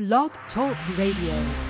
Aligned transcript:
Blog 0.00 0.30
Talk 0.54 0.78
Radio. 0.96 1.69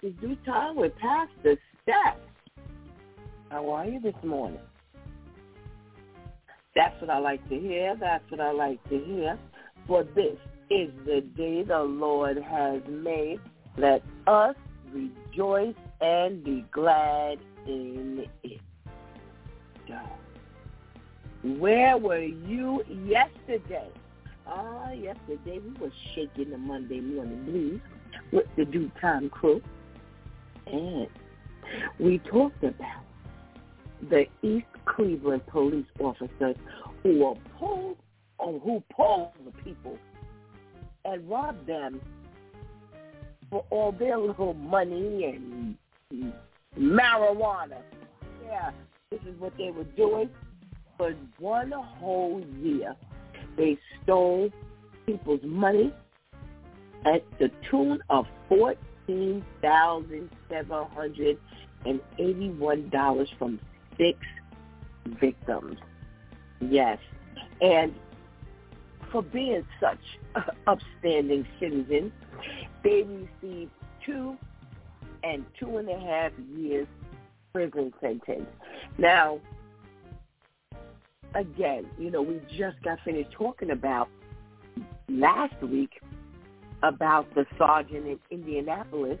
Due 0.00 0.36
time 0.46 0.76
with 0.76 0.92
Pastor 0.98 1.56
Steph. 1.82 2.18
How 3.50 3.68
are 3.70 3.84
you 3.84 4.00
this 4.00 4.14
morning? 4.22 4.60
That's 6.76 7.00
what 7.00 7.10
I 7.10 7.18
like 7.18 7.46
to 7.48 7.58
hear. 7.58 7.96
That's 7.98 8.22
what 8.30 8.40
I 8.40 8.52
like 8.52 8.82
to 8.90 8.98
hear. 8.98 9.36
For 9.88 10.04
this 10.04 10.36
is 10.70 10.90
the 11.04 11.22
day 11.36 11.64
the 11.64 11.80
Lord 11.80 12.36
has 12.36 12.80
made. 12.88 13.40
Let 13.76 14.04
us 14.28 14.54
rejoice 14.92 15.74
and 16.00 16.44
be 16.44 16.64
glad 16.70 17.38
in 17.66 18.24
it. 18.44 18.60
Where 21.42 21.96
were 21.98 22.22
you 22.22 22.84
yesterday? 23.04 23.88
Ah, 24.46 24.92
yesterday 24.92 25.58
we 25.58 25.72
were 25.80 25.92
shaking 26.14 26.50
the 26.50 26.58
Monday 26.58 27.00
morning 27.00 27.44
blues 27.44 27.80
with 28.30 28.46
the 28.56 28.64
DEW 28.64 28.92
time 29.00 29.28
crew. 29.28 29.60
And 30.72 31.08
we 31.98 32.18
talked 32.30 32.62
about 32.62 33.04
the 34.10 34.26
East 34.42 34.66
Cleveland 34.84 35.46
police 35.46 35.86
officers 36.00 36.56
who 37.02 37.24
were 37.24 37.34
pulled 37.58 37.96
or 38.38 38.58
who 38.60 38.82
pulled 38.94 39.32
the 39.44 39.50
people 39.62 39.98
and 41.04 41.28
robbed 41.28 41.66
them 41.66 42.00
for 43.50 43.64
all 43.70 43.92
their 43.92 44.18
little 44.18 44.54
money 44.54 45.24
and 45.24 45.76
marijuana. 46.78 47.80
Yeah, 48.44 48.70
this 49.10 49.20
is 49.22 49.38
what 49.38 49.56
they 49.56 49.70
were 49.70 49.84
doing 49.84 50.30
for 50.96 51.12
one 51.38 51.72
whole 51.72 52.42
year. 52.60 52.94
They 53.56 53.78
stole 54.02 54.50
people's 55.06 55.40
money 55.42 55.92
at 57.04 57.22
the 57.38 57.50
tune 57.70 58.00
of 58.10 58.26
fourteen 58.48 58.87
thousand 59.62 60.30
seven 60.48 60.86
hundred 60.94 61.38
and 61.86 62.00
eighty-one 62.18 62.88
dollars 62.90 63.28
from 63.38 63.58
six 63.96 64.18
victims. 65.20 65.78
Yes, 66.60 66.98
and 67.60 67.94
for 69.10 69.22
being 69.22 69.64
such 69.80 69.98
upstanding 70.66 71.46
citizens, 71.58 72.12
they 72.84 73.04
received 73.42 73.70
two 74.04 74.36
and 75.24 75.44
two 75.58 75.78
and 75.78 75.88
a 75.88 75.98
half 75.98 76.32
years 76.56 76.86
prison 77.52 77.92
sentence. 78.00 78.46
Now, 78.98 79.40
again, 81.34 81.86
you 81.98 82.10
know, 82.10 82.22
we 82.22 82.40
just 82.56 82.80
got 82.82 82.98
finished 83.04 83.30
talking 83.32 83.70
about 83.70 84.08
last 85.08 85.60
week 85.62 86.00
about 86.82 87.32
the 87.34 87.46
sergeant 87.56 88.06
in 88.06 88.18
Indianapolis 88.30 89.18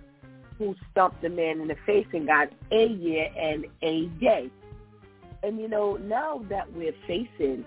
who 0.58 0.74
stumped 0.90 1.22
the 1.22 1.28
man 1.28 1.60
in 1.60 1.68
the 1.68 1.76
face 1.86 2.06
and 2.12 2.26
got 2.26 2.48
a 2.72 2.86
year 2.86 3.28
and 3.36 3.66
a 3.82 4.06
day. 4.20 4.50
And 5.42 5.58
you 5.58 5.68
know, 5.68 5.96
now 5.96 6.44
that 6.48 6.72
we're 6.72 6.94
facing 7.06 7.64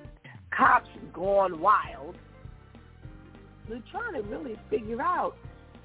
cops 0.56 0.90
gone 1.14 1.62
wild, 1.62 2.16
we're 3.70 3.82
trying 3.92 4.14
to 4.14 4.22
really 4.24 4.60
figure 4.70 5.02
out, 5.02 5.38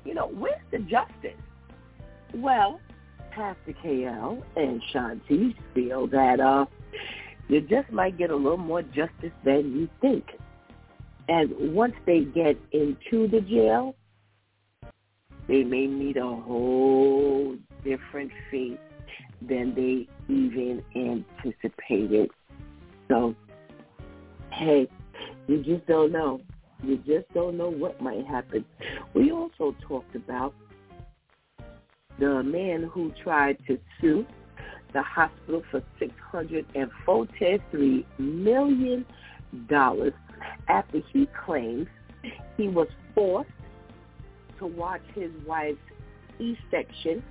you 0.04 0.14
know, 0.14 0.28
where's 0.28 0.60
the 0.72 0.78
justice? 0.78 1.38
Well, 2.34 2.80
Pastor 3.30 3.74
KL 3.84 4.42
and 4.56 4.82
Shanti 4.92 5.54
feel 5.74 6.06
that 6.08 6.40
uh 6.40 6.66
you 7.48 7.60
just 7.60 7.92
might 7.92 8.18
get 8.18 8.30
a 8.30 8.36
little 8.36 8.56
more 8.56 8.82
justice 8.82 9.32
than 9.44 9.76
you 9.76 9.88
think. 10.00 10.24
And 11.28 11.74
once 11.74 11.94
they 12.06 12.20
get 12.20 12.56
into 12.72 13.28
the 13.28 13.40
jail, 13.40 13.94
they 15.48 15.64
may 15.64 15.86
meet 15.86 16.16
a 16.16 16.22
whole 16.22 17.56
different 17.84 18.30
fate 18.50 18.80
than 19.42 19.74
they 19.74 20.08
even 20.32 20.82
anticipated. 20.94 22.30
So, 23.08 23.34
hey, 24.52 24.88
you 25.46 25.62
just 25.62 25.86
don't 25.86 26.12
know. 26.12 26.40
You 26.82 26.98
just 26.98 27.32
don't 27.32 27.56
know 27.56 27.70
what 27.70 28.00
might 28.00 28.26
happen. 28.26 28.64
We 29.14 29.30
also 29.30 29.74
talked 29.86 30.14
about 30.14 30.54
the 32.18 32.42
man 32.42 32.90
who 32.92 33.12
tried 33.22 33.58
to 33.66 33.78
sue 34.00 34.26
the 34.92 35.02
hospital 35.02 35.62
for 35.70 35.82
$643 36.00 38.04
million 38.18 39.06
after 40.68 41.00
he 41.12 41.28
claims 41.44 41.86
he 42.56 42.68
was 42.68 42.88
forced 43.14 43.50
to 44.58 44.66
watch 44.66 45.02
his 45.14 45.30
wife's 45.46 45.78
C-section 46.38 47.22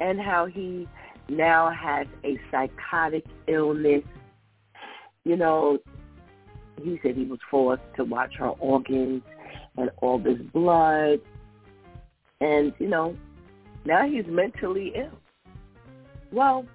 and 0.00 0.20
how 0.20 0.46
he 0.46 0.88
now 1.28 1.70
has 1.70 2.06
a 2.24 2.38
psychotic 2.50 3.24
illness. 3.46 4.02
You 5.24 5.36
know, 5.36 5.78
he 6.82 6.98
said 7.02 7.16
he 7.16 7.24
was 7.24 7.38
forced 7.50 7.82
to 7.96 8.04
watch 8.04 8.34
her 8.38 8.48
organs 8.48 9.22
and 9.76 9.90
all 9.98 10.18
this 10.18 10.38
blood. 10.52 11.20
And, 12.40 12.72
you 12.78 12.88
know, 12.88 13.16
now 13.84 14.08
he's 14.08 14.26
mentally 14.26 14.92
ill. 14.96 15.18
Well, 16.32 16.66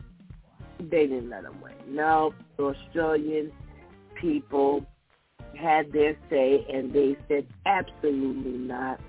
they 0.80 1.08
didn't 1.08 1.30
let 1.30 1.44
him 1.44 1.60
win. 1.62 1.74
No, 1.88 2.34
the 2.58 2.66
Australian 2.66 3.52
people 4.20 4.86
had 5.56 5.92
their 5.92 6.16
say, 6.30 6.66
and 6.72 6.94
they 6.94 7.16
said 7.28 7.48
absolutely 7.66 8.58
not. 8.58 9.00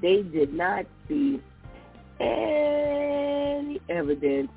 They 0.00 0.22
did 0.22 0.54
not 0.54 0.86
see 1.08 1.40
any 2.20 3.80
evidence 3.88 4.50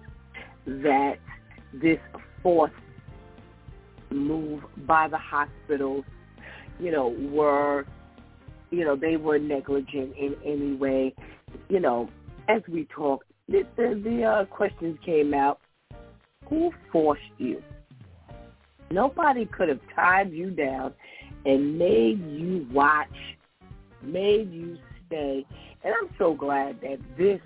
that 0.66 1.16
this 1.74 2.00
forced 2.42 2.74
move 4.12 4.64
by 4.86 5.08
the 5.08 5.18
hospitals, 5.18 6.06
you 6.80 6.92
know, 6.92 7.10
were, 7.31 7.86
you 8.72 8.86
know, 8.86 8.96
they 8.96 9.18
were 9.18 9.40
negligent 9.40 10.16
in 10.18 10.36
any 10.46 10.74
way. 10.74 11.14
You 11.70 11.80
know, 11.80 12.10
as 12.48 12.62
we 12.68 12.88
talked, 12.96 13.26
the, 13.48 13.64
the, 13.76 14.02
the 14.04 14.24
uh, 14.24 14.46
questions 14.46 14.98
came 15.06 15.34
out. 15.34 15.60
Who 16.50 16.72
forced 16.92 17.22
you? 17.38 17.62
Nobody 18.92 19.46
could 19.46 19.70
have 19.70 19.80
tied 19.96 20.32
you 20.32 20.52
down 20.52 20.94
and 21.46 21.78
made 21.78 22.20
you 22.32 22.68
watch, 22.72 23.08
made 24.02 24.52
you 24.52 24.78
stay. 25.08 25.46
And 25.84 25.94
I'm 26.02 26.10
so 26.18 26.34
glad 26.34 26.82
that 26.82 26.98
this 27.18 27.40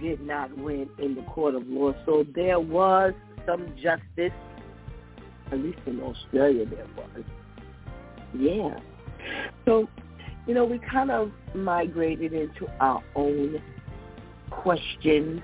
did 0.00 0.20
not 0.20 0.56
win 0.58 0.88
in 0.98 1.14
the 1.14 1.22
court 1.22 1.54
of 1.54 1.66
law. 1.66 1.94
So 2.06 2.24
there 2.34 2.60
was 2.60 3.12
some 3.46 3.74
justice, 3.76 4.32
at 5.50 5.58
least 5.58 5.78
in 5.86 6.00
Australia 6.00 6.66
there 6.66 6.86
was. 6.96 7.24
Yeah. 8.36 8.78
So, 9.64 9.88
you 10.46 10.54
know, 10.54 10.64
we 10.64 10.78
kind 10.78 11.10
of 11.10 11.30
migrated 11.54 12.32
into 12.32 12.66
our 12.80 13.02
own 13.14 13.62
questions. 14.50 15.40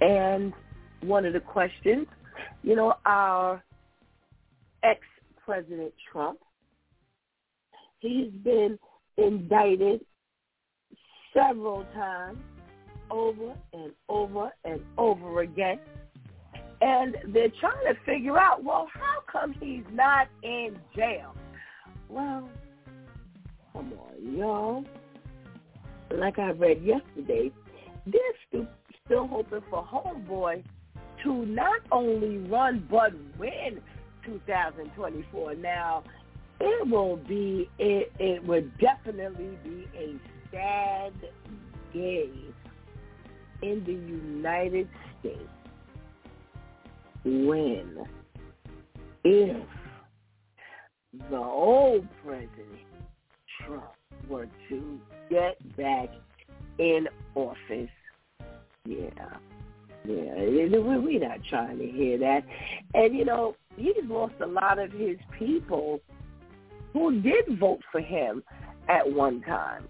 And 0.00 0.52
one 1.02 1.24
of 1.24 1.32
the 1.32 1.40
questions, 1.40 2.06
you 2.62 2.76
know, 2.76 2.94
our 3.04 3.62
ex-President 4.86 5.92
Trump, 6.10 6.38
he's 7.98 8.30
been 8.44 8.78
indicted 9.16 10.04
several 11.34 11.84
times 11.94 12.38
over 13.10 13.54
and 13.72 13.92
over 14.08 14.52
and 14.64 14.80
over 14.98 15.40
again. 15.40 15.78
And 16.80 17.16
they're 17.28 17.52
trying 17.60 17.84
to 17.86 17.94
figure 18.04 18.38
out, 18.38 18.62
well, 18.62 18.88
how 18.92 19.22
come 19.30 19.54
he's 19.60 19.84
not 19.92 20.28
in 20.42 20.78
jail? 20.94 21.34
Well, 22.08 22.48
come 23.72 23.92
on, 23.92 24.36
y'all. 24.36 24.84
Like 26.10 26.38
I 26.38 26.50
read 26.50 26.82
yesterday, 26.82 27.50
they're 28.06 28.20
still, 28.48 28.66
still 29.04 29.26
hoping 29.26 29.62
for 29.70 29.84
Homeboy 29.84 30.62
to 31.24 31.46
not 31.46 31.80
only 31.90 32.38
run 32.38 32.86
but 32.90 33.12
win 33.38 33.80
2024. 34.26 35.54
Now, 35.54 36.04
it 36.60 36.88
will 36.88 37.16
be, 37.16 37.70
it, 37.78 38.12
it 38.18 38.44
would 38.44 38.76
definitely 38.78 39.58
be 39.64 39.86
a 39.96 40.16
sad 40.50 41.12
day 41.92 42.30
in 43.62 43.84
the 43.84 43.92
United 43.92 44.88
States 45.20 45.40
when, 47.24 48.06
if 49.24 49.66
the 51.30 51.36
old 51.36 52.06
president, 52.24 52.50
Trump, 53.60 53.84
were 54.28 54.48
to 54.68 55.00
get 55.30 55.76
back 55.76 56.08
in 56.78 57.08
office, 57.34 57.90
yeah, 58.84 59.36
yeah, 60.08 60.78
we're 60.78 61.20
not 61.20 61.38
trying 61.48 61.78
to 61.78 61.86
hear 61.86 62.18
that. 62.18 62.44
And, 62.94 63.16
you 63.16 63.24
know, 63.24 63.56
he's 63.76 63.94
lost 64.04 64.34
a 64.40 64.46
lot 64.46 64.78
of 64.78 64.92
his 64.92 65.16
people 65.38 66.00
who 66.92 67.20
did 67.20 67.58
vote 67.58 67.80
for 67.92 68.00
him 68.00 68.42
at 68.88 69.10
one 69.10 69.42
time. 69.42 69.86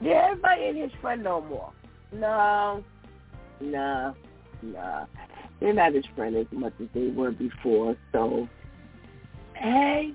Yeah, 0.00 0.28
everybody 0.30 0.62
ain't 0.62 0.76
his 0.78 1.00
friend 1.00 1.22
no 1.22 1.40
more. 1.42 1.72
No, 2.12 2.82
no, 3.60 4.14
no. 4.62 5.06
They're 5.60 5.74
not 5.74 5.94
his 5.94 6.06
friend 6.16 6.36
as 6.36 6.46
much 6.52 6.72
as 6.80 6.88
they 6.94 7.08
were 7.08 7.32
before. 7.32 7.96
So, 8.12 8.48
hey, 9.54 10.12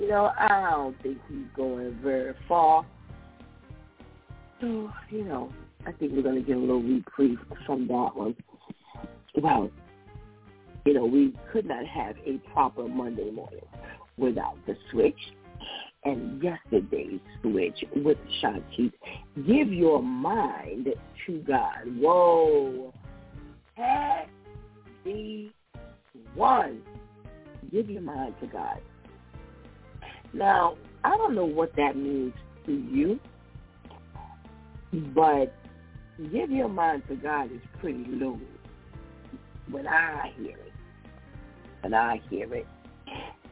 you 0.00 0.08
know, 0.08 0.32
I 0.38 0.70
don't 0.70 1.02
think 1.02 1.18
he's 1.28 1.46
going 1.54 1.98
very 2.02 2.34
far. 2.48 2.86
So, 4.60 4.90
you 5.10 5.24
know, 5.24 5.52
I 5.86 5.92
think 5.92 6.12
we're 6.12 6.22
going 6.22 6.34
to 6.34 6.42
get 6.42 6.56
a 6.56 6.60
little 6.60 6.82
reprieve 6.82 7.38
from 7.64 7.86
that 7.86 8.10
one. 8.14 8.34
Well, 9.40 9.70
you 10.84 10.94
know, 10.94 11.06
we 11.06 11.32
could 11.52 11.66
not 11.66 11.86
have 11.86 12.16
a 12.26 12.38
proper 12.52 12.88
Monday 12.88 13.30
morning 13.30 13.64
without 14.18 14.56
the 14.66 14.76
switch 14.90 15.18
and 16.04 16.42
yesterday's 16.42 17.20
switch 17.42 17.84
with 17.96 18.18
Shanti. 18.42 18.92
Give 19.46 19.72
your 19.72 20.02
mind 20.02 20.88
to 21.26 21.38
God. 21.46 21.82
Whoa. 21.98 22.92
Had 23.74 24.26
the 25.04 25.50
one. 26.34 26.82
Give 27.70 27.88
your 27.90 28.02
mind 28.02 28.34
to 28.40 28.46
God. 28.48 28.80
Now, 30.32 30.76
I 31.04 31.16
don't 31.16 31.34
know 31.34 31.44
what 31.44 31.74
that 31.76 31.96
means 31.96 32.34
to 32.66 32.72
you, 32.72 33.20
but 35.14 35.54
give 36.24 36.50
your 36.50 36.68
mind 36.68 37.02
to 37.08 37.16
God 37.16 37.52
is 37.52 37.60
pretty 37.80 38.04
low 38.08 38.38
when 39.70 39.86
I 39.86 40.32
hear 40.38 40.56
it. 40.56 40.72
When 41.82 41.94
I 41.94 42.20
hear 42.30 42.52
it. 42.54 42.66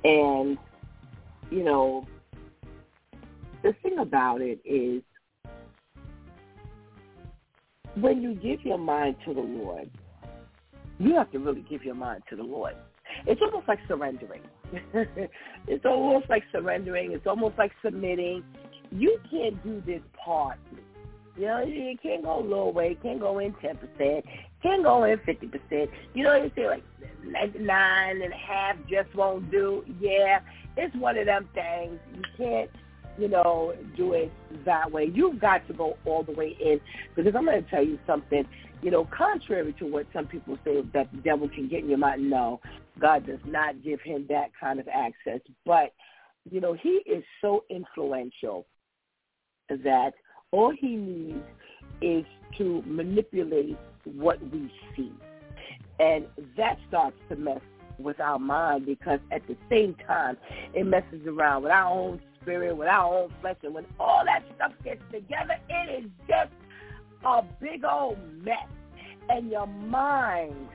And, 0.05 0.59
you 1.51 1.63
know, 1.63 2.07
the 3.63 3.75
thing 3.83 3.99
about 3.99 4.41
it 4.41 4.61
is 4.65 5.03
when 7.97 8.23
you 8.23 8.35
give 8.35 8.65
your 8.65 8.79
mind 8.79 9.17
to 9.27 9.35
the 9.35 9.41
Lord, 9.41 9.91
you 10.99 11.15
have 11.15 11.31
to 11.33 11.39
really 11.39 11.65
give 11.69 11.83
your 11.83 11.95
mind 11.95 12.23
to 12.31 12.37
the 12.37 12.43
Lord. 12.43 12.75
It's 13.27 13.41
almost 13.43 13.69
like 13.69 13.79
surrendering. 13.89 14.43
it's 15.67 15.85
almost 15.85 16.29
like 16.29 16.43
surrendering. 16.53 17.13
It's 17.13 17.27
almost 17.27 17.57
like 17.59 17.73
submitting. 17.85 18.43
You 18.91 19.19
can't 19.31 19.63
do 19.63 19.83
this 19.87 20.03
part. 20.25 20.59
You 21.37 21.47
know, 21.47 21.65
you 21.65 21.97
can't 22.03 22.23
go 22.23 22.39
low 22.39 22.71
way, 22.71 22.97
can't 23.03 23.21
go 23.21 23.39
in 23.41 23.53
10%, 23.55 24.23
can't 24.63 24.83
go 24.85 25.05
in 25.05 25.19
50%. 25.19 25.89
You 26.15 26.23
know, 26.23 26.37
you 26.37 26.51
say 26.55 26.69
like 26.69 26.85
99 27.25 28.23
and 28.23 28.33
a 28.33 28.37
half 28.37 28.77
just 28.89 29.15
won't 29.17 29.51
do. 29.51 29.85
Yeah, 30.01 30.41
it's 30.77 30.95
one 30.97 31.19
of 31.19 31.27
them 31.27 31.49
things. 31.55 31.99
You 32.15 32.23
can't 32.37 32.71
you 33.19 33.29
know, 33.29 33.75
do 33.97 34.13
it 34.13 34.33
that 34.65 34.91
way. 34.91 35.11
You've 35.13 35.41
got 35.41 35.67
to 35.69 35.75
go 35.75 35.97
all 36.05 36.23
the 36.23 36.33
way 36.33 36.57
in 36.61 36.81
because 37.15 37.33
I'm 37.37 37.45
going 37.45 37.63
to 37.63 37.71
tell 37.71 37.85
you 37.85 37.99
something. 38.07 38.45
You 38.83 38.91
know, 38.91 39.09
contrary 39.17 39.75
to 39.79 39.87
what 39.87 40.07
some 40.13 40.27
people 40.27 40.59
say 40.65 40.83
that 40.93 41.11
the 41.13 41.19
devil 41.19 41.49
can 41.49 41.69
get 41.69 41.81
in 41.81 41.89
your 41.89 41.99
mind, 41.99 42.29
no, 42.29 42.61
God 43.01 43.27
does 43.27 43.39
not 43.47 43.83
give 43.83 44.01
him 44.01 44.27
that 44.29 44.51
kind 44.61 44.79
of 44.79 44.89
access. 44.89 45.41
But, 45.65 45.93
you 46.51 46.61
know, 46.61 46.75
he 46.75 47.01
is 47.07 47.25
so 47.41 47.65
influential 47.71 48.67
that 49.71 50.13
all 50.55 50.71
he 50.71 50.95
needs 50.95 51.45
is 52.01 52.25
to 52.59 52.81
manipulate 52.87 53.77
what 54.05 54.41
we 54.53 54.71
see. 54.97 55.13
And 55.99 56.27
that 56.57 56.79
starts 56.89 57.17
to 57.29 57.35
mess 57.37 57.61
with 57.99 58.21
our 58.21 58.39
mind 58.39 58.87
because 58.87 59.19
at 59.33 59.45
the 59.49 59.57
same 59.69 59.97
time 60.07 60.37
it 60.73 60.87
messes 60.87 61.27
around 61.27 61.65
with 61.65 61.73
our 61.73 61.93
own 61.93 62.21
spirit, 62.41 62.77
with 62.77 62.87
our 62.87 63.23
own 63.23 63.33
flesh, 63.41 63.57
and 63.65 63.75
when 63.75 63.85
all 63.99 64.23
that 64.25 64.45
stuff 64.55 64.71
gets 64.85 65.03
together, 65.11 65.55
it 65.69 66.05
is 66.05 66.11
just 66.29 66.53
a 67.25 67.43
big 67.61 67.85
old 67.85 68.19
mess. 68.45 68.69
And 69.29 69.51
your 69.51 69.67
mind 69.67 70.69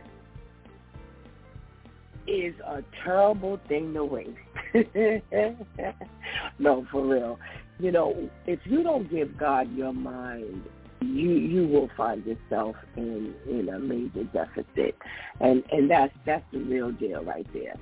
is 2.27 2.53
a 2.65 2.83
terrible 3.05 3.61
thing 3.69 3.93
to 3.93 4.03
waste. 4.03 4.31
no, 6.59 6.85
for 6.91 7.05
real. 7.05 7.39
You 7.79 7.91
know, 7.91 8.29
if 8.45 8.59
you 8.65 8.83
don't 8.83 9.09
give 9.09 9.37
God 9.37 9.73
your 9.75 9.93
mind, 9.93 10.63
you 11.01 11.31
you 11.31 11.67
will 11.67 11.89
find 11.95 12.25
yourself 12.25 12.75
in 12.97 13.33
in 13.49 13.69
a 13.69 13.79
major 13.79 14.25
deficit, 14.25 14.95
and 15.39 15.63
and 15.71 15.89
that's 15.89 16.13
that's 16.25 16.43
the 16.51 16.59
real 16.59 16.91
deal 16.91 17.23
right 17.23 17.47
there. 17.53 17.75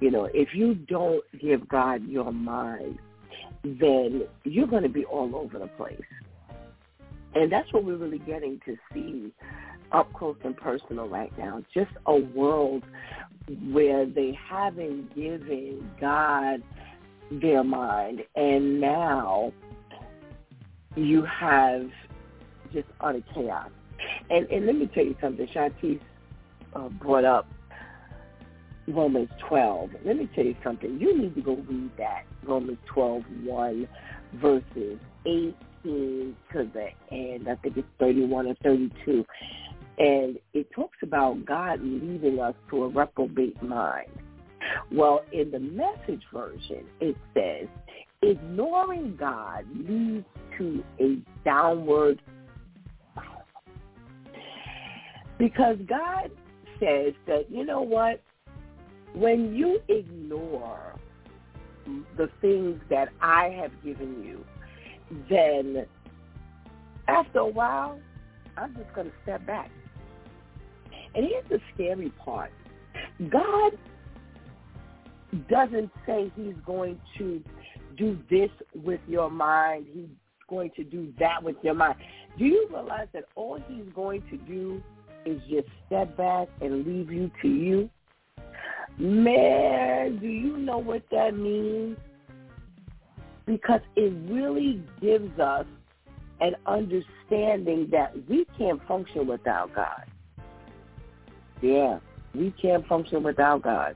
You 0.00 0.10
know, 0.10 0.28
if 0.32 0.54
you 0.54 0.74
don't 0.74 1.22
give 1.40 1.68
God 1.68 2.06
your 2.06 2.32
mind, 2.32 2.98
then 3.64 4.22
you're 4.44 4.66
going 4.66 4.84
to 4.84 4.88
be 4.88 5.04
all 5.04 5.34
over 5.36 5.58
the 5.58 5.66
place. 5.66 6.00
And 7.34 7.52
that's 7.52 7.72
what 7.72 7.84
we're 7.84 7.96
really 7.96 8.18
getting 8.18 8.60
to 8.64 8.76
see 8.92 9.32
up 9.92 10.12
close 10.14 10.36
and 10.44 10.56
personal 10.56 11.08
right 11.08 11.36
now. 11.38 11.62
Just 11.74 11.90
a 12.06 12.16
world 12.16 12.82
where 13.70 14.06
they 14.06 14.36
haven't 14.48 15.14
given 15.14 15.90
God 16.00 16.62
their 17.30 17.64
mind, 17.64 18.22
and 18.36 18.80
now 18.80 19.52
you 20.96 21.24
have 21.24 21.88
just 22.72 22.88
utter 23.00 23.22
chaos. 23.34 23.70
And 24.30 24.46
and 24.50 24.66
let 24.66 24.76
me 24.76 24.86
tell 24.94 25.04
you 25.04 25.16
something. 25.20 25.46
Shantice 25.54 26.00
uh, 26.74 26.88
brought 26.88 27.24
up 27.24 27.46
Romans 28.88 29.28
12. 29.48 29.90
Let 30.04 30.16
me 30.16 30.28
tell 30.34 30.44
you 30.44 30.56
something. 30.64 30.98
You 30.98 31.16
need 31.16 31.34
to 31.34 31.42
go 31.42 31.56
read 31.68 31.90
that, 31.98 32.24
Romans 32.42 32.78
12, 32.86 33.22
1, 33.44 33.88
verses 34.34 34.98
18 35.26 35.54
to 35.84 36.34
the 36.52 36.88
end. 37.10 37.48
I 37.48 37.54
think 37.56 37.76
it's 37.76 37.88
31 37.98 38.48
or 38.48 38.54
32. 38.62 39.24
And 39.98 40.38
it 40.54 40.70
talks 40.72 40.96
about 41.02 41.44
God 41.44 41.80
leading 41.82 42.40
us 42.40 42.54
to 42.70 42.84
a 42.84 42.88
reprobate 42.88 43.62
mind. 43.62 44.10
Well, 44.92 45.24
in 45.32 45.50
the 45.50 45.60
message 45.60 46.22
version, 46.32 46.84
it 47.00 47.16
says, 47.34 47.68
ignoring 48.22 49.16
God 49.18 49.64
leads 49.74 50.26
to 50.58 50.84
a 51.00 51.18
downward 51.44 52.20
because 55.38 55.76
God 55.86 56.30
says 56.78 57.14
that, 57.26 57.46
you 57.50 57.64
know 57.64 57.80
what? 57.80 58.20
when 59.14 59.54
you 59.54 59.80
ignore 59.88 60.94
the 62.16 62.28
things 62.40 62.80
that 62.88 63.08
I 63.20 63.48
have 63.60 63.72
given 63.82 64.22
you, 64.22 64.44
then 65.28 65.86
after 67.08 67.40
a 67.40 67.46
while, 67.46 67.98
I'm 68.56 68.74
just 68.76 68.92
going 68.94 69.08
to 69.08 69.12
step 69.22 69.44
back. 69.46 69.70
And 71.14 71.26
here's 71.26 71.48
the 71.48 71.58
scary 71.74 72.10
part. 72.10 72.52
God 73.30 73.72
doesn't 75.48 75.90
say 76.06 76.30
he's 76.36 76.54
going 76.66 77.00
to 77.18 77.42
do 77.96 78.18
this 78.30 78.50
with 78.74 79.00
your 79.06 79.30
mind. 79.30 79.86
He's 79.92 80.08
going 80.48 80.70
to 80.76 80.84
do 80.84 81.12
that 81.18 81.42
with 81.42 81.56
your 81.62 81.74
mind. 81.74 81.96
Do 82.38 82.44
you 82.44 82.68
realize 82.70 83.08
that 83.12 83.24
all 83.36 83.58
he's 83.68 83.86
going 83.94 84.22
to 84.30 84.36
do 84.36 84.82
is 85.24 85.40
just 85.48 85.68
step 85.86 86.16
back 86.16 86.48
and 86.60 86.86
leave 86.86 87.10
you 87.10 87.30
to 87.42 87.48
you? 87.48 87.90
Man, 88.98 90.18
do 90.18 90.26
you 90.26 90.56
know 90.58 90.78
what 90.78 91.02
that 91.10 91.34
means? 91.36 91.96
Because 93.46 93.80
it 93.96 94.12
really 94.30 94.82
gives 95.00 95.38
us 95.38 95.66
an 96.40 96.54
understanding 96.66 97.88
that 97.90 98.12
we 98.28 98.46
can't 98.58 98.80
function 98.86 99.26
without 99.26 99.74
God. 99.74 100.04
Yeah, 101.62 101.98
we 102.34 102.54
can't 102.60 102.86
function 102.86 103.22
without 103.22 103.62
God. 103.62 103.94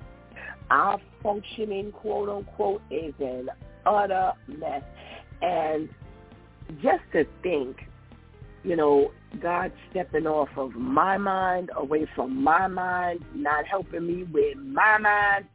Our 0.71 1.00
functioning, 1.25 1.90
quote 1.90 2.28
unquote, 2.28 2.83
is 2.90 3.14
an 3.19 3.49
utter 3.85 4.33
mess. 4.47 4.85
And 5.43 5.88
just 6.83 7.02
to 7.12 7.25
think, 7.43 7.78
you 8.62 8.76
know, 8.76 9.11
God 9.43 9.73
stepping 9.90 10.26
off 10.26 10.49
of 10.57 10.73
my 10.75 11.19
mind, 11.19 11.71
away 11.76 12.07
from 12.14 12.43
my 12.43 12.69
mind, 12.69 13.25
not 13.35 13.66
helping 13.66 14.07
me 14.07 14.25
with 14.25 14.57
my 14.59 14.99
mind, 14.99 15.47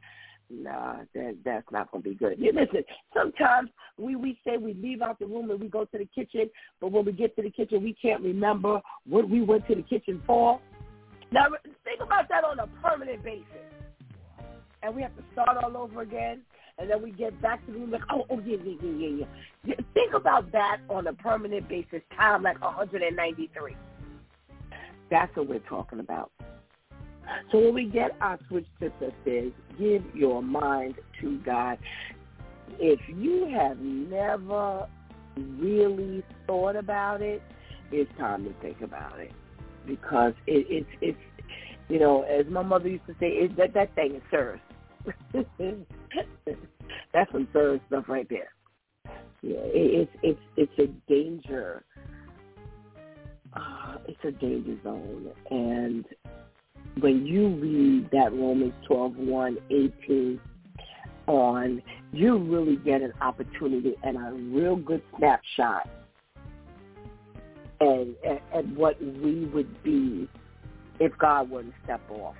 nah, 0.49 0.97
that 1.15 1.37
that's 1.45 1.65
not 1.71 1.91
gonna 1.91 2.03
be 2.03 2.15
good. 2.15 2.35
Yeah, 2.37 2.51
listen, 2.53 2.83
sometimes 3.13 3.69
we 3.97 4.15
we 4.15 4.39
say 4.45 4.57
we 4.57 4.73
leave 4.73 5.01
out 5.01 5.19
the 5.19 5.25
room 5.25 5.49
and 5.49 5.59
we 5.59 5.67
go 5.67 5.85
to 5.85 5.97
the 5.97 6.07
kitchen, 6.13 6.49
but 6.81 6.91
when 6.91 7.05
we 7.05 7.11
get 7.11 7.35
to 7.37 7.41
the 7.41 7.51
kitchen, 7.51 7.83
we 7.83 7.95
can't 7.99 8.21
remember 8.21 8.81
what 9.07 9.29
we 9.29 9.41
went 9.41 9.67
to 9.67 9.75
the 9.75 9.83
kitchen 9.83 10.21
for. 10.27 10.59
Now 11.31 11.45
think 11.83 12.01
about 12.01 12.27
that 12.29 12.43
on 12.43 12.59
a 12.59 12.67
permanent 12.83 13.23
basis, 13.23 13.45
and 14.83 14.95
we 14.95 15.01
have 15.01 15.15
to 15.17 15.23
start 15.33 15.57
all 15.63 15.77
over 15.77 16.01
again, 16.01 16.41
and 16.77 16.89
then 16.89 17.01
we 17.01 17.11
get 17.11 17.39
back 17.41 17.65
to 17.65 17.71
the 17.71 17.79
room 17.79 17.91
like, 17.91 18.01
oh, 18.11 18.25
oh 18.29 18.39
yeah, 18.45 18.57
yeah, 18.63 18.73
yeah, 18.81 19.07
yeah, 19.07 19.25
yeah. 19.65 19.75
Think 19.93 20.13
about 20.13 20.51
that 20.51 20.77
on 20.89 21.07
a 21.07 21.13
permanent 21.13 21.67
basis, 21.67 22.01
time 22.15 22.43
like 22.43 22.61
193. 22.61 23.75
That's 25.11 25.35
what 25.35 25.47
we're 25.47 25.59
talking 25.59 25.99
about. 25.99 26.31
So 27.51 27.59
when 27.59 27.73
we 27.73 27.85
get 27.85 28.15
our 28.21 28.39
switch 28.47 28.65
tip 28.79 28.93
that 28.99 29.13
says, 29.25 29.51
give 29.77 30.03
your 30.15 30.41
mind 30.41 30.95
to 31.21 31.37
God, 31.39 31.77
if 32.79 32.99
you 33.07 33.47
have 33.47 33.77
never 33.79 34.87
really 35.37 36.23
thought 36.47 36.75
about 36.75 37.21
it, 37.21 37.41
it's 37.91 38.09
time 38.17 38.45
to 38.45 38.53
think 38.61 38.81
about 38.81 39.19
it 39.19 39.31
because 39.87 40.33
it, 40.45 40.65
it's 40.69 40.89
it's 41.01 41.17
you 41.87 41.99
know 41.99 42.21
as 42.23 42.45
my 42.47 42.61
mother 42.61 42.87
used 42.87 43.05
to 43.07 43.13
say, 43.19 43.27
it, 43.27 43.57
that 43.57 43.73
that 43.73 43.93
thing 43.95 44.15
is 44.15 44.21
serious. 44.29 44.59
That's 47.13 47.31
some 47.31 47.47
serious 47.53 47.81
stuff 47.87 48.05
right 48.07 48.27
there. 48.29 48.49
Yeah, 49.41 49.59
it, 49.63 50.09
it's 50.23 50.39
it's 50.57 50.71
it's 50.77 50.79
a 50.79 51.11
danger. 51.11 51.83
Uh, 53.53 53.97
it's 54.07 54.19
a 54.23 54.31
danger 54.31 54.77
zone, 54.83 55.31
and 55.49 56.05
when 56.99 57.25
you 57.25 57.47
read 57.55 58.09
that 58.11 58.31
Romans 58.33 58.73
12, 58.87 59.15
1, 59.15 59.57
18 59.69 60.39
on, 61.27 61.81
you 62.11 62.37
really 62.37 62.75
get 62.77 63.01
an 63.01 63.13
opportunity 63.21 63.95
and 64.03 64.17
a 64.17 64.33
real 64.55 64.75
good 64.75 65.01
snapshot 65.17 65.89
and 67.79 68.15
at, 68.25 68.41
at 68.53 68.67
what 68.69 69.01
we 69.01 69.45
would 69.45 69.83
be 69.83 70.27
if 70.99 71.17
God 71.17 71.49
to 71.49 71.63
step 71.83 72.01
off. 72.09 72.35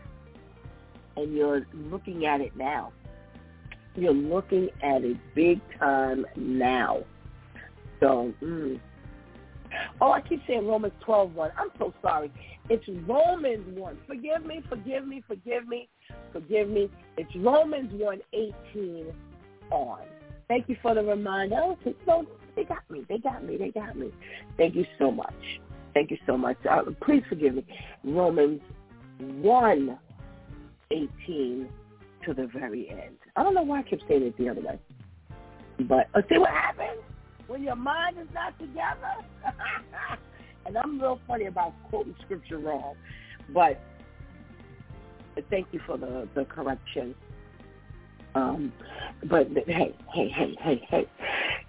And 1.20 1.36
you're 1.36 1.68
looking 1.74 2.26
at 2.26 2.40
it 2.40 2.56
now. 2.56 2.94
You're 3.96 4.14
looking 4.14 4.70
at 4.82 5.04
it 5.04 5.18
big 5.36 5.60
time 5.78 6.26
now. 6.38 7.04
So, 8.00 8.34
mm. 8.42 8.80
oh, 10.00 10.12
I 10.12 10.22
keep 10.22 10.42
saying 10.48 10.66
Romans 10.66 10.94
12, 11.04 11.36
1. 11.36 11.52
I'm 11.58 11.70
so 11.78 11.94
sorry. 12.02 12.32
It's 12.70 12.86
Romans 13.06 13.78
1. 13.78 13.98
Forgive 14.08 14.46
me, 14.46 14.62
forgive 14.70 15.06
me, 15.06 15.22
forgive 15.28 15.68
me, 15.68 15.90
forgive 16.32 16.70
me. 16.70 16.90
It's 17.18 17.36
Romans 17.36 17.92
1, 17.94 18.20
18 18.74 19.08
on. 19.72 20.00
Thank 20.48 20.70
you 20.70 20.78
for 20.82 20.96
the 20.96 21.04
reminder. 21.04 21.58
Oh, 21.60 21.78
so 22.06 22.26
they 22.56 22.64
got 22.64 22.90
me. 22.90 23.06
They 23.10 23.18
got 23.18 23.44
me. 23.44 23.58
They 23.58 23.72
got 23.72 23.98
me. 23.98 24.12
Thank 24.58 24.76
you 24.76 24.86
so 24.98 25.12
much. 25.12 25.34
Thank 25.94 26.12
you 26.12 26.18
so 26.26 26.38
much. 26.38 26.58
Uh, 26.70 26.84
please 27.02 27.24
forgive 27.28 27.56
me. 27.56 27.66
Romans 28.04 28.62
1, 29.20 29.98
18 30.92 31.70
to 32.26 32.34
the 32.34 32.48
very 32.48 32.90
end. 32.90 33.18
I 33.36 33.44
don't 33.44 33.54
know 33.54 33.62
why 33.62 33.80
I 33.80 33.84
kept 33.84 34.04
saying 34.08 34.24
it 34.24 34.38
the 34.38 34.50
other 34.50 34.62
way. 34.62 34.80
But 35.88 36.08
uh, 36.14 36.22
see 36.30 36.38
what 36.38 36.50
happens 36.50 37.02
when 37.48 37.64
your 37.64 37.76
mind 37.76 38.18
is 38.20 38.28
not 38.34 38.58
together? 38.60 39.24
and 40.66 40.78
I'm 40.78 41.00
real 41.00 41.20
funny 41.28 41.46
about 41.46 41.74
quoting 41.90 42.16
scripture 42.26 42.58
wrong, 42.58 42.96
but 43.54 43.80
thank 45.50 45.68
you 45.72 45.80
for 45.86 45.98
the, 45.98 46.28
the 46.36 46.46
correction. 46.46 47.16
Um, 48.36 48.74
but 49.30 49.48
hey, 49.68 49.96
hey, 50.14 50.30
hey, 50.30 50.56
hey, 50.62 50.88
hey, 50.90 51.10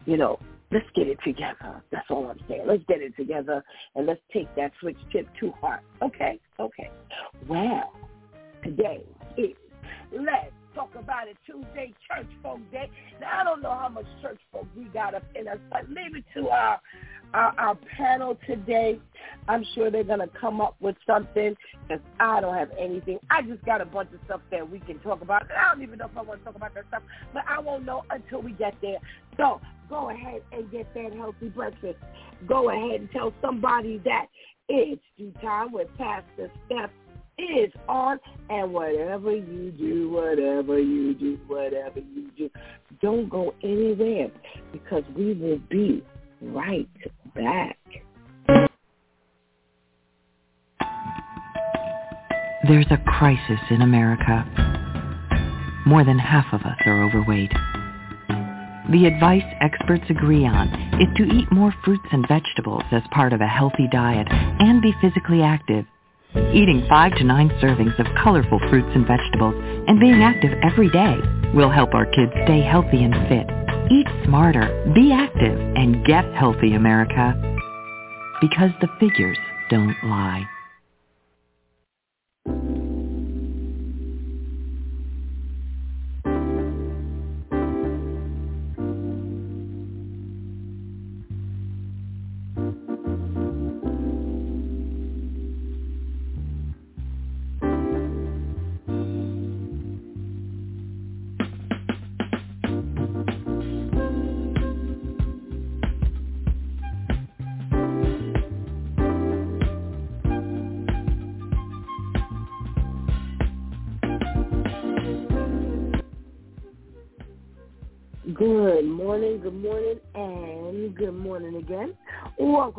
you 0.06 0.16
know, 0.16 0.38
let's 0.72 0.86
get 0.94 1.08
it 1.08 1.18
together. 1.24 1.82
That's 1.90 2.06
all 2.10 2.28
I'm 2.28 2.40
saying. 2.48 2.64
Let's 2.66 2.82
get 2.88 3.00
it 3.00 3.16
together 3.16 3.64
and 3.94 4.06
let's 4.06 4.20
take 4.32 4.54
that 4.56 4.72
switch 4.80 4.98
tip 5.12 5.28
to 5.40 5.50
heart. 5.52 5.80
Okay, 6.02 6.38
okay. 6.58 6.90
Well, 7.48 7.92
today 8.62 9.02
is 9.36 9.54
Let's 10.12 10.52
Talk 10.74 10.90
About 10.96 11.28
It 11.28 11.36
Tuesday, 11.46 11.92
Church 12.08 12.26
Folk 12.42 12.60
Day. 12.70 12.90
Now, 13.20 13.40
I 13.40 13.44
don't 13.44 13.62
know 13.62 13.70
how 13.70 13.88
much 13.88 14.06
church 14.22 14.40
folk 14.52 14.66
we 14.76 14.84
got 14.84 15.14
up 15.14 15.24
in 15.34 15.48
us, 15.48 15.58
but 15.70 15.88
leave 15.88 16.16
it 16.16 16.24
to 16.34 16.48
our 16.48 16.80
our, 17.32 17.54
our 17.58 17.78
panel 17.96 18.36
today. 18.46 18.98
I'm 19.46 19.64
sure 19.74 19.88
they're 19.88 20.02
going 20.02 20.18
to 20.18 20.30
come 20.40 20.60
up 20.60 20.74
with 20.80 20.96
something 21.06 21.54
because 21.86 22.02
I 22.18 22.40
don't 22.40 22.56
have 22.56 22.70
anything. 22.78 23.20
I 23.30 23.42
just 23.42 23.64
got 23.64 23.80
a 23.80 23.84
bunch 23.84 24.10
of 24.12 24.18
stuff 24.24 24.40
that 24.50 24.68
we 24.68 24.80
can 24.80 24.98
talk 24.98 25.22
about. 25.22 25.44
I 25.50 25.72
don't 25.72 25.82
even 25.84 25.98
know 25.98 26.06
if 26.06 26.16
I 26.16 26.22
want 26.22 26.40
to 26.40 26.44
talk 26.44 26.56
about 26.56 26.74
that 26.74 26.84
stuff, 26.88 27.02
but 27.32 27.44
I 27.48 27.60
won't 27.60 27.84
know 27.84 28.02
until 28.10 28.42
we 28.42 28.52
get 28.52 28.74
there. 28.82 28.98
So 29.36 29.60
go 29.88 30.10
ahead 30.10 30.42
and 30.50 30.70
get 30.72 30.92
that 30.94 31.12
healthy 31.12 31.50
breakfast. 31.50 31.98
Go 32.48 32.70
ahead 32.70 33.00
and 33.00 33.10
tell 33.12 33.32
somebody 33.40 34.00
that 34.04 34.26
it's 34.68 35.02
DEW 35.18 35.32
time 35.42 35.72
with 35.72 35.88
Pastor 35.98 36.50
Steph 36.66 36.90
is 37.40 37.72
on 37.88 38.18
and 38.48 38.72
whatever 38.72 39.32
you 39.32 39.72
do, 39.72 40.10
whatever 40.10 40.78
you 40.78 41.14
do, 41.14 41.38
whatever 41.46 42.00
you 42.00 42.30
do, 42.36 42.50
don't 43.00 43.28
go 43.28 43.54
anywhere 43.62 44.28
because 44.72 45.04
we 45.16 45.34
will 45.34 45.60
be 45.70 46.02
right 46.42 46.88
back. 47.34 47.78
There's 52.68 52.86
a 52.90 52.98
crisis 53.06 53.60
in 53.70 53.82
America. 53.82 54.44
More 55.86 56.04
than 56.04 56.18
half 56.18 56.52
of 56.52 56.60
us 56.60 56.76
are 56.86 57.02
overweight. 57.02 57.50
The 58.90 59.06
advice 59.06 59.44
experts 59.60 60.04
agree 60.10 60.46
on 60.46 60.68
is 61.00 61.08
to 61.16 61.24
eat 61.24 61.50
more 61.50 61.72
fruits 61.84 62.06
and 62.12 62.26
vegetables 62.28 62.82
as 62.92 63.02
part 63.12 63.32
of 63.32 63.40
a 63.40 63.46
healthy 63.46 63.88
diet 63.90 64.26
and 64.30 64.82
be 64.82 64.92
physically 65.00 65.42
active. 65.42 65.86
Eating 66.34 66.86
five 66.88 67.12
to 67.16 67.24
nine 67.24 67.48
servings 67.60 67.98
of 67.98 68.06
colorful 68.22 68.60
fruits 68.70 68.90
and 68.94 69.06
vegetables 69.06 69.54
and 69.88 69.98
being 69.98 70.22
active 70.22 70.52
every 70.62 70.88
day 70.90 71.16
will 71.54 71.70
help 71.70 71.92
our 71.94 72.06
kids 72.06 72.30
stay 72.44 72.60
healthy 72.60 73.02
and 73.02 73.14
fit. 73.28 73.46
Eat 73.90 74.06
smarter, 74.24 74.68
be 74.94 75.12
active, 75.12 75.58
and 75.76 76.04
get 76.06 76.24
healthy, 76.34 76.74
America. 76.74 77.34
Because 78.40 78.70
the 78.80 78.88
figures 79.00 79.38
don't 79.70 79.96
lie. 80.04 80.44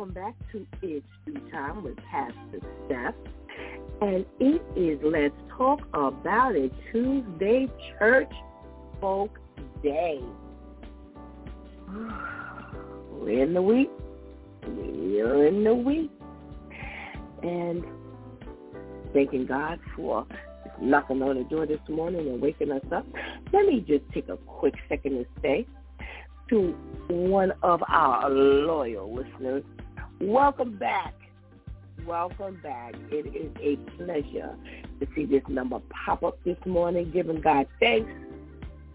Welcome 0.02 0.20
back 0.20 0.34
to 0.50 0.66
It's 0.82 1.06
DEW 1.26 1.50
Time 1.52 1.84
with 1.84 1.96
Pastor 2.10 2.58
Steph. 2.86 3.14
And 4.00 4.26
it 4.40 4.60
is 4.74 4.98
Let's 5.00 5.32
Talk 5.56 5.78
About 5.94 6.56
It 6.56 6.72
Tuesday 6.90 7.68
Church 7.96 8.32
Folk 9.00 9.30
Day. 9.80 10.18
we're 13.12 13.44
in 13.44 13.54
the 13.54 13.62
week. 13.62 13.90
We're 14.66 15.46
in 15.46 15.62
the 15.62 15.72
week. 15.72 16.10
And 17.44 17.84
thanking 19.14 19.46
God 19.46 19.78
for 19.94 20.26
knocking 20.80 21.22
on 21.22 21.38
the 21.38 21.44
door 21.44 21.64
this 21.64 21.78
morning 21.88 22.26
and 22.26 22.42
waking 22.42 22.72
us 22.72 22.82
up. 22.90 23.06
Let 23.52 23.66
me 23.66 23.84
just 23.86 24.02
take 24.12 24.28
a 24.28 24.36
quick 24.36 24.74
second 24.88 25.12
to 25.12 25.26
say 25.42 25.64
to 26.50 26.74
one 27.08 27.52
of 27.62 27.80
our 27.88 28.28
loyal 28.28 29.14
listeners, 29.14 29.62
welcome 30.22 30.78
back. 30.78 31.14
Welcome 32.06 32.60
back. 32.62 32.94
It 33.10 33.26
is 33.34 33.50
a 33.60 33.76
pleasure 33.96 34.56
to 35.00 35.06
see 35.14 35.26
this 35.26 35.42
number 35.48 35.80
pop 36.04 36.22
up 36.22 36.42
this 36.44 36.56
morning, 36.64 37.10
giving 37.12 37.40
God 37.40 37.66
thanks 37.80 38.10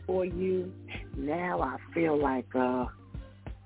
for 0.06 0.26
you. 0.26 0.72
Now 1.16 1.62
I 1.62 1.78
feel 1.94 2.18
like 2.22 2.48
uh 2.56 2.86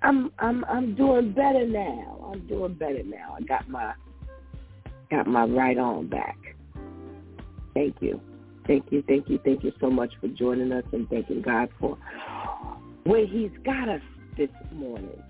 I'm 0.01 0.31
I'm 0.39 0.65
I'm 0.65 0.95
doing 0.95 1.31
better 1.33 1.65
now. 1.65 2.31
I'm 2.31 2.47
doing 2.47 2.73
better 2.73 3.03
now. 3.03 3.37
I 3.39 3.43
got 3.43 3.69
my 3.69 3.93
got 5.09 5.27
my 5.27 5.45
right 5.45 5.77
arm 5.77 6.07
back. 6.07 6.37
Thank 7.73 7.97
you. 8.01 8.19
Thank 8.67 8.91
you, 8.91 9.03
thank 9.07 9.27
you, 9.27 9.39
thank 9.43 9.63
you 9.63 9.73
so 9.79 9.89
much 9.89 10.13
for 10.21 10.27
joining 10.27 10.71
us 10.71 10.83
and 10.91 11.09
thanking 11.09 11.41
God 11.41 11.69
for 11.79 11.97
where 13.03 13.25
he's 13.25 13.51
got 13.65 13.89
us 13.89 14.01
this 14.37 14.49
morning. 14.71 15.21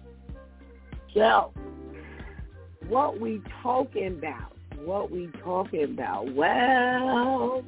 So, 1.14 1.54
what 2.92 3.20
we 3.22 3.42
talking 3.64 4.08
about? 4.08 4.52
What 4.84 5.10
we 5.12 5.30
talking 5.42 5.86
about? 5.86 6.36
Well, 6.36 7.64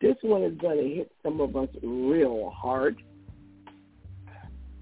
this 0.00 0.14
one 0.22 0.44
is 0.44 0.56
going 0.58 0.78
to 0.78 0.88
hit 0.94 1.10
some 1.24 1.40
of 1.40 1.56
us 1.56 1.68
real 1.82 2.50
hard. 2.50 3.02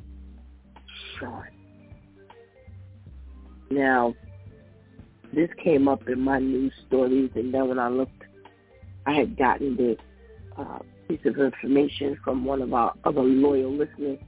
Now, 3.70 4.16
this 5.34 5.50
came 5.64 5.88
up 5.88 6.08
in 6.08 6.22
my 6.22 6.40
news 6.40 6.74
stories, 6.88 7.32
and 7.36 7.54
then 7.54 7.68
when 7.68 7.80
I 7.80 7.90
looked, 7.90 8.24
I 9.06 9.14
had 9.14 9.38
gotten 9.38 9.76
this 9.76 9.98
uh, 10.58 10.80
piece 11.08 11.20
of 11.26 11.38
information 11.38 12.18
from 12.24 12.46
one 12.46 12.62
of 12.62 12.74
our 12.74 12.94
other 13.04 13.24
loyal 13.24 13.72
listeners. 13.72 14.20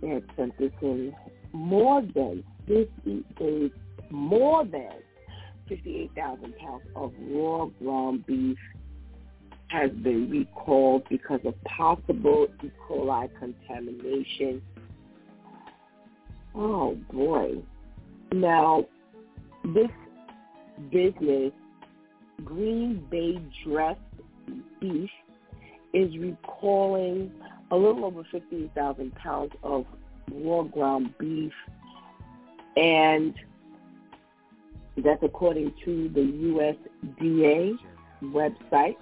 They 0.00 0.08
had 0.08 0.24
sent 0.36 0.58
this 0.58 0.72
in 0.80 1.14
more 1.52 2.02
than 2.02 2.44
58, 2.66 3.72
more 4.10 4.64
than 4.64 4.92
58,000 5.76 6.56
pounds 6.58 6.82
of 6.94 7.12
raw 7.30 7.64
ground 7.82 8.26
beef 8.26 8.58
has 9.68 9.90
been 9.90 10.28
recalled 10.28 11.02
because 11.08 11.40
of 11.46 11.54
possible 11.64 12.46
E. 12.62 12.70
coli 12.86 13.28
contamination. 13.38 14.60
Oh 16.54 16.94
boy. 17.10 17.62
Now, 18.32 18.84
this 19.64 19.90
business, 20.90 21.52
Green 22.44 23.06
Bay 23.10 23.40
Dressed 23.64 24.00
Beef, 24.80 25.10
is 25.94 26.16
recalling 26.18 27.32
a 27.70 27.76
little 27.76 28.04
over 28.04 28.24
15,000 28.30 29.14
pounds 29.14 29.52
of 29.62 29.86
raw 30.30 30.62
ground 30.64 31.14
beef, 31.18 31.52
and 32.76 33.34
that's 34.96 35.22
according 35.22 35.72
to 35.84 36.08
the 36.10 36.20
USDA 36.20 37.78
website. 38.22 38.96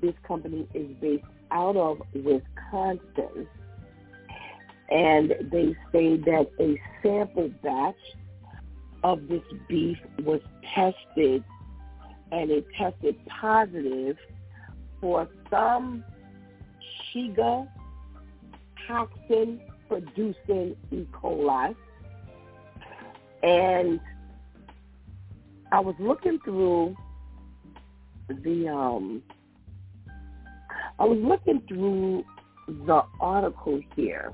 This 0.00 0.14
company 0.26 0.66
is 0.74 0.88
based 1.00 1.24
out 1.50 1.76
of 1.76 2.02
Wisconsin, 2.14 3.46
and 4.90 5.34
they 5.50 5.76
say 5.92 6.16
that 6.16 6.50
a 6.58 6.80
sample 7.02 7.50
batch 7.62 7.94
of 9.04 9.28
this 9.28 9.42
beef 9.68 9.98
was 10.24 10.40
tested, 10.74 11.44
and 12.30 12.50
it 12.50 12.66
tested 12.76 13.16
positive 13.26 14.16
for 15.00 15.28
some 15.50 16.04
Shiga 17.14 17.68
toxin 18.86 19.60
producing 19.88 20.76
E. 20.90 21.06
coli. 21.12 21.74
And 23.42 24.00
I 25.72 25.80
was 25.80 25.94
looking 25.98 26.38
through 26.44 26.94
the 28.28 28.68
um 28.68 29.22
I 30.98 31.04
was 31.04 31.18
looking 31.18 31.62
through 31.66 32.24
the 32.86 33.02
article 33.18 33.80
here 33.96 34.32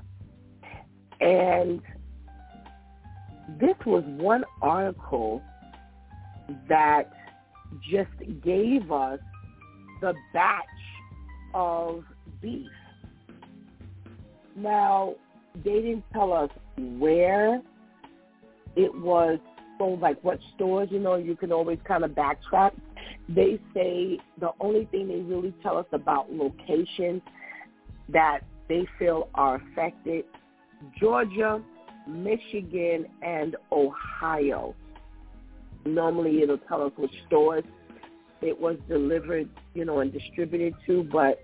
and 1.21 1.81
this 3.59 3.75
was 3.85 4.03
one 4.05 4.43
article 4.61 5.41
that 6.67 7.09
just 7.89 8.11
gave 8.43 8.91
us 8.91 9.19
the 10.01 10.13
batch 10.33 10.65
of 11.53 12.03
beef. 12.41 12.67
Now, 14.55 15.15
they 15.55 15.81
didn't 15.81 16.03
tell 16.13 16.31
us 16.33 16.49
where 16.77 17.61
it 18.75 18.93
was 18.95 19.39
sold, 19.79 20.01
like 20.01 20.23
what 20.23 20.37
stores, 20.55 20.89
you 20.91 20.99
know, 20.99 21.15
you 21.15 21.35
can 21.35 21.51
always 21.51 21.79
kind 21.87 22.03
of 22.03 22.11
backtrack. 22.11 22.71
They 23.27 23.59
say 23.73 24.19
the 24.39 24.51
only 24.59 24.85
thing 24.85 25.07
they 25.07 25.21
really 25.21 25.53
tell 25.63 25.77
us 25.77 25.87
about 25.91 26.31
locations 26.31 27.23
that 28.09 28.41
they 28.67 28.85
feel 28.99 29.29
are 29.33 29.55
affected, 29.55 30.25
Georgia, 30.99 31.61
Michigan, 32.07 33.07
and 33.23 33.55
Ohio. 33.71 34.75
Normally 35.85 36.43
it'll 36.43 36.59
tell 36.59 36.83
us 36.83 36.91
which 36.97 37.13
stores 37.25 37.63
it 38.41 38.59
was 38.59 38.77
delivered, 38.87 39.49
you 39.73 39.85
know, 39.85 39.99
and 39.99 40.13
distributed 40.13 40.75
to, 40.85 41.03
but 41.11 41.41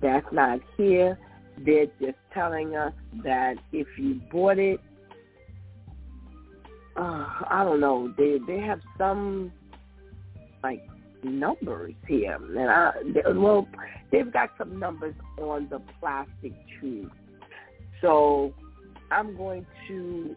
that's 0.00 0.26
not 0.32 0.60
here. 0.76 1.18
They're 1.64 1.86
just 2.00 2.18
telling 2.32 2.76
us 2.76 2.92
that 3.22 3.56
if 3.72 3.86
you 3.98 4.20
bought 4.30 4.58
it, 4.58 4.80
uh, 6.96 7.26
I 7.50 7.64
don't 7.64 7.80
know, 7.80 8.12
they 8.16 8.38
they 8.46 8.60
have 8.60 8.80
some 8.98 9.52
like 10.62 10.86
numbers 11.22 11.94
here, 12.06 12.34
and 12.34 12.70
I 12.70 12.92
they, 13.12 13.32
well, 13.32 13.66
they've 14.12 14.32
got 14.32 14.50
some 14.58 14.78
numbers 14.78 15.14
on 15.38 15.68
the 15.70 15.80
plastic 16.00 16.52
tube. 16.80 17.10
So 18.00 18.54
I'm 19.10 19.36
going 19.36 19.66
to 19.88 20.36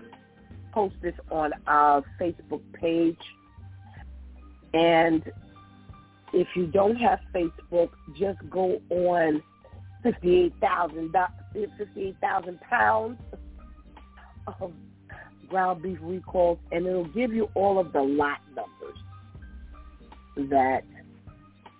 post 0.73 0.95
this 1.01 1.13
on 1.31 1.51
our 1.67 2.03
Facebook 2.19 2.61
page, 2.73 3.17
and 4.73 5.23
if 6.33 6.47
you 6.55 6.67
don't 6.67 6.95
have 6.97 7.19
Facebook, 7.33 7.89
just 8.17 8.39
go 8.49 8.81
on 8.89 9.41
58,000 10.03 11.13
58,000 11.53 12.59
pounds 12.61 13.19
of 14.59 14.71
ground 15.49 15.81
beef 15.81 15.97
recalls, 16.01 16.59
and 16.71 16.85
it'll 16.85 17.05
give 17.05 17.33
you 17.33 17.49
all 17.53 17.79
of 17.79 17.93
the 17.93 18.01
lot 18.01 18.39
numbers 18.55 18.97
that 20.49 20.83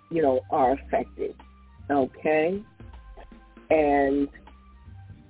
you 0.10 0.22
know 0.22 0.42
are 0.50 0.74
affected. 0.74 1.36
Okay, 1.90 2.62
and 3.70 4.28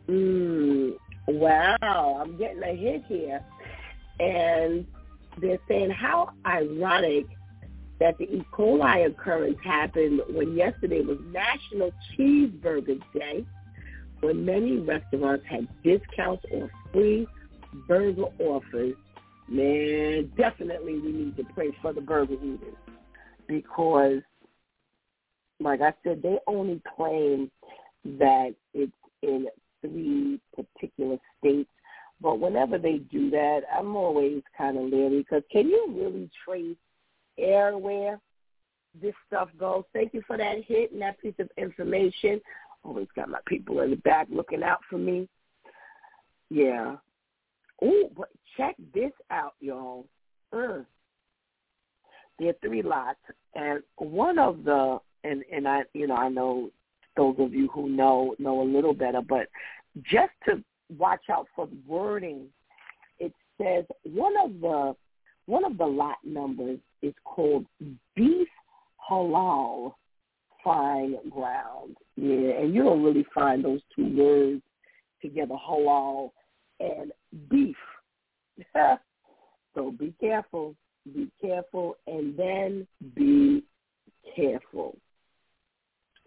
mm, 0.08 0.94
wow, 1.28 2.20
I'm 2.22 2.38
getting 2.38 2.64
a 2.64 2.76
hit 2.76 3.04
here, 3.08 3.44
and 4.20 4.86
they're 5.40 5.60
saying 5.68 5.92
how 5.92 6.32
ironic 6.46 7.26
that 8.00 8.18
the 8.18 8.26
E. 8.26 8.46
coli 8.54 9.08
occurrence 9.08 9.58
happened 9.64 10.22
when 10.30 10.56
yesterday 10.56 11.02
was 11.02 11.18
National 11.32 11.92
Cheeseburger 12.14 13.02
Day, 13.14 13.46
when 14.22 14.46
many 14.46 14.78
restaurants 14.78 15.46
had 15.48 15.68
discounts 15.84 16.46
or 16.52 16.70
free 16.94 17.28
burger 17.88 18.26
offers. 18.40 18.96
Man, 19.50 20.32
definitely 20.38 21.00
we 21.00 21.12
need 21.12 21.38
to 21.38 21.44
pray 21.56 21.70
for 21.82 21.94
the 21.94 22.02
burger 22.02 22.34
eaters 22.34 22.76
because, 23.48 24.22
like 25.60 25.82
I 25.82 25.94
said, 26.04 26.22
they 26.22 26.38
only 26.48 26.82
claim 26.96 27.50
that 28.20 28.54
it's 28.74 28.92
in 29.22 29.48
three 29.82 30.40
particular 30.56 31.18
states, 31.40 31.70
But 32.20 32.40
whenever 32.40 32.78
they 32.78 32.98
do 32.98 33.30
that, 33.32 33.62
I'm 33.78 33.96
always 33.96 34.42
kind 34.58 34.78
of 34.78 34.86
leery 34.86 35.20
because 35.20 35.44
can 35.52 35.68
you 35.68 35.88
really 35.90 36.30
trace 36.44 36.78
airware 37.40 38.20
this 39.00 39.14
stuff 39.28 39.50
goes? 39.60 39.84
Thank 39.94 40.14
you 40.14 40.24
for 40.26 40.38
that 40.38 40.64
hit 40.66 40.92
and 40.92 41.02
that 41.02 41.20
piece 41.22 41.36
of 41.40 41.50
information. 41.58 42.42
Always 42.84 43.08
got 43.16 43.30
my 43.30 43.40
people 43.46 43.82
in 43.82 43.92
the 43.92 43.98
back 43.98 44.28
looking 44.32 44.64
out 44.64 44.80
for 44.90 44.98
me. 44.98 45.28
Yeah. 46.50 46.96
Oh, 47.84 48.10
but 48.16 48.30
check 48.56 48.76
this 48.94 49.12
out, 49.30 49.54
y'all. 49.60 50.06
Mm. 50.54 50.86
There 52.40 52.50
are 52.50 52.54
three 52.62 52.82
lots, 52.82 53.20
and 53.56 53.82
one 53.98 54.40
of 54.40 54.64
the 54.64 55.00
and 55.24 55.44
and 55.52 55.68
I 55.68 55.82
you 55.94 56.08
know 56.08 56.16
I 56.16 56.30
know 56.30 56.70
those 57.16 57.36
of 57.40 57.54
you 57.54 57.68
who 57.74 57.90
know 57.90 58.36
know 58.40 58.62
a 58.62 58.64
little 58.64 58.94
better, 58.94 59.22
but 59.22 59.48
just 60.04 60.32
to 60.48 60.64
watch 60.98 61.24
out 61.32 61.48
for 61.56 61.68
the 61.68 61.78
wording, 61.88 62.46
it 63.20 63.34
says 63.60 63.86
one 64.04 64.34
of 64.44 64.60
the 64.62 64.96
one 65.48 65.66
of 65.66 65.78
the 65.78 65.86
lot 65.86 66.18
numbers 66.24 66.80
is 67.02 67.14
called 67.24 67.66
beef 68.16 68.48
halal 69.10 69.94
fine 70.64 71.16
ground. 71.30 71.96
Yeah, 72.16 72.60
and 72.60 72.74
you 72.74 72.84
don't 72.84 73.04
really 73.04 73.26
find 73.34 73.64
those 73.64 73.82
two 73.96 74.16
words 74.16 74.62
together, 75.22 75.56
halal 75.68 76.32
and 76.80 77.12
beef. 77.50 77.76
so 79.76 79.92
be 79.92 80.14
careful, 80.20 80.76
be 81.14 81.32
careful, 81.42 81.96
and 82.08 82.38
then 82.38 82.88
be 83.16 83.64
careful. 84.36 84.98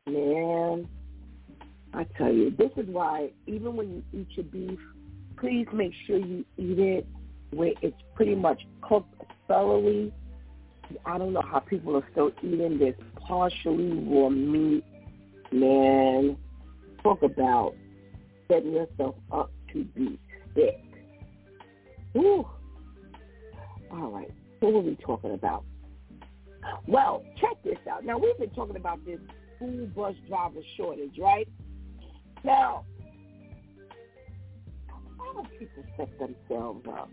Man, 0.06 0.88
I 1.92 2.04
tell 2.16 2.32
you, 2.32 2.50
this 2.50 2.70
is 2.76 2.86
why 2.88 3.30
even 3.46 3.76
when 3.76 3.88
you 3.90 4.20
eat 4.20 4.28
your 4.30 4.44
beef, 4.44 4.78
please 5.38 5.66
make 5.72 5.92
sure 6.06 6.18
you 6.18 6.44
eat 6.56 6.78
it 6.78 7.06
where 7.52 7.72
it's 7.82 7.96
pretty 8.14 8.34
much 8.34 8.62
cooked 8.82 9.22
thoroughly. 9.48 10.12
I 11.06 11.18
don't 11.18 11.32
know 11.32 11.42
how 11.42 11.60
people 11.60 11.96
are 11.96 12.06
still 12.12 12.32
eating 12.42 12.78
this 12.78 12.94
partially 13.26 13.92
raw 13.92 14.28
meat. 14.28 14.84
Man, 15.52 16.36
talk 17.02 17.22
about 17.22 17.74
setting 18.48 18.72
yourself 18.72 19.16
up 19.32 19.50
to 19.72 19.84
be 19.84 20.18
sick. 20.54 20.80
Ooh. 22.16 22.46
All 23.92 24.10
right. 24.10 24.30
What 24.60 24.74
are 24.74 24.80
we 24.80 24.96
talking 24.96 25.32
about? 25.32 25.64
Well, 26.86 27.24
check 27.40 27.62
this 27.64 27.78
out. 27.90 28.04
Now, 28.04 28.18
we've 28.18 28.38
been 28.38 28.50
talking 28.50 28.76
about 28.76 29.04
this 29.04 29.18
school 29.56 29.86
bus 29.94 30.14
driver 30.28 30.60
shortage, 30.76 31.16
right? 31.18 31.48
Now, 32.44 32.84
how 35.18 35.42
do 35.42 35.48
people 35.58 35.84
set 35.96 36.10
themselves 36.18 36.86
up? 36.88 37.10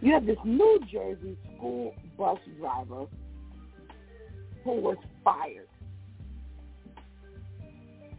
You 0.00 0.12
have 0.14 0.26
this 0.26 0.38
New 0.44 0.80
Jersey 0.90 1.36
school 1.56 1.94
bus 2.18 2.38
driver 2.58 3.06
who 4.64 4.72
was 4.72 4.96
fired 5.24 5.68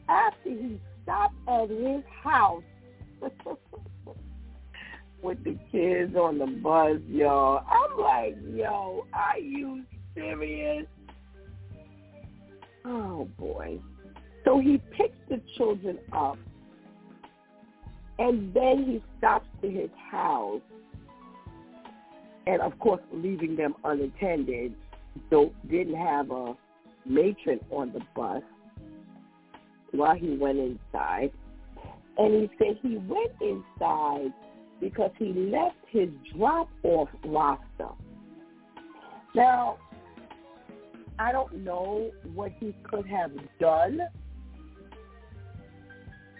after 0.10 0.50
he 0.50 0.80
stopped 1.04 1.36
at 1.47 1.69
his 1.69 2.04
house 2.24 2.63
with 5.23 5.43
the 5.43 5.57
kids 5.71 6.15
on 6.15 6.38
the 6.38 6.47
bus, 6.47 6.97
y'all. 7.07 7.63
I'm 7.69 7.97
like, 7.99 8.38
yo, 8.53 9.05
are 9.13 9.39
you 9.39 9.84
serious? 10.15 10.86
Oh 12.86 13.27
boy. 13.38 13.79
So 14.45 14.60
he 14.60 14.81
picks 14.97 15.17
the 15.29 15.41
children 15.57 15.99
up 16.12 16.38
and 18.17 18.53
then 18.53 18.86
he 18.86 19.03
stops 19.17 19.47
to 19.62 19.69
his 19.69 19.89
house 20.12 20.62
and 22.47 22.62
of 22.62 22.77
course 22.79 23.01
leaving 23.13 23.55
them 23.55 23.75
unattended. 23.84 24.73
So 25.29 25.53
didn't 25.69 25.95
have 25.95 26.31
a 26.31 26.55
matron 27.05 27.60
on 27.69 27.91
the 27.93 28.01
bus 28.15 28.41
while 29.91 30.15
he 30.15 30.38
went 30.38 30.57
inside. 30.57 31.31
And 32.17 32.34
he 32.41 32.49
said 32.57 32.77
he 32.81 32.97
went 32.97 33.31
inside 33.41 34.34
because 34.81 35.11
he 35.17 35.31
left 35.31 35.77
his 35.87 36.09
drop-off 36.35 37.07
roster. 37.23 37.93
Now, 39.33 39.77
I 41.19 41.31
don't 41.31 41.63
know 41.63 42.11
what 42.33 42.51
he 42.59 42.75
could 42.83 43.05
have 43.05 43.31
done, 43.59 44.01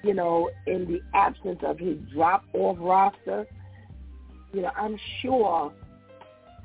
you 0.04 0.13
know, 0.15 0.49
in 0.65 0.88
the 0.88 1.01
absence 1.13 1.60
of 1.63 1.77
his 1.77 1.97
drop-off 2.12 2.77
roster. 2.80 3.45
You 4.54 4.63
know, 4.63 4.71
I'm 4.75 4.97
sure, 5.21 5.71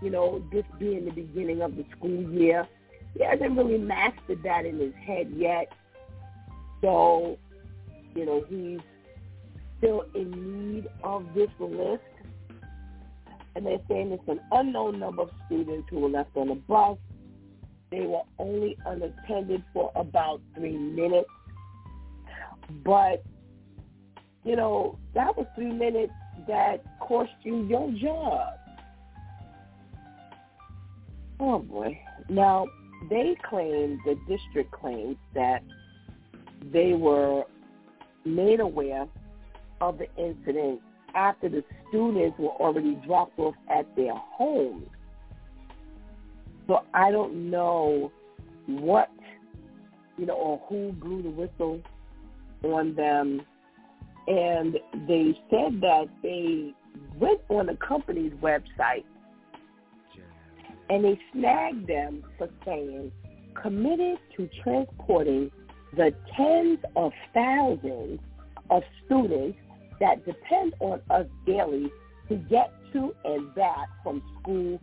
you 0.03 0.11
know, 0.11 0.43
this 0.51 0.65
being 0.79 1.05
the 1.05 1.13
beginning 1.13 1.61
of 1.61 1.77
the 1.77 1.85
school 1.97 2.23
year, 2.33 2.67
he 3.15 3.23
hasn't 3.23 3.57
really 3.57 3.79
mastered 3.79 4.43
that 4.43 4.65
in 4.65 4.81
his 4.81 4.95
head 4.95 5.31
yet. 5.37 5.71
So, 6.81 7.39
you 8.15 8.25
know, 8.25 8.45
he's 8.49 8.81
still 9.79 10.05
in 10.15 10.75
need 10.75 10.89
of 11.03 11.25
this 11.35 11.51
list. 11.59 12.03
And 13.55 13.65
they're 13.65 13.79
saying 13.89 14.13
it's 14.13 14.29
an 14.29 14.41
unknown 14.53 14.99
number 14.99 15.23
of 15.23 15.31
students 15.47 15.89
who 15.91 16.01
were 16.01 16.11
left 16.11 16.37
on 16.37 16.49
the 16.49 16.55
bus 16.55 16.99
they 17.91 18.01
were 18.01 18.23
only 18.39 18.77
unattended 18.85 19.63
for 19.73 19.93
about 19.95 20.41
three 20.55 20.77
minutes. 20.77 21.29
But, 22.85 23.25
you 24.45 24.57
know, 24.57 24.99
that 25.15 25.37
was 25.37 25.47
three 25.55 25.73
minutes 25.73 26.13
that 26.49 26.83
cost 27.01 27.31
you 27.43 27.65
your 27.67 27.91
job. 27.93 28.55
Oh, 31.39 31.59
boy. 31.61 31.99
Now, 32.29 32.67
they 33.09 33.37
claim, 33.49 34.01
the 34.05 34.17
district 34.27 34.73
claims 34.73 35.17
that 35.35 35.63
they 36.73 36.95
were 36.95 37.45
made 38.25 38.59
aware 38.59 39.07
of 39.81 39.99
the 39.99 40.07
incident 40.17 40.81
after 41.15 41.49
the 41.49 41.65
students 41.89 42.39
were 42.39 42.51
already 42.51 42.95
dropped 43.07 43.39
off 43.39 43.55
at 43.71 43.87
their 43.97 44.15
homes. 44.15 44.87
So 46.67 46.81
I 46.95 47.11
don't 47.11 47.51
know 47.51 48.11
what, 48.67 49.11
you 50.19 50.27
know, 50.27 50.35
or 50.35 50.61
who 50.69 50.93
blew 50.93 51.23
the 51.23 51.31
whistle 51.31 51.81
on 52.63 52.95
them. 52.95 53.43
And 54.27 54.75
they 55.07 55.39
said 55.51 55.81
that 55.81 56.07
they 56.23 56.75
went 57.19 57.41
on 57.49 57.67
the 57.67 57.77
company's 57.77 58.33
website 58.43 59.05
and 60.89 61.05
they 61.05 61.19
snagged 61.33 61.87
them 61.87 62.25
for 62.39 62.49
saying 62.65 63.13
committed 63.61 64.19
to 64.37 64.49
transporting 64.63 65.51
the 65.97 66.13
tens 66.37 66.79
of 66.95 67.13
thousands 67.33 68.21
of 68.71 68.83
students 69.05 69.57
that 70.01 70.25
depend 70.25 70.75
on 70.81 71.01
us 71.11 71.27
daily 71.47 71.91
to 72.29 72.37
get 72.37 72.73
to 72.93 73.15
and 73.25 73.55
back 73.55 73.89
from 74.03 74.23
school 74.41 74.81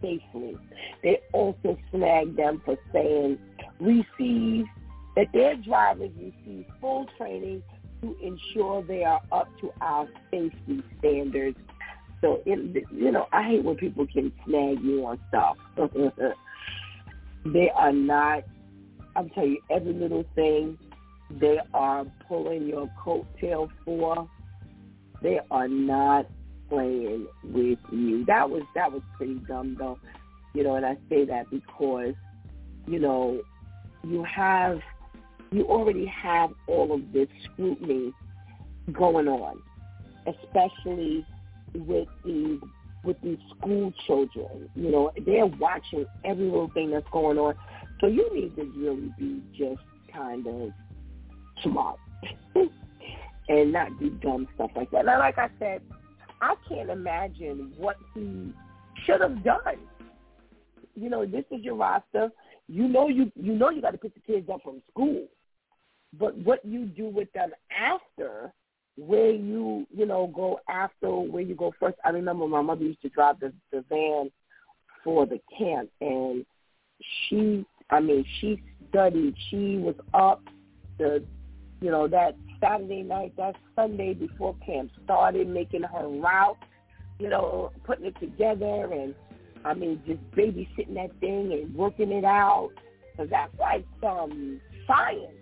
safely. 0.00 0.56
They 1.02 1.20
also 1.32 1.78
snagged 1.90 2.36
them 2.36 2.62
for 2.64 2.76
saying 2.92 3.38
receive 3.80 4.66
that 5.16 5.26
their 5.32 5.56
drivers 5.56 6.10
receive 6.18 6.66
full 6.80 7.06
training 7.16 7.62
to 8.00 8.16
ensure 8.22 8.82
they 8.82 9.04
are 9.04 9.20
up 9.30 9.48
to 9.60 9.72
our 9.80 10.08
safety 10.30 10.82
standards. 10.98 11.58
So, 12.20 12.42
it, 12.46 12.84
you 12.92 13.10
know, 13.10 13.26
I 13.32 13.42
hate 13.42 13.64
when 13.64 13.76
people 13.76 14.06
can 14.06 14.32
snag 14.44 14.80
you 14.82 15.04
on 15.06 15.20
stuff. 15.28 15.56
they 17.44 17.70
are 17.70 17.92
not, 17.92 18.44
I'm 19.16 19.28
telling 19.30 19.52
you, 19.52 19.62
every 19.70 19.92
little 19.92 20.24
thing 20.34 20.78
they 21.40 21.58
are 21.72 22.04
pulling 22.28 22.66
your 22.66 22.90
coattail 23.04 23.68
for, 23.84 24.28
they 25.22 25.40
are 25.50 25.68
not 25.68 26.26
playing 26.68 27.26
with 27.44 27.78
you. 27.90 28.24
That 28.26 28.48
was 28.48 28.62
that 28.74 28.90
was 28.92 29.02
pretty 29.16 29.40
dumb 29.46 29.76
though. 29.78 29.98
You 30.54 30.64
know, 30.64 30.76
and 30.76 30.84
I 30.84 30.96
say 31.08 31.24
that 31.26 31.50
because, 31.50 32.14
you 32.86 32.98
know, 32.98 33.40
you 34.04 34.24
have 34.24 34.80
you 35.50 35.64
already 35.64 36.06
have 36.06 36.50
all 36.66 36.92
of 36.92 37.12
this 37.12 37.28
scrutiny 37.44 38.12
going 38.92 39.28
on, 39.28 39.60
especially 40.26 41.26
with 41.74 42.08
the 42.24 42.60
with 43.04 43.16
these 43.22 43.38
school 43.58 43.92
children. 44.06 44.68
You 44.74 44.90
know, 44.90 45.12
they're 45.26 45.46
watching 45.46 46.06
every 46.24 46.44
little 46.44 46.70
thing 46.72 46.90
that's 46.90 47.06
going 47.12 47.38
on. 47.38 47.54
So 48.00 48.06
you 48.06 48.28
need 48.34 48.56
to 48.56 48.64
really 48.76 49.12
be 49.18 49.42
just 49.56 49.82
kind 50.12 50.46
of 50.46 50.70
smart 51.62 51.98
and 53.48 53.72
not 53.72 53.98
do 53.98 54.10
dumb 54.22 54.48
stuff 54.54 54.70
like 54.76 54.90
that. 54.90 55.04
Now, 55.04 55.18
like 55.18 55.38
I 55.38 55.48
said, 55.58 55.82
I 56.40 56.54
can't 56.68 56.90
imagine 56.90 57.72
what 57.76 57.96
he 58.14 58.52
should 59.04 59.20
have 59.20 59.42
done. 59.44 59.78
You 60.94 61.08
know, 61.08 61.24
this 61.24 61.44
is 61.50 61.62
your 61.62 61.76
roster. 61.76 62.30
You 62.68 62.88
know 62.88 63.08
you 63.08 63.30
you 63.34 63.54
know 63.54 63.70
you 63.70 63.82
got 63.82 63.90
to 63.90 63.98
pick 63.98 64.14
the 64.14 64.20
kids 64.20 64.48
up 64.52 64.62
from 64.62 64.82
school, 64.90 65.26
but 66.18 66.36
what 66.38 66.64
you 66.64 66.86
do 66.86 67.08
with 67.08 67.32
them 67.32 67.50
after 67.70 68.52
where 68.96 69.30
you, 69.30 69.86
you 69.94 70.06
know, 70.06 70.30
go 70.34 70.60
after, 70.68 71.10
where 71.10 71.42
you 71.42 71.54
go 71.54 71.72
first. 71.80 71.96
I 72.04 72.10
remember 72.10 72.46
my 72.46 72.60
mother 72.60 72.84
used 72.84 73.02
to 73.02 73.08
drive 73.08 73.40
the, 73.40 73.52
the 73.70 73.84
van 73.88 74.30
for 75.02 75.26
the 75.26 75.40
camp, 75.58 75.90
and 76.00 76.44
she, 77.28 77.64
I 77.90 78.00
mean, 78.00 78.24
she 78.40 78.62
studied. 78.90 79.34
She 79.50 79.78
was 79.78 79.94
up 80.14 80.42
the, 80.98 81.24
you 81.82 81.90
know, 81.90 82.08
that 82.08 82.36
Saturday 82.60 83.02
night, 83.02 83.34
that 83.36 83.56
Sunday 83.74 84.14
before 84.14 84.54
camp 84.64 84.90
started, 85.04 85.48
making 85.48 85.82
her 85.82 86.08
route, 86.08 86.58
you 87.18 87.28
know, 87.28 87.72
putting 87.84 88.06
it 88.06 88.18
together, 88.20 88.92
and 88.92 89.14
I 89.64 89.74
mean, 89.74 90.00
just 90.06 90.20
babysitting 90.32 90.94
that 90.94 91.10
thing 91.20 91.52
and 91.52 91.74
working 91.74 92.12
it 92.12 92.24
out. 92.24 92.70
Cause 93.16 93.28
that's 93.30 93.52
like 93.58 93.84
some 94.00 94.58
science 94.86 95.36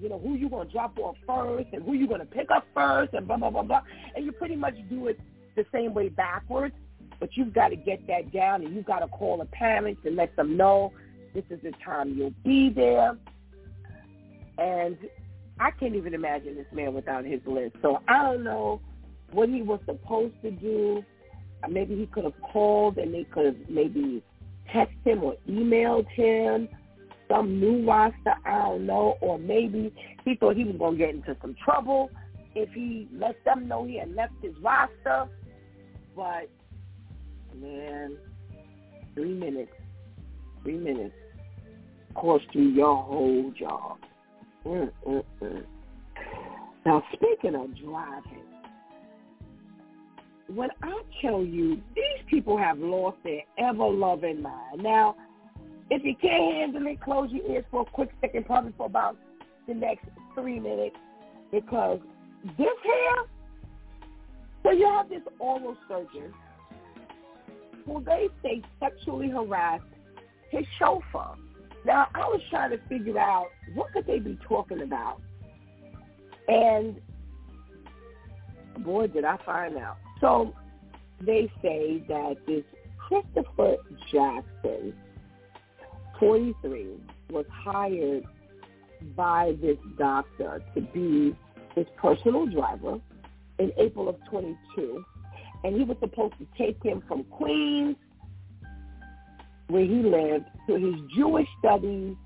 you 0.00 0.08
know, 0.08 0.18
who 0.18 0.34
you 0.34 0.48
going 0.48 0.66
to 0.66 0.72
drop 0.72 0.98
off 0.98 1.16
first 1.26 1.68
and 1.72 1.82
who 1.82 1.92
you 1.92 2.08
going 2.08 2.20
to 2.20 2.26
pick 2.26 2.50
up 2.50 2.66
first 2.74 3.12
and 3.12 3.26
blah, 3.26 3.36
blah, 3.36 3.50
blah, 3.50 3.62
blah. 3.62 3.82
And 4.16 4.24
you 4.24 4.32
pretty 4.32 4.56
much 4.56 4.74
do 4.88 5.08
it 5.08 5.20
the 5.56 5.64
same 5.72 5.92
way 5.92 6.08
backwards, 6.08 6.74
but 7.18 7.36
you've 7.36 7.52
got 7.52 7.68
to 7.68 7.76
get 7.76 8.06
that 8.06 8.32
down 8.32 8.64
and 8.64 8.74
you've 8.74 8.86
got 8.86 9.00
to 9.00 9.08
call 9.08 9.36
the 9.36 9.44
parents 9.46 10.00
and 10.06 10.16
let 10.16 10.34
them 10.36 10.56
know 10.56 10.92
this 11.34 11.44
is 11.50 11.60
the 11.62 11.72
time 11.84 12.14
you'll 12.16 12.34
be 12.44 12.70
there. 12.70 13.18
And 14.58 14.96
I 15.60 15.70
can't 15.72 15.94
even 15.94 16.14
imagine 16.14 16.56
this 16.56 16.66
man 16.72 16.94
without 16.94 17.24
his 17.24 17.40
list. 17.46 17.76
So 17.82 18.00
I 18.08 18.22
don't 18.22 18.42
know 18.42 18.80
what 19.32 19.50
he 19.50 19.60
was 19.60 19.78
supposed 19.84 20.34
to 20.42 20.50
do. 20.50 21.04
Maybe 21.68 21.94
he 21.94 22.06
could 22.06 22.24
have 22.24 22.40
called 22.52 22.96
and 22.96 23.12
they 23.12 23.24
could 23.24 23.44
have 23.44 23.56
maybe 23.68 24.22
texted 24.74 25.04
him 25.04 25.22
or 25.22 25.36
emailed 25.48 26.08
him 26.08 26.68
some 27.28 27.60
new 27.60 27.86
roster, 27.86 28.34
I 28.44 28.58
don't 28.58 28.86
know, 28.86 29.16
or 29.20 29.38
maybe 29.38 29.94
he 30.24 30.34
thought 30.34 30.56
he 30.56 30.64
was 30.64 30.76
going 30.76 30.98
to 30.98 30.98
get 30.98 31.14
into 31.14 31.36
some 31.40 31.54
trouble 31.62 32.10
if 32.54 32.70
he 32.72 33.08
let 33.14 33.36
them 33.44 33.68
know 33.68 33.84
he 33.84 33.98
had 33.98 34.14
left 34.14 34.32
his 34.42 34.54
roster. 34.60 35.28
But, 36.16 36.48
man, 37.54 38.16
three 39.14 39.34
minutes, 39.34 39.72
three 40.62 40.78
minutes 40.78 41.14
cost 42.14 42.46
you 42.52 42.62
your 42.62 42.96
whole 42.96 43.52
job. 43.56 43.98
Mm-mm-mm. 44.66 45.64
Now, 46.86 47.02
speaking 47.12 47.54
of 47.54 47.76
driving, 47.78 48.44
when 50.54 50.70
I 50.82 51.02
tell 51.22 51.44
you 51.44 51.76
these 51.94 52.24
people 52.28 52.58
have 52.58 52.78
lost 52.78 53.18
their 53.22 53.42
ever-loving 53.58 54.42
mind. 54.42 54.82
Now, 54.82 55.14
if 55.90 56.04
you 56.04 56.14
can't 56.20 56.54
handle 56.54 56.86
it, 56.86 57.00
close 57.00 57.30
your 57.30 57.44
ears 57.50 57.64
for 57.70 57.82
a 57.82 57.84
quick 57.84 58.10
second, 58.20 58.46
probably 58.46 58.72
for 58.76 58.86
about 58.86 59.16
the 59.68 59.74
next 59.74 60.06
three 60.34 60.58
minutes, 60.58 60.96
because 61.52 62.00
this 62.58 62.66
here, 62.82 63.24
so 64.62 64.70
you 64.72 64.86
have 64.86 65.08
this 65.08 65.22
oral 65.38 65.76
surgeon 65.88 66.32
who 67.86 68.02
they 68.04 68.28
say 68.42 68.62
sexually 68.78 69.28
harassed 69.28 69.84
his 70.50 70.64
chauffeur. 70.78 71.34
Now, 71.84 72.08
I 72.14 72.20
was 72.28 72.40
trying 72.50 72.70
to 72.70 72.78
figure 72.88 73.18
out 73.18 73.46
what 73.74 73.92
could 73.92 74.06
they 74.06 74.18
be 74.18 74.38
talking 74.46 74.82
about. 74.82 75.20
And 76.48 77.00
boy, 78.84 79.06
did 79.06 79.24
I 79.24 79.38
find 79.44 79.76
out. 79.76 79.96
So 80.20 80.54
they 81.20 81.50
say 81.62 82.04
that 82.08 82.36
this 82.46 82.64
Christopher 83.08 83.76
Jackson 84.12 84.94
43, 86.18 86.98
was 87.30 87.46
hired 87.50 88.24
by 89.16 89.54
this 89.60 89.78
doctor 89.98 90.62
to 90.74 90.80
be 90.80 91.36
his 91.74 91.86
personal 91.96 92.46
driver 92.46 92.98
in 93.58 93.72
April 93.78 94.08
of 94.08 94.16
22. 94.30 95.04
And 95.64 95.76
he 95.76 95.84
was 95.84 95.96
supposed 96.00 96.34
to 96.38 96.46
take 96.58 96.82
him 96.82 97.02
from 97.06 97.24
Queens, 97.24 97.96
where 99.70 99.84
he 99.84 100.02
lived, 100.02 100.46
to 100.66 100.74
his 100.74 100.94
Jewish 101.16 101.48
studies, 101.58 102.16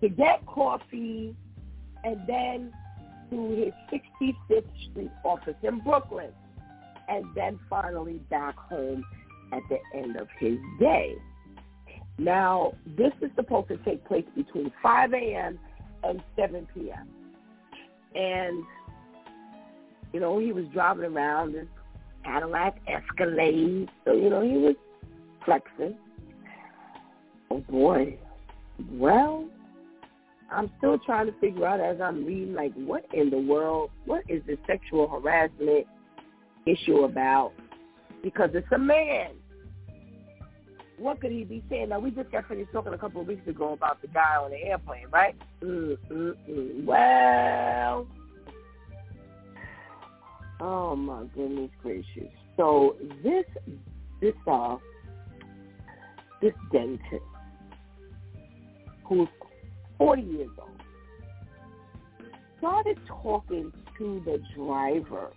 to 0.00 0.08
get 0.08 0.44
coffee, 0.46 1.34
and 2.04 2.20
then 2.26 2.72
to 3.30 3.50
his 3.50 4.00
65th 4.20 4.64
Street 4.90 5.10
office 5.24 5.54
in 5.62 5.80
Brooklyn, 5.80 6.30
and 7.08 7.24
then 7.34 7.58
finally 7.68 8.20
back 8.30 8.56
home 8.56 9.04
at 9.52 9.62
the 9.68 9.78
end 9.98 10.16
of 10.16 10.28
his 10.38 10.58
day. 10.78 11.14
Now, 12.18 12.74
this 12.98 13.12
is 13.22 13.30
supposed 13.34 13.68
to 13.68 13.78
take 13.78 14.04
place 14.06 14.26
between 14.36 14.72
5 14.82 15.12
a.m. 15.14 15.58
and 16.04 16.22
7 16.36 16.68
p.m. 16.74 17.08
And, 18.14 18.62
you 20.12 20.20
know, 20.20 20.38
he 20.38 20.52
was 20.52 20.66
driving 20.72 21.04
around 21.04 21.54
this 21.54 21.66
Cadillac 22.24 22.76
Escalade. 22.86 23.88
So, 24.04 24.12
you 24.12 24.28
know, 24.28 24.42
he 24.42 24.56
was 24.58 24.74
flexing. 25.44 25.96
Oh, 27.50 27.64
boy. 27.68 28.18
Well, 28.92 29.46
I'm 30.50 30.70
still 30.78 30.98
trying 30.98 31.26
to 31.26 31.32
figure 31.40 31.66
out 31.66 31.80
as 31.80 32.00
I'm 32.00 32.24
reading, 32.24 32.54
like, 32.54 32.72
what 32.74 33.04
in 33.12 33.30
the 33.30 33.38
world, 33.38 33.90
what 34.04 34.22
is 34.28 34.42
the 34.46 34.58
sexual 34.66 35.08
harassment 35.08 35.86
issue 36.66 37.04
about? 37.04 37.52
Because 38.22 38.50
it's 38.54 38.70
a 38.72 38.78
man 38.78 39.32
what 41.00 41.20
could 41.20 41.32
he 41.32 41.44
be 41.44 41.64
saying? 41.70 41.88
Now, 41.88 41.98
we 41.98 42.10
just 42.10 42.30
got 42.30 42.46
finished 42.46 42.70
talking 42.72 42.92
a 42.92 42.98
couple 42.98 43.22
of 43.22 43.26
weeks 43.26 43.46
ago 43.48 43.72
about 43.72 44.00
the 44.02 44.08
guy 44.08 44.36
on 44.36 44.50
the 44.50 44.58
airplane, 44.58 45.06
right? 45.10 45.34
Mm-mm-mm. 45.62 46.84
Well, 46.84 48.06
oh 50.60 50.94
my 50.94 51.24
goodness 51.34 51.70
gracious. 51.82 52.30
So 52.56 52.96
this, 53.24 53.46
this, 54.20 54.34
uh, 54.46 54.76
this 56.42 56.52
dentist 56.70 57.24
who's 59.10 59.28
40 59.98 60.22
years 60.22 60.48
old 60.58 60.70
started 62.56 62.98
talking 63.06 63.70
to 63.98 64.22
the 64.24 64.40
driver 64.56 65.30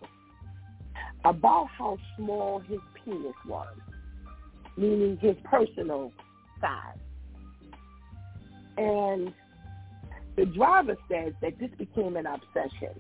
about 1.26 1.68
how 1.78 1.98
small 2.18 2.60
his 2.60 2.80
penis 3.04 3.36
was 3.46 3.76
meaning 4.78 5.18
his 5.22 5.36
personal 5.44 6.12
size. 6.60 6.98
And 8.78 9.34
the 10.36 10.46
driver 10.46 10.96
says 11.10 11.34
that 11.42 11.60
this 11.60 11.70
became 11.78 12.18
an 12.18 12.26
obsession 12.26 13.00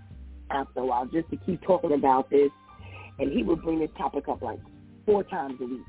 after 0.51 0.81
a 0.81 0.85
while, 0.85 1.05
just 1.07 1.29
to 1.31 1.37
keep 1.37 1.61
talking 1.63 1.93
about 1.93 2.29
this. 2.29 2.51
And 3.19 3.31
he 3.31 3.43
would 3.43 3.61
bring 3.61 3.79
this 3.79 3.89
topic 3.97 4.27
up 4.27 4.41
like 4.41 4.59
four 5.05 5.23
times 5.23 5.59
a 5.61 5.65
week. 5.65 5.81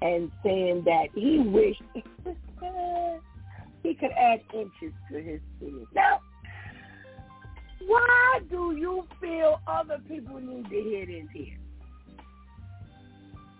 And 0.00 0.30
saying 0.44 0.84
that 0.84 1.08
he 1.14 1.38
wished 1.38 1.82
he 3.82 3.94
could 3.94 4.10
add 4.12 4.40
inches 4.54 4.92
to 5.10 5.22
his 5.22 5.40
penis. 5.60 5.86
Now, 5.94 6.20
why 7.86 8.40
do 8.50 8.76
you 8.76 9.06
feel 9.20 9.60
other 9.66 9.98
people 10.08 10.40
need 10.40 10.64
to 10.68 10.82
hear 10.82 11.06
this 11.06 11.26
here? 11.32 11.58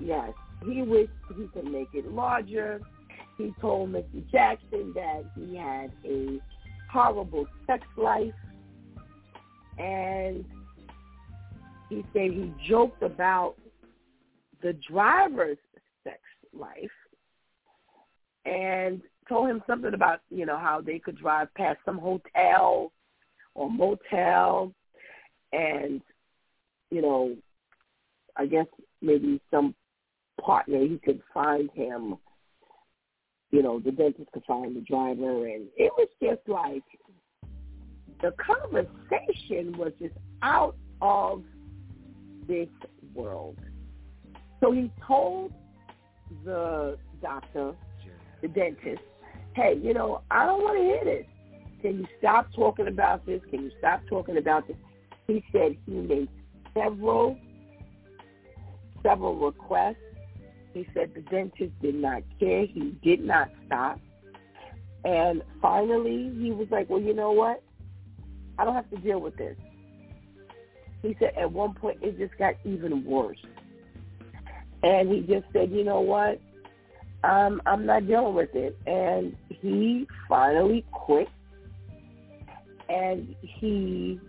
Yes, 0.00 0.32
he 0.64 0.82
wished 0.82 1.10
he 1.36 1.46
could 1.48 1.70
make 1.70 1.88
it 1.92 2.10
larger. 2.12 2.80
He 3.36 3.54
told 3.60 3.92
Mr. 3.92 4.28
Jackson 4.30 4.92
that 4.94 5.24
he 5.36 5.56
had 5.56 5.92
a 6.04 6.40
horrible 6.90 7.46
sex 7.66 7.86
life. 7.96 8.34
And 9.78 10.44
he 11.88 12.04
said 12.12 12.32
he 12.32 12.52
joked 12.68 13.02
about 13.02 13.54
the 14.62 14.74
driver's 14.90 15.58
sex 16.02 16.18
life 16.52 16.90
and 18.44 19.00
told 19.28 19.48
him 19.48 19.62
something 19.66 19.94
about, 19.94 20.20
you 20.30 20.46
know, 20.46 20.58
how 20.58 20.80
they 20.80 20.98
could 20.98 21.18
drive 21.18 21.52
past 21.54 21.78
some 21.84 21.98
hotel 21.98 22.92
or 23.54 23.70
motel 23.70 24.72
and, 25.52 26.00
you 26.90 27.02
know, 27.02 27.36
I 28.36 28.46
guess 28.46 28.66
maybe 29.02 29.40
some 29.50 29.74
partner, 30.40 30.80
he 30.80 30.98
could 31.04 31.20
find 31.34 31.70
him, 31.72 32.16
you 33.50 33.62
know, 33.62 33.80
the 33.80 33.90
dentist 33.90 34.30
could 34.32 34.44
find 34.44 34.76
the 34.76 34.80
driver. 34.80 35.46
And 35.46 35.66
it 35.76 35.92
was 35.96 36.08
just 36.22 36.46
like 36.46 36.84
the 38.22 38.32
conversation 38.32 39.76
was 39.76 39.92
just 40.00 40.14
out 40.42 40.76
of 41.00 41.42
this 42.46 42.68
world. 43.14 43.58
So 44.60 44.72
he 44.72 44.90
told 45.06 45.52
the 46.44 46.98
doctor, 47.22 47.74
the 48.42 48.48
dentist, 48.48 49.02
hey, 49.54 49.78
you 49.82 49.94
know, 49.94 50.22
I 50.30 50.46
don't 50.46 50.62
want 50.62 50.78
to 50.78 50.84
hear 50.84 51.04
this. 51.04 51.26
Can 51.82 51.98
you 51.98 52.06
stop 52.18 52.48
talking 52.54 52.88
about 52.88 53.24
this? 53.26 53.40
Can 53.50 53.62
you 53.62 53.70
stop 53.78 54.00
talking 54.08 54.36
about 54.36 54.66
this? 54.66 54.76
He 55.26 55.44
said 55.52 55.76
he 55.86 55.92
made 55.92 56.28
several, 56.74 57.38
several 59.02 59.36
requests 59.36 59.96
he 60.78 60.86
said 60.94 61.10
the 61.12 61.22
dentist 61.22 61.72
did 61.82 61.96
not 61.96 62.22
care. 62.38 62.66
He 62.66 62.96
did 63.02 63.24
not 63.24 63.50
stop. 63.66 63.98
And 65.04 65.42
finally, 65.60 66.32
he 66.38 66.52
was 66.52 66.68
like, 66.70 66.88
well, 66.88 67.00
you 67.00 67.14
know 67.14 67.32
what? 67.32 67.62
I 68.58 68.64
don't 68.64 68.74
have 68.74 68.90
to 68.90 68.96
deal 68.96 69.20
with 69.20 69.36
this. 69.36 69.56
he 71.02 71.16
said 71.18 71.32
at 71.36 71.50
one 71.50 71.74
point 71.74 71.98
it 72.02 72.18
just 72.18 72.36
got 72.38 72.54
even 72.64 73.04
worse. 73.04 73.38
And 74.84 75.10
he 75.10 75.20
just 75.20 75.46
said, 75.52 75.72
you 75.72 75.82
know 75.82 76.00
what? 76.00 76.40
Um, 77.24 77.60
I'm 77.66 77.84
not 77.86 78.06
dealing 78.06 78.34
with 78.34 78.54
it. 78.54 78.78
And 78.86 79.36
he 79.48 80.06
finally 80.28 80.84
quit. 80.92 81.28
And 82.88 83.34
he 83.42 84.20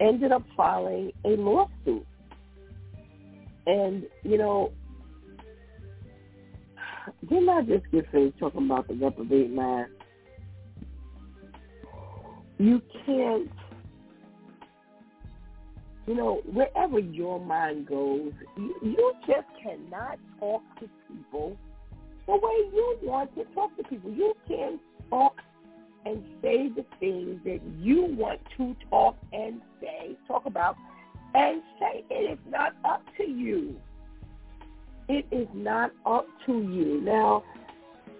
ended 0.00 0.32
up 0.32 0.42
filing 0.56 1.12
a 1.24 1.28
lawsuit. 1.28 2.06
And, 3.66 4.04
you 4.22 4.38
know, 4.38 4.72
didn't 7.28 7.48
I 7.48 7.62
just 7.62 7.90
get 7.90 8.10
finished 8.10 8.38
talking 8.38 8.64
about 8.64 8.88
the 8.88 8.94
reprobate 8.94 9.50
mind? 9.50 9.88
You 12.58 12.82
can't 13.04 13.50
you 16.08 16.14
know, 16.14 16.40
wherever 16.50 16.98
your 16.98 17.38
mind 17.38 17.86
goes, 17.86 18.32
you, 18.56 18.74
you 18.82 19.12
just 19.26 19.46
cannot 19.62 20.18
talk 20.40 20.62
to 20.80 20.88
people 21.06 21.58
the 22.28 22.34
way 22.34 22.70
you 22.72 22.98
want 23.02 23.34
to 23.34 23.44
talk 23.54 23.76
to 23.76 23.82
people. 23.82 24.12
You 24.12 24.34
can 24.46 24.78
talk 25.10 25.34
and 26.06 26.22
say 26.40 26.68
the 26.68 26.84
things 27.00 27.40
that 27.44 27.60
you 27.80 28.04
want 28.04 28.40
to 28.56 28.76
talk 28.88 29.16
and 29.32 29.60
say, 29.80 30.16
talk 30.28 30.46
about, 30.46 30.76
and 31.34 31.60
say 31.80 32.04
it 32.08 32.32
is 32.32 32.38
not 32.48 32.74
up 32.84 33.02
to 33.16 33.24
you. 33.24 33.76
It 35.08 35.26
is 35.32 35.48
not 35.52 35.90
up 36.06 36.28
to 36.46 36.52
you. 36.52 37.00
Now, 37.00 37.42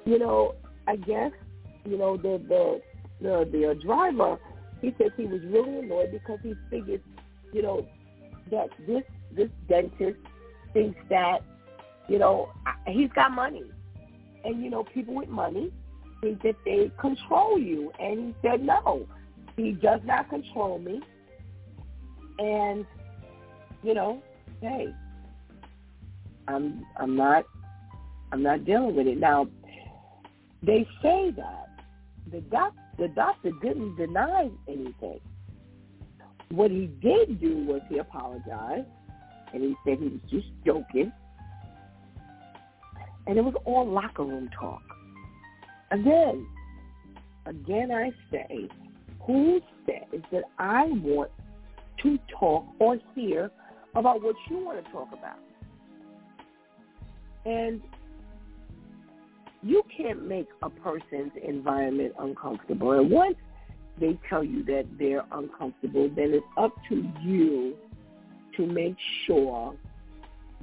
you 0.05 0.19
know, 0.19 0.55
I 0.89 0.97
guess, 0.97 1.31
you 1.85 1.97
know, 1.99 2.17
the 2.17 2.43
the 2.49 2.81
the, 3.21 3.49
the 3.53 3.71
uh, 3.71 3.75
driver, 3.75 4.39
he 4.81 4.95
says 4.99 5.11
he 5.17 5.27
was 5.27 5.41
really 5.45 5.81
annoyed 5.81 6.13
because 6.13 6.39
he 6.43 6.55
figured 6.71 7.03
you 7.53 7.63
know, 7.63 7.87
that 8.51 8.69
this 8.87 9.03
this 9.35 9.49
dentist 9.69 10.19
thinks 10.73 10.99
that, 11.11 11.39
you 12.09 12.19
know, 12.19 12.51
he's 12.87 13.11
got 13.15 13.33
money, 13.33 13.65
and 14.45 14.63
you 14.63 14.71
know, 14.71 14.85
people 14.85 15.15
with 15.15 15.29
money 15.29 15.73
think 16.21 16.43
that 16.43 16.57
they 16.65 16.91
control 17.01 17.59
you, 17.59 17.93
and 17.99 18.19
he 18.19 18.35
said 18.43 18.63
no, 18.63 19.07
he 19.57 19.73
does 19.73 20.01
not 20.05 20.29
control 20.29 20.79
me, 20.79 21.01
and 22.39 22.87
you 23.83 23.95
know, 23.95 24.23
hey, 24.61 24.89
I'm 26.49 26.85
I'm 26.97 27.17
not 27.17 27.45
I'm 28.33 28.43
not 28.43 28.65
dealing 28.65 28.97
with 28.97 29.07
it 29.07 29.19
now. 29.19 29.49
They 30.63 30.87
say 31.03 31.31
that 31.37 31.69
the 32.31 32.41
doc 32.41 32.75
the 32.99 33.09
doctor 33.09 33.51
didn't 33.63 33.97
deny 33.97 34.51
anything. 34.67 35.21
What 36.51 36.71
he 36.71 36.87
did 37.01 37.41
do 37.41 37.65
was 37.67 37.83
he 37.89 37.99
apologized, 37.99 38.87
and 39.53 39.63
he 39.63 39.77
said 39.85 39.99
he 39.99 40.09
was 40.09 40.21
just 40.31 40.47
joking. 40.65 41.13
And 43.29 43.37
it 43.37 43.43
was 43.43 43.55
all 43.67 43.87
locker 43.87 44.25
room 44.25 44.49
talk. 44.59 44.83
Again, 45.91 46.47
again 47.47 47.93
I 47.93 48.11
say, 48.31 48.69
who 49.27 49.61
says 49.85 50.23
that 50.33 50.45
I 50.59 50.87
want 50.87 51.31
to 52.03 52.19
talk 52.41 52.65
or 52.79 52.97
hear 53.15 53.51
about 53.95 54.23
what 54.23 54.35
you 54.51 54.65
want 54.65 54.83
to 54.83 54.91
talk 54.91 55.09
about? 55.13 55.39
And 57.45 57.83
you 59.63 59.83
can't 59.95 60.27
make 60.27 60.49
a 60.63 60.71
person's 60.71 61.33
environment 61.47 62.15
uncomfortable. 62.19 62.93
And 62.93 63.11
once 63.11 63.37
they 64.01 64.19
tell 64.29 64.43
you 64.43 64.65
that 64.65 64.87
they're 64.99 65.25
uncomfortable, 65.33 66.09
then 66.17 66.33
it's 66.33 66.47
up 66.57 66.73
to 66.89 67.05
you 67.21 67.75
to 68.57 68.67
make 68.67 68.97
sure 69.27 69.75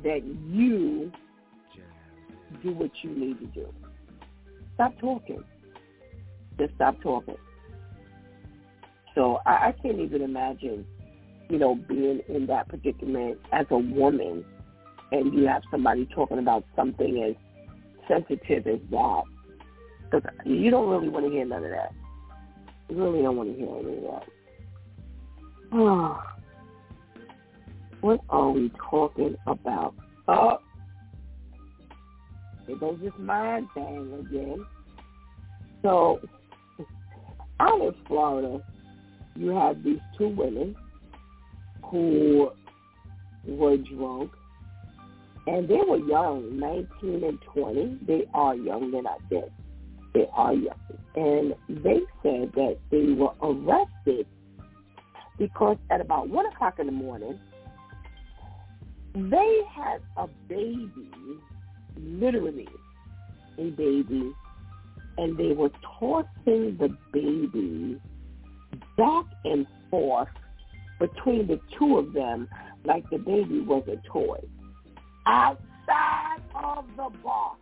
that 0.04 0.23
you 0.47 1.12
do 2.63 2.71
what 2.71 2.91
you 3.03 3.11
need 3.11 3.39
to 3.39 3.45
do. 3.47 3.73
Stop 4.75 4.99
talking. 4.99 5.43
Just 6.57 6.73
stop 6.75 7.01
talking. 7.01 7.37
So 9.13 9.39
I, 9.45 9.69
I 9.69 9.75
can't 9.81 9.99
even 9.99 10.21
imagine, 10.21 10.85
you 11.49 11.57
know, 11.57 11.75
being 11.75 12.21
in 12.27 12.45
that 12.47 12.67
predicament 12.67 13.39
as 13.51 13.65
a 13.69 13.77
woman 13.77 14.43
and 15.11 15.33
you 15.33 15.47
have 15.47 15.63
somebody 15.71 16.05
talking 16.13 16.39
about 16.39 16.65
something 16.75 17.23
as 17.23 17.35
sensitive 18.07 18.67
as 18.67 18.79
that. 18.91 19.23
Because 20.03 20.29
you 20.45 20.69
don't 20.69 20.89
really 20.89 21.09
want 21.09 21.25
to 21.25 21.31
hear 21.31 21.45
none 21.45 21.63
of 21.63 21.71
that 21.71 21.91
You 22.89 23.03
really 23.03 23.21
don't 23.21 23.37
want 23.37 23.51
to 23.51 23.55
hear 23.55 23.69
any 23.77 23.97
of 23.97 24.03
that. 24.03 24.23
Oh, 25.71 26.23
what 28.01 28.19
are 28.29 28.51
we 28.51 28.71
talking 28.89 29.35
about? 29.47 29.95
Oh, 30.27 30.59
it 32.67 32.80
goes 32.80 32.99
this 33.01 33.13
mind 33.19 33.67
thing 33.73 34.25
again. 34.28 34.65
So, 35.82 36.19
out 37.60 37.82
of 37.82 37.95
Florida, 38.08 38.63
you 39.36 39.49
have 39.49 39.84
these 39.84 39.99
two 40.17 40.30
women 40.30 40.75
who 41.84 42.51
were 43.47 43.78
drunk, 43.78 44.32
and 45.47 45.67
they 45.67 45.80
were 45.88 45.97
young, 45.97 46.60
19 46.60 47.23
and 47.23 47.39
20. 47.54 47.99
They 48.08 48.23
are 48.34 48.56
young, 48.56 48.91
they're 48.91 49.04
not 49.04 49.19
dead. 49.30 49.51
They 50.13 50.28
are 50.34 50.54
young. 50.54 50.80
And 51.15 51.54
they 51.69 51.99
said 52.23 52.51
that 52.56 52.78
they 52.89 53.13
were 53.13 53.34
arrested 53.41 54.25
because 55.38 55.78
at 55.91 56.01
about 56.01 56.30
1 56.30 56.45
o'clock 56.47 56.80
in 56.80 56.88
the 56.88 56.91
morning, 56.91 57.39
they 59.13 59.62
had 59.73 60.01
a 60.17 60.28
baby, 60.47 60.89
literally 61.97 62.67
a 63.58 63.69
baby, 63.71 64.31
and 65.17 65.38
they 65.38 65.53
were 65.53 65.69
tossing 65.99 66.77
the 66.77 66.95
baby 67.13 67.99
back 68.97 69.25
and 69.45 69.65
forth 69.89 70.27
between 70.99 71.47
the 71.47 71.60
two 71.77 71.97
of 71.97 72.13
them 72.13 72.47
like 72.86 73.10
the 73.10 73.17
baby 73.17 73.60
was 73.62 73.84
a 73.88 73.95
toy 74.08 74.39
outside 75.25 76.41
of 76.53 76.86
the 76.95 77.10
bar. 77.23 77.55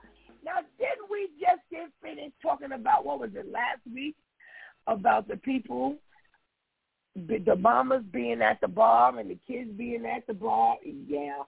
Now, 0.44 0.60
didn't 0.78 1.10
we 1.10 1.30
just 1.40 1.62
get 1.72 1.90
finished 2.02 2.36
talking 2.42 2.74
about 2.74 3.06
what 3.06 3.20
was 3.20 3.30
it 3.36 3.50
last 3.52 3.82
week 3.94 4.16
about 4.88 5.28
the 5.28 5.38
people, 5.38 5.96
the 7.16 7.56
mamas 7.56 8.04
being 8.12 8.42
at 8.42 8.60
the 8.60 8.68
bar 8.68 9.18
and 9.18 9.30
the 9.30 9.38
kids 9.48 9.70
being 9.78 10.06
at 10.06 10.28
the 10.28 10.34
bar? 10.34 10.78
Yeah. 10.84 11.44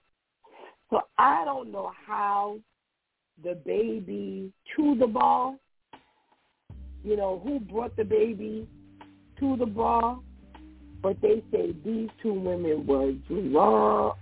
So 0.90 1.02
I 1.18 1.44
don't 1.44 1.70
know 1.72 1.92
how 2.06 2.58
the 3.42 3.54
baby 3.54 4.52
to 4.76 4.96
the 4.96 5.06
ball? 5.06 5.58
You 7.04 7.16
know 7.16 7.40
who 7.44 7.60
brought 7.60 7.96
the 7.96 8.04
baby 8.04 8.66
to 9.38 9.56
the 9.56 9.66
ball? 9.66 10.22
but 11.06 11.20
they 11.20 11.40
say 11.52 11.72
these 11.84 12.08
two 12.20 12.32
women 12.32 12.84
were 12.84 13.12
drunk, 13.28 14.16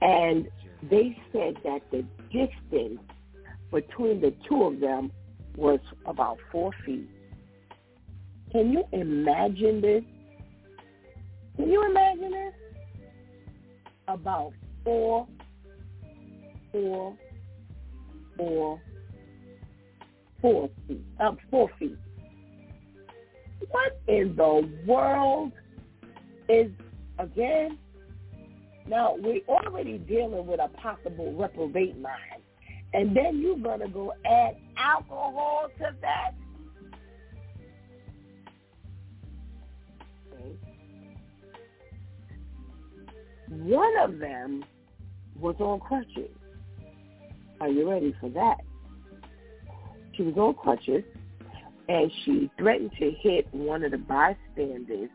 and 0.00 0.48
they 0.88 1.20
said 1.32 1.56
that 1.64 1.80
the 1.90 2.04
distance 2.30 3.00
between 3.72 4.20
the 4.20 4.32
two 4.48 4.62
of 4.62 4.78
them 4.78 5.10
was 5.56 5.80
about 6.06 6.38
four 6.52 6.70
feet. 6.86 7.08
Can 8.52 8.70
you 8.72 8.84
imagine 8.92 9.80
this? 9.80 10.04
Can 11.56 11.68
you 11.70 11.84
imagine 11.90 12.30
this? 12.30 12.54
About 14.06 14.52
four, 14.84 15.26
four, 16.72 17.16
four, 18.36 18.80
four 20.40 20.70
feet, 20.86 21.04
uh, 21.20 21.32
four 21.50 21.70
feet. 21.78 21.98
What 23.70 24.00
in 24.06 24.34
the 24.36 24.70
world 24.86 25.52
is, 26.48 26.70
again, 27.18 27.78
now, 28.88 29.16
we're 29.18 29.42
already 29.48 29.98
dealing 29.98 30.46
with 30.46 30.60
a 30.60 30.68
possible 30.68 31.32
reprobate 31.34 32.00
mind. 32.00 32.42
And 32.94 33.14
then 33.14 33.38
you're 33.38 33.58
going 33.58 33.80
to 33.80 33.88
go 33.88 34.14
add 34.24 34.56
alcohol 34.78 35.68
to 35.78 35.94
that? 36.00 36.30
One 43.50 43.98
of 43.98 44.18
them 44.18 44.64
was 45.38 45.56
on 45.58 45.80
crutches. 45.80 46.30
Are 47.60 47.68
you 47.68 47.90
ready 47.90 48.14
for 48.20 48.28
that? 48.30 48.58
She 50.14 50.22
was 50.22 50.36
on 50.36 50.54
crutches, 50.54 51.04
and 51.88 52.10
she 52.24 52.50
threatened 52.58 52.92
to 52.98 53.10
hit 53.10 53.46
one 53.52 53.84
of 53.84 53.92
the 53.92 53.98
bystanders 53.98 55.10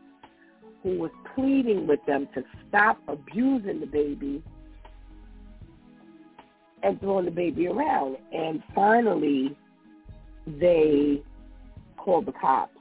who 0.81 0.97
was 0.97 1.11
pleading 1.35 1.87
with 1.87 1.99
them 2.05 2.27
to 2.35 2.43
stop 2.67 2.99
abusing 3.07 3.79
the 3.79 3.85
baby 3.85 4.43
and 6.83 6.99
throwing 6.99 7.25
the 7.25 7.31
baby 7.31 7.67
around. 7.67 8.17
And 8.33 8.61
finally, 8.75 9.55
they 10.45 11.21
called 11.97 12.25
the 12.25 12.33
cops. 12.33 12.77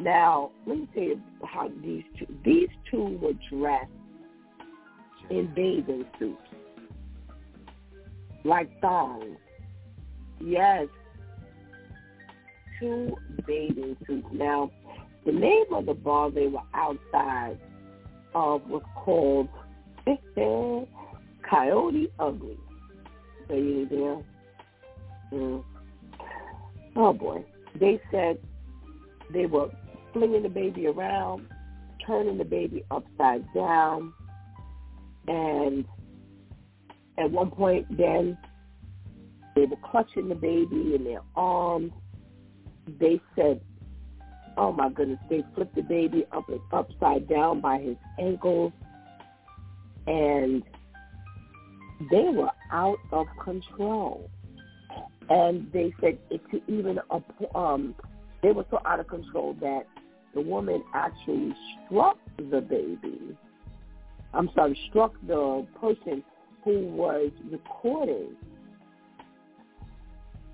Now, 0.00 0.50
let 0.66 0.78
me 0.78 0.88
tell 0.92 1.02
you 1.04 1.20
how 1.44 1.70
these 1.82 2.02
two 2.18 2.26
these 2.44 2.68
two 2.90 3.18
were 3.22 3.34
dressed 3.48 3.90
in 5.30 5.46
bathing 5.54 6.04
suits, 6.18 6.42
like 8.44 8.80
thongs. 8.80 9.36
Yes, 10.40 10.86
two 12.78 13.16
bathing 13.46 13.96
suits. 14.06 14.26
Now, 14.32 14.70
the 15.24 15.32
name 15.32 15.66
of 15.72 15.86
the 15.86 15.94
bar 15.94 16.30
they 16.30 16.48
were 16.48 16.60
outside 16.74 17.58
of 18.34 18.68
was 18.68 18.82
called 18.96 19.48
Coyote 21.48 22.12
Ugly. 22.18 22.58
Say 23.48 23.58
anything 23.58 24.06
else? 24.06 24.24
Mm. 25.32 25.64
Oh 26.96 27.12
boy. 27.12 27.44
They 27.78 28.00
said 28.10 28.38
they 29.32 29.46
were 29.46 29.70
flinging 30.12 30.42
the 30.42 30.48
baby 30.48 30.86
around, 30.86 31.46
turning 32.06 32.38
the 32.38 32.44
baby 32.44 32.84
upside 32.90 33.44
down, 33.54 34.12
and 35.26 35.84
at 37.18 37.30
one 37.30 37.50
point 37.50 37.86
then 37.96 38.36
they 39.54 39.66
were 39.66 39.76
clutching 39.90 40.28
the 40.28 40.34
baby 40.34 40.94
in 40.94 41.04
their 41.04 41.22
arms. 41.36 41.92
They 42.98 43.20
said, 43.36 43.60
oh 44.56 44.72
my 44.72 44.88
goodness, 44.90 45.20
they 45.30 45.44
flipped 45.54 45.76
the 45.76 45.82
baby 45.82 46.26
up 46.32 46.48
and 46.48 46.60
upside 46.72 47.28
down 47.28 47.60
by 47.60 47.78
his 47.78 47.96
ankles 48.18 48.72
and 50.06 50.62
they 52.10 52.28
were 52.28 52.50
out 52.72 52.98
of 53.12 53.26
control. 53.42 54.28
And 55.30 55.72
they 55.72 55.94
said 56.00 56.18
it 56.30 56.42
to 56.50 56.60
even 56.68 56.98
um 57.54 57.94
they 58.42 58.52
were 58.52 58.66
so 58.70 58.78
out 58.84 59.00
of 59.00 59.08
control 59.08 59.56
that 59.60 59.86
the 60.34 60.40
woman 60.40 60.82
actually 60.92 61.54
struck 61.86 62.18
the 62.36 62.60
baby. 62.60 63.36
I'm 64.34 64.50
sorry, 64.54 64.78
struck 64.90 65.14
the 65.26 65.66
person 65.80 66.22
who 66.64 66.86
was 66.86 67.30
recording 67.50 68.36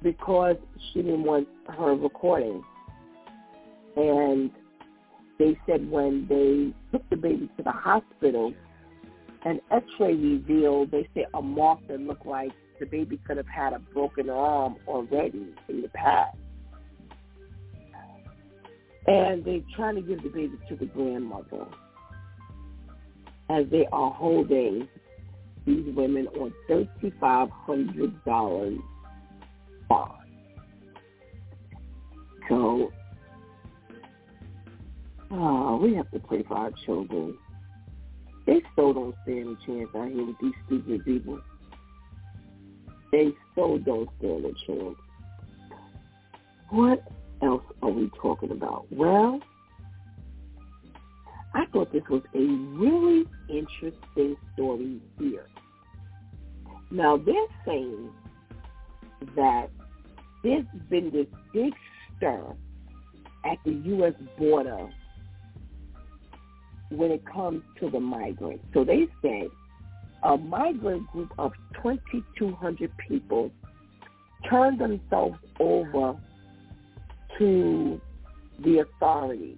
because 0.03 0.57
she 0.93 1.03
didn't 1.03 1.23
want 1.23 1.47
her 1.69 1.95
recording. 1.95 2.63
And 3.97 4.51
they 5.39 5.59
said 5.67 5.89
when 5.91 6.27
they 6.29 6.75
took 6.91 7.09
the 7.11 7.17
baby 7.17 7.49
to 7.57 7.63
the 7.63 7.71
hospital, 7.71 8.53
an 9.45 9.61
x-ray 9.71 10.15
revealed, 10.15 10.91
they 10.91 11.09
say, 11.15 11.27
a 11.35 11.41
mark 11.41 11.79
that 11.89 12.01
looked 12.01 12.27
like 12.27 12.51
the 12.79 12.87
baby 12.87 13.19
could 13.27 13.37
have 13.37 13.49
had 13.49 13.73
a 13.73 13.79
broken 13.79 14.29
arm 14.31 14.77
already 14.87 15.55
in 15.69 15.83
the 15.83 15.89
past. 15.89 16.37
And 19.07 19.45
they're 19.45 19.61
trying 19.77 19.97
to 19.97 20.03
give 20.03 20.23
the 20.23 20.29
baby 20.29 20.59
to 20.69 20.77
the 20.77 20.87
grandmother 20.87 21.67
as 23.49 23.65
they 23.71 23.87
are 23.93 24.11
holding 24.11 24.89
these 25.71 25.95
women 25.95 26.27
on 26.29 26.53
$3,500 26.69 28.79
bond. 29.89 30.13
So, 32.49 32.91
oh, 35.31 35.77
we 35.77 35.95
have 35.95 36.11
to 36.11 36.19
pray 36.19 36.43
for 36.43 36.57
our 36.57 36.73
children. 36.85 37.39
They 38.47 38.63
still 38.73 38.93
don't 38.93 39.15
stand 39.23 39.57
a 39.57 39.67
chance 39.67 39.89
out 39.97 40.09
here 40.09 40.27
with 40.27 40.37
these 40.41 40.55
stupid 40.67 41.05
people. 41.05 41.41
They 43.13 43.29
so 43.55 43.79
don't 43.79 44.09
stand 44.19 44.45
a 44.45 44.53
chance. 44.67 44.97
What 46.71 47.05
else 47.43 47.63
are 47.83 47.91
we 47.91 48.11
talking 48.21 48.51
about? 48.51 48.87
Well, 48.91 49.41
I 51.55 51.67
thought 51.73 51.93
this 51.93 52.03
was 52.09 52.23
a 52.35 52.39
really 52.39 53.25
interesting 53.49 54.37
story 54.55 55.01
here. 55.19 55.47
Now, 56.91 57.17
they're 57.17 57.35
saying 57.65 58.11
that 59.37 59.71
there's 60.43 60.65
been 60.89 61.11
this 61.11 61.27
big 61.53 61.73
stir 62.17 62.43
at 63.45 63.59
the 63.65 63.73
U.S. 63.73 64.15
border 64.39 64.89
when 66.91 67.13
it 67.13 67.25
comes 67.25 67.63
to 67.79 67.91
the 67.91 68.01
migrants. 68.01 68.65
So 68.75 68.85
they 68.85 69.07
said 69.23 69.49
a 70.25 70.37
migrant 70.37 71.07
group 71.13 71.33
of 71.39 71.53
2,200 71.83 72.91
people 73.09 73.51
turned 74.49 74.81
themselves 74.81 75.39
over 75.61 76.17
to 77.39 78.01
the 78.65 78.79
authorities. 78.81 79.57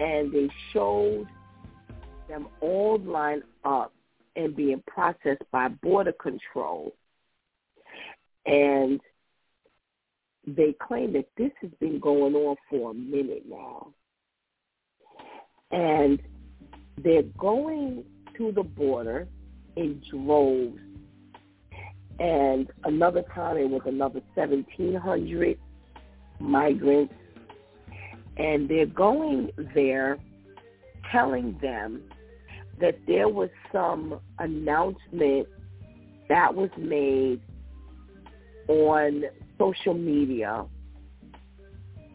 And 0.00 0.32
they 0.32 0.48
showed 0.72 1.26
them 2.28 2.48
all 2.60 2.98
lined 2.98 3.42
up 3.64 3.92
and 4.38 4.54
being 4.54 4.82
processed 4.86 5.42
by 5.50 5.68
border 5.68 6.12
control. 6.12 6.94
And 8.46 9.00
they 10.46 10.74
claim 10.80 11.12
that 11.14 11.28
this 11.36 11.50
has 11.60 11.72
been 11.80 11.98
going 11.98 12.34
on 12.34 12.56
for 12.70 12.92
a 12.92 12.94
minute 12.94 13.42
now. 13.46 13.92
And 15.72 16.22
they're 17.02 17.24
going 17.36 18.04
to 18.36 18.52
the 18.52 18.62
border 18.62 19.26
in 19.76 20.00
droves. 20.08 20.78
And 22.20 22.70
another 22.84 23.24
time 23.34 23.56
it 23.56 23.68
was 23.68 23.82
another 23.86 24.20
1,700 24.34 25.58
migrants. 26.38 27.14
And 28.36 28.68
they're 28.68 28.86
going 28.86 29.50
there 29.74 30.18
telling 31.10 31.58
them 31.60 32.02
that 32.80 32.98
there 33.06 33.28
was 33.28 33.50
some 33.72 34.20
announcement 34.38 35.48
that 36.28 36.54
was 36.54 36.70
made 36.76 37.40
on 38.68 39.24
social 39.58 39.94
media 39.94 40.64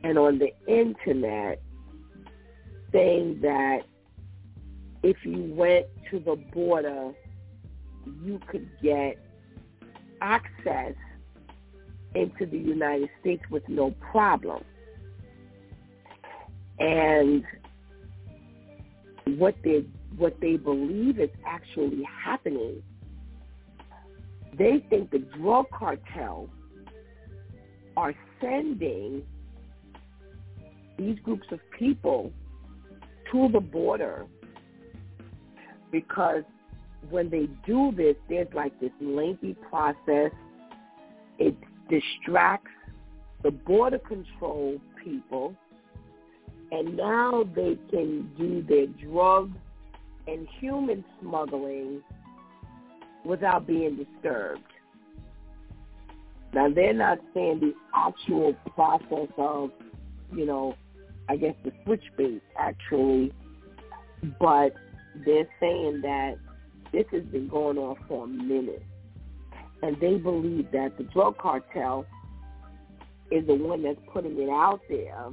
and 0.03 0.17
on 0.17 0.39
the 0.39 0.51
internet 0.67 1.61
saying 2.91 3.39
that 3.41 3.81
if 5.01 5.17
you 5.25 5.53
went 5.55 5.87
to 6.11 6.19
the 6.19 6.35
border, 6.53 7.11
you 8.23 8.39
could 8.47 8.69
get 8.81 9.17
access 10.21 10.93
into 12.15 12.45
the 12.45 12.57
United 12.57 13.09
States 13.19 13.43
with 13.49 13.67
no 13.67 13.91
problem. 14.11 14.63
And 16.79 17.43
what 19.25 19.55
they 19.63 19.85
what 20.17 20.39
they 20.41 20.57
believe 20.57 21.19
is 21.19 21.29
actually 21.45 22.03
happening, 22.03 22.81
they 24.57 24.85
think 24.89 25.11
the 25.11 25.19
drug 25.37 25.65
cartel 25.71 26.49
are 27.97 28.13
sending 28.39 29.23
these 30.97 31.17
groups 31.23 31.47
of 31.51 31.59
people 31.77 32.31
to 33.31 33.49
the 33.51 33.59
border 33.59 34.25
because 35.91 36.43
when 37.09 37.29
they 37.29 37.47
do 37.65 37.91
this, 37.95 38.15
there's 38.29 38.47
like 38.53 38.77
this 38.79 38.91
lengthy 39.01 39.55
process. 39.69 40.31
It 41.39 41.55
distracts 41.89 42.71
the 43.43 43.51
border 43.51 43.99
control 43.99 44.79
people, 45.03 45.55
and 46.71 46.95
now 46.95 47.43
they 47.55 47.77
can 47.89 48.29
do 48.37 48.63
their 48.67 48.87
drug 48.87 49.51
and 50.27 50.47
human 50.59 51.03
smuggling 51.21 52.01
without 53.25 53.67
being 53.67 53.95
disturbed. 53.95 54.61
Now 56.53 56.69
they're 56.69 56.93
not 56.93 57.19
saying 57.33 57.59
the 57.59 57.73
actual 57.95 58.53
process 58.75 59.29
of, 59.37 59.71
you 60.35 60.45
know, 60.45 60.75
I 61.29 61.35
guess 61.37 61.55
the 61.63 61.71
switch 61.83 62.03
bait 62.17 62.43
actually, 62.57 63.33
but 64.39 64.73
they're 65.25 65.47
saying 65.59 66.01
that 66.03 66.35
this 66.91 67.05
has 67.11 67.23
been 67.23 67.47
going 67.47 67.77
on 67.77 67.95
for 68.07 68.25
a 68.25 68.27
minute. 68.27 68.83
And 69.81 69.99
they 69.99 70.17
believe 70.17 70.71
that 70.71 70.97
the 70.97 71.03
drug 71.05 71.37
cartel 71.37 72.05
is 73.31 73.45
the 73.47 73.55
one 73.55 73.83
that's 73.83 73.99
putting 74.13 74.39
it 74.39 74.49
out 74.49 74.79
there. 74.87 75.25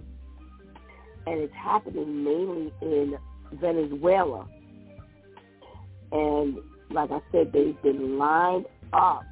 And 1.26 1.40
it's 1.40 1.54
happening 1.54 2.24
mainly 2.24 2.72
in 2.80 3.16
Venezuela. 3.52 4.48
And 6.12 6.58
like 6.90 7.10
I 7.10 7.20
said, 7.32 7.52
they've 7.52 7.80
been 7.82 8.18
lined 8.18 8.66
up 8.92 9.22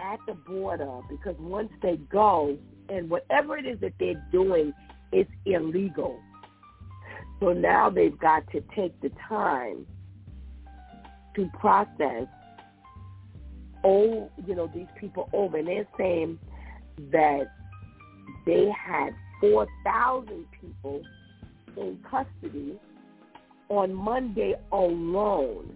at 0.00 0.18
the 0.26 0.34
border 0.34 1.00
because 1.08 1.34
once 1.38 1.70
they 1.82 1.96
go 1.96 2.56
and 2.88 3.10
whatever 3.10 3.56
it 3.56 3.66
is 3.66 3.80
that 3.80 3.92
they're 3.98 4.24
doing 4.30 4.72
is 5.12 5.26
illegal. 5.44 6.20
So 7.40 7.52
now 7.52 7.90
they've 7.90 8.18
got 8.18 8.50
to 8.52 8.62
take 8.74 8.98
the 9.00 9.10
time 9.28 9.86
to 11.34 11.50
process 11.58 12.26
all, 13.82 14.30
you 14.46 14.54
know, 14.54 14.70
these 14.74 14.86
people 14.98 15.28
over. 15.32 15.58
And 15.58 15.68
they're 15.68 15.86
saying 15.98 16.38
that 17.12 17.46
they 18.46 18.68
had 18.70 19.10
4,000 19.40 20.46
people 20.60 21.02
in 21.76 21.98
custody 22.10 22.78
on 23.68 23.94
Monday 23.94 24.54
alone. 24.72 25.74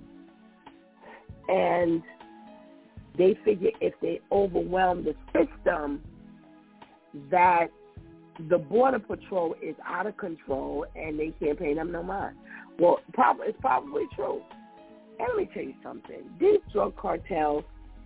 And 1.49 2.03
they 3.19 3.37
figure 3.45 3.71
if 3.81 3.95
they 4.01 4.21
overwhelm 4.31 5.05
the 5.05 5.15
system, 5.33 6.01
that 7.31 7.67
the 8.49 8.59
border 8.59 8.99
patrol 8.99 9.55
is 9.61 9.75
out 9.85 10.07
of 10.07 10.17
control 10.17 10.87
and 10.95 11.19
they 11.19 11.33
can't 11.41 11.59
pay 11.59 11.75
them 11.75 11.93
no 11.93 12.03
mind. 12.03 12.37
Well, 12.79 12.99
probably 13.13 13.49
it's 13.49 13.59
probably 13.61 14.05
true. 14.15 14.41
And 15.19 15.29
let 15.29 15.37
me 15.37 15.51
tell 15.53 15.65
you 15.65 15.75
something. 15.83 16.23
These 16.39 16.61
drug 16.73 16.97
cartels, 16.97 17.65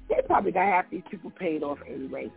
they 0.09 0.16
probably 0.26 0.53
got 0.53 0.66
half 0.66 0.91
these 0.91 1.03
people 1.11 1.30
paid 1.30 1.62
off 1.62 1.78
anyway. 1.89 2.30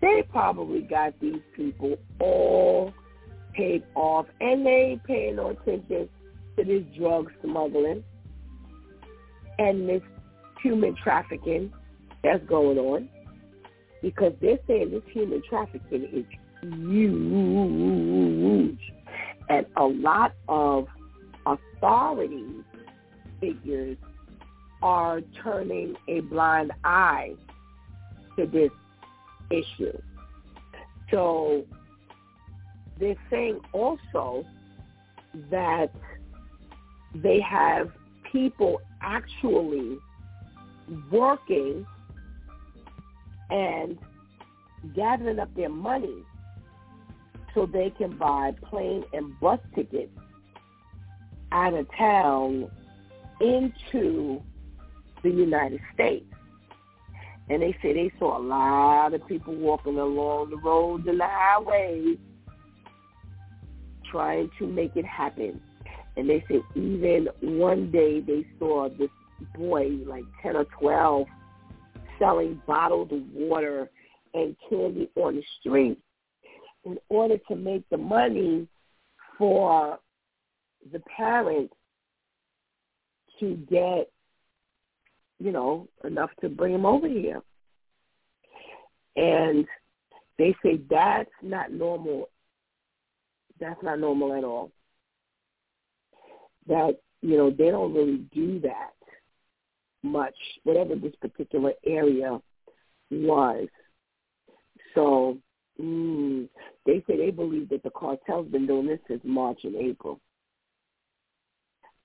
They 0.00 0.24
probably 0.30 0.80
got 0.80 1.18
these 1.20 1.42
people 1.54 1.96
all 2.20 2.94
paid 3.52 3.82
off, 3.94 4.26
and 4.40 4.64
they 4.64 4.70
ain't 4.70 5.04
paying 5.04 5.36
no 5.36 5.50
attention 5.50 6.08
to 6.56 6.64
this 6.64 6.82
drug 6.96 7.30
smuggling 7.42 8.02
and 9.58 9.88
this 9.88 10.02
human 10.62 10.94
trafficking 10.96 11.72
that's 12.22 12.44
going 12.46 12.78
on 12.78 13.08
because 14.02 14.32
they're 14.40 14.58
saying 14.66 14.90
this 14.90 15.02
human 15.12 15.42
trafficking 15.48 16.04
is 16.12 16.24
huge. 16.62 17.20
And 19.48 19.66
a 19.76 19.84
lot 19.84 20.32
of 20.48 20.86
authority 21.46 22.44
figures 23.40 23.96
are 24.82 25.20
turning 25.42 25.96
a 26.08 26.20
blind 26.20 26.72
eye 26.84 27.34
to 28.38 28.46
this 28.46 28.70
issue. 29.50 29.98
So 31.10 31.64
they're 33.00 33.16
saying 33.30 33.58
also 33.72 34.44
that 35.50 35.90
they 37.14 37.40
have 37.40 37.90
people 38.30 38.80
actually 39.02 39.96
working 41.10 41.86
and 43.50 43.98
gathering 44.94 45.38
up 45.38 45.52
their 45.56 45.68
money 45.68 46.22
so 47.54 47.66
they 47.66 47.90
can 47.90 48.16
buy 48.16 48.52
plane 48.68 49.02
and 49.12 49.38
bus 49.40 49.58
tickets 49.74 50.12
out 51.52 51.74
of 51.74 51.86
town 51.96 52.70
into 53.40 54.40
the 55.22 55.30
United 55.30 55.80
States. 55.94 56.26
And 57.48 57.60
they 57.62 57.76
say 57.82 57.92
they 57.92 58.12
saw 58.18 58.38
a 58.38 58.42
lot 58.42 59.14
of 59.14 59.26
people 59.26 59.54
walking 59.56 59.98
along 59.98 60.50
the 60.50 60.56
roads 60.58 61.04
and 61.08 61.18
the 61.18 61.26
highways 61.26 62.18
trying 64.10 64.50
to 64.58 64.66
make 64.66 64.96
it 64.96 65.04
happen. 65.04 65.60
And 66.16 66.28
they 66.28 66.44
say 66.48 66.60
even 66.74 67.28
one 67.40 67.90
day 67.90 68.20
they 68.20 68.46
saw 68.58 68.88
this 68.88 69.10
boy, 69.56 69.90
like 70.06 70.24
10 70.42 70.56
or 70.56 70.64
12, 70.80 71.26
selling 72.18 72.60
bottled 72.66 73.12
water 73.32 73.88
and 74.34 74.54
candy 74.68 75.08
on 75.16 75.36
the 75.36 75.42
street 75.58 75.98
in 76.84 76.98
order 77.08 77.36
to 77.48 77.56
make 77.56 77.88
the 77.90 77.96
money 77.96 78.66
for 79.38 79.98
the 80.92 81.00
parents 81.16 81.74
to 83.38 83.54
get 83.70 84.10
you 85.40 85.50
know, 85.50 85.88
enough 86.04 86.30
to 86.42 86.48
bring 86.48 86.74
him 86.74 86.86
over 86.86 87.08
here. 87.08 87.42
And 89.16 89.66
they 90.38 90.54
say 90.62 90.80
that's 90.88 91.30
not 91.42 91.72
normal. 91.72 92.28
That's 93.60 93.82
not 93.82 94.00
normal 94.00 94.34
at 94.34 94.44
all. 94.44 94.70
That, 96.66 97.00
you 97.22 97.36
know, 97.36 97.50
they 97.50 97.70
don't 97.70 97.94
really 97.94 98.24
do 98.32 98.60
that 98.60 98.92
much, 100.02 100.34
whatever 100.64 100.94
this 100.94 101.14
particular 101.20 101.72
area 101.86 102.40
was. 103.10 103.68
So 104.94 105.38
mm, 105.80 106.48
they 106.86 107.04
say 107.06 107.16
they 107.16 107.30
believe 107.30 107.68
that 107.68 107.82
the 107.82 107.90
cartel's 107.90 108.48
been 108.48 108.66
doing 108.66 108.86
this 108.86 109.00
since 109.08 109.20
March 109.24 109.60
and 109.64 109.76
April. 109.76 110.20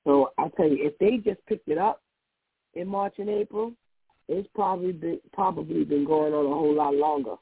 So 0.06 0.32
I 0.38 0.50
tell 0.56 0.68
you, 0.68 0.78
if 0.80 0.98
they 1.00 1.18
just 1.18 1.44
picked 1.48 1.68
it 1.68 1.78
up 1.78 2.02
in 2.74 2.88
March 2.88 3.16
and 3.18 3.30
April, 3.30 3.74
it's 4.28 4.48
probably 4.54 4.92
been, 4.92 5.20
probably 5.34 5.84
been 5.84 6.06
going 6.06 6.34
on 6.34 6.46
a 6.46 6.50
whole 6.50 6.76
lot 6.76 6.96
longer. 6.96 7.36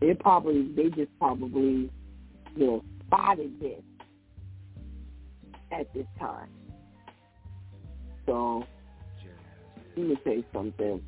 They 0.00 0.14
probably 0.14 0.70
they 0.74 0.90
just 0.90 1.10
probably 1.18 1.90
know 2.56 2.84
spotted 3.06 3.60
this 3.60 3.82
at 5.72 5.92
this 5.94 6.06
time. 6.18 6.48
So 8.26 8.64
let 9.96 10.06
me 10.06 10.18
say 10.24 10.44
something. 10.52 11.02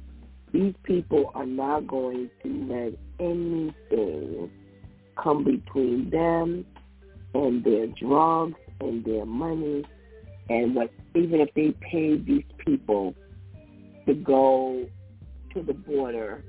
These 0.53 0.75
people 0.85 1.31
are 1.35 1.47
not 1.47 1.87
going 1.87 2.31
to 2.43 2.49
let 2.69 2.99
anything 3.19 4.51
come 5.23 5.45
between 5.45 6.11
them 6.11 6.65
and 7.35 7.65
their 7.65 7.87
drugs 7.89 8.59
and 8.81 9.05
their 9.05 9.27
money 9.27 9.85
and 10.49 10.75
what 10.75 10.91
even 11.15 11.41
if 11.41 11.53
they 11.55 11.75
pay 11.81 12.17
these 12.17 12.45
people 12.59 13.15
to 14.07 14.15
go 14.15 14.87
to 15.55 15.63
the 15.63 15.75
border 15.75 16.45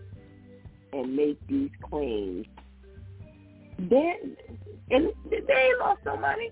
and 0.94 1.16
make 1.16 1.40
these 1.48 1.72
claims, 1.90 2.46
then 3.80 4.36
and 4.90 5.10
they 5.30 5.38
ain't 5.38 5.80
lost 5.80 6.02
no 6.06 6.18
money. 6.18 6.52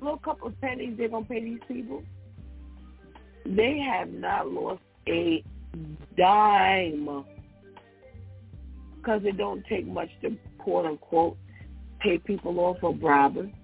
Little 0.00 0.18
couple 0.18 0.48
of 0.48 0.60
pennies 0.60 0.94
they're 0.96 1.08
gonna 1.08 1.24
pay 1.24 1.42
these 1.42 1.60
people. 1.68 2.02
They 3.44 3.78
have 3.78 4.08
not 4.08 4.50
lost 4.50 4.82
a 5.08 5.44
dime 6.16 7.24
because 8.96 9.22
it 9.24 9.36
don't 9.36 9.64
take 9.66 9.86
much 9.86 10.10
to 10.22 10.36
quote 10.58 10.86
unquote 10.86 11.36
pay 12.00 12.18
people 12.18 12.58
off 12.60 12.78
for 12.80 12.94
bribing. 12.94 13.54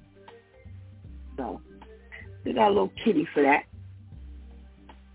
So 1.37 1.61
they 2.45 2.53
got 2.53 2.69
a 2.69 2.71
little 2.71 2.93
kitty 3.05 3.27
for 3.33 3.43
that. 3.43 3.65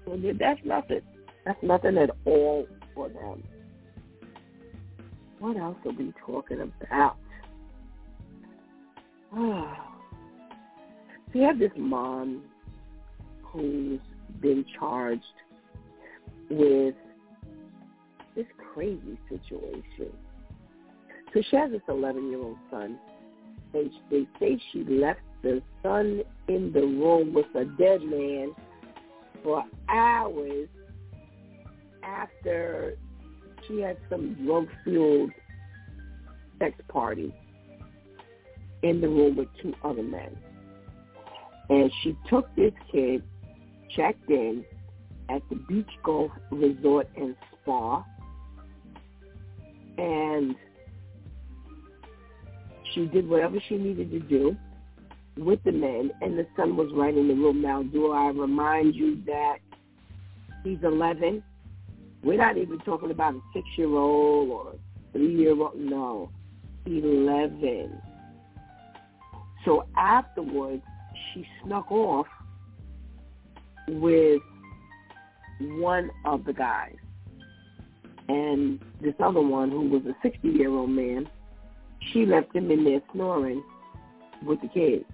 So 0.05 0.19
that's 0.39 0.59
nothing. 0.65 1.01
That's 1.45 1.61
nothing 1.61 1.97
at 1.97 2.11
all 2.25 2.67
for 2.95 3.09
them. 3.09 3.43
What 5.39 5.57
else 5.57 5.77
are 5.85 5.91
we 5.91 6.13
talking 6.25 6.61
about? 6.61 7.17
So 11.31 11.39
you 11.39 11.45
have 11.47 11.57
this 11.57 11.71
mom 11.75 12.43
who's 13.41 13.99
been 14.39 14.63
charged 14.77 15.23
with 16.51 16.93
this 18.35 18.45
crazy 18.73 19.17
situation. 19.29 20.13
So 21.33 21.41
she 21.49 21.55
has 21.55 21.71
this 21.71 21.81
11-year-old 21.89 22.57
son. 22.69 22.99
And 23.73 23.89
they 24.11 24.27
say 24.39 24.59
she 24.71 24.83
left 24.83 25.21
the 25.41 25.63
son 25.81 26.21
in 26.47 26.71
the 26.71 26.81
room 26.81 27.33
with 27.33 27.47
a 27.55 27.65
dead 27.65 28.03
man 28.03 28.53
for 29.43 29.63
hours 29.89 30.69
after 32.03 32.95
she 33.67 33.79
had 33.79 33.97
some 34.07 34.35
drug-fueled 34.45 35.31
sex 36.59 36.75
party 36.87 37.33
in 38.83 39.01
the 39.01 39.07
room 39.07 39.35
with 39.35 39.47
two 39.61 39.73
other 39.83 40.03
men. 40.03 40.37
And 41.69 41.91
she 42.03 42.15
took 42.29 42.53
this 42.55 42.73
kid, 42.91 43.23
checked 43.95 44.29
in 44.29 44.63
at 45.29 45.41
the 45.49 45.55
Beach 45.55 45.89
Golf 46.03 46.31
Resort 46.51 47.09
and 47.15 47.35
Spa, 47.61 48.03
and 49.97 50.55
she 52.93 53.05
did 53.07 53.27
whatever 53.27 53.57
she 53.67 53.77
needed 53.77 54.11
to 54.11 54.19
do 54.19 54.55
with 55.37 55.63
the 55.63 55.71
men, 55.71 56.11
and 56.21 56.37
the 56.37 56.45
son 56.55 56.75
was 56.75 56.91
right 56.93 57.15
in 57.15 57.27
the 57.27 57.33
room. 57.33 57.61
Now, 57.61 57.81
do 57.81 58.11
I 58.11 58.27
remind 58.27 58.93
you 58.95 59.23
that 59.25 59.57
he's 60.63 60.77
11? 60.83 61.41
We're 62.23 62.37
not 62.37 62.57
even 62.57 62.79
talking 62.79 63.11
about 63.11 63.35
a 63.35 63.39
six-year-old 63.53 64.49
or 64.49 64.73
a 64.73 65.11
three-year-old. 65.11 65.75
No, 65.75 66.29
11. 66.85 67.99
So 69.65 69.87
afterwards, 69.97 70.83
she 71.33 71.45
snuck 71.63 71.91
off 71.91 72.27
with 73.87 74.41
one 75.61 76.09
of 76.25 76.45
the 76.45 76.53
guys. 76.53 76.95
And 78.27 78.79
this 79.01 79.13
other 79.19 79.41
one, 79.41 79.69
who 79.69 79.89
was 79.89 80.01
a 80.05 80.27
60-year-old 80.27 80.89
man, 80.89 81.29
she 82.11 82.25
left 82.25 82.55
him 82.55 82.71
in 82.71 82.83
there 82.83 83.01
snoring 83.13 83.63
with 84.45 84.61
the 84.61 84.67
kids. 84.67 85.05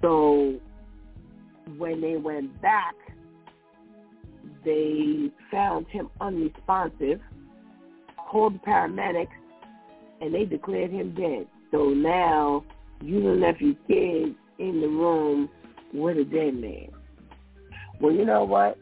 So 0.00 0.58
when 1.76 2.00
they 2.00 2.16
went 2.16 2.60
back, 2.60 2.94
they 4.64 5.30
found 5.50 5.86
him 5.88 6.10
unresponsive 6.20 7.20
called 8.30 8.54
the 8.54 8.58
paramedics, 8.58 9.28
and 10.20 10.34
they 10.34 10.44
declared 10.44 10.90
him 10.90 11.14
dead. 11.14 11.46
So 11.72 11.88
now 11.88 12.64
you 13.02 13.18
left 13.32 13.60
your 13.60 13.74
kids 13.88 14.36
in 14.58 14.80
the 14.80 14.86
room 14.86 15.48
with 15.92 16.18
a 16.18 16.24
dead 16.24 16.54
man. 16.54 16.90
Well, 18.00 18.12
you 18.12 18.24
know 18.24 18.44
what? 18.44 18.78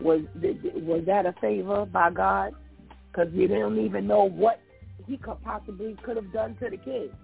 Was 0.00 0.20
was 0.34 1.02
that 1.06 1.24
a 1.24 1.34
favor 1.40 1.86
by 1.86 2.10
God? 2.10 2.52
Because 3.10 3.32
we 3.32 3.46
don't 3.46 3.78
even 3.82 4.06
know 4.06 4.24
what 4.24 4.60
he 5.06 5.16
could 5.16 5.42
possibly 5.42 5.96
could 6.04 6.16
have 6.16 6.32
done 6.32 6.54
to 6.60 6.68
the 6.68 6.76
kids. 6.76 7.14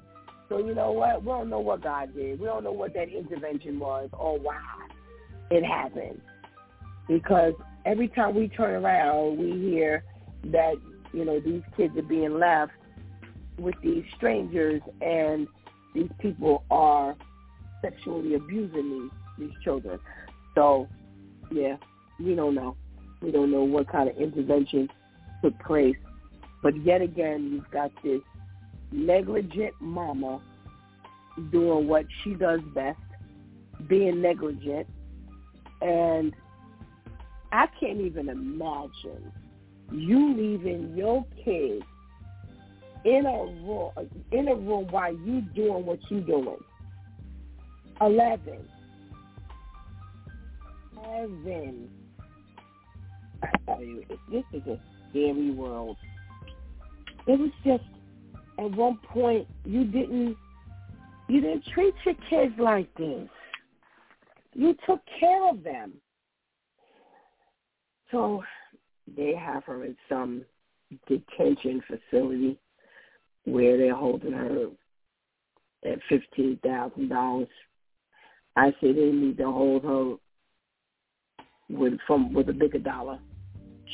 So 0.49 0.59
you 0.59 0.75
know 0.75 0.93
what? 0.93 1.21
We 1.23 1.27
don't 1.27 1.51
know 1.51 1.61
what 1.61 1.83
God 1.83 2.15
did. 2.15 2.41
We 2.41 2.47
don't 2.47 2.65
know 2.65 2.73
what 2.73 2.95
that 2.95 3.09
intervention 3.11 3.79
was 3.79 4.09
or 4.15 4.39
why 4.39 4.59
it 5.51 5.65
happened. 5.65 6.21
Because 7.09 7.53
every 7.85 8.09
time 8.09 8.35
we 8.35 8.49
turn 8.49 8.83
around, 8.83 9.39
we 9.39 9.51
hear 9.71 10.03
that 10.47 10.75
you 11.13 11.27
know 11.27 11.41
these 11.41 11.63
kids 11.77 11.95
are 11.99 12.03
being 12.03 12.39
left 12.39 12.73
with 13.59 13.75
these 13.83 14.05
strangers, 14.17 14.81
and 15.01 15.47
these 15.95 16.11
people 16.21 16.65
are 16.71 17.17
sexually 17.83 18.35
abusing 18.35 18.91
these 18.91 19.11
these 19.39 19.53
children. 19.63 19.99
So, 20.55 20.89
yeah, 21.51 21.77
we 22.21 22.35
don't 22.35 22.55
know. 22.55 22.77
We 23.21 23.31
don't 23.31 23.51
know 23.51 23.63
what 23.63 23.91
kind 23.91 24.09
of 24.09 24.17
intervention 24.17 24.89
took 25.43 25.59
place. 25.61 25.97
But 26.63 26.75
yet 26.85 27.03
again, 27.03 27.51
you've 27.53 27.71
got 27.71 27.91
this 28.03 28.21
negligent 28.91 29.75
mama 29.81 30.41
doing 31.51 31.89
what 31.89 32.05
she 32.23 32.35
does 32.35 32.61
best, 32.75 32.99
being 33.89 34.21
negligent, 34.21 34.87
and 35.81 36.35
I 37.51 37.67
can't 37.81 38.01
even 38.01 38.29
imagine 38.29 39.33
you 39.91 40.35
leaving 40.35 40.95
your 40.97 41.25
kids 41.45 41.85
in 43.05 43.27
a 43.27 43.45
room 43.67 43.91
in 44.31 44.49
a 44.49 44.55
room 44.55 44.87
while 44.91 45.13
you 45.13 45.43
doing 45.55 45.85
what 45.85 45.99
you 46.11 46.21
doing. 46.21 46.59
Eleven. 48.01 48.69
Eleven. 50.97 51.91
I 53.43 53.49
tell 53.67 53.83
you, 53.83 54.05
this 54.31 54.45
is 54.53 54.63
a 54.69 54.79
scary 55.11 55.51
world. 55.51 55.97
It 57.27 57.39
was 57.39 57.51
just 57.65 57.85
at 58.59 58.71
one 58.77 58.99
point 59.09 59.49
you 59.65 59.85
didn't 59.85 60.37
you 61.29 61.41
didn't 61.41 61.65
treat 61.75 61.95
your 62.05 62.15
kids 62.29 62.55
like 62.59 62.93
this. 62.95 63.29
You 64.55 64.77
took 64.87 65.01
care 65.19 65.49
of 65.49 65.63
them. 65.65 65.95
So 68.11 68.43
they 69.17 69.35
have 69.35 69.65
her 69.65 69.85
in 69.85 69.97
some 70.09 70.45
detention 71.09 71.83
facility 71.89 72.59
where 73.45 73.77
they're 73.77 73.95
holding 73.95 74.33
her 74.33 74.69
at 75.85 75.99
fifteen 76.09 76.59
thousand 76.63 77.09
dollars. 77.09 77.49
I 78.57 78.71
say 78.81 78.93
they 78.93 79.11
need 79.11 79.39
to 79.39 79.51
hold 79.51 79.85
her 79.85 80.15
with 81.69 81.95
from 82.07 82.33
with 82.33 82.49
a 82.49 82.53
bigger 82.53 82.79
dollar. 82.79 83.19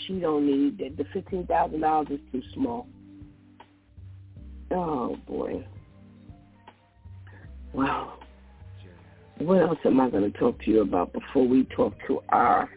She 0.06 0.20
don't 0.20 0.46
need 0.46 0.78
that. 0.78 0.96
The 0.96 1.04
fifteen 1.12 1.46
thousand 1.46 1.80
dollars 1.80 2.08
is 2.10 2.20
too 2.32 2.42
small. 2.54 2.86
Oh 4.70 5.16
boy. 5.26 5.66
Wow. 7.72 8.18
What 9.38 9.62
else 9.62 9.78
am 9.84 10.00
I 10.00 10.10
going 10.10 10.30
to 10.30 10.38
talk 10.38 10.60
to 10.64 10.70
you 10.70 10.80
about 10.80 11.12
before 11.12 11.46
we 11.46 11.64
talk 11.64 11.94
to 12.08 12.20
our 12.30 12.68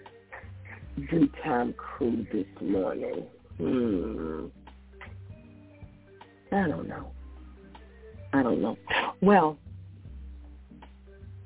DEW 1.09 1.27
time 1.43 1.73
crew 1.73 2.25
this 2.31 2.45
morning? 2.61 3.25
Hmm. 3.57 4.45
I 6.51 6.67
don't 6.67 6.87
know. 6.87 7.11
I 8.33 8.43
don't 8.43 8.61
know. 8.61 8.77
Well, 9.21 9.57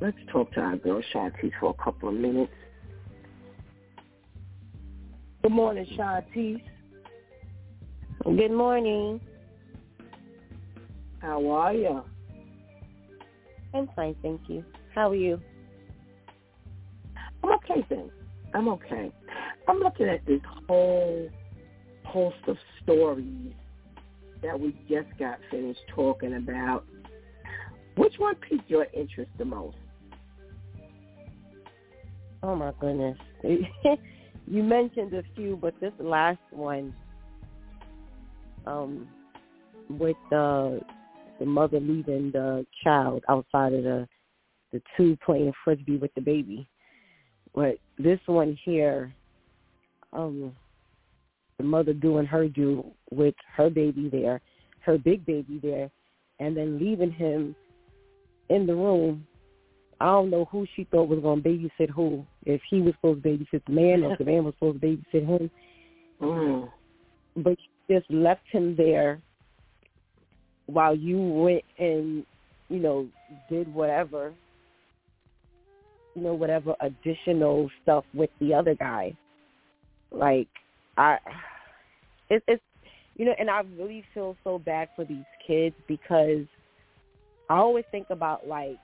let's 0.02 0.18
talk 0.32 0.52
to 0.54 0.62
our 0.62 0.78
girl 0.78 1.02
Shantice 1.14 1.52
for 1.60 1.76
a 1.78 1.84
couple 1.84 2.10
of 2.10 2.16
minutes. 2.16 2.52
Good 5.44 5.52
morning, 5.52 5.86
Shantice. 5.96 6.62
Good 8.24 8.52
morning. 8.52 9.22
How 11.20 11.52
are 11.52 11.74
you? 11.74 12.04
I'm 13.74 13.90
fine, 13.96 14.16
thank 14.22 14.42
you. 14.48 14.64
How 14.94 15.12
are 15.12 15.16
you? 15.16 15.40
I'm 17.44 17.54
okay, 17.54 17.86
then. 17.90 18.10
I'm 18.54 18.70
okay. 18.70 19.12
I'm 19.68 19.80
looking 19.80 20.08
at 20.08 20.26
this 20.26 20.42
whole 20.68 21.30
host 22.06 22.38
of 22.48 22.58
stories 22.82 23.54
that 24.46 24.60
we 24.60 24.76
just 24.88 25.08
got 25.18 25.40
finished 25.50 25.80
talking 25.94 26.36
about. 26.36 26.86
Which 27.98 28.14
one 28.18 28.36
piqued 28.36 28.70
your 28.70 28.88
interest 28.94 29.32
the 29.38 29.46
most? 29.46 29.78
Oh 32.44 32.56
my 32.56 32.72
goodness. 32.80 33.18
you 33.44 34.64
mentioned 34.64 35.14
a 35.14 35.24
few, 35.36 35.58
but 35.60 35.74
this 35.82 35.94
last 36.00 36.40
one, 36.52 36.94
um, 38.68 39.08
with 39.90 40.18
the 40.30 40.82
the 41.40 41.46
mother 41.46 41.80
leaving 41.80 42.32
the 42.32 42.66
child 42.84 43.24
outside 43.30 43.74
of 43.74 43.84
the 43.84 44.08
the 44.72 44.82
two 44.98 45.18
playing 45.26 45.54
frisbee 45.64 45.98
with 45.98 46.14
the 46.16 46.22
baby. 46.22 46.68
But 47.54 47.78
this 47.98 48.20
one 48.26 48.58
here, 48.64 49.14
um, 50.12 50.52
the 51.58 51.64
mother 51.64 51.94
doing 51.94 52.26
her 52.26 52.48
due 52.48 52.86
with 53.12 53.36
her 53.56 53.70
baby 53.70 54.10
there, 54.10 54.42
her 54.82 54.98
big 54.98 55.26
baby 55.26 55.60
there, 55.62 55.90
and 56.40 56.56
then 56.56 56.80
leaving 56.80 57.12
him 57.12 57.56
in 58.50 58.66
the 58.66 58.76
room. 58.76 59.26
I 60.02 60.06
don't 60.06 60.30
know 60.30 60.46
who 60.46 60.68
she 60.76 60.84
thought 60.86 61.08
was 61.08 61.20
going 61.20 61.42
to 61.42 61.50
babysit 61.50 61.90
who. 61.90 62.26
If 62.46 62.62
he 62.70 62.82
was 62.82 62.94
supposed 62.96 63.24
to 63.24 63.30
babysit 63.30 63.62
the 63.66 63.72
man, 63.72 64.04
or 64.04 64.14
if 64.14 64.20
the 64.20 64.26
man 64.32 64.44
was 64.44 64.54
supposed 64.56 64.82
to 64.82 64.88
babysit 64.88 65.26
him. 65.26 65.52
Mm. 66.22 66.70
But 67.38 67.58
she 67.58 67.94
just 67.94 68.10
left 68.12 68.44
him 68.52 68.76
there 68.76 69.22
while 70.68 70.96
you 70.96 71.20
went 71.20 71.64
and 71.78 72.26
you 72.70 72.80
know 72.80 73.08
did 73.50 73.72
whatever 73.74 74.34
you 76.16 76.22
know 76.22 76.34
whatever 76.34 76.76
additional 76.82 77.70
stuff 77.84 78.04
with 78.14 78.30
the 78.40 78.54
other 78.54 78.74
guy 78.76 79.16
like 80.12 80.48
i 80.98 81.18
it, 82.30 82.44
it's 82.48 82.64
you 83.16 83.26
know 83.26 83.34
and 83.40 83.50
i 83.50 83.62
really 83.78 84.04
feel 84.14 84.36
so 84.44 84.60
bad 84.60 84.90
for 84.96 85.06
these 85.06 85.26
kids 85.46 85.76
because 85.88 86.46
i 87.50 87.56
always 87.56 87.86
think 87.92 88.08
about 88.10 88.48
like 88.48 88.78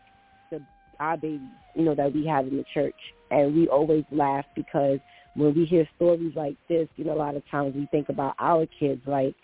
the 0.50 0.62
our 1.00 1.18
babies 1.18 1.42
you 1.76 1.84
know 1.84 1.96
that 1.96 2.14
we 2.14 2.26
have 2.26 2.48
in 2.48 2.58
the 2.58 2.66
church 2.74 2.96
and 3.32 3.56
we 3.56 3.68
always 3.68 4.04
laugh 4.12 4.46
because 4.56 5.00
when 5.36 5.54
we 5.56 5.66
hear 5.66 5.88
stories 5.96 6.34
like 6.36 6.56
this 6.70 6.88
you 6.96 7.06
know 7.06 7.14
a 7.14 7.16
lot 7.16 7.36
of 7.36 7.44
times 7.50 7.74
we 7.76 7.88
think 7.92 8.10
about 8.10 8.36
our 8.40 8.66
kids 8.80 9.02
like 9.08 9.36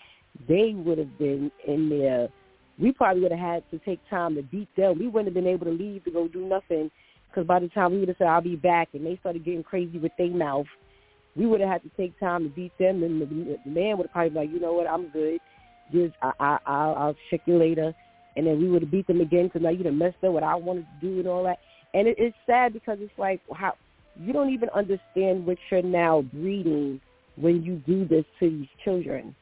they 0.48 0.74
would 0.76 0.98
have 0.98 1.18
been 1.18 1.52
in 1.66 1.90
there. 1.90 2.28
We 2.80 2.92
probably 2.92 3.24
would 3.24 3.32
have 3.32 3.40
had 3.40 3.72
to 3.72 3.80
take 3.80 4.00
time 4.10 4.36
to 4.36 4.44
beat 4.44 4.70
them. 4.76 5.00
We 5.00 5.08
wouldn't 5.08 5.28
have 5.28 5.34
been 5.34 5.52
able 5.52 5.66
to 5.66 5.72
leave 5.72 6.04
to 6.04 6.12
go 6.12 6.28
do 6.28 6.46
nothing 6.46 6.92
because 7.30 7.48
by 7.48 7.60
the 7.60 7.70
time 7.70 7.92
we 7.92 8.00
would 8.00 8.10
have 8.10 8.18
said, 8.18 8.28
I'll 8.28 8.42
be 8.42 8.56
back, 8.56 8.90
and 8.94 9.06
they 9.06 9.18
started 9.18 9.44
getting 9.44 9.64
crazy 9.64 9.98
with 9.98 10.12
their 10.18 10.30
mouth, 10.30 10.68
we 11.38 11.46
would 11.46 11.62
have 11.62 11.70
had 11.70 11.84
to 11.84 11.90
take 11.98 12.20
time 12.20 12.44
to 12.44 12.50
beat 12.50 12.78
them. 12.78 13.04
And 13.04 13.22
the, 13.22 13.58
the 13.64 13.70
man 13.70 13.98
would 13.98 14.08
have 14.08 14.14
probably 14.14 14.30
been 14.30 14.42
like, 14.44 14.52
you 14.52 14.60
know 14.60 14.74
what, 14.74 14.88
I'm 14.88 15.10
good. 15.10 15.40
Just 15.92 16.16
I, 16.22 16.32
I, 16.40 16.58
I'll, 16.66 16.96
I'll 16.96 17.16
check 17.30 17.42
you 17.46 17.58
later. 17.58 17.94
And 18.36 18.46
then 18.46 18.60
we 18.60 18.70
would 18.70 18.84
have 18.84 18.92
beat 18.92 19.08
them 19.08 19.22
again 19.22 19.46
because 19.48 19.62
now 19.62 19.70
you 19.70 19.84
done 19.84 19.98
messed 19.98 20.18
up 20.24 20.32
what 20.32 20.44
I 20.44 20.56
wanted 20.56 20.86
to 21.02 21.08
do 21.08 21.20
and 21.20 21.28
all 21.28 21.44
that. 21.44 21.58
And 21.94 22.08
it, 22.08 22.16
it's 22.20 22.36
sad 22.46 22.74
because 22.74 22.98
it's 23.02 23.18
like 23.18 23.42
how 23.54 23.74
you 24.20 24.34
don't 24.34 24.50
even 24.52 24.70
understand 24.70 25.46
what 25.46 25.58
you're 25.70 25.82
now 25.82 26.24
breeding 26.34 27.00
when 27.36 27.64
you 27.64 27.82
do 27.86 28.08
this 28.08 28.26
to 28.40 28.50
these 28.50 28.68
children 28.84 29.36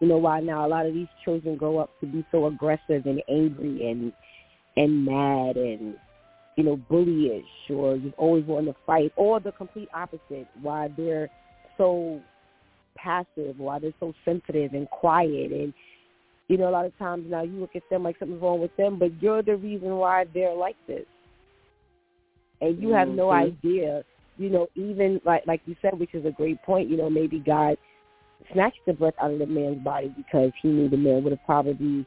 you 0.00 0.08
know 0.08 0.18
why 0.18 0.40
now 0.40 0.66
a 0.66 0.68
lot 0.68 0.86
of 0.86 0.94
these 0.94 1.08
children 1.24 1.56
grow 1.56 1.78
up 1.78 1.90
to 2.00 2.06
be 2.06 2.24
so 2.30 2.46
aggressive 2.46 3.06
and 3.06 3.22
angry 3.28 3.88
and 3.90 4.12
and 4.76 5.04
mad 5.04 5.56
and 5.56 5.96
you 6.56 6.64
know 6.64 6.80
bullyish 6.90 7.44
or 7.70 7.96
just 7.98 8.14
always 8.16 8.44
wanting 8.44 8.72
to 8.72 8.78
fight 8.86 9.12
or 9.16 9.40
the 9.40 9.52
complete 9.52 9.88
opposite 9.94 10.46
why 10.60 10.88
they're 10.96 11.28
so 11.76 12.20
passive 12.96 13.58
why 13.58 13.78
they're 13.78 13.92
so 14.00 14.12
sensitive 14.24 14.72
and 14.72 14.88
quiet 14.90 15.52
and 15.52 15.72
you 16.48 16.56
know 16.56 16.68
a 16.68 16.70
lot 16.70 16.86
of 16.86 16.96
times 16.98 17.24
now 17.28 17.42
you 17.42 17.52
look 17.60 17.76
at 17.76 17.82
them 17.90 18.02
like 18.02 18.18
something's 18.18 18.40
wrong 18.40 18.60
with 18.60 18.74
them 18.76 18.98
but 18.98 19.10
you're 19.22 19.42
the 19.42 19.56
reason 19.56 19.96
why 19.96 20.24
they're 20.32 20.54
like 20.54 20.76
this 20.86 21.04
and 22.60 22.80
you 22.80 22.90
have 22.90 23.08
mm-hmm. 23.08 23.18
no 23.18 23.30
idea 23.30 24.02
you 24.38 24.48
know 24.48 24.66
even 24.74 25.20
like 25.24 25.46
like 25.46 25.60
you 25.66 25.76
said 25.82 25.98
which 25.98 26.14
is 26.14 26.24
a 26.24 26.30
great 26.30 26.60
point 26.62 26.88
you 26.88 26.96
know 26.96 27.10
maybe 27.10 27.38
god 27.38 27.76
snatched 28.52 28.80
the 28.86 28.92
breath 28.92 29.14
out 29.20 29.30
of 29.30 29.38
the 29.38 29.46
man's 29.46 29.82
body 29.82 30.12
because 30.16 30.50
he 30.62 30.68
knew 30.68 30.88
the 30.88 30.96
man 30.96 31.22
would 31.22 31.32
have 31.32 31.44
probably 31.44 32.06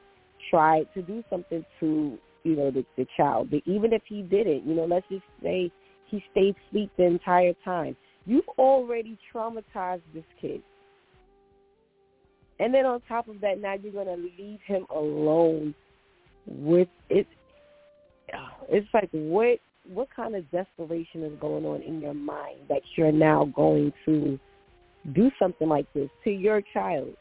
tried 0.49 0.85
to 0.93 1.01
do 1.01 1.23
something 1.29 1.63
to, 1.79 2.17
you 2.43 2.55
know, 2.55 2.71
the, 2.71 2.85
the 2.97 3.05
child. 3.17 3.49
But 3.51 3.61
even 3.65 3.93
if 3.93 4.01
he 4.07 4.21
didn't, 4.21 4.65
you 4.65 4.75
know, 4.75 4.85
let's 4.85 5.07
just 5.09 5.23
say 5.43 5.71
he 6.07 6.23
stayed 6.31 6.55
asleep 6.67 6.91
the 6.97 7.05
entire 7.05 7.53
time. 7.63 7.95
You've 8.25 8.47
already 8.57 9.17
traumatized 9.33 10.01
this 10.13 10.23
kid. 10.39 10.61
And 12.59 12.73
then 12.73 12.85
on 12.85 13.01
top 13.07 13.27
of 13.27 13.39
that, 13.41 13.59
now 13.59 13.75
you're 13.81 13.93
going 13.93 14.07
to 14.07 14.29
leave 14.41 14.59
him 14.65 14.85
alone 14.93 15.73
with 16.45 16.89
it. 17.09 17.27
It's 18.71 18.87
like 18.93 19.09
what 19.11 19.57
what 19.91 20.07
kind 20.15 20.35
of 20.35 20.49
desperation 20.51 21.23
is 21.23 21.31
going 21.41 21.65
on 21.65 21.81
in 21.81 21.99
your 21.99 22.13
mind 22.13 22.59
that 22.69 22.81
you're 22.95 23.11
now 23.11 23.51
going 23.55 23.91
to 24.05 24.39
do 25.13 25.31
something 25.39 25.67
like 25.67 25.91
this 25.93 26.09
to 26.23 26.29
your 26.29 26.61
child? 26.73 27.15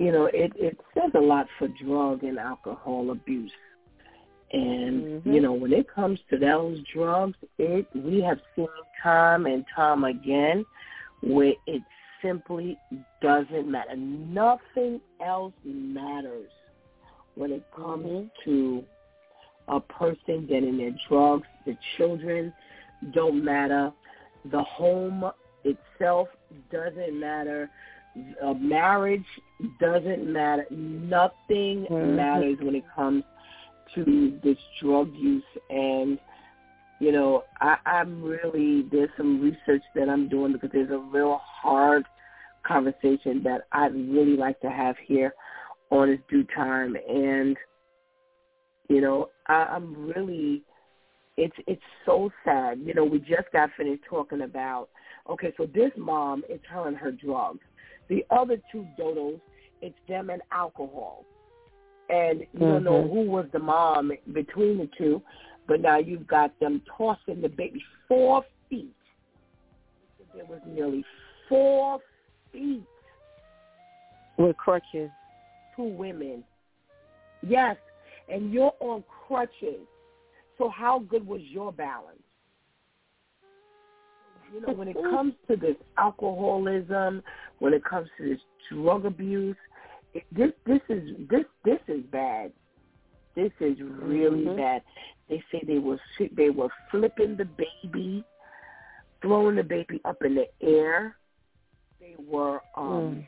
You 0.00 0.12
know, 0.12 0.30
it 0.32 0.50
it 0.56 0.80
says 0.94 1.10
a 1.14 1.20
lot 1.20 1.46
for 1.58 1.68
drug 1.68 2.22
and 2.22 2.38
alcohol 2.38 3.10
abuse. 3.10 3.52
And 4.50 5.04
mm-hmm. 5.04 5.30
you 5.30 5.42
know, 5.42 5.52
when 5.52 5.74
it 5.74 5.94
comes 5.94 6.18
to 6.30 6.38
those 6.38 6.78
drugs, 6.94 7.36
it 7.58 7.86
we 7.94 8.22
have 8.22 8.38
seen 8.56 8.66
time 9.02 9.44
and 9.44 9.62
time 9.76 10.04
again 10.04 10.64
where 11.20 11.52
it 11.66 11.82
simply 12.22 12.78
doesn't 13.20 13.70
matter. 13.70 13.94
Nothing 13.94 15.02
else 15.22 15.52
matters 15.64 16.48
when 17.34 17.52
it 17.52 17.66
comes 17.76 18.06
mm-hmm. 18.06 18.50
to 18.50 18.82
a 19.68 19.80
person 19.80 20.46
getting 20.46 20.78
their 20.78 20.96
drugs. 21.10 21.46
The 21.66 21.76
children 21.98 22.54
don't 23.12 23.44
matter. 23.44 23.92
The 24.50 24.62
home 24.62 25.30
itself 25.64 26.28
doesn't 26.72 27.20
matter. 27.20 27.68
A 28.42 28.54
marriage 28.54 29.24
doesn't 29.80 30.30
matter. 30.32 30.66
Nothing 30.70 31.86
mm-hmm. 31.90 32.16
matters 32.16 32.58
when 32.60 32.74
it 32.74 32.84
comes 32.94 33.22
to 33.94 34.38
this 34.42 34.58
drug 34.80 35.12
use 35.14 35.42
and 35.68 36.18
you 37.00 37.12
know, 37.12 37.44
I, 37.62 37.76
I'm 37.86 38.22
really 38.22 38.86
there's 38.92 39.08
some 39.16 39.40
research 39.40 39.82
that 39.94 40.08
I'm 40.08 40.28
doing 40.28 40.52
because 40.52 40.70
there's 40.72 40.90
a 40.90 40.98
real 40.98 41.40
hard 41.42 42.04
conversation 42.64 43.42
that 43.42 43.62
I'd 43.72 43.94
really 43.94 44.36
like 44.36 44.60
to 44.60 44.70
have 44.70 44.96
here 45.06 45.32
on 45.90 46.10
It's 46.10 46.22
DEW 46.30 46.44
Time 46.54 46.96
and 47.08 47.56
you 48.88 49.00
know, 49.00 49.30
I, 49.46 49.64
I'm 49.70 49.94
really 50.06 50.62
it's 51.36 51.56
it's 51.66 51.82
so 52.04 52.30
sad. 52.44 52.80
You 52.84 52.92
know, 52.92 53.04
we 53.04 53.18
just 53.18 53.50
got 53.52 53.70
finished 53.76 54.02
talking 54.08 54.42
about 54.42 54.88
okay, 55.28 55.52
so 55.56 55.66
this 55.66 55.90
mom 55.96 56.42
it's 56.48 56.64
her 56.68 56.86
and 56.86 56.96
her 56.96 57.12
drugs. 57.12 57.60
The 58.10 58.26
other 58.30 58.58
two 58.70 58.86
dodos, 58.98 59.40
it's 59.80 59.96
them 60.08 60.28
and 60.28 60.42
alcohol. 60.52 61.24
And 62.10 62.40
you 62.40 62.46
mm-hmm. 62.54 62.64
don't 62.64 62.84
know 62.84 63.02
who 63.08 63.22
was 63.22 63.46
the 63.52 63.60
mom 63.60 64.12
between 64.32 64.76
the 64.78 64.90
two. 64.98 65.22
But 65.66 65.80
now 65.80 65.98
you've 65.98 66.26
got 66.26 66.58
them 66.58 66.82
tossing 66.98 67.40
the 67.40 67.48
baby 67.48 67.80
four 68.08 68.44
feet. 68.68 68.92
There 70.34 70.44
was 70.44 70.60
nearly 70.66 71.04
four 71.48 72.00
feet. 72.52 72.82
With 74.36 74.56
crutches. 74.56 75.10
Two 75.76 75.84
women. 75.84 76.42
Yes, 77.46 77.76
and 78.28 78.52
you're 78.52 78.74
on 78.80 79.04
crutches. 79.26 79.86
So 80.58 80.68
how 80.68 81.00
good 81.08 81.26
was 81.26 81.40
your 81.42 81.72
balance? 81.72 82.18
You 84.52 84.60
know, 84.62 84.72
when 84.72 84.88
it 84.88 84.94
comes 85.10 85.34
to 85.48 85.56
this 85.56 85.76
alcoholism, 85.96 87.22
when 87.60 87.72
it 87.72 87.84
comes 87.84 88.08
to 88.18 88.28
this 88.28 88.40
drug 88.70 89.06
abuse, 89.06 89.56
it, 90.12 90.24
this 90.32 90.50
this 90.66 90.80
is 90.88 91.10
this 91.30 91.44
this 91.64 91.78
is 91.86 92.02
bad. 92.10 92.52
This 93.36 93.52
is 93.60 93.78
really 93.80 94.44
mm-hmm. 94.44 94.56
bad. 94.56 94.82
They 95.28 95.42
say 95.52 95.62
they 95.66 95.78
were 95.78 96.00
they 96.36 96.50
were 96.50 96.68
flipping 96.90 97.36
the 97.36 97.44
baby, 97.44 98.24
throwing 99.22 99.56
the 99.56 99.62
baby 99.62 100.00
up 100.04 100.16
in 100.24 100.34
the 100.34 100.46
air. 100.60 101.16
They 102.00 102.16
were 102.18 102.60
um, 102.76 103.24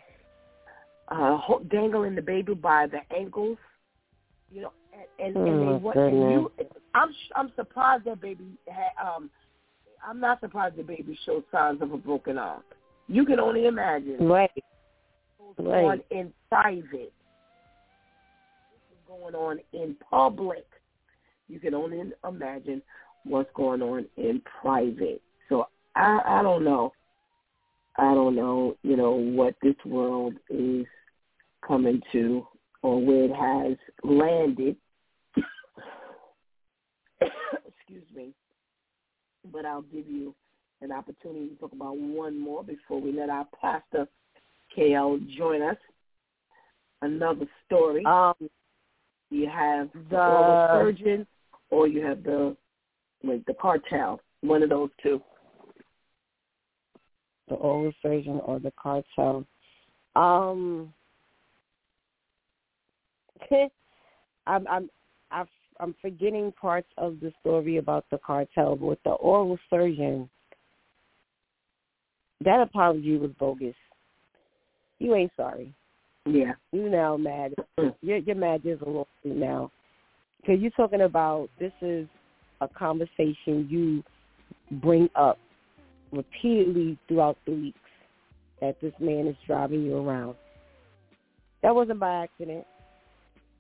mm. 1.13 1.39
uh, 1.39 1.59
dangling 1.71 2.17
the 2.17 2.23
baby 2.23 2.55
by 2.55 2.89
the 2.89 3.01
ankles. 3.17 3.59
You 4.51 4.63
know, 4.63 4.73
and 5.19 5.37
and, 5.37 5.37
oh, 5.37 5.47
and 5.47 5.63
they 5.63 5.85
were. 5.85 6.09
And 6.09 6.33
you, 6.33 6.53
I'm 6.95 7.15
I'm 7.37 7.53
surprised 7.55 8.07
that 8.07 8.21
baby 8.21 8.59
had. 8.67 8.91
Um, 9.01 9.31
I'm 10.05 10.19
not 10.19 10.41
surprised 10.41 10.77
the 10.77 10.83
baby 10.83 11.17
showed 11.25 11.45
signs 11.53 11.81
of 11.81 11.93
a 11.93 11.97
broken 11.97 12.37
arm. 12.37 12.63
You 13.09 13.25
can 13.25 13.41
only 13.41 13.67
imagine. 13.67 14.17
Right. 14.21 14.51
Right. 15.59 15.85
On 15.85 16.01
in 16.11 16.33
private 16.49 17.13
going 19.21 19.35
on 19.35 19.59
in 19.73 19.97
public. 20.09 20.67
You 21.49 21.61
can 21.61 21.75
only 21.75 22.01
imagine 22.27 22.83
what's 23.25 23.51
going 23.55 23.83
on 23.83 24.07
in 24.17 24.43
private. 24.61 25.21
So 25.49 25.67
I, 25.95 26.21
I 26.27 26.43
don't 26.43 26.65
know. 26.65 26.93
I 27.97 28.15
don't 28.15 28.35
know, 28.35 28.77
you 28.83 28.97
know, 28.97 29.13
what 29.13 29.55
this 29.63 29.75
world 29.85 30.33
is 30.49 30.87
coming 31.67 32.01
to 32.13 32.47
or 32.81 33.05
where 33.05 33.25
it 33.25 33.35
has 33.35 33.77
landed. 34.03 34.77
Excuse 37.21 38.07
me. 38.17 38.33
But 39.53 39.67
I'll 39.67 39.83
give 39.83 40.07
you 40.09 40.35
an 40.83 40.93
opportunity 40.93 41.49
to 41.49 41.55
talk 41.57 41.73
about 41.73 41.97
one 41.97 42.39
more 42.39 42.65
before 42.65 43.01
we 43.01 43.13
let 43.13 43.31
our 43.31 43.47
pastor 43.61 44.07
KL 44.77 45.21
join 45.37 45.63
us. 45.63 45.77
Another 47.01 47.47
story. 47.67 48.05
Um, 48.05 48.35
you 49.31 49.49
have 49.49 49.89
the 50.11 50.17
oral 50.21 50.69
surgeon 50.81 51.27
or 51.71 51.89
you 51.89 52.05
have 52.05 52.23
the 52.23 52.57
like 53.25 53.45
the 53.47 53.55
cartel. 53.55 54.21
One 54.43 54.63
of 54.63 54.69
those 54.69 54.91
two. 55.03 55.23
The 57.49 57.55
oral 57.55 57.93
surgeon 58.03 58.41
or 58.45 58.59
the 58.61 58.73
cartel. 58.81 59.47
Um 60.15 60.93
I'm 64.47 64.67
I'm 64.69 64.91
i 65.31 65.45
am 65.81 65.95
forgetting 66.01 66.53
parts 66.61 66.89
of 66.99 67.19
the 67.21 67.33
story 67.41 67.79
about 67.79 68.05
the 68.11 68.19
cartel, 68.19 68.77
but 68.77 68.87
with 68.87 69.03
the 69.05 69.13
oral 69.13 69.59
surgeon, 69.71 70.29
that 72.45 72.61
apology 72.61 73.17
was 73.17 73.31
bogus. 73.39 73.75
You 74.99 75.15
ain't 75.15 75.33
sorry. 75.37 75.75
Yeah. 76.27 76.53
You 76.71 76.89
now 76.89 77.17
mad. 77.17 77.55
You're, 78.01 78.19
you're 78.19 78.37
mad 78.37 78.63
just 78.63 78.83
a 78.83 78.87
little 78.87 79.09
bit 79.25 79.37
now. 79.37 79.71
Because 80.41 80.61
you're 80.61 80.71
talking 80.73 81.03
about 81.03 81.49
this 81.59 81.73
is 81.81 82.07
a 82.61 82.69
conversation 82.69 83.67
you 83.69 84.03
bring 84.81 85.09
up 85.15 85.39
repeatedly 86.13 86.99
throughout 87.09 87.37
the 87.47 87.53
weeks 87.53 87.79
that 88.61 88.81
this 88.81 88.93
man 89.01 89.27
is 89.27 89.37
driving 89.47 89.83
you 89.83 89.97
around. 89.97 90.37
That 91.63 91.75
wasn't 91.75 92.01
by 92.01 92.25
accident. 92.25 92.65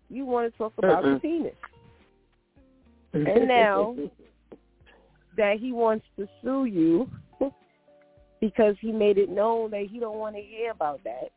You 0.09 0.25
want 0.25 0.53
to 0.53 0.59
talk 0.59 0.73
about 0.79 1.05
uh 1.05 1.15
the 1.15 1.21
penis. 1.21 1.55
And 3.15 3.47
now 3.47 3.95
that 5.37 5.59
he 5.61 5.71
wants 5.71 6.07
to 6.19 6.27
sue 6.43 6.65
you 6.65 7.11
because 8.43 8.75
he 8.81 8.91
made 8.91 9.19
it 9.19 9.31
known 9.31 9.71
that 9.71 9.87
he 9.89 10.01
don't 10.01 10.19
want 10.19 10.35
to 10.35 10.43
hear 10.43 10.73
about 10.73 11.01
that, 11.05 11.31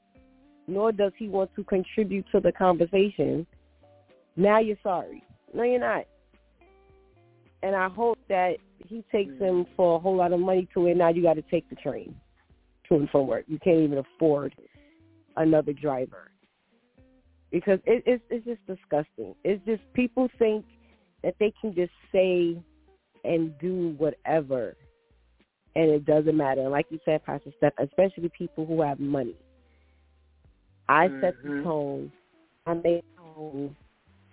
nor 0.68 0.92
does 0.92 1.12
he 1.16 1.28
want 1.28 1.54
to 1.56 1.64
contribute 1.64 2.26
to 2.32 2.40
the 2.40 2.52
conversation, 2.52 3.46
now 4.36 4.60
you're 4.60 4.76
sorry. 4.82 5.24
No, 5.54 5.62
you're 5.62 5.80
not. 5.80 6.06
And 7.62 7.76
I 7.76 7.90
hope 7.90 8.18
that 8.28 8.56
he 8.88 9.06
takes 9.12 9.38
him 9.40 9.68
for 9.78 9.98
a 9.98 10.00
whole 10.00 10.16
lot 10.16 10.34
of 10.34 10.40
money 10.40 10.68
to 10.74 10.88
it. 10.88 10.98
Now 10.98 11.10
you 11.10 11.22
got 11.22 11.36
to 11.36 11.44
take 11.44 11.70
the 11.70 11.76
train 11.76 12.16
to 12.90 12.96
and 12.96 13.10
from 13.12 13.28
work. 13.28 13.46
You 13.48 13.60
can't 13.60 13.82
even 13.82 14.00
afford 14.00 14.56
another 15.38 15.74
driver 15.74 16.32
because 17.52 17.78
it, 17.86 18.02
it's 18.08 18.24
it's 18.32 18.46
just 18.46 18.66
disgusting. 18.66 19.36
It's 19.44 19.64
just 19.66 19.82
people 19.94 20.28
think 20.40 20.66
that 21.24 21.36
they 21.40 21.54
can 21.62 21.76
just 21.76 21.94
say 22.12 22.58
and 23.24 23.58
do 23.60 23.94
whatever, 24.00 24.76
and 25.76 25.90
it 25.90 26.06
doesn't 26.06 26.36
matter. 26.36 26.62
And 26.62 26.72
like 26.72 26.88
you 26.90 27.00
said, 27.06 27.26
Pastor 27.26 27.52
Steph, 27.58 27.74
especially 27.80 28.30
people 28.30 28.66
who 28.66 28.82
have 28.82 29.00
money. 29.00 29.36
I 30.88 31.08
mm-hmm. 31.08 31.22
set 31.22 31.34
the 31.44 31.62
tone. 31.64 32.12
I 32.66 32.74
make 32.74 33.04
tone. 33.18 33.76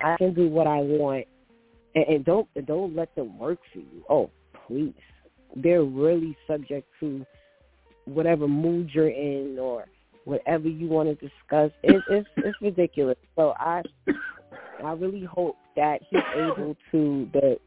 I 0.01 0.17
can 0.17 0.33
do 0.33 0.47
what 0.47 0.67
I 0.67 0.79
want, 0.79 1.25
and, 1.95 2.05
and 2.05 2.25
don't 2.25 2.47
don't 2.65 2.95
let 2.95 3.15
them 3.15 3.37
work 3.37 3.59
for 3.71 3.79
you. 3.79 4.03
Oh, 4.09 4.29
please, 4.67 4.93
they're 5.55 5.83
really 5.83 6.35
subject 6.47 6.87
to 6.99 7.25
whatever 8.05 8.47
mood 8.47 8.89
you're 8.93 9.09
in 9.09 9.57
or 9.59 9.85
whatever 10.25 10.67
you 10.67 10.87
want 10.87 11.09
to 11.09 11.15
discuss. 11.15 11.71
It, 11.83 12.03
it's 12.09 12.27
it's 12.37 12.61
ridiculous. 12.61 13.17
So 13.35 13.53
I 13.57 13.81
I 14.83 14.91
really 14.93 15.23
hope 15.23 15.57
that 15.75 16.01
he's 16.09 16.21
able 16.35 16.75
to 16.91 17.29
the 17.33 17.57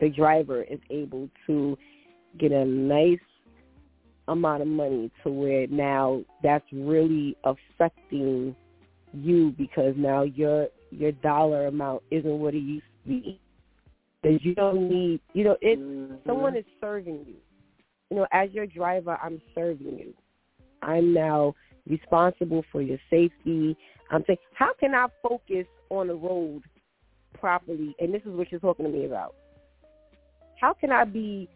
the 0.00 0.10
driver 0.10 0.62
is 0.62 0.80
able 0.90 1.28
to 1.46 1.76
get 2.38 2.52
a 2.52 2.64
nice 2.64 3.18
amount 4.28 4.62
of 4.62 4.68
money 4.68 5.10
to 5.22 5.30
where 5.30 5.66
now 5.68 6.22
that's 6.42 6.66
really 6.72 7.36
affecting 7.44 8.54
you 9.12 9.54
because 9.56 9.94
now 9.96 10.22
your 10.22 10.68
your 10.90 11.12
dollar 11.12 11.66
amount 11.66 12.02
isn't 12.10 12.38
what 12.38 12.54
it 12.54 12.62
used 12.62 12.84
to 13.04 13.08
be. 13.08 13.40
Because 14.22 14.44
you 14.44 14.54
don't 14.54 14.88
need, 14.88 15.20
you 15.32 15.44
know, 15.44 15.56
it. 15.60 15.78
Mm-hmm. 15.78 16.14
Someone 16.26 16.56
is 16.56 16.64
serving 16.80 17.24
you. 17.26 17.34
You 18.10 18.16
know, 18.16 18.26
as 18.32 18.50
your 18.52 18.66
driver, 18.66 19.18
I'm 19.22 19.40
serving 19.54 19.98
you. 19.98 20.14
I'm 20.82 21.12
now 21.12 21.54
responsible 21.88 22.64
for 22.72 22.82
your 22.82 22.98
safety. 23.10 23.76
I'm 24.10 24.24
saying, 24.26 24.38
how 24.54 24.72
can 24.78 24.94
I 24.94 25.06
focus 25.22 25.66
on 25.90 26.08
the 26.08 26.14
road 26.14 26.62
properly? 27.38 27.94
And 28.00 28.12
this 28.12 28.22
is 28.22 28.32
what 28.32 28.50
you're 28.50 28.60
talking 28.60 28.86
to 28.86 28.90
me 28.90 29.04
about. 29.04 29.34
How 30.60 30.72
can 30.72 30.90
I 30.90 31.04
be 31.04 31.48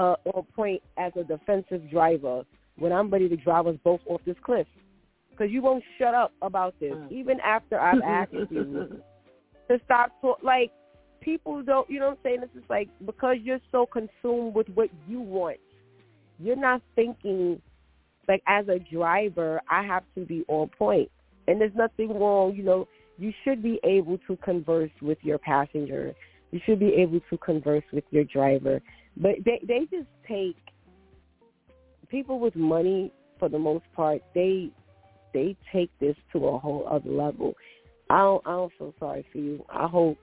uh, 0.00 0.16
on 0.34 0.44
point 0.56 0.82
as 0.96 1.12
a 1.16 1.22
defensive 1.22 1.88
driver 1.90 2.42
when 2.78 2.90
I'm 2.90 3.10
ready 3.10 3.28
to 3.28 3.36
drive 3.36 3.66
us 3.66 3.76
both 3.84 4.00
off 4.06 4.20
this 4.26 4.36
cliff? 4.42 4.66
Because 5.30 5.52
you 5.52 5.62
won't 5.62 5.84
shut 5.98 6.14
up 6.14 6.32
about 6.42 6.74
this, 6.80 6.92
mm. 6.92 7.12
even 7.12 7.38
after 7.40 7.78
I've 7.78 8.02
asked 8.04 8.32
you 8.50 9.00
to 9.68 9.80
stop. 9.84 10.10
Talk, 10.20 10.38
like 10.42 10.72
people 11.20 11.62
don't, 11.62 11.88
you 11.88 12.00
know 12.00 12.08
what 12.08 12.18
I'm 12.18 12.24
saying? 12.24 12.40
This 12.40 12.62
is 12.62 12.68
like 12.68 12.88
because 13.04 13.36
you're 13.42 13.60
so 13.70 13.86
consumed 13.86 14.54
with 14.54 14.68
what 14.74 14.88
you 15.06 15.20
want, 15.20 15.58
you're 16.38 16.56
not 16.56 16.82
thinking 16.96 17.60
like 18.28 18.42
as 18.46 18.66
a 18.68 18.78
driver, 18.78 19.60
I 19.68 19.82
have 19.82 20.04
to 20.14 20.24
be 20.24 20.44
on 20.48 20.68
point. 20.78 21.10
And 21.48 21.60
there's 21.60 21.74
nothing 21.74 22.18
wrong, 22.18 22.54
you 22.54 22.62
know, 22.62 22.86
you 23.18 23.32
should 23.44 23.62
be 23.62 23.80
able 23.84 24.18
to 24.28 24.36
converse 24.36 24.90
with 25.02 25.18
your 25.22 25.38
passenger. 25.38 26.14
You 26.52 26.60
should 26.64 26.78
be 26.78 26.94
able 26.94 27.20
to 27.28 27.38
converse 27.38 27.84
with 27.92 28.04
your 28.10 28.24
driver. 28.24 28.80
But 29.16 29.36
they 29.44 29.60
they 29.66 29.80
just 29.90 30.08
take 30.26 30.56
people 32.08 32.40
with 32.40 32.56
money 32.56 33.12
for 33.38 33.48
the 33.48 33.58
most 33.58 33.84
part, 33.94 34.22
they 34.34 34.70
they 35.32 35.56
take 35.72 35.90
this 36.00 36.16
to 36.32 36.46
a 36.46 36.58
whole 36.58 36.86
other 36.88 37.10
level. 37.10 37.54
I 38.08 38.18
don't 38.18 38.46
I 38.46 38.50
don't 38.50 38.72
feel 38.78 38.94
sorry 38.98 39.24
for 39.32 39.38
you. 39.38 39.64
I 39.70 39.86
hope 39.86 40.18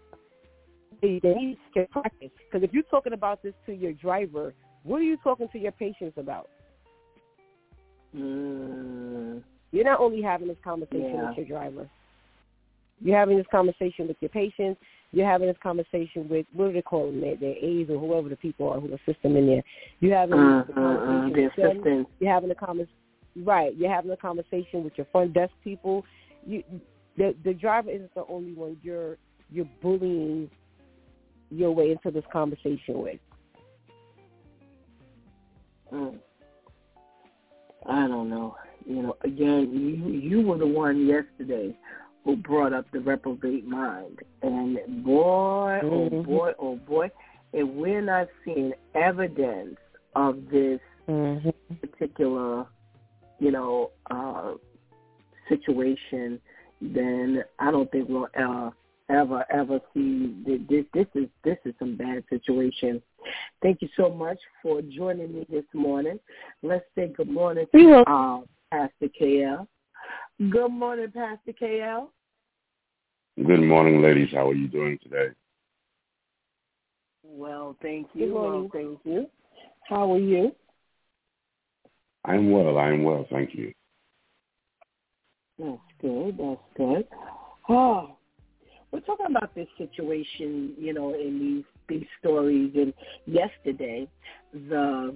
they, 1.02 1.20
they 1.22 1.34
need 1.34 1.56
to 1.56 1.80
get 1.82 1.92
practice. 1.92 2.30
Because 2.46 2.64
if 2.64 2.74
you're 2.74 2.84
talking 2.84 3.14
about 3.14 3.44
this 3.44 3.54
to 3.66 3.74
your 3.74 3.94
driver, 3.94 4.54
what 4.84 4.98
are 4.98 5.04
you 5.04 5.18
talking 5.24 5.48
to 5.52 5.60
your 5.60 5.72
patients 5.74 6.18
about? 6.18 6.50
Mm. 8.16 9.44
You're 9.72 9.84
not 9.84 10.00
only 10.00 10.22
having 10.22 10.48
this 10.48 10.58
conversation 10.64 11.14
yeah. 11.16 11.30
with 11.30 11.38
your 11.38 11.48
driver. 11.48 11.90
You're 13.00 13.18
having 13.18 13.38
this 13.38 13.46
conversation 13.52 14.08
with 14.08 14.18
your 14.22 14.30
patients. 14.30 14.82
You're 15.12 15.30
having 15.30 15.48
this 15.48 15.58
conversation 15.64 16.28
with 16.30 16.46
what 16.54 16.68
do 16.68 16.74
they 16.74 16.82
call 16.82 17.08
them? 17.08 17.22
Their, 17.22 17.36
their 17.38 17.56
aides 17.62 17.90
or 17.90 17.98
whoever 17.98 18.30
the 18.30 18.36
people 18.36 18.70
are 18.70 18.80
who 18.80 18.88
assist 18.88 19.22
them 19.24 19.38
in 19.38 19.48
there. 19.48 19.64
You're 20.00 20.18
having 20.18 20.38
uh, 20.38 20.64
the 20.68 20.74
conversation 20.74 21.52
uh, 21.58 21.68
uh, 21.68 21.74
with 21.74 21.84
them. 21.84 22.08
You're 22.20 22.34
having 22.34 22.52
a 22.52 22.56
conversation. 22.56 22.94
Right. 23.38 23.76
You're 23.76 23.94
having 23.94 24.12
a 24.12 24.18
conversation 24.18 24.84
with 24.84 24.94
your 24.98 25.08
front 25.12 25.34
desk 25.34 25.54
people. 25.64 26.04
You, 26.46 26.64
the 27.18 27.36
the 27.44 27.54
driver 27.54 27.90
isn't 27.90 28.14
the 28.16 28.26
only 28.28 28.54
one 28.54 28.78
you're 28.84 29.18
you're 29.50 29.70
bullying 29.82 30.50
your 31.50 31.72
way 31.72 31.92
into 31.92 32.12
this 32.12 32.26
conversation 32.32 33.02
with. 33.02 33.20
Mm. 35.94 36.20
I 37.86 38.08
don't 38.08 38.30
know. 38.30 38.56
You 38.86 39.04
know, 39.04 39.18
again, 39.22 39.72
you 39.72 40.12
you 40.12 40.42
were 40.42 40.58
the 40.58 40.68
one 40.68 41.06
yesterday 41.06 41.76
who 42.28 42.36
brought 42.36 42.74
up 42.74 42.86
the 42.92 43.00
reprobate 43.00 43.66
mind, 43.66 44.20
and 44.42 44.78
boy, 45.02 45.80
oh 45.82 45.86
mm-hmm. 45.86 46.16
oh 46.18 46.24
boy, 46.24 46.52
oh 46.60 46.76
boy, 46.76 47.10
if 47.54 47.66
we're 47.66 48.02
not 48.02 48.28
seeing 48.44 48.74
evidence 48.96 49.78
of 50.14 50.36
this 50.52 50.82
mm-hmm. 51.08 51.50
particular, 51.76 52.66
you 53.40 53.50
know, 53.52 53.92
uh, 54.12 54.56
situation, 55.48 56.38
then 56.82 57.46
I 57.60 57.72
don't 57.72 57.90
think 57.94 58.10
we'll 58.10 58.28
uh, 58.38 58.72
ever 59.10 59.46
ever 59.50 59.80
see 59.94 60.36
this. 60.46 60.84
This 60.94 61.08
is 61.16 61.30
this 61.46 61.58
is 61.64 61.74
some 61.80 61.96
bad 61.96 62.26
situation. 62.30 63.02
Thank 63.62 63.82
you 63.82 63.88
so 63.96 64.10
much 64.10 64.38
for 64.62 64.82
joining 64.82 65.34
me 65.34 65.48
this 65.50 65.64
morning. 65.74 66.20
Let's 66.62 66.84
say 66.94 67.08
good 67.08 67.30
morning 67.30 67.68
to 67.74 68.04
uh, 68.06 68.42
Pastor 68.70 69.08
KL. 69.18 69.66
Good 70.52 70.72
morning, 70.72 71.10
Pastor 71.14 71.54
KL. 71.54 72.10
Good 73.46 73.62
morning, 73.62 74.02
ladies. 74.02 74.30
How 74.34 74.50
are 74.50 74.56
you 74.56 74.68
doing 74.68 74.98
today? 75.04 75.28
Well, 77.24 77.76
thank 77.84 78.08
you. 78.16 78.26
Good 78.26 78.34
Well, 78.34 78.70
thank 78.74 79.00
you. 79.04 79.28
How 79.88 80.12
are 80.12 80.18
you? 80.18 80.56
I'm 82.26 82.50
well. 82.50 82.80
I'm 82.80 83.04
well. 83.04 83.28
Thank 83.30 83.54
you. 83.54 83.74
That's 85.60 85.78
good. 86.02 86.36
That's 86.40 86.62
good. 86.76 87.08
Oh, 87.70 88.18
we're 88.92 89.02
talking 89.02 89.28
about 89.30 89.54
this 89.54 89.68
situation, 89.78 90.74
you 90.76 90.96
know, 90.96 91.14
in 91.14 91.40
these 91.88 92.00
these 92.00 92.08
stories. 92.20 92.72
And 92.76 92.92
yesterday, 93.28 94.08
the 94.52 95.16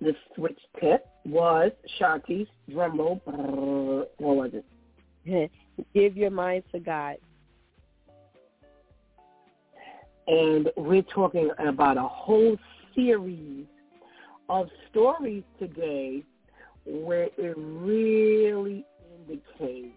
the 0.00 0.12
switch 0.34 0.58
tip 0.80 1.06
was 1.24 1.70
Shantice 2.00 2.48
drum 2.68 2.98
roll. 2.98 4.08
What 4.18 4.36
was 4.36 4.50
it? 4.54 4.64
Give 5.94 6.16
your 6.16 6.30
mind 6.30 6.64
to 6.72 6.80
God. 6.80 7.16
And 10.26 10.70
we're 10.76 11.02
talking 11.02 11.50
about 11.58 11.96
a 11.96 12.08
whole 12.08 12.56
series 12.94 13.66
of 14.48 14.68
stories 14.90 15.44
today 15.58 16.24
where 16.84 17.28
it 17.36 17.54
really 17.56 18.84
indicates 19.18 19.94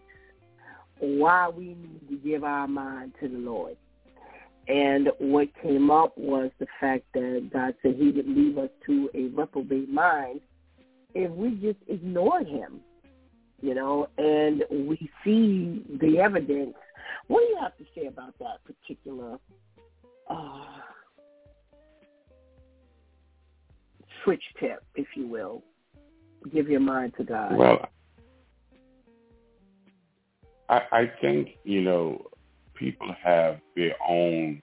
why 0.99 1.49
we 1.49 1.75
need 1.75 2.07
to 2.09 2.15
give 2.17 2.43
our 2.43 2.67
mind 2.67 3.13
to 3.21 3.27
the 3.27 3.37
Lord. 3.37 3.77
And 4.67 5.09
what 5.17 5.47
came 5.61 5.89
up 5.89 6.15
was 6.17 6.51
the 6.59 6.67
fact 6.79 7.05
that 7.13 7.49
God 7.51 7.73
said 7.81 7.95
he 7.95 8.11
would 8.11 8.27
leave 8.27 8.57
us 8.57 8.69
to 8.85 9.09
a 9.15 9.27
reprobate 9.27 9.89
mind 9.89 10.41
if 11.15 11.31
we 11.31 11.51
just 11.55 11.79
ignored 11.87 12.47
him, 12.47 12.81
you 13.61 13.73
know, 13.73 14.07
and 14.17 14.63
we 14.71 15.09
see 15.23 15.83
the 16.01 16.19
evidence. 16.19 16.75
What 17.27 17.41
do 17.41 17.45
you 17.47 17.57
have 17.61 17.77
to 17.77 17.85
say 17.95 18.07
about 18.07 18.37
that 18.39 18.63
particular 18.65 19.37
uh, 20.29 20.81
switch 24.23 24.43
tip, 24.59 24.83
if 24.95 25.07
you 25.15 25.27
will? 25.27 25.63
Give 26.53 26.69
your 26.69 26.79
mind 26.79 27.13
to 27.17 27.23
God. 27.23 27.55
Well, 27.57 27.85
I, 30.69 30.81
I 30.91 31.11
think 31.21 31.57
you 31.63 31.81
know 31.81 32.27
people 32.75 33.13
have 33.21 33.59
their 33.75 33.95
own 34.07 34.61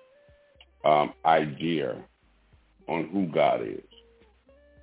um, 0.84 1.12
idea 1.24 1.96
on 2.88 3.08
who 3.08 3.26
God 3.26 3.62
is, 3.62 3.84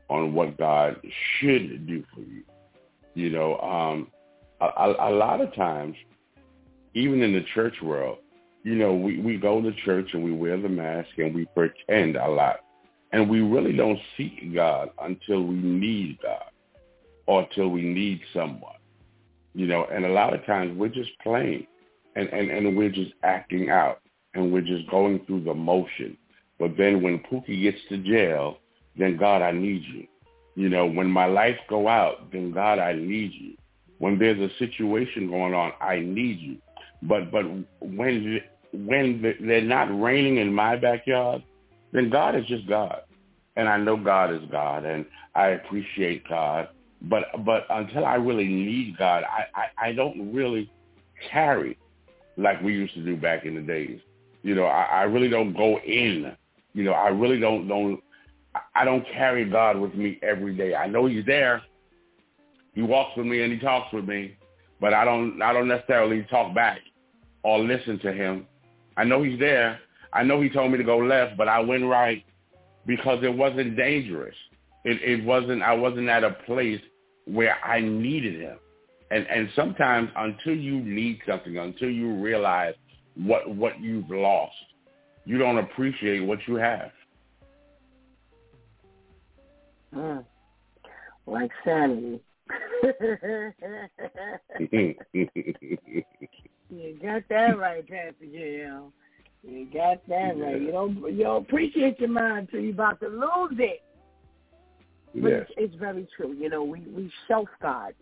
on 0.10 0.34
what 0.34 0.58
God 0.58 1.02
should 1.40 1.88
do 1.88 2.04
for 2.14 2.22
you. 2.22 2.44
You 3.14 3.30
know, 3.30 3.58
um, 3.60 4.08
a, 4.62 4.94
a, 5.00 5.12
lot 5.12 5.42
of 5.42 5.54
times, 5.56 5.96
even 6.94 7.22
in 7.22 7.34
the 7.34 7.46
church 7.54 7.76
world, 7.82 8.18
you 8.64 8.76
know, 8.76 8.94
we, 8.94 9.20
we 9.20 9.38
go 9.38 9.62
to 9.62 9.72
church 9.86 10.10
and 10.14 10.24
we 10.24 10.32
wear 10.32 10.60
the 10.60 10.70
mask 10.70 11.10
and 11.18 11.36
we 11.36 11.46
pretend 11.54 12.16
a 12.16 12.28
lot. 12.28 12.62
And 13.12 13.30
we 13.30 13.42
really 13.42 13.74
don't 13.74 14.00
seek 14.18 14.54
God 14.54 14.90
until 15.02 15.44
we 15.44 15.56
need 15.56 16.18
God 16.24 16.46
or 17.28 17.44
until 17.44 17.70
we 17.70 17.82
need 17.82 18.22
someone 18.34 18.74
you 19.54 19.68
know, 19.68 19.86
and 19.92 20.06
a 20.06 20.10
lot 20.10 20.34
of 20.34 20.46
times 20.46 20.78
we're 20.78 20.88
just 20.88 21.12
playing 21.22 21.68
and, 22.16 22.28
and, 22.30 22.50
and 22.50 22.76
we're 22.76 22.90
just 22.90 23.12
acting 23.24 23.70
out 23.70 24.00
and 24.34 24.52
we're 24.52 24.62
just 24.62 24.90
going 24.90 25.24
through 25.26 25.44
the 25.44 25.54
motion. 25.54 26.18
But 26.60 26.76
then 26.78 27.02
when 27.02 27.20
Pookie 27.20 27.62
gets 27.62 27.78
to 27.90 27.98
jail, 27.98 28.58
then 28.98 29.18
God, 29.18 29.42
I 29.42 29.52
need 29.52 29.84
you. 29.84 30.08
You 30.56 30.70
know, 30.70 30.86
when 30.86 31.10
my 31.10 31.26
lights 31.26 31.60
go 31.68 31.88
out, 31.88 32.32
then 32.32 32.52
God, 32.52 32.80
I 32.80 32.94
need 32.94 33.34
you. 33.34 33.56
When 33.98 34.20
there's 34.20 34.40
a 34.40 34.54
situation 34.60 35.30
going 35.30 35.54
on, 35.54 35.72
I 35.82 36.00
need 36.00 36.40
you. 36.40 36.58
But 37.02 37.32
but 37.32 37.44
when 37.82 38.42
when 38.72 39.36
they're 39.42 39.62
not 39.62 40.02
raining 40.02 40.38
in 40.38 40.54
my 40.54 40.76
backyard, 40.76 41.44
then 41.92 42.10
God 42.10 42.36
is 42.36 42.46
just 42.46 42.68
God, 42.68 43.02
and 43.56 43.70
I 43.70 43.78
know 43.78 43.98
God 43.98 44.34
is 44.34 44.42
God, 44.52 44.86
and 44.86 45.06
I 45.36 45.50
appreciate 45.50 46.28
God, 46.28 46.70
but 47.04 47.26
but 47.46 47.66
until 47.70 48.06
I 48.06 48.16
really 48.16 48.48
need 48.48 48.98
God, 48.98 49.24
I, 49.24 49.46
I, 49.56 49.90
I 49.90 49.94
don't 49.94 50.34
really 50.34 50.72
carry 51.30 51.78
like 52.38 52.62
we 52.62 52.74
used 52.74 52.94
to 52.96 53.04
do 53.04 53.16
back 53.16 53.46
in 53.46 53.56
the 53.56 53.62
days. 53.62 54.00
You 54.42 54.56
know, 54.56 54.66
I, 54.66 54.84
I 54.84 55.04
really 55.04 55.30
don't 55.30 55.54
go 55.54 55.80
in. 55.80 56.36
You 56.74 56.84
know, 56.84 56.94
I 56.94 57.10
really 57.10 57.40
don't 57.40 57.68
don't 57.68 58.02
I 58.76 58.86
don't 58.86 59.06
carry 59.14 59.50
God 59.50 59.78
with 59.80 59.94
me 59.96 60.20
every 60.22 60.56
day. 60.56 60.76
I 60.76 60.88
know 60.88 61.06
He's 61.06 61.26
there. 61.26 61.62
He 62.74 62.82
walks 62.82 63.18
with 63.18 63.26
me 63.26 63.44
and 63.44 63.54
He 63.54 63.60
talks 63.60 63.94
with 63.94 64.06
me, 64.06 64.38
but 64.80 64.94
I 64.94 65.06
don't 65.06 65.42
I 65.42 65.54
don't 65.54 65.68
necessarily 65.68 66.26
talk 66.30 66.54
back 66.54 66.80
or 67.44 67.60
listen 67.60 68.00
to 68.00 68.14
Him. 68.14 68.48
I 68.98 69.04
know 69.04 69.24
He's 69.24 69.40
there. 69.40 69.80
I 70.12 70.24
know 70.24 70.42
He 70.42 70.50
told 70.50 70.72
me 70.72 70.78
to 70.78 70.84
go 70.84 70.98
left, 70.98 71.38
but 71.38 71.48
I 71.48 71.60
went 71.60 71.86
right 71.86 72.24
because 72.86 73.24
it 73.24 73.34
wasn't 73.34 73.78
dangerous. 73.78 74.36
It, 74.84 75.02
it 75.02 75.24
wasn't. 75.24 75.62
I 75.62 75.74
wasn't 75.74 76.10
at 76.10 76.24
a 76.24 76.32
place 76.46 76.82
where 77.26 77.56
I 77.64 77.80
needed 77.80 78.40
him. 78.42 78.58
And 79.12 79.26
and 79.28 79.50
sometimes 79.56 80.10
until 80.16 80.56
you 80.56 80.80
need 80.80 81.20
something, 81.28 81.58
until 81.58 81.90
you 81.90 82.14
realize 82.16 82.74
what 83.16 83.56
what 83.56 83.80
you've 83.80 84.10
lost, 84.10 84.56
you 85.26 85.38
don't 85.38 85.60
appreciate 85.60 86.20
what 86.20 86.40
you 86.48 86.56
have. 86.56 86.92
Mm. 89.96 90.26
Like 91.26 91.52
sanity. 91.64 92.22
you 96.70 96.98
got 97.02 97.24
that 97.30 97.58
right, 97.58 97.88
Pastor 97.88 98.26
Jill. 98.32 98.92
You 99.44 99.68
got 99.74 100.06
that 100.08 100.38
yeah. 100.38 100.44
right. 100.44 100.62
You 100.62 100.72
don't 100.72 100.96
you 101.14 101.24
don't 101.24 101.44
appreciate 101.44 102.00
your 102.00 102.10
mind 102.10 102.48
until 102.48 102.62
you're 102.62 102.74
about 102.74 103.00
to 103.02 103.08
lose 103.08 103.60
it. 103.60 103.82
But 105.16 105.30
yes. 105.30 105.46
it's, 105.50 105.74
it's 105.74 105.76
very 105.76 106.08
true. 106.16 106.34
You 106.34 106.50
know, 106.50 106.64
we 106.64 106.82
we 106.82 107.12
shelf 107.28 107.50
God. 107.62 107.94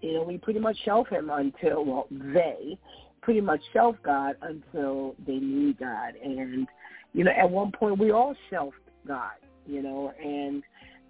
You 0.00 0.14
know, 0.14 0.22
we 0.24 0.38
pretty 0.38 0.58
much 0.58 0.76
shelf 0.84 1.08
Him 1.08 1.30
until 1.30 1.84
well, 1.84 2.06
they 2.10 2.78
pretty 3.22 3.40
much 3.40 3.60
shelf 3.72 3.96
God 4.02 4.34
until 4.42 5.14
they 5.26 5.36
need 5.36 5.78
God, 5.78 6.14
and 6.22 6.66
you 7.12 7.24
know, 7.24 7.30
at 7.30 7.48
one 7.48 7.70
point 7.70 7.98
we 7.98 8.10
all 8.10 8.34
shelved 8.50 8.74
God. 9.06 9.32
You 9.66 9.82
know, 9.82 10.12
and 10.22 10.62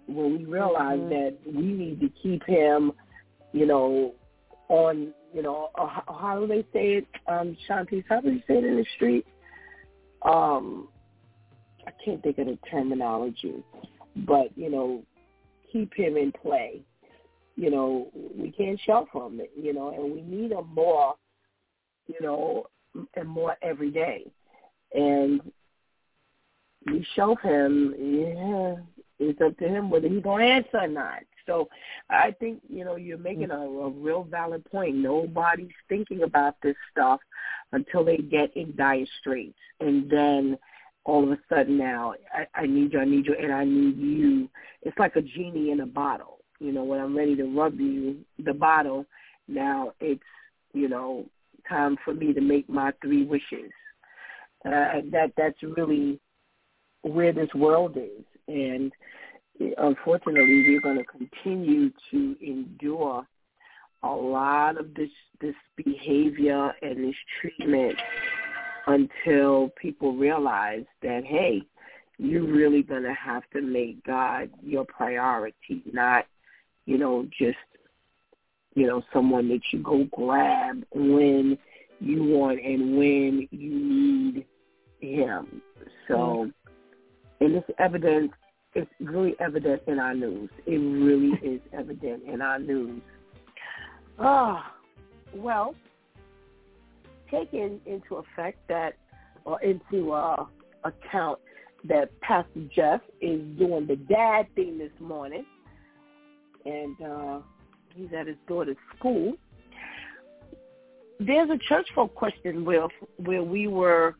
when 0.07 0.37
we 0.37 0.45
realize 0.45 0.99
mm-hmm. 0.99 1.09
that 1.09 1.37
we 1.45 1.61
need 1.61 1.99
to 2.01 2.09
keep 2.21 2.43
Him, 2.45 2.91
you 3.51 3.65
know, 3.65 4.13
on 4.69 5.13
you 5.33 5.41
know, 5.41 5.69
uh, 5.75 5.87
how 6.07 6.39
do 6.39 6.47
they 6.47 6.61
say 6.71 6.93
it, 6.97 7.07
um, 7.27 7.57
Shanti? 7.67 8.03
How 8.07 8.21
do 8.21 8.31
you 8.31 8.41
say 8.47 8.55
it 8.55 8.63
in 8.63 8.77
the 8.77 8.85
street? 8.95 9.25
Um, 10.21 10.87
I 11.87 11.91
can't 12.03 12.21
think 12.21 12.37
of 12.37 12.45
the 12.45 12.57
terminology, 12.69 13.63
but 14.15 14.55
you 14.55 14.69
know, 14.69 15.03
keep 15.71 15.93
him 15.95 16.17
in 16.17 16.31
play. 16.31 16.81
You 17.55 17.71
know, 17.71 18.09
we 18.13 18.51
can't 18.51 18.79
shelf 18.85 19.09
him. 19.13 19.41
You 19.59 19.73
know, 19.73 19.89
and 19.89 20.13
we 20.13 20.21
need 20.21 20.51
him 20.51 20.67
more. 20.73 21.15
You 22.07 22.21
know, 22.21 22.67
and 23.15 23.27
more 23.27 23.55
every 23.61 23.89
day, 23.89 24.25
and 24.93 25.41
we 26.85 27.05
shelf 27.15 27.39
him. 27.41 27.93
Yeah, 27.97 28.75
it's 29.19 29.41
up 29.41 29.57
to 29.57 29.67
him 29.67 29.89
whether 29.89 30.07
he's 30.07 30.23
gonna 30.23 30.45
answer 30.45 30.79
or 30.79 30.87
not. 30.87 31.23
So 31.45 31.69
I 32.09 32.31
think, 32.31 32.61
you 32.69 32.85
know, 32.85 32.95
you're 32.95 33.17
making 33.17 33.51
a, 33.51 33.57
a 33.57 33.89
real 33.89 34.23
valid 34.23 34.63
point. 34.65 34.95
Nobody's 34.95 35.67
thinking 35.89 36.23
about 36.23 36.55
this 36.61 36.75
stuff 36.91 37.19
until 37.73 38.03
they 38.03 38.17
get 38.17 38.55
in 38.55 38.75
dire 38.75 39.05
straits. 39.19 39.57
And 39.79 40.09
then 40.09 40.57
all 41.05 41.23
of 41.23 41.31
a 41.31 41.39
sudden 41.49 41.77
now, 41.77 42.13
I, 42.33 42.47
I 42.55 42.65
need 42.65 42.93
you, 42.93 42.99
I 42.99 43.05
need 43.05 43.25
you, 43.25 43.35
and 43.41 43.51
I 43.51 43.65
need 43.65 43.97
you. 43.97 44.49
It's 44.83 44.97
like 44.97 45.15
a 45.15 45.21
genie 45.21 45.71
in 45.71 45.81
a 45.81 45.85
bottle. 45.85 46.39
You 46.59 46.71
know, 46.71 46.83
when 46.83 47.01
I'm 47.01 47.17
ready 47.17 47.35
to 47.35 47.43
rub 47.43 47.79
you 47.79 48.17
the 48.43 48.53
bottle, 48.53 49.05
now 49.47 49.91
it's, 49.99 50.23
you 50.73 50.87
know, 50.87 51.25
time 51.67 51.97
for 52.05 52.13
me 52.13 52.33
to 52.33 52.41
make 52.41 52.69
my 52.69 52.93
three 53.01 53.25
wishes. 53.25 53.71
Uh, 54.65 55.01
that 55.11 55.33
that's 55.35 55.61
really 55.61 56.21
where 57.03 57.31
this 57.31 57.53
world 57.53 57.97
is. 57.97 58.25
And 58.47 58.91
unfortunately, 59.77 60.65
we're 60.67 60.81
going 60.81 60.97
to 60.97 61.05
continue 61.05 61.91
to 62.11 62.35
endure 62.41 63.25
a 64.03 64.09
lot 64.09 64.77
of 64.77 64.93
this 64.95 65.09
this 65.39 65.55
behavior 65.77 66.73
and 66.81 67.03
this 67.03 67.15
treatment 67.39 67.97
until 68.87 69.69
people 69.81 70.15
realize 70.15 70.83
that 71.01 71.23
hey, 71.23 71.61
you're 72.17 72.45
really 72.45 72.83
going 72.83 73.03
to 73.03 73.13
have 73.13 73.43
to 73.53 73.61
make 73.61 74.03
God 74.05 74.49
your 74.61 74.85
priority, 74.85 75.83
not 75.91 76.25
you 76.85 76.97
know 76.97 77.27
just 77.37 77.57
you 78.75 78.87
know 78.87 79.01
someone 79.13 79.47
that 79.49 79.61
you 79.71 79.79
go 79.79 80.05
grab 80.11 80.83
when 80.93 81.57
you 81.99 82.23
want 82.23 82.59
and 82.59 82.97
when 82.97 83.47
you 83.51 83.69
need 83.79 84.45
him. 84.99 85.61
So, 86.07 86.15
mm-hmm. 86.15 86.49
And 87.39 87.55
this 87.55 87.63
evidence 87.79 88.31
it's 88.75 88.89
really 88.99 89.35
evident 89.39 89.83
in 89.87 89.99
our 89.99 90.13
news. 90.13 90.49
It 90.65 90.77
really 90.77 91.37
is 91.43 91.61
evident 91.73 92.23
in 92.23 92.41
our 92.41 92.59
news. 92.59 93.01
Ah, 94.19 94.73
well, 95.33 95.75
taking 97.29 97.79
into 97.85 98.15
effect 98.15 98.59
that, 98.69 98.93
or 99.45 99.61
into 99.61 100.11
uh, 100.11 100.45
account 100.83 101.39
that 101.85 102.09
Pastor 102.21 102.61
Jeff 102.73 103.01
is 103.21 103.41
doing 103.57 103.87
the 103.87 103.95
dad 103.95 104.47
thing 104.55 104.77
this 104.77 104.91
morning, 104.99 105.45
and 106.65 107.01
uh, 107.01 107.39
he's 107.95 108.09
at 108.17 108.27
his 108.27 108.37
daughter's 108.47 108.77
school. 108.97 109.33
There's 111.19 111.49
a 111.49 111.57
church 111.67 111.87
folk 111.93 112.15
question 112.15 112.65
where 112.65 112.87
where 113.17 113.43
we 113.43 113.67
were 113.67 114.15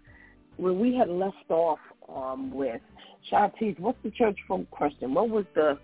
where 0.57 0.73
we 0.73 0.95
had 0.95 1.09
left 1.09 1.49
off 1.49 1.79
um, 2.13 2.53
with 2.53 2.81
Shantice, 3.31 3.79
what's 3.79 3.97
the 4.03 4.11
church 4.11 4.37
folk 4.47 4.69
question? 4.71 5.13
What 5.13 5.29
was 5.29 5.45
the 5.55 5.77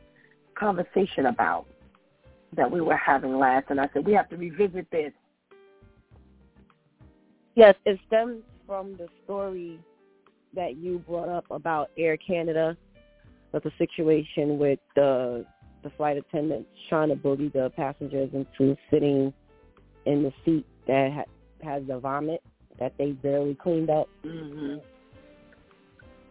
conversation 0.56 1.28
about 1.28 1.66
that 2.56 2.70
we 2.70 2.82
were 2.82 2.98
having 2.98 3.38
last? 3.38 3.68
And 3.70 3.80
I 3.80 3.90
said, 3.94 4.06
we 4.06 4.14
have 4.14 4.30
to 4.30 4.38
revisit 4.38 4.90
this. 4.92 5.14
Yes, 7.56 7.76
it 7.86 8.00
stems 8.08 8.44
from 8.66 8.96
the 8.98 9.08
story 9.24 9.80
that 10.56 10.78
you 10.78 11.00
brought 11.00 11.30
up 11.30 11.46
about 11.52 11.92
Air 11.98 12.18
Canada, 12.18 12.78
with 13.52 13.64
the 13.64 13.72
situation 13.78 14.58
with 14.58 14.80
the 14.96 15.46
the 15.84 15.90
flight 15.92 16.18
attendants 16.18 16.70
trying 16.90 17.10
to 17.10 17.16
bully 17.16 17.48
the 17.50 17.72
passengers 17.76 18.30
into 18.34 18.76
sitting 18.92 19.34
in 20.06 20.24
the 20.24 20.34
seat 20.44 20.66
that 20.88 21.12
ha- 21.14 21.64
has 21.64 21.82
the 21.88 21.98
vomit 21.98 22.44
that 22.80 22.94
they 22.98 23.12
barely 23.12 23.56
cleaned 23.56 23.90
up. 23.90 24.10
Mm-hmm. 24.26 24.78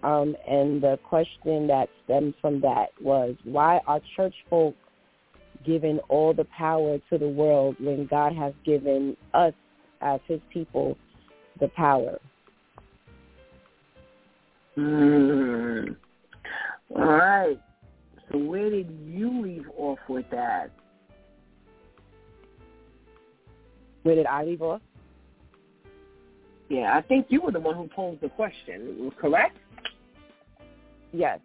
Um, 0.02 0.36
and 0.48 0.80
the 0.80 0.98
question 1.08 1.66
that 1.66 1.88
stems 2.04 2.34
from 2.40 2.60
that 2.60 2.88
was, 3.00 3.34
why 3.44 3.80
are 3.86 4.00
church 4.16 4.34
folk 4.48 4.74
giving 5.66 5.98
all 6.08 6.32
the 6.32 6.46
power 6.56 6.98
to 7.10 7.18
the 7.18 7.28
world 7.28 7.76
when 7.80 8.06
God 8.06 8.32
has 8.34 8.52
given 8.64 9.16
us 9.34 9.54
as 10.00 10.20
his 10.26 10.40
people 10.52 10.96
the 11.58 11.68
power? 11.68 12.18
Mm. 14.76 15.96
All 16.94 17.04
right. 17.04 17.60
So 18.30 18.38
where 18.38 18.70
did 18.70 18.88
you 19.04 19.42
leave 19.42 19.66
off 19.76 19.98
with 20.08 20.26
that? 20.30 20.70
Where 24.04 24.14
did 24.14 24.26
I 24.26 24.44
leave 24.44 24.62
off? 24.62 24.80
Yeah, 26.68 26.96
I 26.96 27.02
think 27.02 27.26
you 27.30 27.40
were 27.40 27.50
the 27.50 27.60
one 27.60 27.74
who 27.74 27.88
posed 27.88 28.20
the 28.20 28.28
question, 28.28 29.10
correct? 29.18 29.58
Yes. 31.12 31.40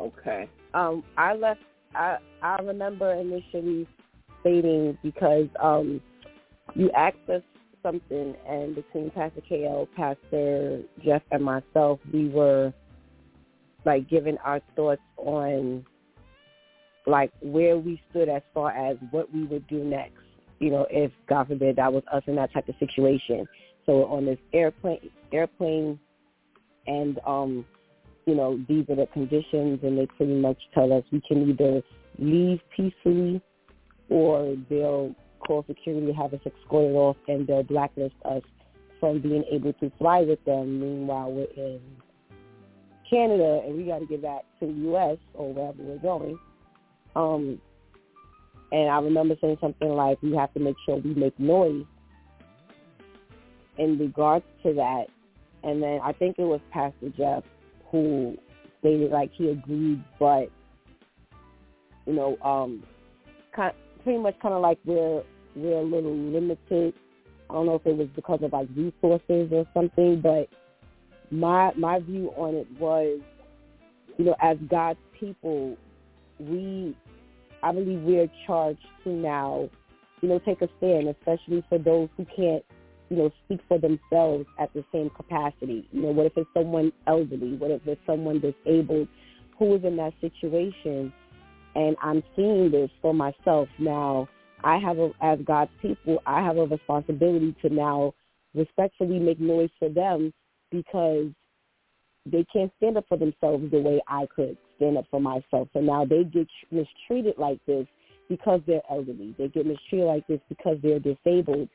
Okay. 0.00 0.48
Um, 0.74 1.04
I 1.16 1.34
left. 1.34 1.60
I 1.94 2.18
I 2.42 2.56
remember 2.56 3.12
initially 3.14 3.86
stating 4.40 4.98
because 5.02 5.46
um, 5.62 6.00
you 6.74 6.90
asked 6.92 7.28
us 7.32 7.42
something, 7.82 8.34
and 8.48 8.74
between 8.74 9.10
Pastor 9.10 9.42
KL, 9.48 9.86
Pastor 9.96 10.82
Jeff, 11.04 11.22
and 11.30 11.44
myself, 11.44 12.00
we 12.12 12.28
were 12.28 12.72
like 13.84 14.08
giving 14.08 14.38
our 14.38 14.60
thoughts 14.74 15.02
on 15.16 15.84
like 17.06 17.30
where 17.40 17.76
we 17.76 18.00
stood 18.10 18.28
as 18.28 18.42
far 18.52 18.70
as 18.70 18.96
what 19.10 19.32
we 19.32 19.44
would 19.44 19.66
do 19.68 19.84
next. 19.84 20.16
You 20.58 20.70
know, 20.70 20.86
if 20.90 21.12
God 21.28 21.48
forbid 21.48 21.76
that 21.76 21.92
was 21.92 22.02
us 22.12 22.22
in 22.26 22.36
that 22.36 22.52
type 22.52 22.68
of 22.68 22.74
situation. 22.78 23.46
So 23.86 24.06
on 24.06 24.24
this 24.24 24.38
airplane 24.52 25.10
airplane 25.32 26.00
and 26.86 27.18
um, 27.26 27.64
you 28.26 28.34
know, 28.34 28.58
these 28.68 28.84
are 28.88 28.96
the 28.96 29.06
conditions, 29.12 29.80
and 29.82 29.98
they 29.98 30.06
pretty 30.16 30.34
much 30.34 30.58
tell 30.72 30.92
us 30.92 31.04
we 31.12 31.20
can 31.26 31.50
either 31.50 31.82
leave 32.18 32.60
peacefully 32.74 33.42
or 34.08 34.56
they'll 34.70 35.14
call 35.46 35.64
security, 35.66 36.12
have 36.12 36.32
us 36.32 36.40
escorted 36.46 36.94
off, 36.96 37.16
and 37.28 37.46
they'll 37.46 37.62
blacklist 37.62 38.14
us 38.24 38.42
from 39.00 39.20
being 39.20 39.44
able 39.50 39.72
to 39.74 39.90
fly 39.98 40.20
with 40.20 40.42
them. 40.44 40.80
Meanwhile, 40.80 41.32
we're 41.32 41.44
in 41.56 41.80
Canada, 43.08 43.62
and 43.66 43.76
we 43.76 43.84
got 43.84 43.98
to 43.98 44.06
get 44.06 44.22
back 44.22 44.42
to 44.60 44.66
the 44.66 44.72
U.S. 44.72 45.18
or 45.34 45.52
wherever 45.52 45.82
we're 45.82 45.98
going. 45.98 46.38
Um, 47.14 47.60
and 48.72 48.90
I 48.90 48.98
remember 48.98 49.36
saying 49.40 49.58
something 49.60 49.88
like, 49.88 50.20
we 50.22 50.34
have 50.34 50.52
to 50.54 50.60
make 50.60 50.76
sure 50.86 50.96
we 50.96 51.14
make 51.14 51.38
noise 51.38 51.84
in 53.78 53.98
regards 53.98 54.44
to 54.62 54.72
that 54.74 55.06
and 55.64 55.82
then 55.82 56.00
I 56.02 56.12
think 56.12 56.36
it 56.38 56.44
was 56.44 56.60
Pastor 56.72 57.10
Jeff 57.16 57.42
who 57.90 58.36
stated 58.80 59.10
like 59.10 59.30
he 59.32 59.48
agreed, 59.48 60.02
but 60.18 60.50
you 62.06 62.12
know, 62.12 62.36
um, 62.42 62.82
kind 63.54 63.74
pretty 64.02 64.18
much 64.18 64.34
kind 64.40 64.54
of 64.54 64.62
like 64.62 64.78
we're 64.84 65.22
we're 65.56 65.78
a 65.78 65.82
little 65.82 66.14
limited. 66.14 66.94
I 67.48 67.54
don't 67.54 67.66
know 67.66 67.76
if 67.76 67.86
it 67.86 67.96
was 67.96 68.08
because 68.14 68.40
of 68.42 68.52
like 68.52 68.68
resources 68.76 69.50
or 69.52 69.66
something, 69.72 70.20
but 70.20 70.48
my 71.30 71.72
my 71.76 72.00
view 72.00 72.30
on 72.36 72.54
it 72.54 72.66
was, 72.78 73.20
you 74.18 74.24
know, 74.24 74.36
as 74.42 74.58
God's 74.68 74.98
people, 75.18 75.76
we 76.38 76.96
I 77.62 77.72
believe 77.72 78.02
we're 78.02 78.30
charged 78.46 78.86
to 79.04 79.10
now, 79.10 79.70
you 80.20 80.28
know, 80.28 80.38
take 80.40 80.60
a 80.60 80.68
stand, 80.78 81.08
especially 81.08 81.64
for 81.68 81.78
those 81.78 82.08
who 82.16 82.26
can't 82.36 82.64
you 83.08 83.16
know, 83.16 83.30
speak 83.44 83.60
for 83.68 83.78
themselves 83.78 84.46
at 84.58 84.72
the 84.74 84.84
same 84.92 85.10
capacity. 85.10 85.86
You 85.92 86.02
know, 86.02 86.08
what 86.08 86.26
if 86.26 86.32
it's 86.36 86.48
someone 86.54 86.92
elderly? 87.06 87.56
What 87.56 87.70
if 87.70 87.82
it's 87.86 88.00
someone 88.06 88.40
disabled 88.40 89.08
who 89.58 89.76
is 89.76 89.84
in 89.84 89.96
that 89.96 90.12
situation? 90.20 91.12
And 91.74 91.96
I'm 92.02 92.22
seeing 92.36 92.70
this 92.70 92.90
for 93.02 93.12
myself 93.12 93.68
now. 93.78 94.28
I 94.62 94.78
have, 94.78 94.98
a, 94.98 95.10
as 95.20 95.38
God's 95.44 95.70
people, 95.82 96.22
I 96.24 96.42
have 96.42 96.56
a 96.56 96.64
responsibility 96.64 97.54
to 97.62 97.68
now 97.68 98.14
respectfully 98.54 99.18
make 99.18 99.40
noise 99.40 99.70
for 99.78 99.90
them 99.90 100.32
because 100.70 101.26
they 102.26 102.46
can't 102.52 102.72
stand 102.78 102.96
up 102.96 103.04
for 103.08 103.18
themselves 103.18 103.70
the 103.70 103.80
way 103.80 104.00
I 104.08 104.26
could 104.34 104.56
stand 104.76 104.96
up 104.96 105.04
for 105.10 105.20
myself. 105.20 105.68
So 105.72 105.80
now 105.80 106.04
they 106.04 106.24
get 106.24 106.48
mistreated 106.70 107.34
like 107.36 107.58
this 107.66 107.86
because 108.28 108.60
they're 108.66 108.82
elderly. 108.90 109.34
They 109.36 109.48
get 109.48 109.66
mistreated 109.66 110.06
like 110.06 110.26
this 110.26 110.40
because 110.48 110.78
they're 110.82 110.98
disabled. 110.98 111.68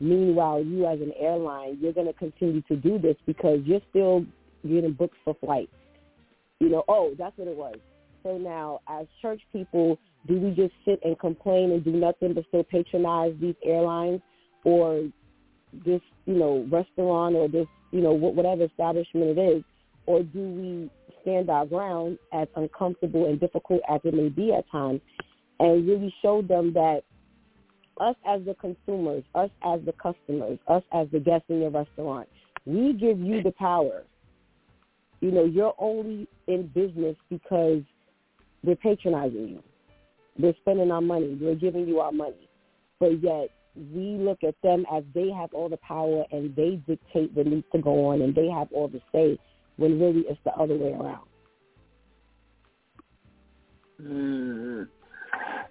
Meanwhile, 0.00 0.62
you 0.62 0.86
as 0.86 1.00
an 1.00 1.12
airline, 1.18 1.78
you're 1.80 1.92
going 1.92 2.06
to 2.06 2.12
continue 2.12 2.60
to 2.62 2.76
do 2.76 2.98
this 2.98 3.16
because 3.26 3.60
you're 3.64 3.80
still 3.90 4.24
getting 4.62 4.92
books 4.92 5.16
for 5.24 5.34
flights. 5.40 5.72
You 6.60 6.68
know, 6.68 6.84
oh, 6.88 7.14
that's 7.18 7.36
what 7.38 7.48
it 7.48 7.56
was. 7.56 7.76
So 8.22 8.38
now, 8.38 8.80
as 8.88 9.06
church 9.22 9.40
people, 9.52 9.98
do 10.26 10.38
we 10.38 10.50
just 10.50 10.74
sit 10.84 11.00
and 11.04 11.18
complain 11.18 11.70
and 11.70 11.84
do 11.84 11.92
nothing 11.92 12.34
but 12.34 12.44
still 12.48 12.64
patronize 12.64 13.34
these 13.40 13.54
airlines 13.64 14.20
or 14.64 15.08
this, 15.84 16.00
you 16.24 16.34
know, 16.34 16.66
restaurant 16.70 17.36
or 17.36 17.48
this, 17.48 17.66
you 17.92 18.00
know, 18.00 18.12
whatever 18.12 18.64
establishment 18.64 19.38
it 19.38 19.40
is? 19.40 19.62
Or 20.06 20.22
do 20.22 20.40
we 20.40 20.90
stand 21.22 21.50
our 21.50 21.66
ground, 21.66 22.18
as 22.32 22.48
uncomfortable 22.56 23.26
and 23.26 23.40
difficult 23.40 23.80
as 23.88 24.00
it 24.04 24.14
may 24.14 24.28
be 24.28 24.52
at 24.52 24.68
times, 24.70 25.00
and 25.58 25.86
really 25.86 26.14
show 26.22 26.42
them 26.42 26.72
that 26.74 27.02
us 28.00 28.16
as 28.26 28.42
the 28.44 28.54
consumers, 28.54 29.24
us 29.34 29.50
as 29.64 29.80
the 29.84 29.92
customers, 29.92 30.58
us 30.68 30.82
as 30.92 31.08
the 31.12 31.20
guests 31.20 31.46
in 31.48 31.60
your 31.60 31.70
restaurant, 31.70 32.28
we 32.64 32.92
give 32.92 33.18
you 33.18 33.42
the 33.42 33.52
power. 33.52 34.02
You 35.20 35.30
know, 35.30 35.44
you're 35.44 35.74
only 35.78 36.28
in 36.46 36.68
business 36.68 37.16
because 37.30 37.82
we're 38.62 38.76
patronizing 38.76 39.48
you. 39.48 39.62
We're 40.38 40.54
spending 40.60 40.90
our 40.90 41.00
money. 41.00 41.38
We're 41.40 41.54
giving 41.54 41.86
you 41.88 42.00
our 42.00 42.12
money. 42.12 42.48
But 43.00 43.22
yet 43.22 43.50
we 43.94 44.16
look 44.18 44.38
at 44.42 44.54
them 44.62 44.84
as 44.92 45.04
they 45.14 45.30
have 45.30 45.52
all 45.52 45.68
the 45.68 45.76
power 45.78 46.24
and 46.32 46.54
they 46.56 46.80
dictate 46.86 47.32
what 47.34 47.46
needs 47.46 47.66
to 47.72 47.80
go 47.80 48.06
on 48.06 48.22
and 48.22 48.34
they 48.34 48.48
have 48.48 48.68
all 48.72 48.88
the 48.88 49.00
say 49.12 49.38
when 49.76 50.00
really 50.00 50.24
it's 50.28 50.40
the 50.44 50.52
other 50.52 50.76
way 50.76 50.92
around. 50.92 51.26
Mm. 54.02 54.88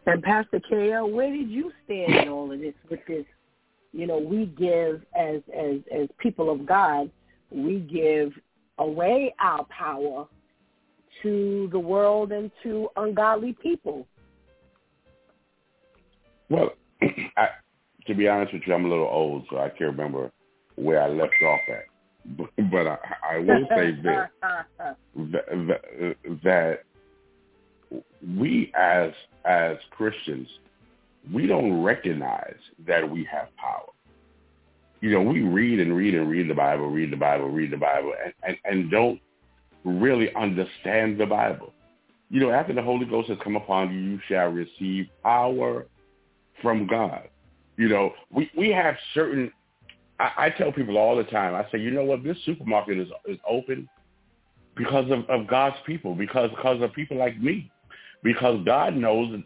And 0.05 0.21
Pastor 0.21 0.59
KL, 0.71 1.11
where 1.11 1.31
did 1.31 1.49
you 1.49 1.71
stand 1.83 2.13
in 2.13 2.29
all 2.29 2.51
of 2.51 2.59
this 2.59 2.75
with 2.89 2.99
this? 3.07 3.25
You 3.91 4.07
know, 4.07 4.19
we 4.19 4.45
give 4.45 5.01
as 5.17 5.41
as 5.57 5.77
as 5.93 6.07
people 6.19 6.51
of 6.51 6.65
God, 6.65 7.09
we 7.49 7.79
give 7.79 8.33
away 8.77 9.33
our 9.39 9.65
power 9.65 10.27
to 11.23 11.69
the 11.71 11.79
world 11.79 12.31
and 12.31 12.51
to 12.63 12.89
ungodly 12.97 13.55
people. 13.63 14.05
Well, 16.49 16.71
I, 17.37 17.47
to 18.05 18.13
be 18.13 18.27
honest 18.27 18.53
with 18.53 18.63
you, 18.67 18.73
I'm 18.73 18.85
a 18.85 18.89
little 18.89 19.07
old, 19.07 19.45
so 19.49 19.57
I 19.57 19.69
can't 19.69 19.91
remember 19.91 20.31
where 20.75 21.01
I 21.01 21.07
left 21.07 21.33
off 21.43 21.59
at. 21.69 21.85
But, 22.27 22.49
but 22.71 22.87
I, 22.87 22.97
I 23.33 23.37
will 23.37 23.67
say 23.69 23.91
this: 23.91 24.27
that, 25.31 26.15
that 26.43 26.79
we 28.35 28.71
as 28.75 29.11
as 29.45 29.77
Christians, 29.91 30.47
we 31.33 31.47
don't 31.47 31.83
recognize 31.83 32.57
that 32.87 33.09
we 33.09 33.27
have 33.31 33.47
power. 33.57 33.89
You 35.01 35.11
know, 35.11 35.21
we 35.21 35.41
read 35.41 35.79
and 35.79 35.95
read 35.95 36.15
and 36.15 36.29
read 36.29 36.49
the 36.49 36.53
Bible, 36.53 36.89
read 36.89 37.11
the 37.11 37.17
Bible, 37.17 37.49
read 37.49 37.71
the 37.71 37.77
Bible, 37.77 38.13
and, 38.23 38.33
and, 38.43 38.57
and 38.65 38.91
don't 38.91 39.19
really 39.83 40.33
understand 40.35 41.19
the 41.19 41.25
Bible. 41.25 41.73
You 42.29 42.39
know, 42.41 42.51
after 42.51 42.73
the 42.73 42.81
Holy 42.81 43.05
Ghost 43.05 43.29
has 43.29 43.37
come 43.43 43.55
upon 43.55 43.93
you, 43.93 43.99
you 43.99 44.19
shall 44.27 44.47
receive 44.47 45.07
power 45.23 45.85
from 46.61 46.87
God. 46.87 47.29
You 47.77 47.89
know, 47.89 48.13
we, 48.31 48.49
we 48.57 48.69
have 48.69 48.95
certain, 49.13 49.51
I, 50.19 50.31
I 50.37 50.49
tell 50.49 50.71
people 50.71 50.97
all 50.97 51.15
the 51.15 51.25
time, 51.25 51.53
I 51.53 51.69
say, 51.71 51.79
you 51.79 51.91
know 51.91 52.03
what, 52.03 52.23
this 52.23 52.37
supermarket 52.45 52.97
is, 52.97 53.09
is 53.25 53.37
open 53.47 53.87
because 54.75 55.11
of, 55.11 55.29
of 55.29 55.47
God's 55.47 55.75
people, 55.85 56.15
because, 56.15 56.49
because 56.51 56.81
of 56.81 56.93
people 56.93 57.17
like 57.17 57.39
me 57.39 57.71
because 58.23 58.63
God 58.65 58.95
knows 58.95 59.41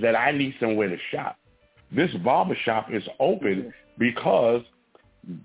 that 0.00 0.16
I 0.16 0.32
need 0.32 0.54
somewhere 0.60 0.88
to 0.88 0.96
shop. 1.10 1.36
This 1.94 2.10
barber 2.24 2.56
shop 2.64 2.88
is 2.90 3.02
open 3.20 3.72
because 3.98 4.62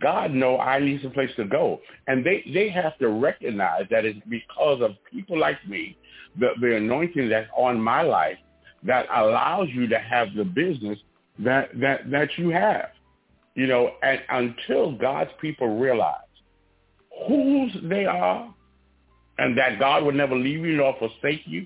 God 0.02 0.32
know 0.32 0.58
I 0.58 0.80
need 0.80 1.02
some 1.02 1.12
place 1.12 1.30
to 1.36 1.46
go. 1.46 1.82
And 2.08 2.26
they, 2.26 2.44
they 2.54 2.70
have 2.70 2.98
to 3.00 3.10
recognize 3.10 3.84
that 3.92 4.06
it's 4.06 4.20
because 4.28 4.82
of 4.82 4.92
people 5.12 5.38
like 5.40 5.58
me, 5.68 5.98
the, 6.40 6.50
the 6.60 6.78
anointing 6.78 7.30
that's 7.30 7.50
on 7.56 7.80
my 7.80 8.02
life 8.02 8.38
that 8.84 9.08
allows 9.14 9.68
you 9.74 9.88
to 9.88 10.00
have 10.00 10.34
the 10.36 10.46
business 10.46 10.98
that, 11.40 11.70
that, 11.80 12.10
that 12.10 12.30
you 12.38 12.50
have. 12.50 12.90
You 13.56 13.68
know, 13.68 13.92
and 14.04 14.22
until 14.30 14.92
God's 14.94 15.32
people 15.42 15.80
realize 15.80 16.22
whose 17.28 17.76
they 17.84 18.06
are 18.06 18.54
and 19.40 19.58
that 19.58 19.80
God 19.80 20.04
would 20.06 20.16
never 20.16 20.36
leave 20.36 20.66
you 20.66 20.78
nor 20.78 20.96
forsake 21.00 21.42
you, 21.46 21.66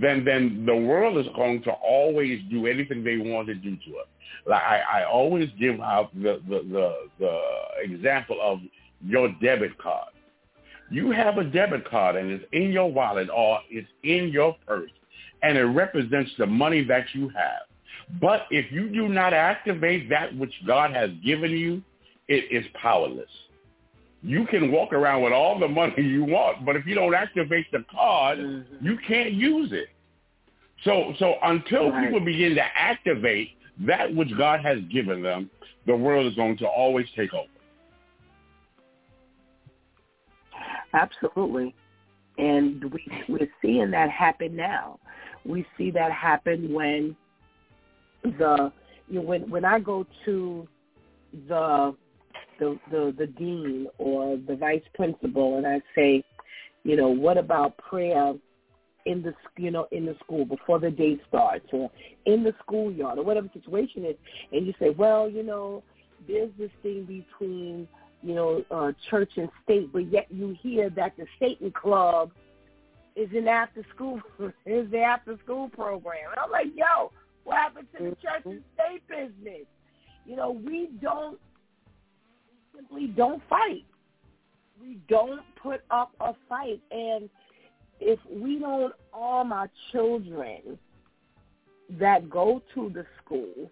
then 0.00 0.24
then 0.24 0.64
the 0.66 0.76
world 0.76 1.18
is 1.18 1.26
going 1.34 1.62
to 1.62 1.70
always 1.70 2.40
do 2.50 2.66
anything 2.66 3.04
they 3.04 3.18
want 3.18 3.48
to 3.48 3.54
do 3.54 3.76
to 3.76 3.96
us. 3.98 4.06
Like 4.46 4.62
I, 4.62 5.00
I 5.00 5.04
always 5.04 5.48
give 5.58 5.80
out 5.80 6.14
the, 6.14 6.40
the, 6.48 6.62
the, 6.70 6.94
the 7.18 7.40
example 7.82 8.38
of 8.42 8.60
your 9.04 9.28
debit 9.42 9.76
card. 9.78 10.08
You 10.90 11.10
have 11.12 11.38
a 11.38 11.44
debit 11.44 11.88
card 11.88 12.16
and 12.16 12.30
it's 12.30 12.44
in 12.52 12.72
your 12.72 12.90
wallet 12.90 13.28
or 13.34 13.60
it's 13.70 13.88
in 14.02 14.28
your 14.28 14.56
purse 14.66 14.90
and 15.42 15.56
it 15.56 15.64
represents 15.64 16.30
the 16.38 16.46
money 16.46 16.84
that 16.84 17.06
you 17.14 17.28
have. 17.30 17.62
But 18.20 18.46
if 18.50 18.72
you 18.72 18.88
do 18.88 19.08
not 19.08 19.32
activate 19.32 20.08
that 20.10 20.36
which 20.36 20.52
God 20.66 20.92
has 20.92 21.10
given 21.24 21.52
you, 21.52 21.82
it 22.28 22.50
is 22.50 22.64
powerless. 22.74 23.30
You 24.22 24.46
can 24.46 24.70
walk 24.70 24.92
around 24.92 25.22
with 25.22 25.32
all 25.32 25.58
the 25.58 25.68
money 25.68 26.02
you 26.02 26.24
want, 26.24 26.66
but 26.66 26.76
if 26.76 26.86
you 26.86 26.94
don't 26.94 27.14
activate 27.14 27.70
the 27.72 27.84
card, 27.90 28.38
mm-hmm. 28.38 28.84
you 28.84 28.98
can't 29.06 29.32
use 29.32 29.72
it. 29.72 29.88
So, 30.84 31.14
so 31.18 31.34
until 31.42 31.90
right. 31.90 32.04
people 32.04 32.20
begin 32.20 32.54
to 32.54 32.64
activate 32.74 33.50
that 33.86 34.14
which 34.14 34.36
God 34.36 34.60
has 34.60 34.78
given 34.92 35.22
them, 35.22 35.50
the 35.86 35.96
world 35.96 36.26
is 36.26 36.34
going 36.34 36.58
to 36.58 36.66
always 36.66 37.06
take 37.16 37.32
over. 37.32 37.48
Absolutely. 40.92 41.74
And 42.38 42.84
we, 42.92 43.06
we're 43.28 43.50
seeing 43.62 43.90
that 43.92 44.10
happen 44.10 44.56
now. 44.56 44.98
We 45.44 45.66
see 45.78 45.90
that 45.92 46.12
happen 46.12 46.72
when 46.72 47.16
the 48.22 48.72
you 49.08 49.16
know, 49.16 49.22
when 49.22 49.48
when 49.50 49.64
I 49.64 49.78
go 49.78 50.06
to 50.24 50.68
the 51.48 51.94
the, 52.60 52.78
the 52.90 53.14
the 53.18 53.26
dean 53.26 53.88
or 53.98 54.36
the 54.46 54.54
vice 54.54 54.82
principal 54.94 55.56
and 55.56 55.66
I 55.66 55.80
say, 55.96 56.22
you 56.84 56.96
know, 56.96 57.08
what 57.08 57.36
about 57.36 57.76
prayer 57.78 58.34
in 59.06 59.22
the 59.22 59.34
you 59.56 59.70
know 59.70 59.88
in 59.90 60.06
the 60.06 60.14
school 60.22 60.44
before 60.44 60.78
the 60.78 60.90
day 60.90 61.18
starts 61.28 61.66
or 61.72 61.90
in 62.26 62.44
the 62.44 62.54
schoolyard 62.62 63.18
or 63.18 63.24
whatever 63.24 63.48
the 63.52 63.60
situation 63.60 64.04
is, 64.04 64.16
and 64.52 64.66
you 64.66 64.74
say, 64.78 64.90
well, 64.90 65.28
you 65.28 65.42
know, 65.42 65.82
there's 66.28 66.50
this 66.58 66.70
thing 66.82 67.04
between 67.04 67.88
you 68.22 68.34
know 68.34 68.64
uh, 68.70 68.92
church 69.08 69.32
and 69.36 69.48
state, 69.64 69.92
but 69.92 70.10
yet 70.12 70.26
you 70.30 70.56
hear 70.62 70.90
that 70.90 71.16
the 71.16 71.26
Satan 71.40 71.72
Club 71.72 72.30
is 73.16 73.28
an 73.34 73.48
after 73.48 73.84
school 73.94 74.20
is 74.66 74.90
the 74.90 75.00
after 75.00 75.38
school 75.44 75.68
program, 75.70 76.30
and 76.30 76.38
I'm 76.38 76.50
like, 76.50 76.68
yo, 76.74 77.10
what 77.44 77.56
happened 77.56 77.88
to 77.96 78.04
the 78.04 78.16
church 78.16 78.42
and 78.44 78.62
state 78.74 79.02
business? 79.08 79.66
You 80.26 80.36
know, 80.36 80.50
we 80.50 80.90
don't 81.00 81.40
simply 82.74 83.08
don't 83.08 83.42
fight. 83.48 83.84
We 84.80 84.98
don't 85.08 85.42
put 85.62 85.82
up 85.90 86.12
a 86.20 86.34
fight, 86.48 86.80
and 86.90 87.28
if 88.00 88.18
we 88.30 88.58
don't 88.58 88.94
arm 89.12 89.52
our 89.52 89.70
children 89.92 90.78
that 91.98 92.30
go 92.30 92.62
to 92.74 92.90
the 92.94 93.04
school, 93.22 93.70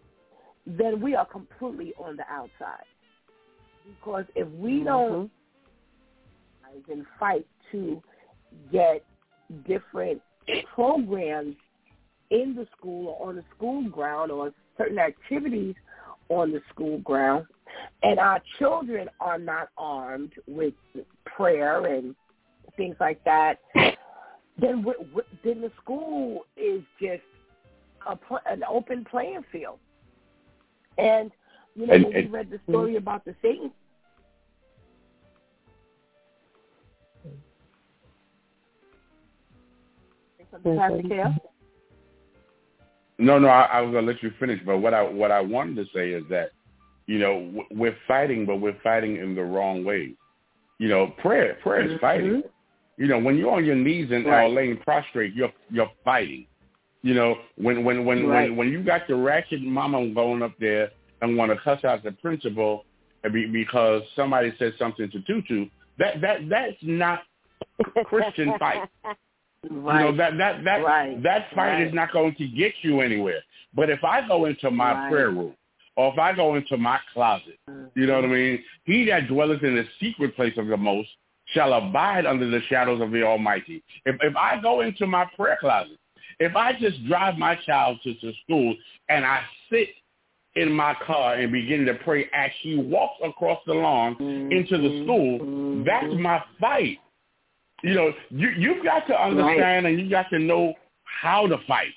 then 0.67 1.01
we 1.01 1.15
are 1.15 1.25
completely 1.25 1.95
on 1.99 2.17
the 2.17 2.25
outside. 2.31 2.85
Because 3.87 4.25
if 4.35 4.47
we 4.49 4.73
mm-hmm. 4.73 4.85
don't 4.85 5.31
and 6.91 7.07
fight 7.19 7.47
to 7.73 8.03
get 8.73 9.05
different 9.67 10.21
programs 10.75 11.57
in 12.31 12.55
the 12.55 12.67
school 12.77 13.17
or 13.19 13.31
on 13.31 13.37
the 13.37 13.45
school 13.57 13.89
ground 13.89 14.31
or 14.31 14.53
certain 14.77 14.99
activities 14.99 15.75
on 16.29 16.53
the 16.53 16.61
school 16.71 16.99
ground, 16.99 17.47
and 18.03 18.19
our 18.19 18.41
children 18.59 19.09
are 19.21 19.39
not 19.39 19.69
armed 19.77 20.33
with 20.47 20.75
prayer 21.25 21.87
and 21.87 22.15
things 22.77 22.97
like 23.01 23.23
that, 23.25 23.59
then 23.75 24.85
then 25.45 25.61
the 25.61 25.71
school 25.83 26.47
is 26.57 26.83
just 27.01 27.23
a 28.07 28.19
an 28.47 28.63
open 28.69 29.05
playing 29.05 29.45
field. 29.51 29.79
And 30.97 31.31
you 31.75 31.87
know, 31.87 31.95
and, 31.95 32.05
when 32.05 32.15
we 32.15 32.27
read 32.27 32.51
the 32.51 32.61
story 32.69 32.97
about 32.97 33.25
the 33.25 33.35
Satan. 33.43 33.71
No, 43.19 43.39
no, 43.39 43.49
I, 43.49 43.63
I 43.63 43.81
was 43.81 43.93
gonna 43.93 44.07
let 44.07 44.23
you 44.23 44.33
finish, 44.39 44.61
but 44.65 44.79
what 44.79 44.95
I 44.95 45.03
what 45.03 45.31
I 45.31 45.41
wanted 45.41 45.77
to 45.77 45.85
say 45.95 46.11
is 46.11 46.25
that, 46.31 46.53
you 47.09 47.19
know, 47.19 47.65
we're 47.71 47.97
fighting, 48.07 48.45
but 48.45 48.57
we're 48.57 48.77
fighting 48.85 49.17
in 49.17 49.35
the 49.35 49.43
wrong 49.43 49.83
way. 49.83 50.13
You 50.79 50.89
know, 50.89 51.09
prayer 51.19 51.57
prayer 51.63 51.81
is 51.81 51.93
mm-hmm. 51.93 52.01
fighting. 52.01 52.43
You 52.99 53.07
know, 53.09 53.19
when 53.19 53.37
you're 53.37 53.51
on 53.51 53.65
your 53.65 53.77
knees 53.77 54.11
and 54.13 54.27
right. 54.27 54.53
laying 54.53 54.77
prostrate, 54.77 55.35
you're 55.35 55.53
you're 55.71 55.91
fighting. 56.05 56.47
You 57.03 57.15
know, 57.15 57.37
when 57.57 57.83
when 57.83 58.05
when 58.05 58.27
right. 58.27 58.51
when 58.51 58.57
when 58.57 58.69
you 58.69 58.85
got 58.85 59.09
your 59.09 59.19
ratchet 59.23 59.63
mama 59.63 60.07
going 60.11 60.43
up 60.43 60.53
there 60.61 60.91
and 61.23 61.37
want 61.37 61.51
to 61.51 61.59
cuss 61.59 61.83
out 61.83 62.05
the 62.05 62.13
principal 62.13 62.85
because 63.53 64.03
somebody 64.15 64.53
said 64.59 64.75
something 64.79 65.11
to 65.11 65.21
Tutu, 65.23 65.67
that 65.99 66.21
that 66.21 66.49
that's 66.49 66.77
not 66.83 67.23
Christian 68.05 68.53
fight. 68.59 68.87
Right. 69.71 70.01
You 70.01 70.11
know 70.11 70.17
that 70.19 70.37
that 70.37 70.63
that 70.65 70.85
right. 70.85 71.23
that 71.23 71.47
fight 71.55 71.73
right. 71.73 71.87
is 71.87 71.95
not 71.95 72.13
going 72.13 72.35
to 72.35 72.47
get 72.49 72.75
you 72.83 73.01
anywhere. 73.01 73.41
But 73.75 73.89
if 73.89 74.05
I 74.05 74.27
go 74.29 74.45
into 74.45 74.71
my 74.71 75.09
prayer 75.09 75.31
room, 75.31 75.55
or 75.99 76.13
if 76.13 76.19
I 76.19 76.33
go 76.33 76.55
into 76.55 76.77
my 76.77 77.01
closet, 77.13 77.59
you 77.97 78.07
know 78.07 78.15
what 78.15 78.25
I 78.25 78.29
mean. 78.29 78.63
He 78.85 79.05
that 79.07 79.27
dwelleth 79.27 79.65
in 79.65 79.75
the 79.75 79.85
secret 80.01 80.37
place 80.37 80.55
of 80.57 80.69
the 80.69 80.77
Most 80.77 81.09
shall 81.47 81.73
abide 81.73 82.25
under 82.25 82.49
the 82.49 82.61
shadows 82.69 83.03
of 83.03 83.11
the 83.11 83.25
Almighty. 83.25 83.83
If 84.07 84.15
if 84.23 84.37
I 84.37 84.61
go 84.61 84.83
into 84.83 85.09
my 85.09 85.27
prayer 85.37 85.59
closet, 85.61 85.99
if 86.39 86.55
I 86.55 86.79
just 86.79 87.05
drive 87.09 87.37
my 87.37 87.57
child 87.67 87.99
to, 88.05 88.15
to 88.15 88.33
school 88.45 88.77
and 89.09 89.27
I 89.27 89.41
sit 89.71 89.89
in 90.55 90.71
my 90.71 90.95
car 91.05 91.35
and 91.35 91.51
begin 91.51 91.85
to 91.87 91.95
pray 91.95 92.31
as 92.33 92.53
she 92.63 92.77
walks 92.77 93.19
across 93.25 93.59
the 93.67 93.75
lawn 93.75 94.15
mm-hmm. 94.15 94.53
into 94.53 94.79
the 94.79 95.03
school, 95.03 95.41
mm-hmm. 95.41 95.85
that's 95.85 96.15
my 96.23 96.41
fight. 96.61 96.99
You 97.83 97.95
know, 97.95 98.13
you 98.31 98.51
you've 98.57 98.85
got 98.85 99.09
to 99.09 99.21
understand 99.21 99.85
right. 99.85 99.87
and 99.87 100.01
you 100.01 100.09
got 100.09 100.31
to 100.31 100.39
know 100.39 100.75
how 101.03 101.49
to 101.49 101.57
fight. 101.67 101.93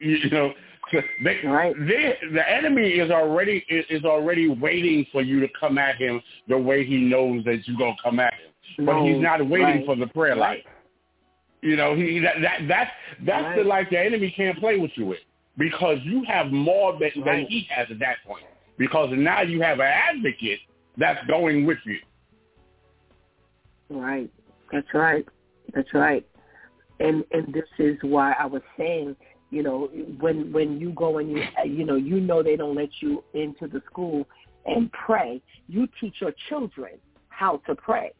You 0.00 0.30
know, 0.30 0.54
they, 1.24 1.38
right. 1.44 1.74
they, 1.86 2.18
the 2.32 2.50
enemy 2.50 2.88
is 2.90 3.10
already 3.10 3.64
is, 3.68 4.04
already 4.04 4.48
waiting 4.48 5.06
for 5.12 5.22
you 5.22 5.40
to 5.40 5.48
come 5.58 5.78
at 5.78 5.96
him 5.96 6.20
the 6.48 6.56
way 6.56 6.84
he 6.84 6.96
knows 6.96 7.44
that 7.44 7.66
you're 7.66 7.78
gonna 7.78 7.96
come 8.02 8.20
at 8.20 8.34
him, 8.34 8.84
no. 8.84 8.92
but 8.92 9.04
he's 9.04 9.20
not 9.20 9.46
waiting 9.46 9.66
right. 9.66 9.86
for 9.86 9.96
the 9.96 10.06
prayer 10.08 10.36
life. 10.36 10.64
You 11.60 11.76
know, 11.76 11.94
he 11.94 12.20
that, 12.20 12.36
that 12.40 12.58
that's 12.68 12.90
that's 13.26 13.44
right. 13.44 13.56
the 13.56 13.64
life 13.64 13.88
the 13.90 13.98
enemy 13.98 14.32
can't 14.36 14.58
play 14.58 14.78
with 14.78 14.92
you 14.94 15.06
with 15.06 15.18
because 15.56 15.98
you 16.04 16.24
have 16.26 16.52
more 16.52 16.92
than, 16.92 17.10
than 17.24 17.46
he 17.48 17.66
has 17.70 17.88
at 17.90 17.98
that 17.98 18.16
point. 18.26 18.44
Because 18.78 19.10
now 19.12 19.42
you 19.42 19.60
have 19.60 19.80
an 19.80 19.86
advocate 19.86 20.60
that's 20.96 21.24
going 21.26 21.66
with 21.66 21.78
you. 21.84 21.98
Right. 23.90 24.30
That's 24.72 24.86
right. 24.94 25.26
That's 25.74 25.92
right. 25.94 26.24
And 27.00 27.24
and 27.32 27.52
this 27.52 27.64
is 27.78 27.96
why 28.02 28.34
I 28.38 28.46
was 28.46 28.62
saying, 28.76 29.16
you 29.50 29.62
know, 29.62 29.88
when 30.20 30.52
when 30.52 30.78
you 30.78 30.90
go 30.90 31.18
and 31.18 31.30
you 31.30 31.42
you 31.64 31.84
know 31.84 31.96
you 31.96 32.20
know 32.20 32.42
they 32.42 32.56
don't 32.56 32.74
let 32.74 32.90
you 33.00 33.24
into 33.34 33.66
the 33.66 33.82
school 33.90 34.26
and 34.66 34.90
pray. 34.92 35.40
You 35.68 35.88
teach 36.00 36.16
your 36.20 36.32
children 36.48 36.98
how 37.28 37.58
to 37.66 37.74
pray. 37.74 38.12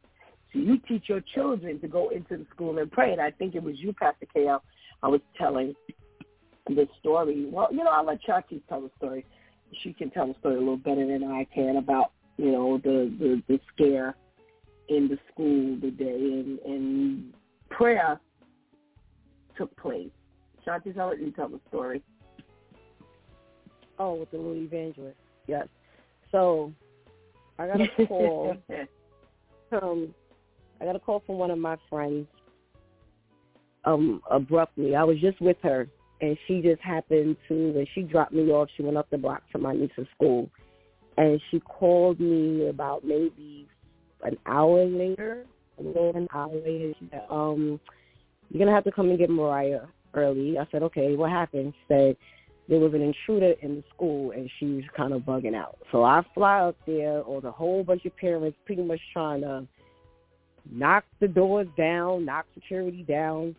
So 0.52 0.58
you 0.60 0.78
teach 0.88 1.04
your 1.08 1.20
children 1.34 1.80
to 1.80 1.88
go 1.88 2.08
into 2.08 2.38
the 2.38 2.46
school 2.54 2.78
and 2.78 2.90
pray. 2.90 3.12
And 3.12 3.20
I 3.20 3.30
think 3.30 3.54
it 3.54 3.62
was 3.62 3.78
you, 3.78 3.92
Pastor 3.92 4.26
K.L. 4.32 4.62
I 5.02 5.08
was 5.08 5.20
telling 5.36 5.74
this 6.68 6.88
story. 7.00 7.46
Well, 7.50 7.68
you 7.70 7.84
know, 7.84 7.90
I'll 7.90 8.06
let 8.06 8.20
Chaki 8.22 8.62
tell 8.68 8.80
the 8.80 8.90
story. 8.96 9.26
She 9.82 9.92
can 9.92 10.10
tell 10.10 10.26
the 10.28 10.34
story 10.40 10.56
a 10.56 10.58
little 10.58 10.78
better 10.78 11.06
than 11.06 11.24
I 11.24 11.46
can 11.54 11.76
about, 11.76 12.12
you 12.38 12.50
know, 12.52 12.78
the, 12.78 13.12
the, 13.18 13.42
the 13.48 13.60
scare 13.74 14.16
in 14.88 15.08
the 15.08 15.18
school 15.32 15.78
today 15.80 16.14
and, 16.14 16.58
and 16.60 17.34
prayer 17.68 18.18
took 19.56 19.76
place. 19.76 20.08
Shanti, 20.68 20.98
I'll 20.98 21.08
let 21.08 21.20
you 21.20 21.30
tell 21.30 21.48
the 21.48 21.60
story. 21.68 22.02
Oh, 23.98 24.14
with 24.14 24.30
the 24.30 24.36
little 24.36 24.56
evangelist. 24.56 25.16
Yes. 25.46 25.66
So 26.30 26.72
I 27.58 27.66
got 27.66 27.80
a 27.80 28.06
call 28.06 28.56
from 29.68 30.14
I 30.80 30.84
got 30.84 30.96
a 30.96 31.00
call 31.00 31.22
from 31.26 31.36
one 31.36 31.50
of 31.50 31.58
my 31.58 31.76
friends 31.88 32.26
um 33.84 34.20
abruptly. 34.30 34.94
I 34.94 35.04
was 35.04 35.18
just 35.20 35.40
with 35.40 35.56
her 35.62 35.88
and 36.20 36.36
she 36.46 36.60
just 36.60 36.82
happened 36.82 37.36
to 37.48 37.72
when 37.72 37.86
she 37.94 38.02
dropped 38.02 38.32
me 38.32 38.50
off, 38.50 38.68
she 38.76 38.82
went 38.82 38.96
up 38.96 39.08
the 39.10 39.18
block 39.18 39.42
to 39.52 39.58
my 39.58 39.72
niece's 39.72 40.06
school 40.14 40.50
and 41.16 41.40
she 41.50 41.60
called 41.60 42.20
me 42.20 42.68
about 42.68 43.04
maybe 43.04 43.66
an 44.22 44.36
hour 44.46 44.84
later, 44.84 45.46
an 45.78 46.28
hour 46.32 46.54
later, 46.54 46.92
she 46.98 47.08
said, 47.10 47.22
um, 47.30 47.80
you're 48.50 48.58
gonna 48.58 48.74
have 48.74 48.84
to 48.84 48.92
come 48.92 49.08
and 49.10 49.18
get 49.18 49.30
Mariah 49.30 49.82
early. 50.14 50.58
I 50.58 50.66
said, 50.70 50.82
Okay, 50.82 51.14
what 51.14 51.30
happened? 51.30 51.74
She 51.74 51.94
said 51.94 52.16
there 52.68 52.78
was 52.78 52.92
an 52.92 53.02
intruder 53.02 53.54
in 53.62 53.76
the 53.76 53.84
school 53.94 54.32
and 54.32 54.50
she 54.58 54.66
was 54.66 54.84
kind 54.96 55.12
of 55.12 55.22
bugging 55.22 55.54
out. 55.54 55.78
So 55.90 56.04
I 56.04 56.22
fly 56.34 56.60
up 56.60 56.76
there 56.86 57.22
or 57.22 57.40
the 57.40 57.50
whole 57.50 57.82
bunch 57.82 58.04
of 58.04 58.14
parents 58.16 58.58
pretty 58.66 58.82
much 58.82 59.00
trying 59.12 59.40
to 59.40 59.66
knock 60.70 61.04
the 61.20 61.28
doors 61.28 61.66
down, 61.78 62.26
knock 62.26 62.44
security 62.54 63.04
down. 63.04 63.56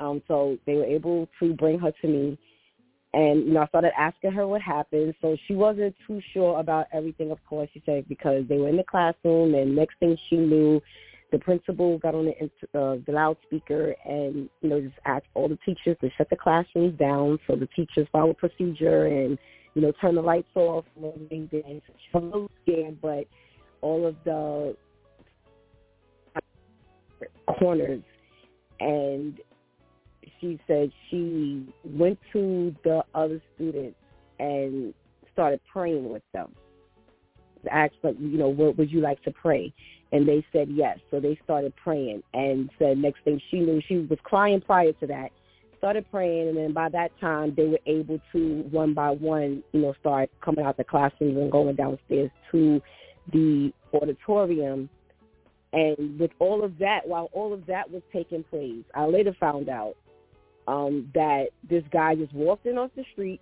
Um, 0.00 0.22
so 0.26 0.58
they 0.66 0.74
were 0.74 0.84
able 0.84 1.28
to 1.38 1.54
bring 1.54 1.78
her 1.78 1.92
to 2.02 2.08
me. 2.08 2.38
And, 3.12 3.46
you 3.46 3.52
know, 3.52 3.60
I 3.60 3.66
started 3.66 3.92
asking 3.98 4.32
her 4.32 4.46
what 4.46 4.62
happened. 4.62 5.14
So 5.20 5.36
she 5.46 5.54
wasn't 5.54 5.94
too 6.06 6.20
sure 6.32 6.58
about 6.58 6.86
everything, 6.92 7.30
of 7.30 7.38
course, 7.48 7.68
she 7.74 7.82
said, 7.84 8.08
because 8.08 8.44
they 8.48 8.56
were 8.56 8.68
in 8.68 8.76
the 8.76 8.84
classroom. 8.84 9.54
And 9.54 9.76
next 9.76 9.98
thing 10.00 10.16
she 10.28 10.36
knew, 10.36 10.80
the 11.30 11.38
principal 11.38 11.98
got 11.98 12.14
on 12.14 12.26
the, 12.26 12.78
uh, 12.78 12.96
the 13.06 13.12
loudspeaker 13.12 13.94
and, 14.04 14.48
you 14.60 14.68
know, 14.68 14.80
just 14.80 14.94
asked 15.04 15.26
all 15.34 15.48
the 15.48 15.58
teachers 15.64 15.96
to 16.00 16.10
shut 16.16 16.28
the 16.30 16.36
classrooms 16.36 16.98
down. 16.98 17.38
So 17.46 17.56
the 17.56 17.68
teachers 17.68 18.06
followed 18.12 18.38
procedure 18.38 19.06
and, 19.06 19.38
you 19.74 19.82
know, 19.82 19.92
turn 20.00 20.14
the 20.14 20.22
lights 20.22 20.48
off 20.54 20.84
and 20.96 21.04
everything. 21.06 21.82
A 22.14 22.18
little 22.18 22.50
scared, 22.62 23.00
but 23.00 23.24
all 23.80 24.06
of 24.06 24.16
the 24.24 24.76
corners 27.58 28.02
and 28.80 29.38
she 30.40 30.58
said 30.66 30.90
she 31.10 31.66
went 31.84 32.18
to 32.32 32.74
the 32.82 33.02
other 33.14 33.40
students 33.54 33.96
and 34.38 34.94
started 35.32 35.60
praying 35.70 36.08
with 36.10 36.22
them. 36.32 36.54
Asked 37.70 38.00
them, 38.02 38.16
you 38.18 38.38
know, 38.38 38.48
what 38.48 38.78
would 38.78 38.90
you 38.90 39.00
like 39.00 39.22
to 39.24 39.30
pray? 39.30 39.72
And 40.12 40.26
they 40.26 40.44
said 40.52 40.68
yes. 40.70 40.98
So 41.10 41.20
they 41.20 41.38
started 41.44 41.72
praying 41.76 42.22
and 42.34 42.70
said 42.78 42.98
next 42.98 43.22
thing 43.24 43.40
she 43.50 43.60
knew, 43.60 43.80
she 43.86 43.98
was 43.98 44.18
crying 44.24 44.60
prior 44.60 44.92
to 44.92 45.06
that, 45.06 45.30
started 45.78 46.04
praying, 46.10 46.48
and 46.48 46.56
then 46.56 46.72
by 46.72 46.88
that 46.90 47.10
time 47.20 47.54
they 47.56 47.66
were 47.66 47.80
able 47.86 48.20
to 48.32 48.64
one 48.70 48.92
by 48.92 49.10
one, 49.10 49.62
you 49.72 49.80
know, 49.80 49.94
start 50.00 50.30
coming 50.44 50.64
out 50.64 50.76
the 50.76 50.84
classrooms 50.84 51.36
and 51.36 51.50
going 51.50 51.74
downstairs 51.74 52.30
to 52.50 52.82
the 53.32 53.72
auditorium. 53.94 54.88
And 55.72 56.18
with 56.18 56.32
all 56.38 56.64
of 56.64 56.76
that, 56.78 57.06
while 57.06 57.30
all 57.32 57.52
of 57.52 57.64
that 57.66 57.90
was 57.90 58.02
taking 58.12 58.42
place, 58.44 58.84
I 58.94 59.06
later 59.06 59.34
found 59.38 59.68
out 59.68 59.94
um, 60.66 61.10
that 61.14 61.46
this 61.68 61.84
guy 61.92 62.14
just 62.14 62.34
walked 62.34 62.66
in 62.66 62.76
off 62.76 62.90
the 62.96 63.04
street. 63.12 63.40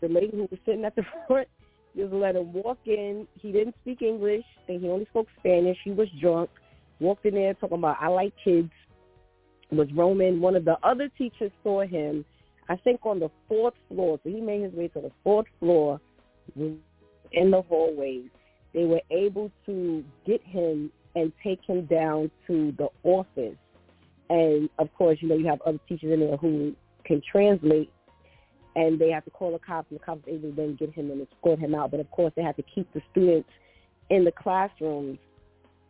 The 0.00 0.08
lady 0.08 0.36
who 0.36 0.48
was 0.50 0.60
sitting 0.64 0.84
at 0.84 0.94
the 0.94 1.04
front 1.26 1.48
just 1.96 2.12
let 2.12 2.36
him 2.36 2.52
walk 2.52 2.78
in. 2.86 3.26
He 3.40 3.52
didn't 3.52 3.74
speak 3.82 4.02
English. 4.02 4.44
and 4.68 4.80
he 4.80 4.88
only 4.88 5.06
spoke 5.06 5.28
Spanish. 5.38 5.78
He 5.84 5.92
was 5.92 6.08
drunk. 6.20 6.50
Walked 7.00 7.26
in 7.26 7.34
there 7.34 7.54
talking 7.54 7.78
about 7.78 7.96
I 8.00 8.08
like 8.08 8.34
kids. 8.42 8.70
Was 9.70 9.88
roaming. 9.94 10.40
One 10.40 10.56
of 10.56 10.64
the 10.64 10.76
other 10.82 11.08
teachers 11.18 11.50
saw 11.62 11.82
him. 11.82 12.24
I 12.68 12.76
think 12.76 13.00
on 13.04 13.18
the 13.18 13.30
fourth 13.48 13.74
floor. 13.88 14.18
So 14.22 14.30
he 14.30 14.40
made 14.40 14.62
his 14.62 14.72
way 14.72 14.88
to 14.88 15.00
the 15.00 15.12
fourth 15.24 15.46
floor 15.60 16.00
in 16.56 16.80
the 17.32 17.62
hallways. 17.62 18.28
They 18.72 18.84
were 18.84 19.02
able 19.10 19.50
to 19.66 20.04
get 20.26 20.42
him 20.42 20.90
and 21.14 21.32
take 21.42 21.60
him 21.66 21.86
down 21.86 22.30
to 22.46 22.72
the 22.76 22.88
office 23.02 23.56
and 24.28 24.68
of 24.78 24.92
course, 24.94 25.18
you 25.20 25.28
know, 25.28 25.36
you 25.36 25.46
have 25.46 25.60
other 25.62 25.78
teachers 25.88 26.12
in 26.12 26.20
there 26.20 26.36
who 26.36 26.74
can 27.04 27.22
translate 27.30 27.90
and 28.76 28.98
they 28.98 29.10
have 29.10 29.24
to 29.24 29.30
call 29.30 29.52
the 29.52 29.58
cops 29.58 29.90
and 29.90 29.98
the 29.98 30.04
cops 30.04 30.20
able 30.28 30.50
to 30.50 30.54
then 30.54 30.76
get 30.76 30.92
him 30.92 31.10
and 31.10 31.26
escort 31.26 31.58
him 31.58 31.74
out. 31.74 31.90
But 31.90 32.00
of 32.00 32.10
course 32.10 32.32
they 32.36 32.42
have 32.42 32.56
to 32.56 32.62
keep 32.62 32.92
the 32.92 33.00
students 33.10 33.48
in 34.10 34.22
the 34.24 34.30
classrooms 34.30 35.18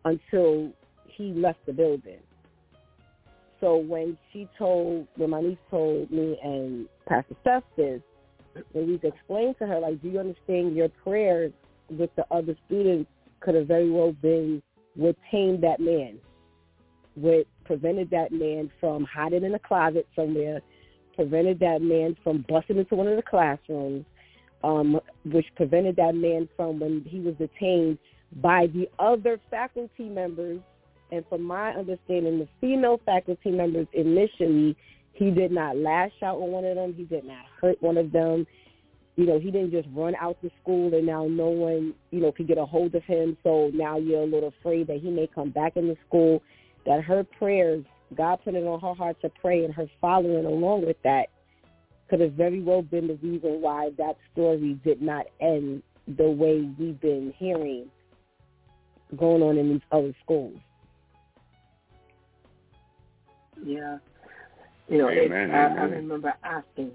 until 0.05 0.73
he 1.05 1.33
left 1.33 1.59
the 1.67 1.73
building. 1.73 2.21
So 3.61 3.77
when 3.77 4.17
she 4.33 4.49
told, 4.57 5.09
when 5.17 5.31
my 5.31 5.41
niece 5.41 5.59
told 5.71 6.11
me 6.11 6.39
and 6.43 6.87
Pastor 7.09 7.35
Steph 7.41 7.65
this, 7.77 8.01
and 8.75 8.87
we 8.87 8.95
explained 9.03 9.57
to 9.59 9.67
her, 9.67 9.81
like, 9.81 10.01
do 10.01 10.09
you 10.09 10.21
understand 10.21 10.77
your 10.77 10.89
prayers 10.89 11.53
with 11.91 12.11
the 12.17 12.25
other 12.31 12.57
students 12.67 13.11
could 13.41 13.55
have 13.55 13.67
very 13.67 13.91
well 13.91 14.13
been 14.13 14.63
what 14.95 15.17
tamed 15.31 15.63
that 15.63 15.81
man, 15.81 16.19
what 17.15 17.47
prevented 17.65 18.11
that 18.11 18.31
man 18.31 18.71
from 18.81 19.05
hiding 19.05 19.45
in 19.45 19.55
a 19.55 19.59
closet 19.59 20.07
somewhere, 20.15 20.61
prevented 21.16 21.59
that 21.60 21.82
man 21.82 22.16
from 22.22 22.44
busting 22.48 22.78
into 22.78 22.94
one 22.94 23.09
of 23.09 23.16
the 23.16 23.22
classrooms, 23.22 24.05
um, 24.62 25.01
which 25.24 25.47
prevented 25.56 25.97
that 25.97 26.14
man 26.14 26.48
from 26.56 26.78
when 26.78 27.05
he 27.06 27.20
was 27.20 27.34
detained 27.36 27.98
by 28.43 28.66
the 28.68 28.88
other 28.98 29.40
faculty 29.51 30.09
members. 30.09 30.60
And 31.12 31.24
from 31.28 31.43
my 31.43 31.70
understanding, 31.70 32.38
the 32.38 32.48
female 32.60 33.01
faculty 33.06 33.51
members 33.51 33.86
initially, 33.93 34.76
he 35.12 35.30
did 35.30 35.52
not 35.52 35.76
lash 35.76 36.12
out 36.22 36.36
on 36.36 36.51
one 36.51 36.64
of 36.64 36.76
them. 36.76 36.94
He 36.94 37.05
did 37.05 37.24
not 37.24 37.44
hurt 37.60 37.80
one 37.80 37.97
of 37.97 38.12
them. 38.12 38.47
You 39.14 39.24
know, 39.24 39.38
he 39.38 39.51
didn't 39.51 39.70
just 39.70 39.88
run 39.94 40.14
out 40.20 40.36
to 40.43 40.51
school 40.60 40.93
and 40.94 41.06
now 41.06 41.26
no 41.26 41.47
one, 41.47 41.94
you 42.10 42.20
know, 42.20 42.32
could 42.32 42.48
get 42.48 42.59
a 42.59 42.66
hold 42.66 42.94
of 42.94 43.02
him. 43.05 43.36
So 43.43 43.70
now 43.72 43.98
you're 43.98 44.22
a 44.22 44.26
little 44.26 44.52
afraid 44.60 44.88
that 44.88 44.98
he 45.01 45.10
may 45.10 45.28
come 45.32 45.51
back 45.51 45.76
into 45.76 45.97
school. 46.06 46.43
That 46.84 47.02
her 47.02 47.24
prayers, 47.24 47.84
God 48.15 48.41
put 48.45 48.55
it 48.55 48.65
on 48.65 48.81
her 48.81 48.95
heart 48.95 49.20
to 49.23 49.31
pray 49.41 49.65
and 49.65 49.74
her 49.74 49.87
following 50.01 50.47
along 50.47 50.87
with 50.87 50.97
that 51.03 51.27
could 52.09 52.20
have 52.20 52.33
very 52.33 52.62
well 52.62 52.83
been 52.83 53.09
the 53.09 53.15
reason 53.15 53.61
why 53.61 53.91
that 53.99 54.16
story 54.33 54.78
did 54.85 55.03
not 55.03 55.27
end 55.41 55.83
the 56.16 56.28
way 56.28 56.70
we've 56.78 57.01
been 57.01 57.35
hearing 57.37 57.87
going 59.16 59.43
on 59.43 59.59
in 59.59 59.70
these 59.70 59.81
other 59.91 60.15
schools. 60.23 60.57
Yeah. 63.65 63.99
You 64.89 64.99
know, 64.99 65.11
Amen, 65.11 65.51
it, 65.51 65.55
I, 65.55 65.66
I 65.66 65.85
remember 65.85 66.33
asking, 66.45 66.93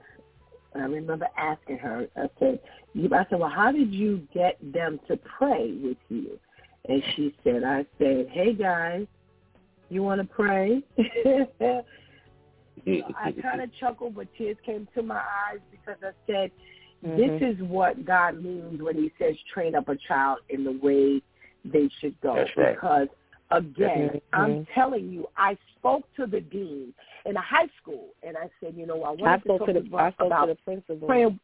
I 0.76 0.80
remember 0.80 1.28
asking 1.38 1.78
her. 1.80 2.08
I 2.16 2.30
said, 2.40 2.60
you, 2.94 3.10
I 3.14 3.26
said, 3.30 3.40
well, 3.40 3.50
how 3.50 3.72
did 3.72 3.94
you 3.94 4.26
get 4.34 4.58
them 4.74 5.00
to 5.10 5.18
pray 5.18 5.74
with 5.84 5.98
you? 6.10 6.40
And 6.88 7.04
she 7.16 7.36
said, 7.44 7.64
I 7.64 7.86
said, 7.98 8.28
hey 8.32 8.54
guys, 8.54 9.08
you 9.92 10.04
want 10.04 10.22
to 10.22 10.28
pray? 10.28 10.82
I 12.88 13.32
kind 13.42 13.62
of 13.62 13.70
chuckled, 13.80 14.16
but 14.16 14.28
tears 14.38 14.58
came 14.66 14.88
to 14.96 15.04
my 15.04 15.20
eyes 15.20 15.60
because 15.70 15.98
I 16.02 16.12
said, 16.26 16.52
this 17.04 17.42
is 17.42 17.62
what 17.64 18.06
God 18.06 18.42
means 18.42 18.82
when 18.82 18.96
he 18.96 19.12
says 19.20 19.36
train 19.54 19.76
up 19.76 19.90
a 19.90 19.98
child 20.08 20.40
in 20.50 20.64
the 20.64 20.80
way 20.82 21.22
they 21.66 21.90
should 22.00 22.20
go. 22.22 22.36
Right. 22.56 22.76
Because 22.76 23.08
again, 23.50 24.10
Mhm. 24.12 24.22
I'm 24.34 24.66
telling 24.74 25.10
you, 25.10 25.28
I 25.36 25.58
spoke 25.76 26.04
to 26.16 26.26
the 26.26 26.42
dean 26.42 26.94
in 27.26 27.36
a 27.36 27.42
high 27.42 27.68
school 27.82 28.10
and 28.24 28.38
I 28.38 28.50
said, 28.60 28.76
you 28.76 28.86
know, 28.86 29.04
I 29.04 29.12
wanted 29.12 29.26
I 29.26 29.38
to 29.38 29.58
talk 29.58 29.68
to 29.68 29.74
the 29.74 29.98
I 29.98 30.12
spoke 30.12 30.28
about 30.28 30.46
to 30.46 30.54
the 30.54 30.56
principal. 30.64 31.08
praying. 31.08 31.40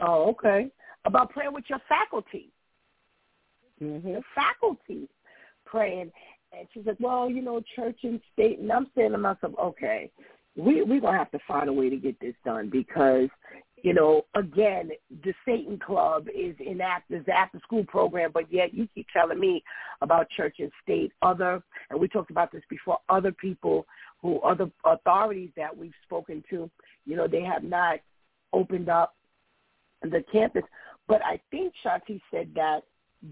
Oh, 0.00 0.30
okay. 0.30 0.70
About 1.04 1.30
praying 1.30 1.52
with 1.52 1.68
your 1.68 1.80
faculty 1.88 2.50
hmm 3.78 3.98
the 3.98 4.22
faculty 4.34 5.08
praying. 5.64 6.10
And 6.52 6.66
she's 6.72 6.86
like, 6.86 6.96
well, 7.00 7.28
you 7.30 7.42
know, 7.42 7.62
church 7.74 7.98
and 8.02 8.20
state. 8.32 8.58
And 8.58 8.72
I'm 8.72 8.86
saying 8.96 9.12
to 9.12 9.18
myself, 9.18 9.52
okay, 9.60 10.10
we, 10.56 10.82
we're 10.82 11.00
going 11.00 11.12
to 11.12 11.18
have 11.18 11.30
to 11.32 11.38
find 11.46 11.68
a 11.68 11.72
way 11.72 11.90
to 11.90 11.96
get 11.96 12.18
this 12.20 12.34
done 12.44 12.70
because, 12.70 13.28
you 13.82 13.92
know, 13.92 14.22
again, 14.34 14.90
the 15.22 15.34
Satan 15.44 15.78
Club 15.78 16.28
is 16.34 16.54
in 16.58 16.80
after, 16.80 17.22
after 17.30 17.58
school 17.60 17.84
program, 17.84 18.30
but 18.32 18.50
yet 18.50 18.72
you 18.72 18.88
keep 18.94 19.06
telling 19.12 19.38
me 19.38 19.62
about 20.00 20.30
church 20.30 20.56
and 20.58 20.72
state, 20.82 21.12
other, 21.20 21.62
and 21.90 22.00
we 22.00 22.08
talked 22.08 22.30
about 22.30 22.52
this 22.52 22.62
before, 22.70 22.98
other 23.08 23.32
people 23.32 23.86
who, 24.22 24.40
other 24.40 24.70
authorities 24.84 25.50
that 25.56 25.76
we've 25.76 25.92
spoken 26.04 26.42
to, 26.48 26.70
you 27.04 27.16
know, 27.16 27.28
they 27.28 27.42
have 27.42 27.62
not 27.62 28.00
opened 28.52 28.88
up 28.88 29.14
the 30.02 30.24
campus. 30.32 30.62
But 31.06 31.24
I 31.24 31.40
think 31.50 31.72
Shanti 31.84 32.20
said 32.30 32.48
that 32.54 32.80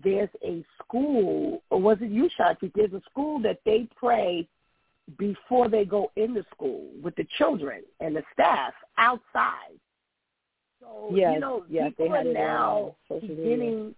there's 0.02 0.30
a 0.42 0.64
school, 0.82 1.62
or 1.70 1.80
was 1.80 1.98
it 2.00 2.10
you, 2.10 2.28
Shanti? 2.38 2.72
There's 2.74 2.92
a 2.92 3.02
school 3.10 3.40
that 3.42 3.60
they 3.64 3.88
pray 3.96 4.48
before 5.18 5.68
they 5.68 5.84
go 5.84 6.10
into 6.16 6.44
school 6.50 6.88
with 7.02 7.14
the 7.16 7.26
children 7.36 7.82
and 8.00 8.16
the 8.16 8.22
staff 8.32 8.72
outside. 8.96 9.78
So 10.80 11.10
Yes, 11.14 11.34
you 11.34 11.40
know, 11.40 11.64
yes, 11.68 11.90
people 11.90 12.14
are 12.14 12.24
now 12.24 12.96
beginning. 13.08 13.94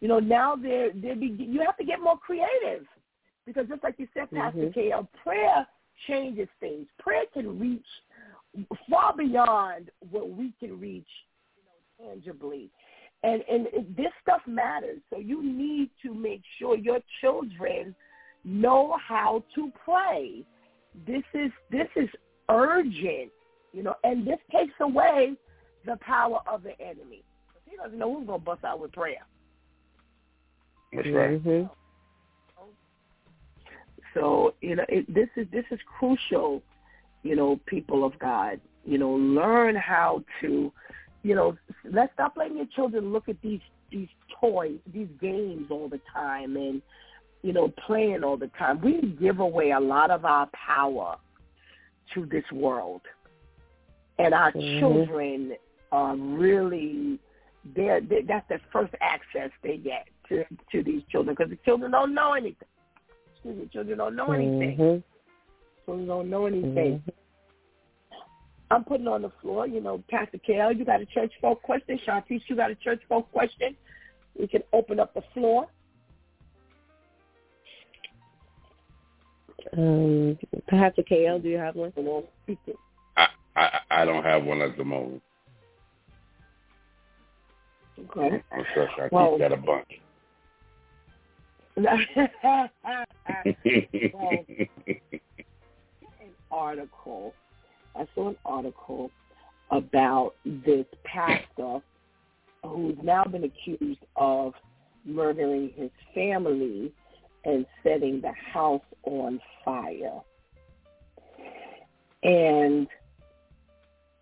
You 0.00 0.08
know, 0.08 0.18
now 0.18 0.56
they're 0.56 0.92
they're 0.94 1.16
be, 1.16 1.36
you 1.38 1.60
have 1.60 1.76
to 1.76 1.84
get 1.84 2.00
more 2.00 2.16
creative 2.16 2.86
because 3.44 3.66
just 3.68 3.82
like 3.82 3.96
you 3.98 4.08
said, 4.14 4.30
Pastor 4.30 4.66
Mhm. 4.66 4.74
KL, 4.74 5.08
prayer 5.22 5.66
changes 6.06 6.48
things. 6.60 6.88
Prayer 6.98 7.26
can 7.32 7.58
reach 7.58 7.86
far 8.88 9.14
beyond 9.14 9.90
what 10.10 10.30
we 10.30 10.52
can 10.58 10.80
reach 10.80 11.08
you 11.56 12.06
know, 12.06 12.12
tangibly. 12.12 12.70
And 13.22 13.42
and 13.50 13.66
this 13.96 14.12
stuff 14.22 14.40
matters. 14.46 14.98
So 15.10 15.18
you 15.18 15.42
need 15.42 15.90
to 16.02 16.14
make 16.14 16.42
sure 16.58 16.76
your 16.76 17.00
children 17.20 17.94
know 18.44 18.96
how 19.06 19.44
to 19.54 19.70
pray. 19.84 20.44
This 21.06 21.22
is 21.34 21.50
this 21.70 21.88
is 21.96 22.08
urgent, 22.48 23.30
you 23.72 23.82
know, 23.82 23.94
and 24.04 24.26
this 24.26 24.38
takes 24.50 24.72
away 24.80 25.34
the 25.84 25.96
power 26.00 26.40
of 26.50 26.62
the 26.62 26.80
enemy. 26.80 27.22
He 27.66 27.76
doesn't 27.76 27.98
know 27.98 28.14
who's 28.14 28.26
gonna 28.26 28.38
bust 28.38 28.64
out 28.64 28.80
with 28.80 28.92
prayer. 28.92 29.26
That's 30.92 31.08
right. 31.10 31.40
hmm 31.40 31.64
So 34.14 34.54
you 34.62 34.76
know, 34.76 34.84
it, 34.88 35.12
this 35.12 35.28
is 35.36 35.46
this 35.52 35.64
is 35.70 35.78
crucial. 35.98 36.62
You 37.22 37.36
know, 37.36 37.60
people 37.66 38.02
of 38.04 38.18
God. 38.18 38.60
You 38.84 38.96
know, 38.96 39.10
learn 39.10 39.76
how 39.76 40.24
to. 40.40 40.72
You 41.22 41.34
know, 41.34 41.56
let's 41.84 42.12
stop 42.14 42.34
letting 42.36 42.56
your 42.56 42.66
children 42.74 43.12
look 43.12 43.28
at 43.28 43.40
these 43.42 43.60
these 43.90 44.08
toys, 44.40 44.78
these 44.92 45.08
games 45.20 45.66
all 45.70 45.88
the 45.88 46.00
time, 46.12 46.56
and 46.56 46.80
you 47.42 47.52
know, 47.52 47.72
playing 47.86 48.22
all 48.22 48.36
the 48.36 48.50
time. 48.58 48.80
We 48.80 49.16
give 49.20 49.40
away 49.40 49.72
a 49.72 49.80
lot 49.80 50.10
of 50.10 50.24
our 50.24 50.48
power 50.48 51.16
to 52.14 52.26
this 52.26 52.44
world, 52.52 53.02
and 54.18 54.34
our 54.34 54.52
Mhm. 54.52 54.78
children 54.78 55.56
are 55.92 56.16
really. 56.16 57.18
They're, 57.74 58.00
they 58.00 58.22
that's 58.22 58.48
the 58.48 58.58
first 58.72 58.94
access 59.02 59.50
they 59.62 59.76
get 59.76 60.08
to 60.28 60.44
to 60.72 60.82
these 60.82 61.02
children 61.10 61.34
because 61.36 61.50
the 61.50 61.58
children 61.64 61.90
don't 61.90 62.14
know 62.14 62.32
anything. 62.32 62.68
Excuse 63.32 63.56
me, 63.56 63.66
children 63.66 63.98
don't 63.98 64.16
know 64.16 64.32
anything. 64.32 64.78
Mhm. 64.78 65.02
Children 65.84 66.08
don't 66.08 66.30
know 66.30 66.46
anything. 66.46 67.02
Mhm. 67.06 67.12
I'm 68.70 68.84
putting 68.84 69.08
on 69.08 69.22
the 69.22 69.32
floor, 69.42 69.66
you 69.66 69.80
know, 69.80 70.02
Pastor 70.08 70.38
KL, 70.48 70.78
you 70.78 70.84
got 70.84 71.00
a 71.00 71.06
church 71.06 71.32
folk 71.40 71.60
question. 71.62 71.98
Shantice, 72.06 72.42
you 72.46 72.54
got 72.54 72.70
a 72.70 72.76
church 72.76 73.00
folk 73.08 73.30
question. 73.32 73.76
We 74.38 74.46
can 74.46 74.62
open 74.72 75.00
up 75.00 75.12
the 75.12 75.24
floor. 75.34 75.66
Um, 79.76 80.38
Pastor 80.68 81.02
KL, 81.02 81.42
do 81.42 81.48
you 81.48 81.58
have 81.58 81.74
one? 81.74 81.92
You 81.96 82.02
know. 82.02 82.24
I, 83.16 83.26
I 83.56 83.80
I 83.90 84.04
don't 84.04 84.22
have 84.24 84.44
one 84.44 84.62
at 84.62 84.76
the 84.76 84.84
moment. 84.84 85.22
Okay. 87.98 88.42
I'm 88.52 88.64
sure 88.72 88.88
Shanti's 88.96 89.12
Well- 89.12 89.38
got 89.38 89.52
a 89.52 89.56
bunch. 89.56 90.00
an 91.76 91.96
article. 96.50 97.34
I 97.96 98.06
saw 98.14 98.28
an 98.28 98.36
article 98.44 99.10
about 99.70 100.34
this 100.44 100.86
pastor 101.04 101.80
who's 102.64 102.96
now 103.02 103.24
been 103.24 103.44
accused 103.44 104.00
of 104.16 104.54
murdering 105.04 105.72
his 105.76 105.90
family 106.14 106.92
and 107.44 107.66
setting 107.82 108.20
the 108.20 108.32
house 108.52 108.82
on 109.04 109.40
fire. 109.64 110.20
And 112.22 112.86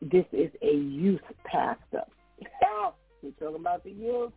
this 0.01 0.27
is 0.32 0.51
a 0.62 0.74
youth 0.74 1.20
pastor. 1.45 2.05
We're 3.23 3.32
talking 3.32 3.57
about 3.57 3.82
the 3.82 3.90
youth 3.90 4.32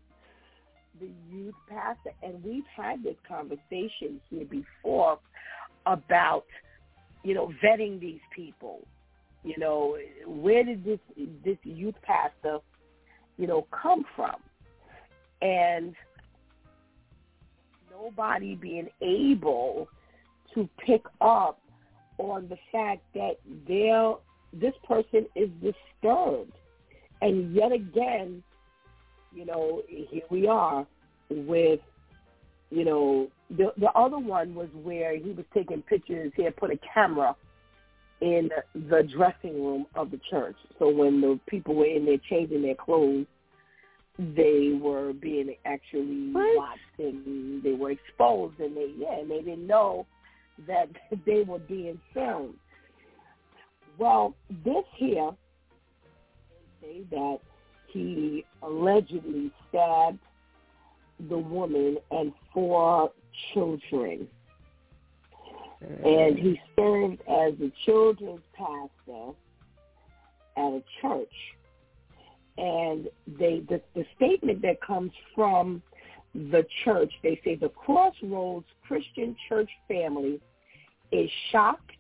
the 1.00 1.10
youth 1.30 1.56
pastor, 1.70 2.12
and 2.22 2.44
we've 2.44 2.66
had 2.76 3.04
this 3.04 3.16
conversation 3.28 4.20
here 4.30 4.46
before 4.46 5.20
about, 5.86 6.46
you 7.24 7.34
know, 7.34 7.52
vetting 7.64 8.00
these 8.00 8.20
people. 8.36 8.86
You 9.44 9.58
know, 9.58 9.98
where 10.26 10.64
did 10.64 10.84
this 10.84 11.00
this 11.44 11.58
youth 11.64 11.96
pastor, 12.04 12.60
you 13.38 13.48
know, 13.48 13.68
come 13.72 14.06
from? 14.16 14.36
And 15.42 15.96
nobody 17.90 18.56
being 18.56 18.90
able 19.02 19.88
to 20.54 20.70
pick 20.86 21.04
up 21.22 21.60
on 22.18 22.48
the 22.50 22.58
fact 22.72 23.02
that 23.16 23.38
there 23.68 24.14
this 24.54 24.74
person 24.88 25.26
is 25.36 25.50
disturbed. 25.62 26.54
And 27.22 27.56
yet 27.56 27.72
again, 27.72 28.44
you 29.34 29.46
know, 29.46 29.82
here 29.88 30.24
we 30.30 30.48
are 30.48 30.86
with, 31.30 31.80
you 32.70 32.86
know, 32.86 33.30
the 33.50 33.74
the 33.78 33.92
other 33.92 34.20
one 34.20 34.54
was 34.54 34.70
where 34.84 35.18
he 35.18 35.32
was 35.32 35.46
taking 35.54 35.82
pictures. 35.84 36.32
He 36.36 36.44
had 36.44 36.56
put 36.58 36.72
a 36.72 36.80
camera 36.94 37.36
in 38.22 38.50
the 38.74 39.08
dressing 39.16 39.64
room 39.64 39.86
of 39.96 40.12
the 40.12 40.20
church. 40.30 40.56
So 40.80 40.90
when 40.90 41.22
the 41.22 41.40
people 41.48 41.76
were 41.76 41.86
in 41.86 42.06
there 42.06 42.18
changing 42.30 42.62
their 42.62 42.76
clothes, 42.76 43.26
they 44.18 44.78
were 44.80 45.14
being 45.14 45.56
actually 45.66 46.32
What? 46.32 46.58
watched 46.58 47.00
and 47.00 47.64
they 47.64 47.74
were 47.74 47.92
exposed 47.92 48.60
and 48.60 48.78
they 48.78 48.94
yeah, 48.98 49.20
and 49.20 49.32
they 49.32 49.40
didn't 49.40 49.66
know 49.66 50.06
that 50.68 50.88
they 51.26 51.42
were 51.42 51.60
being 51.60 52.00
filmed. 52.14 52.56
Well, 53.98 54.36
this 54.64 54.86
here 54.96 55.32
they 56.82 56.88
say 56.88 57.02
that 57.12 57.40
he 57.88 58.46
allegedly 58.62 59.52
stabbed 59.70 60.20
the 61.30 61.38
woman 61.38 61.98
and 62.12 62.34
four 62.54 63.12
children. 63.54 64.28
And 65.82 66.38
he 66.38 66.60
served 66.76 67.22
as 67.22 67.54
the 67.60 67.72
children's 67.86 68.42
pastor 68.54 69.32
at 70.58 70.64
a 70.64 70.84
church. 71.02 71.34
And 72.58 73.08
they 73.40 73.62
the, 73.68 73.82
the 73.96 74.06
statement 74.16 74.62
that 74.62 74.82
comes 74.82 75.12
from 75.34 75.82
the 76.34 76.66
church, 76.84 77.12
they 77.24 77.40
say 77.44 77.56
the 77.56 77.70
Crossroads 77.70 78.66
Christian 78.88 79.36
Church 79.50 79.70
family 79.88 80.40
is 81.12 81.30
shocked, 81.52 81.92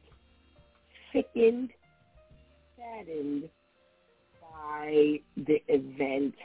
sickened, 1.11 1.69
saddened 2.77 3.49
by 4.41 5.19
the 5.35 5.61
event 5.67 6.35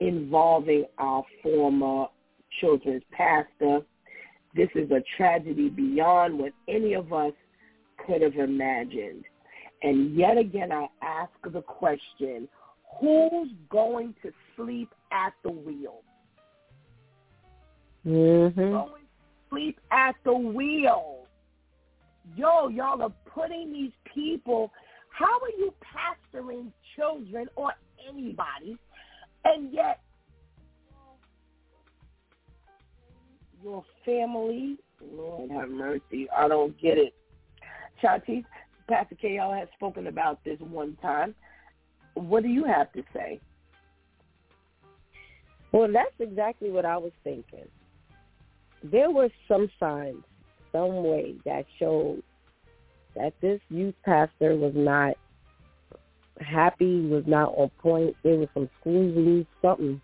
involving 0.00 0.86
our 0.98 1.22
former 1.42 2.06
children's 2.60 3.02
pastor. 3.12 3.80
This 4.54 4.68
is 4.74 4.90
a 4.90 5.02
tragedy 5.16 5.68
beyond 5.68 6.38
what 6.38 6.52
any 6.68 6.94
of 6.94 7.12
us 7.12 7.32
could 8.06 8.22
have 8.22 8.34
imagined. 8.34 9.24
And 9.82 10.14
yet 10.16 10.36
again, 10.36 10.72
I 10.72 10.88
ask 11.02 11.32
the 11.52 11.62
question, 11.62 12.48
who's 13.00 13.48
going 13.70 14.14
to 14.22 14.30
sleep 14.56 14.92
at 15.12 15.32
the 15.42 15.50
wheel? 15.50 16.02
Mm-hmm. 18.06 18.60
Going 18.60 19.02
to 19.02 19.48
sleep 19.50 19.80
at 19.90 20.16
the 20.24 20.34
wheel. 20.34 21.26
Yo, 22.36 22.68
y'all 22.68 23.02
are 23.02 23.12
putting 23.32 23.72
these 23.72 23.92
people, 24.14 24.72
how 25.10 25.38
are 25.40 25.58
you 25.58 25.72
pastoring 25.80 26.72
children 26.96 27.48
or 27.56 27.72
anybody, 28.08 28.76
and 29.44 29.72
yet 29.72 30.00
your 33.62 33.84
family, 34.04 34.76
Lord 35.12 35.50
have 35.50 35.70
mercy, 35.70 36.28
I 36.36 36.48
don't 36.48 36.78
get 36.80 36.98
it. 36.98 37.14
Shanti, 38.02 38.44
Pastor 38.88 39.16
KL 39.22 39.58
has 39.58 39.68
spoken 39.74 40.06
about 40.06 40.42
this 40.44 40.58
one 40.60 40.96
time. 41.02 41.34
What 42.14 42.42
do 42.42 42.48
you 42.48 42.64
have 42.64 42.92
to 42.92 43.02
say? 43.14 43.40
Well, 45.72 45.88
that's 45.92 46.14
exactly 46.18 46.70
what 46.70 46.84
I 46.84 46.96
was 46.96 47.12
thinking. 47.22 47.68
There 48.82 49.10
were 49.10 49.28
some 49.46 49.70
signs, 49.78 50.24
some 50.72 51.04
way 51.04 51.36
that 51.44 51.66
showed 51.78 52.22
that 53.14 53.34
this 53.40 53.60
youth 53.68 53.94
pastor 54.04 54.56
was 54.56 54.72
not 54.74 55.14
happy, 56.40 57.06
was 57.06 57.24
not 57.26 57.54
on 57.56 57.70
point. 57.78 58.16
There 58.22 58.36
was 58.36 58.48
some 58.54 58.68
screws 58.80 59.16
loose, 59.16 59.46
something. 59.62 60.00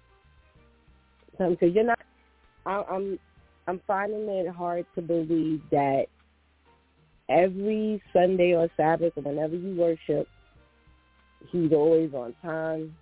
Something. 1.39 1.57
Because 1.57 1.74
you're 1.74 1.85
not. 1.85 1.99
I, 2.65 2.83
I'm. 2.91 3.19
I'm 3.67 3.81
finding 3.87 4.29
it 4.29 4.49
hard 4.49 4.87
to 4.95 5.03
believe 5.03 5.61
that 5.71 6.07
every 7.29 8.03
Sunday 8.13 8.55
or 8.55 8.69
Sabbath 8.77 9.13
or 9.17 9.23
whenever 9.23 9.57
you 9.57 9.75
worship, 9.75 10.29
he's 11.51 11.73
always 11.73 12.13
on 12.15 12.35
time. 12.43 12.95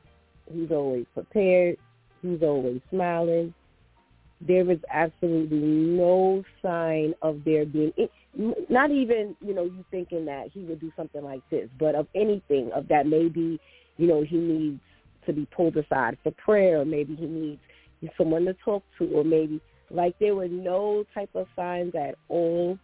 He's 0.52 0.70
always 0.70 1.06
prepared. 1.14 1.76
He's 2.22 2.42
always 2.42 2.80
smiling. 2.90 3.52
There 4.40 4.70
is 4.70 4.78
absolutely 4.90 5.58
no 5.58 6.42
sign 6.62 7.14
of 7.22 7.42
there 7.44 7.64
being, 7.64 7.92
not 8.68 8.90
even, 8.90 9.36
you 9.40 9.54
know, 9.54 9.64
you 9.64 9.84
thinking 9.90 10.24
that 10.26 10.50
he 10.52 10.60
would 10.64 10.80
do 10.80 10.92
something 10.96 11.22
like 11.22 11.42
this, 11.50 11.68
but 11.78 11.94
of 11.94 12.06
anything, 12.14 12.70
of 12.74 12.88
that 12.88 13.06
maybe, 13.06 13.60
you 13.96 14.06
know, 14.06 14.22
he 14.22 14.36
needs 14.36 14.80
to 15.26 15.32
be 15.32 15.46
pulled 15.46 15.76
aside 15.76 16.18
for 16.22 16.32
prayer, 16.32 16.80
or 16.80 16.84
maybe 16.84 17.14
he 17.14 17.26
needs 17.26 17.60
someone 18.18 18.44
to 18.44 18.54
talk 18.64 18.82
to, 18.98 19.06
or 19.14 19.24
maybe, 19.24 19.60
like, 19.94 20.18
there 20.18 20.34
were 20.34 20.48
no 20.48 21.04
type 21.14 21.30
of 21.34 21.46
signs 21.56 21.94
at 21.94 22.16
all 22.28 22.78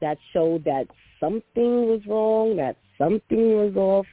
that 0.00 0.16
showed 0.32 0.64
that 0.64 0.86
something 1.20 1.86
was 1.86 2.00
wrong, 2.06 2.56
that 2.56 2.76
something 2.96 3.56
was 3.56 3.76
off. 3.76 4.06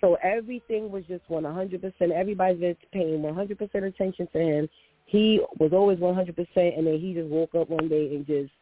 So 0.00 0.16
everything 0.22 0.90
was 0.90 1.04
just 1.06 1.26
100%. 1.28 2.10
Everybody's 2.12 2.60
just 2.60 2.92
paying 2.92 3.22
100% 3.22 3.74
attention 3.86 4.28
to 4.32 4.38
him. 4.38 4.68
He 5.06 5.40
was 5.58 5.72
always 5.72 5.98
100%, 5.98 6.78
and 6.78 6.86
then 6.86 6.98
he 7.00 7.14
just 7.14 7.28
woke 7.28 7.54
up 7.54 7.70
one 7.70 7.88
day 7.88 8.14
and 8.14 8.26
just 8.26 8.52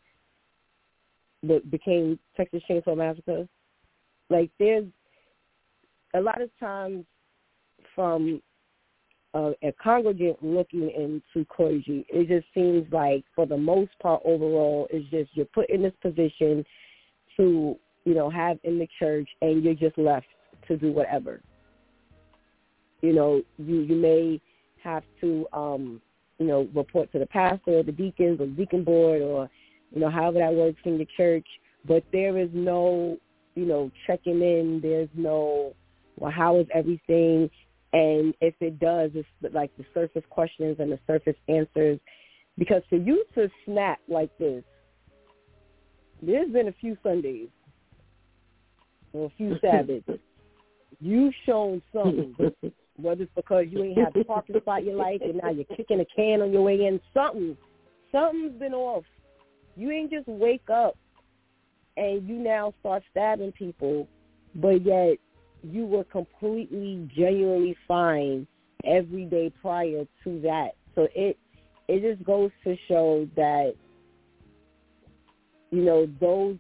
became 1.71 2.19
Texas 2.37 2.63
Chainsaw 2.69 2.97
Massacre. 2.97 3.49
Like 4.31 4.51
there's 4.59 4.87
a 6.15 6.21
lot 6.21 6.41
of 6.41 6.51
times 6.59 7.05
from 7.95 8.41
uh, 9.35 9.51
a 9.63 9.73
congregant 9.83 10.43
looking 10.43 10.91
into 10.91 11.47
clergy, 11.49 12.07
it 12.09 12.29
just 12.29 12.47
seems 12.55 12.91
like 12.93 13.25
for 13.35 13.47
the 13.47 13.57
most 13.57 13.91
part 14.01 14.23
overall, 14.25 14.87
it's 14.91 15.09
just 15.11 15.31
you're 15.35 15.47
put 15.47 15.69
in 15.71 15.83
this 15.83 15.93
position 16.01 16.65
to, 17.37 17.77
you 18.05 18.15
know, 18.15 18.31
have 18.31 18.59
in 18.63 18.79
the 18.79 18.89
church 18.99 19.29
and 19.43 19.65
you're 19.65 19.75
just 19.75 19.99
left 19.99 20.27
to 20.69 20.77
do 20.77 20.93
whatever. 20.93 21.41
You 23.03 23.13
know, 23.13 23.43
you 23.59 23.81
you 23.81 23.97
may 23.97 24.41
have 24.83 25.03
to 25.21 25.47
um, 25.53 26.01
you 26.39 26.47
know, 26.47 26.69
report 26.75 27.11
to 27.13 27.19
the 27.19 27.27
pastor 27.27 27.79
or 27.79 27.83
the 27.83 27.93
deacons 27.93 28.41
or 28.41 28.47
the 28.47 28.53
deacon 28.53 28.85
board 28.85 29.23
or, 29.23 29.49
you 29.93 30.01
know, 30.01 30.11
however 30.11 30.39
that 30.39 30.53
works 30.53 30.81
in 30.85 30.99
the 30.99 31.07
church. 31.17 31.47
But 31.87 32.03
there 32.13 32.39
is 32.39 32.49
no, 32.53 33.19
you 33.55 33.67
know, 33.67 33.91
checking 34.07 34.41
in. 34.43 34.81
There's 34.83 35.09
no, 35.15 35.75
well, 36.17 36.33
how 36.33 36.59
is 36.59 36.67
everything? 36.75 37.51
And 37.95 38.35
if 38.41 38.55
it 38.61 38.81
does, 38.81 39.13
it's 39.15 39.55
like 39.55 39.71
the 39.79 39.85
surface 39.95 40.25
questions 40.29 40.79
and 40.81 40.91
the 40.91 40.99
surface 41.07 41.37
answers. 41.49 42.01
Because 42.59 42.83
for 42.91 42.97
you 42.97 43.25
to 43.37 43.49
snap 43.65 44.01
like 44.09 44.37
this, 44.37 44.65
there's 46.21 46.51
been 46.51 46.67
a 46.67 46.73
few 46.73 46.97
Sundays 47.05 47.51
or 49.13 49.27
a 49.27 49.31
few 49.37 49.57
Sabbaths. 49.61 50.21
You've 51.01 51.35
shown 51.47 51.81
something, 51.93 52.35
whether 52.97 53.23
it's 53.23 53.33
because 53.37 53.67
you 53.71 53.85
ain't 53.85 53.99
had 53.99 54.13
the 54.13 54.25
parking 54.25 54.61
spot 54.61 54.85
you 54.85 54.97
like 54.97 55.21
and 55.23 55.41
now 55.41 55.51
you're 55.51 55.65
kicking 55.77 56.01
a 56.01 56.05
can 56.17 56.43
on 56.43 56.53
your 56.53 56.63
way 56.63 56.75
in. 56.87 57.01
Something, 57.13 57.57
something's 58.11 58.59
been 58.59 58.75
off. 58.75 59.05
You 59.77 59.93
ain't 59.93 60.11
just 60.11 60.27
wake 60.27 60.69
up 60.69 60.97
and 61.97 62.29
you 62.29 62.41
now 62.41 62.75
start 62.81 63.05
stabbing 63.13 63.53
people, 63.53 64.09
but 64.57 64.85
yet 64.85 65.19
you 65.65 65.87
were 65.87 66.05
completely 66.05 67.09
genuinely 67.17 67.77
fine 67.89 68.47
every 68.85 69.25
day 69.25 69.53
prior 69.63 70.07
to 70.25 70.41
that. 70.43 70.71
So 70.95 71.09
it 71.15 71.39
it 71.89 72.01
just 72.01 72.25
goes 72.25 72.51
to 72.65 72.77
show 72.89 73.29
that 73.37 73.75
you 75.71 75.83
know 75.83 76.07
those 76.21 76.57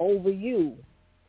over 0.00 0.30
you, 0.30 0.76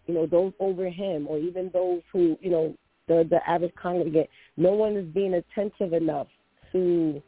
you 0.06 0.14
know 0.14 0.26
those 0.26 0.54
over 0.60 0.90
him, 0.90 1.28
or 1.28 1.38
even 1.38 1.70
those 1.74 2.02
who 2.12 2.38
you 2.42 2.50
know 2.50 2.76
the 3.08 3.28
the 3.30 3.48
average 3.50 3.74
congregant, 3.82 4.30
no 4.56 4.72
one 4.72 4.96
is 4.96 5.06
being 5.14 5.36
attentive 5.36 5.94
enough 5.94 6.28
to 6.72 7.22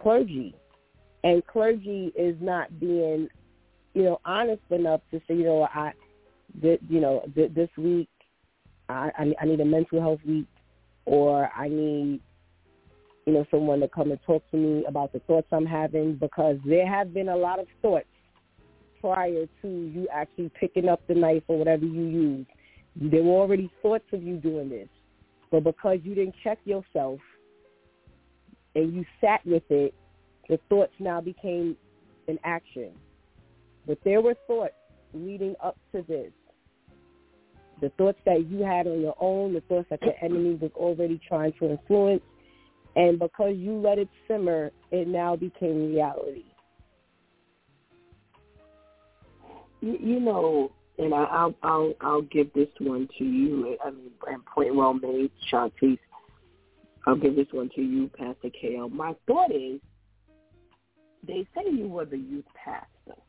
clergy, 0.00 0.54
and 1.24 1.46
clergy 1.46 2.12
is 2.16 2.36
not 2.40 2.78
being 2.80 3.28
you 3.94 4.02
know 4.02 4.20
honest 4.24 4.62
enough 4.70 5.00
to 5.10 5.20
say 5.28 5.34
you 5.34 5.44
know 5.44 5.68
I, 5.72 5.92
that 6.60 6.78
you 6.88 7.00
know 7.00 7.24
this 7.34 7.70
week 7.78 8.08
I, 8.88 9.34
I 9.40 9.44
need 9.44 9.60
a 9.60 9.64
mental 9.64 10.00
health 10.00 10.20
week, 10.26 10.46
or 11.04 11.50
I 11.56 11.68
need, 11.68 12.20
you 13.26 13.32
know, 13.32 13.46
someone 13.50 13.80
to 13.80 13.88
come 13.88 14.10
and 14.10 14.20
talk 14.26 14.42
to 14.50 14.56
me 14.56 14.84
about 14.86 15.12
the 15.12 15.20
thoughts 15.20 15.48
I'm 15.52 15.66
having 15.66 16.14
because 16.14 16.56
there 16.64 16.86
have 16.86 17.14
been 17.14 17.28
a 17.28 17.36
lot 17.36 17.58
of 17.58 17.66
thoughts 17.80 18.06
prior 19.00 19.46
to 19.62 19.68
you 19.68 20.06
actually 20.12 20.50
picking 20.58 20.88
up 20.88 21.00
the 21.08 21.14
knife 21.14 21.42
or 21.48 21.58
whatever 21.58 21.84
you 21.84 22.02
use. 22.02 22.46
There 22.96 23.22
were 23.22 23.40
already 23.40 23.70
thoughts 23.80 24.04
of 24.12 24.22
you 24.22 24.36
doing 24.36 24.68
this, 24.68 24.88
but 25.50 25.64
because 25.64 25.98
you 26.02 26.14
didn't 26.14 26.34
check 26.44 26.58
yourself 26.64 27.18
and 28.74 28.94
you 28.94 29.04
sat 29.20 29.44
with 29.44 29.64
it, 29.70 29.94
the 30.48 30.58
thoughts 30.68 30.92
now 30.98 31.20
became 31.20 31.76
an 32.28 32.38
action. 32.44 32.90
But 33.86 33.98
there 34.04 34.20
were 34.20 34.34
thoughts 34.46 34.74
leading 35.14 35.54
up 35.62 35.76
to 35.92 36.04
this 36.06 36.32
the 37.82 37.90
thoughts 37.98 38.18
that 38.24 38.46
you 38.48 38.64
had 38.64 38.86
on 38.86 39.00
your 39.00 39.16
own, 39.20 39.52
the 39.52 39.60
thoughts 39.62 39.88
that 39.90 40.00
the 40.00 40.18
enemy 40.22 40.54
was 40.54 40.70
already 40.76 41.20
trying 41.28 41.52
to 41.58 41.72
influence, 41.72 42.22
and 42.94 43.18
because 43.18 43.56
you 43.56 43.72
let 43.72 43.98
it 43.98 44.08
simmer, 44.28 44.70
it 44.92 45.08
now 45.08 45.34
became 45.34 45.92
reality. 45.92 46.44
You, 49.80 49.98
you 50.00 50.20
know, 50.20 50.70
and 50.96 51.12
I, 51.12 51.24
I'll 51.24 51.54
I'll 51.64 51.94
I'll 52.00 52.22
give 52.22 52.52
this 52.52 52.68
one 52.78 53.08
to 53.18 53.24
you. 53.24 53.76
I 53.84 53.90
mean, 53.90 54.12
and 54.28 54.46
point 54.46 54.76
well 54.76 54.94
made, 54.94 55.32
Shantice. 55.52 55.98
I'll 57.04 57.16
give 57.16 57.34
this 57.34 57.48
one 57.50 57.68
to 57.74 57.82
you, 57.82 58.08
Pastor 58.16 58.48
KL. 58.62 58.92
My 58.92 59.16
thought 59.26 59.50
is, 59.50 59.80
they 61.26 61.44
say 61.52 61.68
you 61.68 61.88
were 61.88 62.04
the 62.04 62.16
youth 62.16 62.44
pastor, 62.54 63.20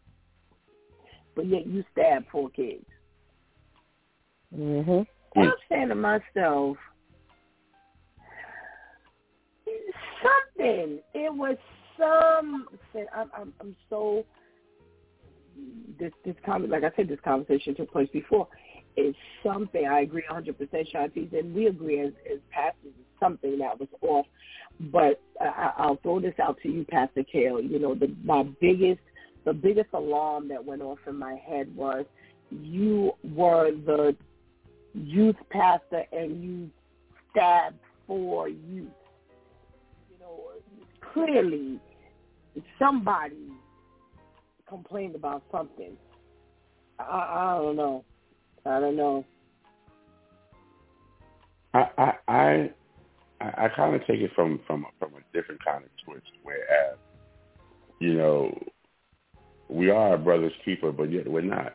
but 1.35 1.47
yet 1.47 1.65
you 1.65 1.83
stabbed 1.91 2.27
four 2.31 2.51
kids. 2.51 2.85
Mhm. 4.55 5.07
I'm 5.35 5.53
saying 5.69 5.89
to 5.89 5.95
myself, 5.95 6.77
something. 10.23 10.99
It 11.13 11.33
was 11.33 11.57
something. 11.97 13.05
I'm, 13.15 13.31
I'm, 13.35 13.53
I'm 13.59 13.75
so 13.89 14.25
this 15.99 16.11
this 16.25 16.35
comment, 16.45 16.71
like 16.71 16.83
I 16.83 16.91
said, 16.95 17.07
this 17.07 17.19
conversation 17.23 17.75
took 17.75 17.91
place 17.91 18.09
before. 18.11 18.47
Is 18.95 19.15
something 19.41 19.87
I 19.87 20.01
agree 20.01 20.23
100% 20.31 20.55
Shantice, 20.93 21.33
and 21.33 21.55
we 21.55 21.65
agree 21.65 21.99
as, 21.99 22.13
as 22.31 22.37
pastors, 22.51 22.93
it's 22.99 23.19
something 23.19 23.57
that 23.57 23.79
was 23.79 23.89
off. 24.01 24.27
But 24.91 25.19
I, 25.41 25.73
I'll 25.77 25.95
throw 26.03 26.19
this 26.19 26.35
out 26.39 26.59
to 26.61 26.69
you, 26.69 26.85
Pastor 26.85 27.23
KL. 27.23 27.67
You 27.67 27.79
know, 27.79 27.95
the, 27.95 28.15
my 28.23 28.43
biggest, 28.61 29.01
the 29.45 29.53
biggest 29.53 29.89
alarm 29.93 30.47
that 30.49 30.63
went 30.63 30.83
off 30.83 30.99
in 31.07 31.17
my 31.17 31.35
head 31.43 31.75
was 31.75 32.05
you 32.51 33.13
were 33.23 33.71
the 33.71 34.15
youth 34.93 35.35
pastor 35.49 36.03
and 36.11 36.43
you 36.43 36.69
stabbed 37.31 37.79
for 38.07 38.47
youth. 38.47 38.87
You 40.09 40.19
know, 40.19 40.39
clearly 41.13 41.79
somebody 42.79 43.51
complained 44.67 45.15
about 45.15 45.43
something. 45.51 45.97
I, 46.99 47.03
I 47.03 47.57
don't 47.61 47.75
know. 47.75 48.03
I 48.65 48.79
don't 48.79 48.95
know. 48.95 49.25
I 51.73 51.87
I 51.97 52.13
I, 52.27 53.65
I 53.65 53.67
kind 53.75 53.95
of 53.95 54.01
take 54.05 54.21
it 54.21 54.31
from 54.35 54.59
from 54.67 54.85
from 54.99 55.11
a 55.15 55.37
different 55.37 55.63
kind 55.65 55.83
of 55.83 55.89
twist. 56.05 56.27
Whereas, 56.43 56.93
uh, 56.93 57.63
you 57.99 58.13
know, 58.13 58.57
we 59.69 59.89
are 59.89 60.13
a 60.13 60.17
brother's 60.17 60.53
keeper, 60.63 60.91
but 60.91 61.11
yet 61.11 61.27
we're 61.27 61.41
not. 61.41 61.73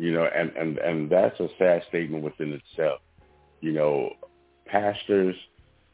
You 0.00 0.12
know, 0.12 0.24
and 0.24 0.50
and 0.56 0.78
and 0.78 1.10
that's 1.10 1.38
a 1.40 1.48
sad 1.58 1.82
statement 1.90 2.24
within 2.24 2.58
itself. 2.58 3.00
You 3.60 3.72
know, 3.72 4.14
pastors, 4.64 5.36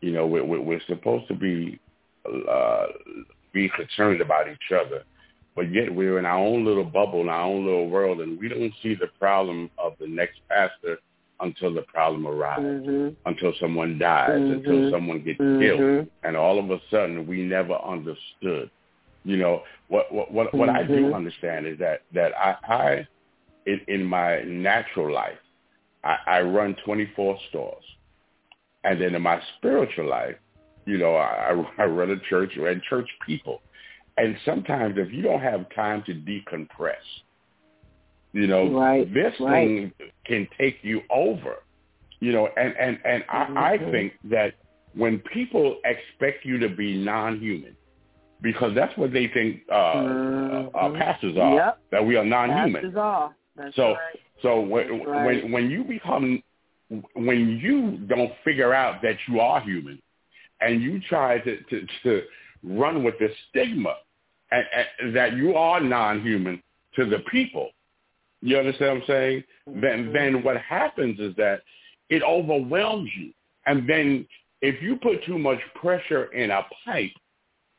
you 0.00 0.12
know, 0.12 0.28
we're, 0.28 0.44
we're 0.44 0.80
supposed 0.86 1.26
to 1.26 1.34
be 1.34 1.80
uh, 2.48 2.86
be 3.52 3.68
concerned 3.70 4.20
about 4.20 4.46
each 4.48 4.70
other, 4.70 5.02
but 5.56 5.72
yet 5.72 5.92
we're 5.92 6.20
in 6.20 6.24
our 6.24 6.38
own 6.38 6.64
little 6.64 6.84
bubble, 6.84 7.22
in 7.22 7.28
our 7.28 7.42
own 7.42 7.64
little 7.64 7.88
world, 7.88 8.20
and 8.20 8.38
we 8.38 8.48
don't 8.48 8.72
see 8.80 8.94
the 8.94 9.08
problem 9.18 9.68
of 9.76 9.94
the 9.98 10.06
next 10.06 10.38
pastor 10.48 10.98
until 11.40 11.74
the 11.74 11.82
problem 11.82 12.28
arrives, 12.28 12.62
mm-hmm. 12.62 13.08
until 13.28 13.52
someone 13.60 13.98
dies, 13.98 14.30
mm-hmm. 14.30 14.52
until 14.52 14.90
someone 14.92 15.24
gets 15.24 15.40
mm-hmm. 15.40 15.60
killed, 15.60 16.06
and 16.22 16.36
all 16.36 16.60
of 16.60 16.70
a 16.70 16.78
sudden 16.92 17.26
we 17.26 17.42
never 17.42 17.74
understood. 17.84 18.70
You 19.24 19.36
know 19.38 19.62
what? 19.88 20.12
What? 20.12 20.32
What, 20.32 20.54
what 20.54 20.68
I 20.68 20.84
do 20.84 20.94
Mm-hmm. 20.94 21.14
understand 21.14 21.66
is 21.66 21.76
that 21.80 22.02
that 22.14 22.30
I, 22.38 22.54
I 22.72 23.08
in, 23.66 23.80
in 23.88 24.04
my 24.04 24.42
natural 24.42 25.12
life, 25.12 25.38
I, 26.04 26.16
I 26.26 26.40
run 26.42 26.76
24 26.84 27.38
stores, 27.50 27.84
and 28.84 29.00
then 29.00 29.14
in 29.14 29.22
my 29.22 29.40
spiritual 29.58 30.08
life, 30.08 30.36
you 30.86 30.98
know, 30.98 31.16
I, 31.16 31.52
I 31.78 31.84
run 31.86 32.10
a 32.10 32.18
church 32.28 32.52
and 32.56 32.82
church 32.82 33.08
people. 33.26 33.62
And 34.18 34.36
sometimes 34.44 34.94
if 34.98 35.12
you 35.12 35.22
don't 35.22 35.40
have 35.42 35.66
time 35.74 36.02
to 36.06 36.14
decompress, 36.14 36.94
you 38.32 38.46
know, 38.46 38.68
Right, 38.78 39.12
this 39.12 39.34
right. 39.40 39.66
thing 39.68 39.92
can 40.26 40.48
take 40.58 40.78
you 40.82 41.02
over. 41.10 41.56
You 42.20 42.32
know, 42.32 42.48
and 42.56 42.74
and 42.78 42.98
and 43.04 43.24
I, 43.28 43.72
I 43.74 43.78
Mhm. 43.78 43.90
think 43.92 44.12
that 44.24 44.54
when 44.94 45.18
people 45.32 45.78
expect 45.84 46.44
you 46.44 46.58
to 46.58 46.68
be 46.68 46.96
non-human, 47.04 47.76
because 48.40 48.74
that's 48.74 48.96
what 48.96 49.12
they 49.12 49.28
think 49.28 49.62
uh, 49.70 49.74
uh, 49.74 50.88
Mhm. 50.88 50.98
pastors 50.98 51.36
are, 51.36 51.54
Yep. 51.54 51.78
that 51.90 52.04
we 52.06 52.16
are 52.16 52.24
non-human. 52.24 52.72
Pastors 52.82 52.96
are. 52.96 53.36
That's 53.56 53.74
So 53.76 53.94
right. 53.94 54.20
so 54.42 54.60
when 54.60 55.02
right. 55.02 55.24
when 55.24 55.52
when 55.52 55.70
you 55.70 55.84
become 55.84 56.42
when 57.14 57.58
you 57.58 57.98
don't 58.06 58.32
figure 58.44 58.72
out 58.74 59.02
that 59.02 59.16
you 59.28 59.40
are 59.40 59.60
human, 59.60 60.00
and 60.60 60.82
you 60.82 61.00
try 61.08 61.38
to 61.38 61.62
to, 61.64 61.86
to 62.02 62.22
run 62.62 63.02
with 63.04 63.18
the 63.18 63.28
stigma 63.48 63.96
and, 64.50 64.64
and 65.00 65.16
that 65.16 65.36
you 65.36 65.54
are 65.54 65.80
non-human 65.80 66.62
to 66.94 67.06
the 67.06 67.18
people, 67.30 67.70
you 68.40 68.58
understand 68.58 69.00
what 69.00 69.02
I'm 69.02 69.06
saying? 69.06 69.44
Then 69.66 70.06
Mhm. 70.06 70.12
then 70.12 70.42
what 70.42 70.56
happens 70.58 71.18
is 71.18 71.34
that 71.36 71.62
it 72.08 72.22
overwhelms 72.22 73.10
you, 73.16 73.32
and 73.66 73.88
then 73.88 74.26
if 74.62 74.80
you 74.82 74.96
put 74.96 75.24
too 75.24 75.38
much 75.38 75.60
pressure 75.74 76.26
in 76.32 76.50
a 76.50 76.64
pipe, 76.84 77.12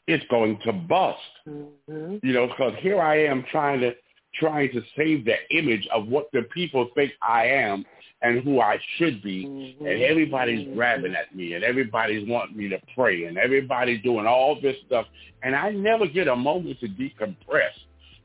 it's 0.07 0.25
going 0.29 0.59
to 0.65 0.73
bust 0.73 1.19
Mhm. 1.47 2.19
you 2.23 2.33
know, 2.33 2.47
because 2.47 2.73
here 2.79 2.99
I 3.01 3.23
am 3.23 3.43
trying 3.43 3.79
to 3.81 3.95
trying 4.35 4.71
to 4.71 4.81
save 4.95 5.25
the 5.25 5.35
image 5.51 5.87
of 5.87 6.07
what 6.07 6.29
the 6.31 6.43
people 6.53 6.89
think 6.95 7.11
I 7.21 7.47
am 7.47 7.85
and 8.21 8.39
who 8.43 8.59
I 8.59 8.79
should 8.97 9.21
be, 9.21 9.45
Mhm. 9.45 9.79
and 9.79 10.01
everybody's 10.01 10.67
Mhm. 10.67 10.73
grabbing 10.73 11.15
at 11.15 11.35
me, 11.35 11.53
and 11.53 11.63
everybody's 11.63 12.27
wanting 12.27 12.57
me 12.57 12.67
to 12.69 12.79
pray, 12.95 13.25
and 13.25 13.37
everybody's 13.37 14.01
doing 14.01 14.25
all 14.25 14.59
this 14.59 14.77
stuff, 14.85 15.07
and 15.43 15.55
I 15.55 15.71
never 15.71 16.07
get 16.07 16.27
a 16.27 16.35
moment 16.35 16.79
to 16.79 16.87
decompress. 16.87 17.73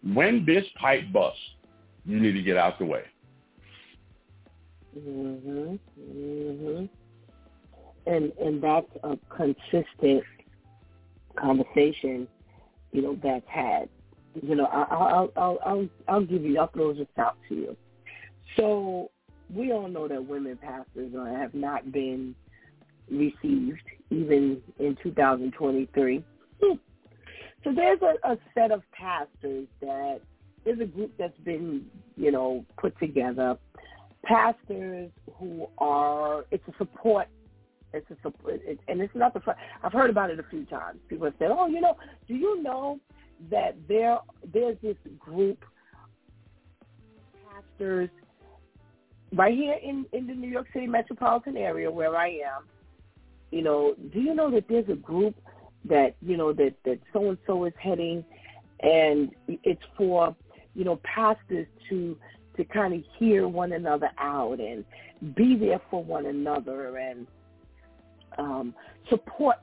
When 0.02 0.44
this 0.44 0.66
pipe 0.80 1.12
busts, 1.12 1.40
you 2.06 2.18
need 2.18 2.32
to 2.32 2.42
get 2.42 2.56
out 2.56 2.78
the 2.78 2.86
way. 2.86 3.04
Mhm. 4.98 5.78
Mhm. 6.00 6.88
And 8.06 8.32
and 8.38 8.62
that's 8.62 8.90
a 9.04 9.16
consistent 9.28 10.24
conversation, 11.36 12.26
you 12.92 13.02
know, 13.02 13.14
that's 13.22 13.46
had. 13.46 13.88
You 14.40 14.54
know, 14.54 14.66
I'll 14.66 15.30
I'll 15.36 15.58
I'll 15.64 15.88
I'll 16.08 16.24
give 16.24 16.42
you. 16.42 16.58
I'll 16.58 16.68
throw 16.68 16.94
this 16.94 17.06
out 17.18 17.36
to 17.48 17.54
you. 17.54 17.76
So 18.56 19.10
we 19.54 19.72
all 19.72 19.88
know 19.88 20.08
that 20.08 20.26
women 20.26 20.56
pastors 20.56 21.12
have 21.12 21.54
not 21.54 21.92
been 21.92 22.34
received 23.10 23.82
even 24.10 24.62
in 24.78 24.96
2023. 25.02 26.24
So 27.64 27.72
there's 27.72 28.00
a, 28.02 28.32
a 28.32 28.38
set 28.54 28.72
of 28.72 28.82
pastors 28.92 29.68
that 29.80 30.20
there's 30.64 30.80
a 30.80 30.84
group 30.84 31.12
that's 31.18 31.38
been, 31.40 31.86
you 32.16 32.32
know, 32.32 32.64
put 32.76 32.98
together. 32.98 33.56
Pastors 34.24 35.10
who 35.38 35.68
are 35.78 36.44
it's 36.50 36.66
a 36.68 36.72
support. 36.78 37.28
It's 37.92 38.10
a 38.10 38.16
support, 38.22 38.62
and 38.88 39.00
it's 39.02 39.14
not 39.14 39.34
the 39.34 39.40
first. 39.40 39.58
I've 39.82 39.92
heard 39.92 40.08
about 40.08 40.30
it 40.30 40.38
a 40.38 40.44
few 40.44 40.64
times. 40.64 40.98
People 41.08 41.26
have 41.26 41.34
said, 41.38 41.50
"Oh, 41.50 41.66
you 41.66 41.80
know, 41.80 41.96
do 42.26 42.34
you 42.34 42.62
know 42.62 42.98
that 43.50 43.76
there 43.88 44.18
there's 44.52 44.76
this 44.82 44.96
group 45.18 45.64
pastors 47.44 48.10
right 49.34 49.54
here 49.54 49.78
in 49.82 50.06
in 50.12 50.26
the 50.26 50.34
New 50.34 50.48
York 50.48 50.66
City 50.72 50.86
metropolitan 50.86 51.56
area 51.56 51.90
where 51.90 52.16
I 52.16 52.28
am. 52.28 52.64
You 53.50 53.62
know, 53.62 53.94
do 54.12 54.20
you 54.20 54.34
know 54.34 54.50
that 54.50 54.64
there's 54.68 54.88
a 54.88 54.94
group 54.94 55.34
that 55.84 56.14
you 56.22 56.36
know 56.36 56.52
that 56.52 56.74
that 56.84 57.00
so 57.12 57.28
and 57.28 57.38
so 57.46 57.64
is 57.64 57.74
heading, 57.78 58.24
and 58.80 59.30
it's 59.48 59.82
for 59.96 60.34
you 60.74 60.84
know 60.84 61.00
pastors 61.02 61.66
to 61.88 62.16
to 62.56 62.64
kind 62.64 62.94
of 62.94 63.02
hear 63.18 63.48
one 63.48 63.72
another 63.72 64.10
out 64.18 64.60
and 64.60 64.84
be 65.34 65.56
there 65.56 65.80
for 65.90 66.02
one 66.02 66.26
another 66.26 66.98
and 66.98 67.26
um, 68.38 68.74
support 69.08 69.56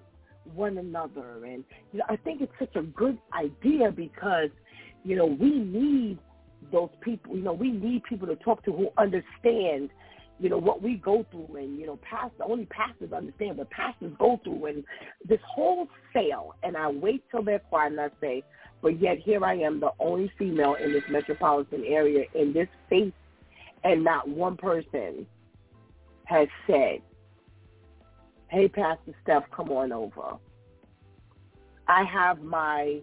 one 0.54 0.78
another. 0.78 1.46
And 1.46 1.64
you 1.92 2.00
know, 2.00 2.06
I 2.10 2.16
think 2.18 2.42
it's 2.42 2.52
such 2.60 2.76
a 2.76 2.84
good 2.84 3.18
idea 3.34 3.92
because 3.92 4.50
you 5.04 5.16
know 5.16 5.26
we 5.26 5.60
need 5.60 6.20
those 6.72 6.90
people. 7.02 7.36
You 7.36 7.44
know, 7.44 7.54
we 7.54 7.72
need 7.72 8.04
people 8.04 8.28
to 8.28 8.36
talk 8.38 8.64
to 8.66 8.72
who 8.72 8.90
understand. 8.98 9.90
You 10.42 10.50
know 10.50 10.58
what 10.58 10.82
we 10.82 10.96
go 10.96 11.26
through, 11.32 11.58
and 11.58 11.78
you 11.78 11.86
know, 11.86 12.00
pastor 12.02 12.44
only 12.46 12.66
pastors 12.66 13.12
understand 13.12 13.58
what 13.58 13.70
pastors 13.72 14.14
go 14.18 14.40
through, 14.44 14.68
and 14.68 14.84
this 15.28 15.40
whole 15.46 15.88
sale. 16.14 16.56
And 16.64 16.78
I 16.78 16.90
wait 16.90 17.24
till 17.30 17.44
they're 17.44 17.60
quiet, 17.60 17.92
and 17.92 18.00
I 18.00 18.10
say, 18.22 18.44
but 18.82 19.02
yet 19.02 19.18
here 19.18 19.44
I 19.44 19.56
am, 19.56 19.82
the 19.82 19.92
only 20.00 20.32
female 20.38 20.76
in 20.76 20.94
this 20.94 21.04
metropolitan 21.10 21.84
area 21.86 22.24
in 22.36 22.54
this 22.54 22.70
space, 22.88 23.12
and 23.84 24.04
not 24.04 24.30
one 24.30 24.56
person 24.56 25.28
has 26.26 26.48
said, 26.68 27.02
"Hey, 28.50 28.68
Pastor 28.68 29.14
Steph, 29.24 29.50
come 29.52 29.72
on 29.72 29.92
over." 29.92 30.38
I 31.88 32.04
have 32.04 32.42
my, 32.42 33.02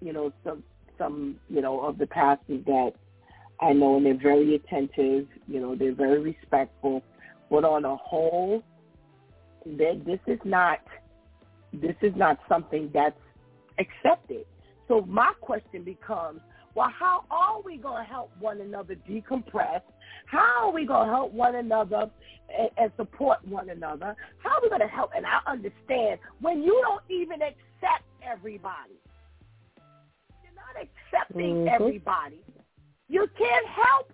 you 0.00 0.12
know, 0.12 0.32
some 0.44 0.62
some 0.98 1.36
you 1.48 1.60
know 1.60 1.80
of 1.80 1.98
the 1.98 2.06
pastors 2.06 2.64
that 2.66 2.92
I 3.60 3.72
know, 3.72 3.96
and 3.96 4.06
they're 4.06 4.14
very 4.14 4.54
attentive. 4.54 5.28
You 5.48 5.60
know, 5.60 5.74
they're 5.74 5.94
very 5.94 6.20
respectful. 6.20 7.02
But 7.50 7.64
on 7.64 7.84
a 7.84 7.96
whole, 7.96 8.62
that 9.64 10.04
this 10.04 10.20
is 10.26 10.40
not 10.44 10.80
this 11.72 11.96
is 12.02 12.14
not 12.16 12.38
something 12.48 12.90
that's 12.92 13.18
accepted. 13.78 14.46
So 14.88 15.02
my 15.02 15.32
question 15.40 15.82
becomes, 15.82 16.40
well, 16.76 16.92
how 16.96 17.24
are 17.30 17.62
we 17.62 17.78
going 17.78 18.04
to 18.04 18.08
help 18.08 18.30
one 18.38 18.60
another 18.60 18.94
decompress? 19.08 19.80
How 20.26 20.68
are 20.68 20.72
we 20.72 20.84
going 20.84 21.08
to 21.08 21.12
help 21.12 21.32
one 21.32 21.54
another 21.54 22.10
and, 22.56 22.68
and 22.76 22.92
support 22.96 23.38
one 23.48 23.70
another? 23.70 24.14
How 24.44 24.50
are 24.56 24.60
we 24.62 24.68
going 24.68 24.82
to 24.82 24.86
help? 24.86 25.10
And 25.16 25.24
I 25.24 25.40
understand 25.50 26.20
when 26.42 26.62
you 26.62 26.78
don't 26.84 27.02
even 27.08 27.40
accept 27.40 28.04
everybody. 28.22 29.00
You're 30.44 30.52
not 30.54 30.76
accepting 30.76 31.64
Mhm. 31.64 31.72
everybody. 31.72 32.44
You 33.08 33.26
can't 33.38 33.66
help 33.66 34.12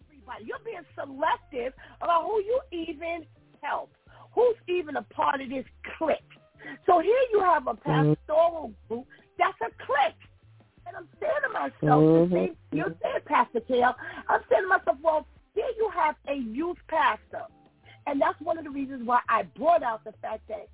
everybody. 0.00 0.44
You're 0.44 0.60
being 0.60 0.86
selective 0.94 1.72
about 2.00 2.24
who 2.24 2.40
you 2.40 2.60
even 2.70 3.26
help. 3.62 3.90
Who's 4.32 4.56
even 4.68 4.96
a 4.96 5.02
part 5.02 5.40
of 5.40 5.48
this 5.48 5.66
clique? 5.98 6.20
So 6.84 7.00
here 7.00 7.22
you 7.32 7.40
have 7.40 7.66
a 7.66 7.74
pastoral 7.74 8.72
group 8.88 9.06
that's 9.38 9.60
a 9.60 9.70
clique. 9.84 10.14
And 10.86 10.96
I'm 10.96 11.08
saying 11.20 11.32
to 11.42 11.52
myself 11.52 12.02
mm-hmm. 12.02 12.34
the 12.34 12.40
same 12.40 12.56
you 12.72 12.84
said, 13.02 13.24
Pastor 13.24 13.60
KL. 13.60 13.94
I'm 14.28 14.40
saying 14.50 14.62
to 14.62 14.68
myself, 14.68 14.96
well, 15.02 15.26
here 15.54 15.70
you 15.76 15.90
have 15.94 16.14
a 16.28 16.34
youth 16.34 16.78
pastor. 16.88 17.44
And 18.06 18.20
that's 18.20 18.40
one 18.40 18.58
of 18.58 18.64
the 18.64 18.70
reasons 18.70 19.06
why 19.06 19.20
I 19.28 19.42
brought 19.42 19.82
out 19.82 20.04
the 20.04 20.12
fact 20.22 20.46
that 20.48 20.68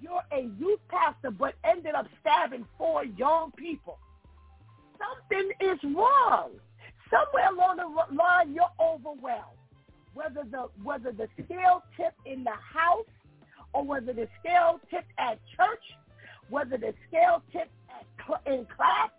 you're 0.00 0.22
a 0.32 0.48
youth 0.58 0.80
pastor 0.88 1.30
but 1.30 1.54
ended 1.64 1.94
up 1.94 2.06
stabbing 2.20 2.64
four 2.78 3.04
young 3.04 3.52
people. 3.56 3.98
Something 4.98 5.50
is 5.60 5.78
wrong. 5.94 6.52
Somewhere 7.10 7.48
along 7.52 7.76
the 7.76 8.14
line, 8.14 8.54
you're 8.54 8.72
overwhelmed. 8.80 9.56
Whether 10.14 10.44
the 10.50 10.68
whether 10.82 11.12
the 11.12 11.28
scale 11.44 11.82
tipped 11.96 12.26
in 12.26 12.42
the 12.44 12.50
house 12.50 13.06
or 13.72 13.84
whether 13.84 14.12
the 14.12 14.28
scale 14.40 14.80
tipped 14.90 15.12
at 15.18 15.38
church, 15.56 15.84
whether 16.48 16.76
the 16.76 16.92
scale 17.08 17.42
tipped 17.52 17.70
at, 17.88 18.52
in 18.52 18.66
class, 18.66 19.10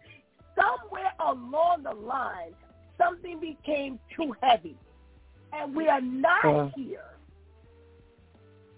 somewhere 0.60 1.12
along 1.20 1.84
the 1.84 1.94
line, 1.94 2.54
something 2.98 3.40
became 3.40 4.00
too 4.16 4.34
heavy. 4.42 4.78
And 5.54 5.76
we 5.76 5.88
are 5.88 6.02
not 6.02 6.46
uh, 6.46 6.70
here 6.76 7.02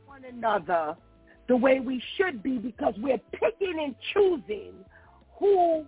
one 0.05 0.23
another 0.25 0.95
the 1.47 1.55
way 1.55 1.79
we 1.79 2.01
should 2.15 2.41
be 2.41 2.57
because 2.57 2.93
we're 2.97 3.19
picking 3.33 3.79
and 3.83 3.95
choosing 4.13 4.73
who 5.37 5.85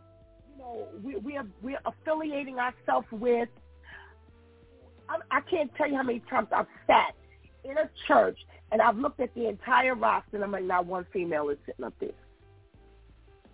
you 0.51 0.57
know 0.57 0.87
we, 1.03 1.15
we 1.17 1.37
are 1.37 1.45
we're 1.61 1.79
affiliating 1.85 2.59
ourselves 2.59 3.07
with. 3.11 3.49
I, 5.07 5.17
I 5.31 5.41
can't 5.41 5.73
tell 5.75 5.87
you 5.89 5.95
how 5.95 6.03
many 6.03 6.21
times 6.29 6.47
I've 6.51 6.67
sat 6.87 7.15
in 7.63 7.77
a 7.77 7.89
church 8.07 8.37
and 8.71 8.81
I've 8.81 8.97
looked 8.97 9.19
at 9.19 9.33
the 9.35 9.47
entire 9.47 9.95
roster 9.95 10.35
and 10.35 10.43
I'm 10.43 10.51
like, 10.51 10.63
not 10.63 10.85
one 10.85 11.05
female 11.13 11.49
is 11.49 11.57
sitting 11.65 11.85
up 11.85 11.93
there. 11.99 12.09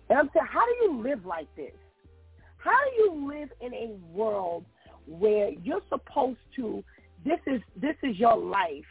And 0.08 0.18
I'm 0.18 0.30
saying, 0.34 0.46
how 0.50 0.64
do 0.64 0.72
you 0.82 1.02
live 1.02 1.24
like 1.26 1.54
this? 1.56 1.72
How 2.62 2.70
do 2.70 2.96
you 2.96 3.28
live 3.28 3.50
in 3.60 3.74
a 3.74 3.96
world 4.12 4.64
where 5.06 5.50
you're 5.62 5.82
supposed 5.88 6.38
to 6.56 6.84
this 7.24 7.40
is 7.46 7.60
this 7.80 7.96
is 8.02 8.18
your 8.18 8.36
life. 8.36 8.84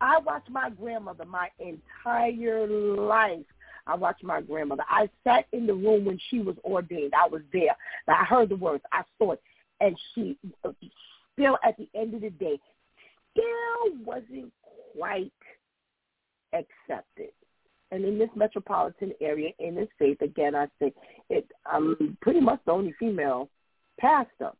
I 0.00 0.18
watched 0.18 0.50
my 0.50 0.70
grandmother 0.70 1.24
my 1.24 1.48
entire 1.58 2.66
life. 2.66 3.46
I 3.86 3.96
watched 3.96 4.24
my 4.24 4.40
grandmother. 4.40 4.84
I 4.88 5.08
sat 5.24 5.46
in 5.52 5.66
the 5.66 5.74
room 5.74 6.04
when 6.04 6.18
she 6.28 6.40
was 6.40 6.56
ordained. 6.64 7.14
I 7.14 7.28
was 7.28 7.42
there. 7.52 7.76
I 8.08 8.24
heard 8.24 8.48
the 8.48 8.56
words. 8.56 8.82
I 8.92 9.02
saw 9.18 9.32
it. 9.32 9.42
And 9.80 9.98
she 10.14 10.36
still 11.32 11.58
at 11.64 11.76
the 11.76 11.88
end 11.94 12.14
of 12.14 12.20
the 12.20 12.30
day 12.30 12.58
still 13.32 13.96
wasn't 14.04 14.52
quite 14.96 15.32
accepted. 16.52 17.32
And 17.92 18.06
in 18.06 18.18
this 18.18 18.30
metropolitan 18.34 19.12
area, 19.20 19.50
in 19.58 19.74
this 19.74 19.88
faith, 19.98 20.22
again, 20.22 20.54
I 20.54 20.66
say 20.80 20.94
it. 21.28 21.46
I'm 21.66 22.16
pretty 22.22 22.40
much 22.40 22.58
the 22.64 22.72
only 22.72 22.94
female 22.98 23.50
pastor, 24.00 24.50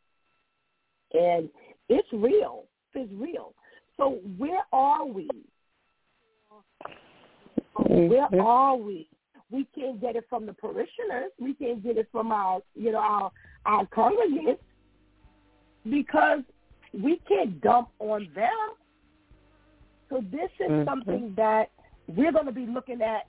and 1.14 1.48
it's 1.88 2.08
real. 2.12 2.64
It's 2.94 3.10
real. 3.14 3.54
So 3.96 4.18
where 4.36 4.60
are 4.70 5.06
we? 5.06 5.30
Where 7.78 8.28
mm-hmm. 8.28 8.40
are 8.40 8.76
we? 8.76 9.08
We 9.50 9.66
can't 9.74 9.98
get 9.98 10.14
it 10.14 10.26
from 10.28 10.44
the 10.44 10.52
parishioners. 10.52 11.30
We 11.40 11.54
can't 11.54 11.82
get 11.82 11.96
it 11.96 12.08
from 12.12 12.32
our, 12.32 12.60
you 12.74 12.92
know, 12.92 12.98
our 12.98 13.32
our 13.64 13.86
congregants 13.86 14.58
because 15.88 16.40
we 16.92 17.18
can't 17.26 17.62
dump 17.62 17.88
on 17.98 18.28
them. 18.34 18.76
So 20.10 20.22
this 20.30 20.50
is 20.60 20.70
mm-hmm. 20.70 20.88
something 20.88 21.32
that 21.38 21.70
we're 22.16 22.32
going 22.32 22.46
to 22.46 22.52
be 22.52 22.66
looking 22.66 23.02
at 23.02 23.26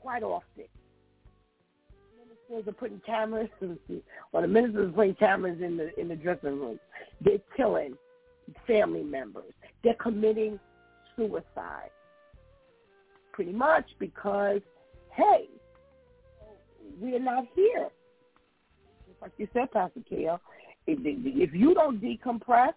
quite 0.00 0.22
often. 0.22 0.64
Ministers 2.18 2.68
are 2.68 2.76
putting 2.76 3.00
cameras, 3.06 3.48
or 4.32 4.42
the 4.42 4.48
ministers 4.48 4.90
are 4.90 4.92
putting 4.92 5.14
cameras 5.14 5.60
in 5.62 5.76
the 5.76 5.98
in 5.98 6.08
the 6.08 6.16
dressing 6.16 6.60
room. 6.60 6.78
They're 7.20 7.38
killing 7.56 7.96
family 8.66 9.02
members. 9.02 9.52
They're 9.82 9.94
committing 9.94 10.58
suicide, 11.16 11.90
pretty 13.32 13.52
much 13.52 13.84
because, 13.98 14.60
hey, 15.12 15.48
we're 17.00 17.20
not 17.20 17.44
here. 17.54 17.88
Just 19.08 19.22
Like 19.22 19.32
you 19.38 19.48
said, 19.52 19.70
Pastor 19.72 20.00
KL, 20.10 20.38
if, 20.86 20.98
if 21.04 21.54
you 21.54 21.74
don't 21.74 22.00
decompress, 22.00 22.72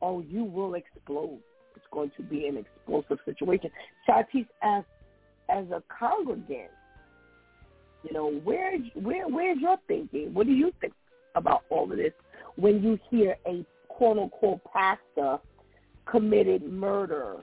oh, 0.00 0.20
you 0.20 0.44
will 0.44 0.74
explode 0.74 1.40
going 1.90 2.10
to 2.16 2.22
be 2.22 2.46
an 2.46 2.56
explosive 2.56 3.18
situation. 3.24 3.70
Shantice, 4.08 4.46
as 4.62 4.84
as 5.48 5.66
a 5.70 5.82
congregant, 5.98 6.70
you 8.02 8.12
know, 8.12 8.32
where 8.44 8.78
where 8.94 9.28
where's 9.28 9.58
your 9.60 9.76
thinking? 9.86 10.32
What 10.32 10.46
do 10.46 10.52
you 10.52 10.72
think 10.80 10.92
about 11.34 11.62
all 11.70 11.90
of 11.90 11.96
this 11.96 12.12
when 12.56 12.82
you 12.82 12.98
hear 13.10 13.36
a 13.46 13.64
quote 13.88 14.18
unquote 14.18 14.60
pastor 14.72 15.38
committed 16.10 16.62
murder, 16.62 17.36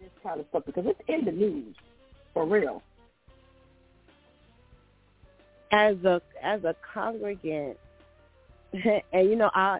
this 0.00 0.10
kind 0.22 0.40
of 0.40 0.46
stuff? 0.50 0.64
Because 0.66 0.84
it's 0.86 1.00
in 1.08 1.24
the 1.24 1.32
news 1.32 1.74
for 2.34 2.46
real. 2.46 2.82
As 5.72 5.96
a 6.04 6.20
as 6.42 6.64
a 6.64 6.74
congregant, 6.94 7.76
and 8.72 9.28
you 9.28 9.36
know, 9.36 9.50
I 9.54 9.78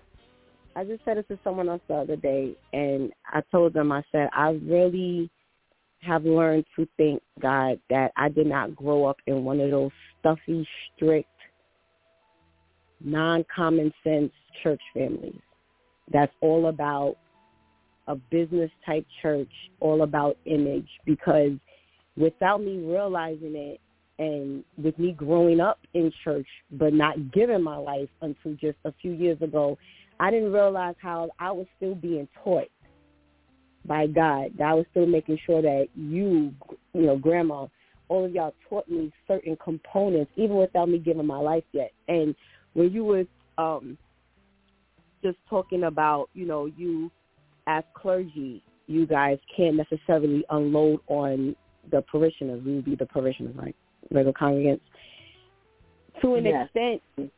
I 0.77 0.85
just 0.85 1.03
said 1.07 1.17
it 1.17 1.27
to 1.29 1.39
someone 1.43 1.71
else 1.71 1.81
the 1.89 1.95
other 1.95 2.17
day, 2.17 2.55
and 2.75 3.11
I 3.27 3.41
told 3.51 3.73
them, 3.73 3.91
I 3.91 4.03
said, 4.13 4.29
I 4.35 4.61
really 4.63 5.31
have 6.01 6.25
learned 6.25 6.67
to 6.77 6.87
thank 6.99 7.23
God 7.41 7.81
that 7.89 8.13
I 8.15 8.29
did 8.29 8.47
not 8.47 8.77
grow 8.77 9.07
up 9.07 9.17
in 9.27 9.43
one 9.43 9.59
of 9.59 9.71
those 9.71 9.91
stuffy, 10.21 10.69
strict, 10.95 11.31
non-common 13.01 13.91
sense 14.05 14.31
church 14.63 14.83
families. 14.93 15.41
That's 16.13 16.33
all 16.43 16.69
about 16.69 17.17
a 18.07 18.17
business 18.17 18.71
type 18.85 19.07
church, 19.23 19.51
all 19.81 20.03
about 20.03 20.37
image, 20.45 20.89
because 21.07 21.53
without 22.19 22.61
me 22.61 22.85
realizing 22.85 23.57
it, 23.57 23.81
and 24.19 24.65
with 24.83 24.99
me 24.99 25.13
growing 25.13 25.61
up 25.61 25.79
in 25.93 26.11
church 26.25 26.47
but 26.71 26.95
not 26.95 27.33
giving 27.33 27.63
my 27.63 27.77
life 27.77 28.09
until 28.23 28.53
just 28.53 28.79
a 28.87 28.93
few 29.03 29.13
years 29.13 29.41
ago 29.43 29.77
I 30.19 30.31
didn't 30.31 30.53
realize 30.53 30.95
how 31.01 31.31
I 31.39 31.53
was 31.53 31.67
still 31.77 31.95
being 31.95 32.29
taught 32.43 32.69
by 33.87 34.07
God. 34.07 34.53
That 34.59 34.69
I 34.69 34.75
was 34.75 34.87
still 34.91 35.07
making 35.07 35.39
sure 35.47 35.63
that 35.63 35.89
you, 35.95 36.55
you 36.95 37.03
know, 37.03 37.17
grandma, 37.17 37.67
all 38.09 38.25
of 38.25 38.33
y'all 38.33 38.55
taught 38.69 38.89
me 38.89 39.13
certain 39.27 39.57
components, 39.63 40.31
even 40.37 40.57
without 40.57 40.89
me 40.89 40.99
giving 40.99 41.27
my 41.27 41.39
life 41.39 41.65
yet. 41.73 41.93
And 42.09 42.35
when 42.75 42.93
you 42.93 43.05
were 43.05 43.25
um, 43.59 43.99
just 45.23 45.39
talking 45.51 45.85
about, 45.85 46.29
you 46.35 46.47
know, 46.47 46.67
you 46.67 47.11
as 47.67 47.85
clergy, 47.95 48.63
you 48.87 49.07
guys 49.07 49.39
can't 49.57 49.77
necessarily 49.77 50.45
unload 50.51 51.01
on 51.09 51.57
the 51.91 52.03
parishioners. 52.03 52.63
We 52.65 52.77
would 52.77 52.85
be 52.85 52.95
the 52.95 53.07
parishioners, 53.07 53.57
right? 53.57 53.75
Regular 54.11 54.33
congregants. 54.33 54.81
To 56.23 56.35
an 56.37 56.47
yes. 56.47 56.67
extent, 56.67 57.31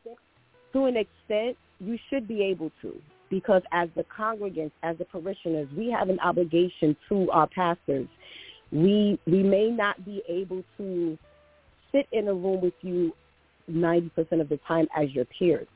to 0.73 0.85
an 0.85 0.95
extent, 0.95 1.57
you 1.79 1.97
should 2.09 2.27
be 2.27 2.43
able 2.43 2.71
to 2.81 2.93
because 3.29 3.61
as 3.71 3.89
the 3.95 4.05
congregants, 4.05 4.71
as 4.83 4.97
the 4.97 5.05
parishioners, 5.05 5.67
we 5.77 5.91
have 5.91 6.09
an 6.09 6.19
obligation 6.19 6.95
to 7.07 7.29
our 7.31 7.47
pastors. 7.47 8.07
We 8.71 9.19
we 9.25 9.43
may 9.43 9.69
not 9.69 10.03
be 10.05 10.21
able 10.27 10.63
to 10.77 11.17
sit 11.91 12.07
in 12.11 12.27
a 12.27 12.33
room 12.33 12.61
with 12.61 12.73
you 12.81 13.13
90% 13.69 14.41
of 14.41 14.49
the 14.49 14.59
time 14.67 14.87
as 14.95 15.11
your 15.11 15.25
peers. 15.25 15.67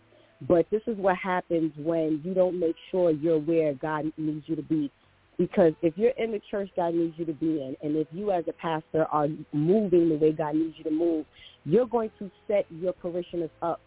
But 0.48 0.66
this 0.72 0.82
is 0.88 0.98
what 0.98 1.16
happens 1.18 1.72
when 1.78 2.22
you 2.24 2.34
don't 2.34 2.60
make 2.60 2.76
sure 2.92 3.12
you're 3.12 3.40
where 3.40 3.74
God 3.74 4.12
needs 4.18 4.44
you 4.48 4.56
to 4.56 4.62
be. 4.62 4.92
Because 5.38 5.74
if 5.82 5.98
you're 5.98 6.12
in 6.12 6.32
the 6.32 6.42
church 6.52 6.70
God 6.76 6.94
needs 6.94 7.18
you 7.18 7.26
to 7.26 7.34
be 7.34 7.62
in, 7.62 7.76
and 7.82 7.96
if 7.96 8.08
you 8.12 8.32
as 8.32 8.44
a 8.48 8.54
pastor 8.54 9.06
are 9.06 9.28
moving 9.54 10.10
the 10.10 10.16
way 10.16 10.32
God 10.32 10.56
needs 10.56 10.76
you 10.78 10.84
to 10.84 10.92
move, 10.92 11.26
you're 11.66 11.88
going 11.88 12.12
to 12.20 12.30
set 12.48 12.66
your 12.70 12.94
parishioners 12.94 13.50
up 13.62 13.80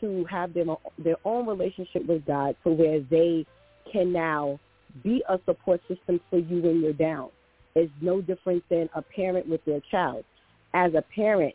to 0.00 0.24
have 0.30 0.54
them 0.54 0.74
their 0.98 1.16
own 1.24 1.46
relationship 1.46 2.06
with 2.06 2.26
God 2.26 2.56
to 2.64 2.70
where 2.70 3.00
they 3.00 3.46
can 3.92 4.12
now 4.12 4.58
be 5.02 5.22
a 5.28 5.38
support 5.44 5.80
system 5.88 6.20
for 6.30 6.38
you 6.38 6.60
when 6.62 6.82
you're 6.82 6.92
down. 6.92 7.30
It's 7.74 7.92
no 8.00 8.20
different 8.20 8.64
than 8.68 8.88
a 8.94 9.02
parent 9.02 9.48
with 9.48 9.64
their 9.64 9.80
child. 9.90 10.24
As 10.74 10.94
a 10.94 11.02
parent, 11.14 11.54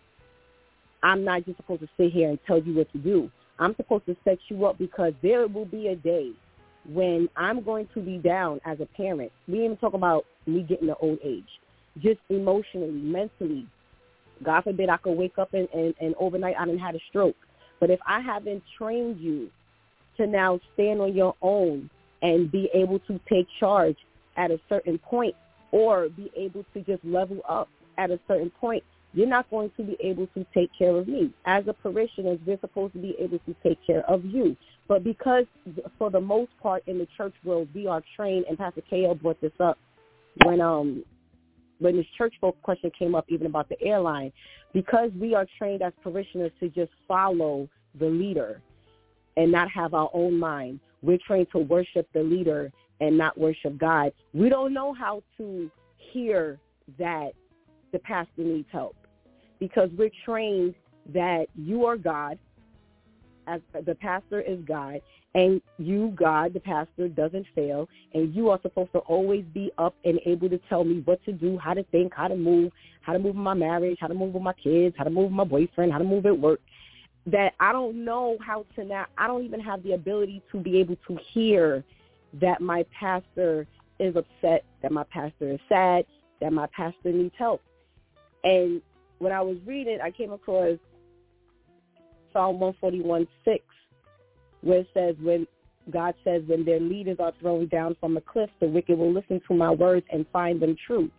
I'm 1.04 1.24
not 1.24 1.46
just 1.46 1.58
supposed 1.58 1.82
to 1.82 1.90
sit 1.98 2.12
here 2.12 2.30
and 2.30 2.40
tell 2.48 2.62
you 2.62 2.76
what 2.76 2.92
to 2.94 2.98
do. 2.98 3.30
I'm 3.60 3.76
supposed 3.76 4.06
to 4.08 4.16
set 4.24 4.40
you 4.50 4.66
up 4.66 4.78
because 4.78 5.14
there 5.22 5.48
will 5.48 5.66
be 5.66 5.88
a 5.88 5.96
day 5.96 6.32
when 6.88 7.30
I'm 7.36 7.64
going 7.64 7.88
to 7.94 8.02
be 8.02 8.18
down 8.18 8.60
as 8.66 8.80
a 8.80 8.86
parent. 8.86 9.32
We 9.48 9.66
even 9.66 9.78
talk 9.78 9.94
about 9.94 10.26
me 10.46 10.64
getting 10.64 10.88
to 10.88 10.96
old 10.96 11.20
age, 11.24 11.48
just 12.02 12.20
emotionally, 12.30 12.92
mentally. 12.92 13.68
God 14.44 14.64
forbid 14.64 14.90
I 14.90 14.98
could 14.98 15.18
wake 15.18 15.38
up 15.38 15.54
and, 15.54 15.68
and, 15.74 15.94
and 16.02 16.16
overnight 16.20 16.56
I 16.60 16.66
didn't 16.66 16.80
had 16.80 16.96
a 16.96 17.00
stroke. 17.10 17.38
But 17.86 17.94
if 17.94 18.00
I 18.08 18.20
haven't 18.20 18.64
trained 18.80 19.20
you 19.20 19.52
to 20.18 20.26
now 20.26 20.60
stand 20.74 21.02
on 21.02 21.14
your 21.14 21.36
own 21.44 21.88
and 22.24 22.52
be 22.52 22.68
able 22.74 22.98
to 23.02 23.20
take 23.30 23.46
charge 23.60 23.96
at 24.38 24.50
a 24.50 24.60
certain 24.68 24.98
point 24.98 25.36
or 25.70 26.10
be 26.10 26.32
able 26.36 26.66
to 26.74 26.82
just 26.82 27.06
level 27.06 27.42
up 27.48 27.70
at 28.00 28.10
a 28.10 28.20
certain 28.28 28.50
point, 28.50 28.84
you're 29.14 29.28
not 29.28 29.48
going 29.52 29.70
to 29.78 29.84
be 29.84 29.96
able 30.00 30.26
to 30.34 30.44
take 30.52 30.72
care 30.76 30.96
of 30.96 31.08
me. 31.08 31.32
As 31.46 31.68
a 31.68 31.74
parishioner, 31.74 32.40
we're 32.44 32.60
supposed 32.60 32.94
to 32.94 33.00
be 33.00 33.16
able 33.20 33.38
to 33.38 33.56
take 33.62 33.78
care 33.86 34.04
of 34.10 34.26
you. 34.26 34.58
But 34.88 35.04
because, 35.04 35.46
for 36.00 36.10
the 36.10 36.22
most 36.22 36.58
part, 36.64 36.82
in 36.88 36.98
the 36.98 37.08
church 37.16 37.36
world, 37.44 37.68
we 37.76 37.86
are 37.86 38.02
trained, 38.16 38.46
and 38.50 38.58
Pastor 38.58 38.82
K.O. 38.90 39.14
brought 39.14 39.40
this 39.42 39.54
up 39.60 39.78
when 40.44 40.60
um 40.60 41.06
when 41.80 41.98
this 41.98 42.06
church 42.18 42.34
folk 42.40 42.62
question 42.62 42.92
came 42.98 43.16
up, 43.16 43.26
even 43.28 43.48
about 43.48 43.70
the 43.70 43.82
airline, 43.82 44.32
because 44.74 45.12
we 45.20 45.34
are 45.36 45.46
trained 45.58 45.82
as 45.82 45.94
parishioners 46.04 46.52
to 46.60 46.70
just 46.70 46.92
follow 47.08 47.70
the 48.00 48.06
leader 48.06 48.62
and 49.38 49.52
not 49.52 49.70
have 49.70 49.94
our 49.94 50.10
own 50.14 50.38
mind. 50.38 50.80
We're 51.02 51.20
trained 51.26 51.48
to 51.52 51.60
worship 51.60 52.08
the 52.14 52.24
leader 52.24 52.72
and 53.02 53.18
not 53.18 53.38
worship 53.38 53.78
God. 53.78 54.14
We 54.34 54.50
don't 54.50 54.74
know 54.74 54.94
how 54.94 55.24
to 55.38 55.70
hear 55.98 56.60
that 56.98 57.32
the 57.92 58.00
pastor 58.00 58.44
needs 58.44 58.68
help 58.72 58.96
because 59.60 59.90
we're 59.98 60.12
trained 60.24 60.76
that 61.14 61.48
you 61.56 61.86
are 61.86 61.98
God, 61.98 62.40
as 63.48 63.62
the 63.86 63.96
pastor 63.96 64.42
is 64.42 64.60
God, 64.66 65.02
and 65.36 65.62
you, 65.78 66.14
God, 66.16 66.54
the 66.54 66.62
pastor, 66.62 67.10
doesn't 67.10 67.46
fail, 67.54 67.90
and 68.14 68.34
you 68.34 68.50
are 68.50 68.60
supposed 68.62 68.94
to 68.94 69.00
always 69.00 69.44
be 69.54 69.70
up 69.78 69.94
and 70.06 70.18
able 70.26 70.50
to 70.50 70.58
tell 70.70 70.86
me 70.86 71.02
what 71.04 71.24
to 71.26 71.34
do, 71.34 71.58
how 71.58 71.74
to 71.74 71.84
think, 71.92 72.14
how 72.16 72.30
to 72.30 72.38
move, 72.38 72.72
how 73.02 73.12
to 73.12 73.20
move 73.20 73.36
in 73.36 73.42
my 73.42 73.54
marriage, 73.54 73.98
how 74.00 74.08
to 74.08 74.14
move 74.14 74.34
with 74.34 74.42
my 74.42 74.54
kids, 74.54 74.96
how 74.98 75.04
to 75.04 75.10
move 75.10 75.26
with 75.26 75.34
my 75.34 75.44
boyfriend, 75.44 75.92
how 75.92 75.98
to 75.98 76.06
move 76.06 76.26
at 76.26 76.40
work. 76.40 76.62
That 77.28 77.54
I 77.60 77.74
don't 77.74 78.06
know 78.06 78.38
how 78.40 78.66
to 78.76 78.86
now. 78.86 79.08
I 79.18 79.28
don't 79.28 79.44
even 79.44 79.60
have 79.60 79.84
the 79.84 79.92
ability 79.92 80.42
to 80.54 80.60
be 80.60 80.80
able 80.80 80.96
to 81.08 81.20
hear 81.34 81.84
that 82.40 82.62
my 82.62 82.86
pastor 82.98 83.68
is 84.00 84.16
upset, 84.16 84.64
that 84.82 84.92
my 84.92 85.04
pastor 85.04 85.52
is 85.52 85.60
sad, 85.68 86.06
that 86.40 86.54
my 86.54 86.68
pastor 86.68 87.12
needs 87.12 87.36
help. 87.38 87.62
And 88.46 88.82
when 89.18 89.34
I 89.34 89.42
was 89.42 89.58
reading, 89.66 90.00
I 90.02 90.12
came 90.12 90.32
across 90.32 90.78
Psalm 92.32 92.60
141, 92.60 93.28
6, 93.44 93.64
where 94.66 94.80
it 94.80 94.88
says, 94.94 95.16
when 95.22 95.46
God 95.92 96.16
says, 96.24 96.42
when 96.48 96.66
their 96.66 96.80
leaders 96.80 97.18
are 97.20 97.34
thrown 97.40 97.68
down 97.68 97.96
from 98.00 98.18
a 98.18 98.22
cliff, 98.22 98.50
the 98.60 98.68
wicked 98.68 98.98
will 98.98 99.14
listen 99.14 99.40
to 99.48 99.54
my 99.54 99.70
words 99.70 100.06
and 100.12 100.26
find 100.34 100.60
them 100.60 100.76
true. 100.88 101.10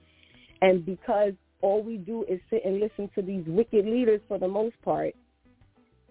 And 0.61 0.85
because 0.85 1.33
all 1.63 1.83
we 1.83 1.97
do 1.97 2.25
is 2.29 2.41
sit 2.51 2.65
and 2.65 2.81
listen 2.81 3.09
to 3.15 3.23
these 3.23 3.45
wicked 3.47 3.87
leaders 3.87 4.21
for 4.27 4.39
the 4.39 4.49
most 4.49 4.75
part, 4.83 5.15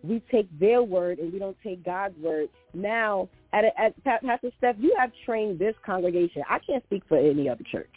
we 0.02 0.24
take 0.32 0.48
their 0.60 0.82
word 0.82 1.20
and 1.20 1.34
we 1.34 1.40
don't 1.40 1.58
take 1.62 1.84
God's 1.84 2.18
word. 2.20 2.48
Now, 2.74 3.28
at, 3.52 3.66
at 3.78 4.02
Pastor 4.04 4.52
Steph, 4.58 4.78
you 4.80 4.96
have 4.98 5.12
trained 5.26 5.60
this 5.60 5.76
congregation. 5.86 6.42
I 6.50 6.60
can't 6.60 6.84
speak 6.86 7.04
for 7.10 7.18
any 7.18 7.50
other 7.50 7.64
church 7.70 7.90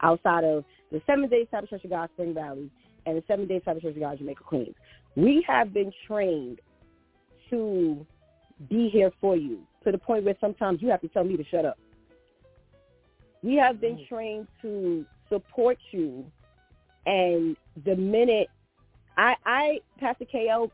outside 0.00 0.44
of 0.44 0.64
the 0.90 1.02
Seventh 1.06 1.30
Day 1.30 1.46
Sabbath 1.50 1.68
Church 1.68 1.84
of 1.84 1.90
God, 1.90 2.08
Spring 2.14 2.32
Valley, 2.32 2.70
and 3.04 3.18
the 3.18 3.24
Seventh 3.28 3.48
Day 3.48 3.60
Sabbath 3.64 3.82
Church 3.82 3.96
of 3.96 4.00
God, 4.00 4.18
Jamaica, 4.18 4.42
Queens. 4.44 4.74
We 5.14 5.44
have 5.46 5.74
been 5.74 5.92
trained 6.06 6.60
to 7.50 8.06
be 8.68 8.88
here 8.88 9.10
for 9.20 9.36
you 9.36 9.60
to 9.84 9.92
the 9.92 9.98
point 9.98 10.24
where 10.24 10.36
sometimes 10.40 10.80
you 10.82 10.88
have 10.88 11.00
to 11.00 11.08
tell 11.08 11.24
me 11.24 11.36
to 11.36 11.44
shut 11.44 11.64
up. 11.64 11.78
We 13.42 13.56
have 13.56 13.80
been 13.80 14.04
trained 14.08 14.46
to 14.62 15.04
support 15.28 15.78
you, 15.90 16.24
and 17.06 17.56
the 17.84 17.96
minute 17.96 18.48
I, 19.16 19.34
I, 19.44 19.78
Pastor 19.98 20.26
KO, 20.30 20.70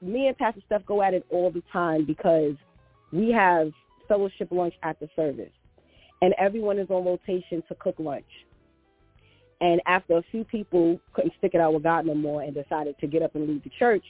me 0.00 0.28
and 0.28 0.38
Pastor 0.38 0.60
Steph 0.66 0.86
go 0.86 1.02
at 1.02 1.14
it 1.14 1.26
all 1.30 1.50
the 1.50 1.62
time 1.72 2.04
because 2.04 2.54
we 3.12 3.30
have 3.30 3.72
fellowship 4.08 4.48
lunch 4.50 4.74
at 4.82 4.98
the 5.00 5.08
service, 5.16 5.52
and 6.22 6.34
everyone 6.38 6.78
is 6.78 6.88
on 6.90 7.04
rotation 7.04 7.62
to 7.68 7.74
cook 7.76 7.96
lunch. 7.98 8.24
And 9.60 9.80
after 9.86 10.16
a 10.18 10.22
few 10.30 10.44
people 10.44 11.00
couldn't 11.14 11.32
stick 11.38 11.52
it 11.54 11.60
out 11.60 11.72
with 11.74 11.84
God 11.84 12.06
no 12.06 12.14
more 12.14 12.42
and 12.42 12.54
decided 12.54 12.98
to 13.00 13.06
get 13.06 13.22
up 13.22 13.34
and 13.34 13.48
leave 13.48 13.64
the 13.64 13.70
church, 13.78 14.04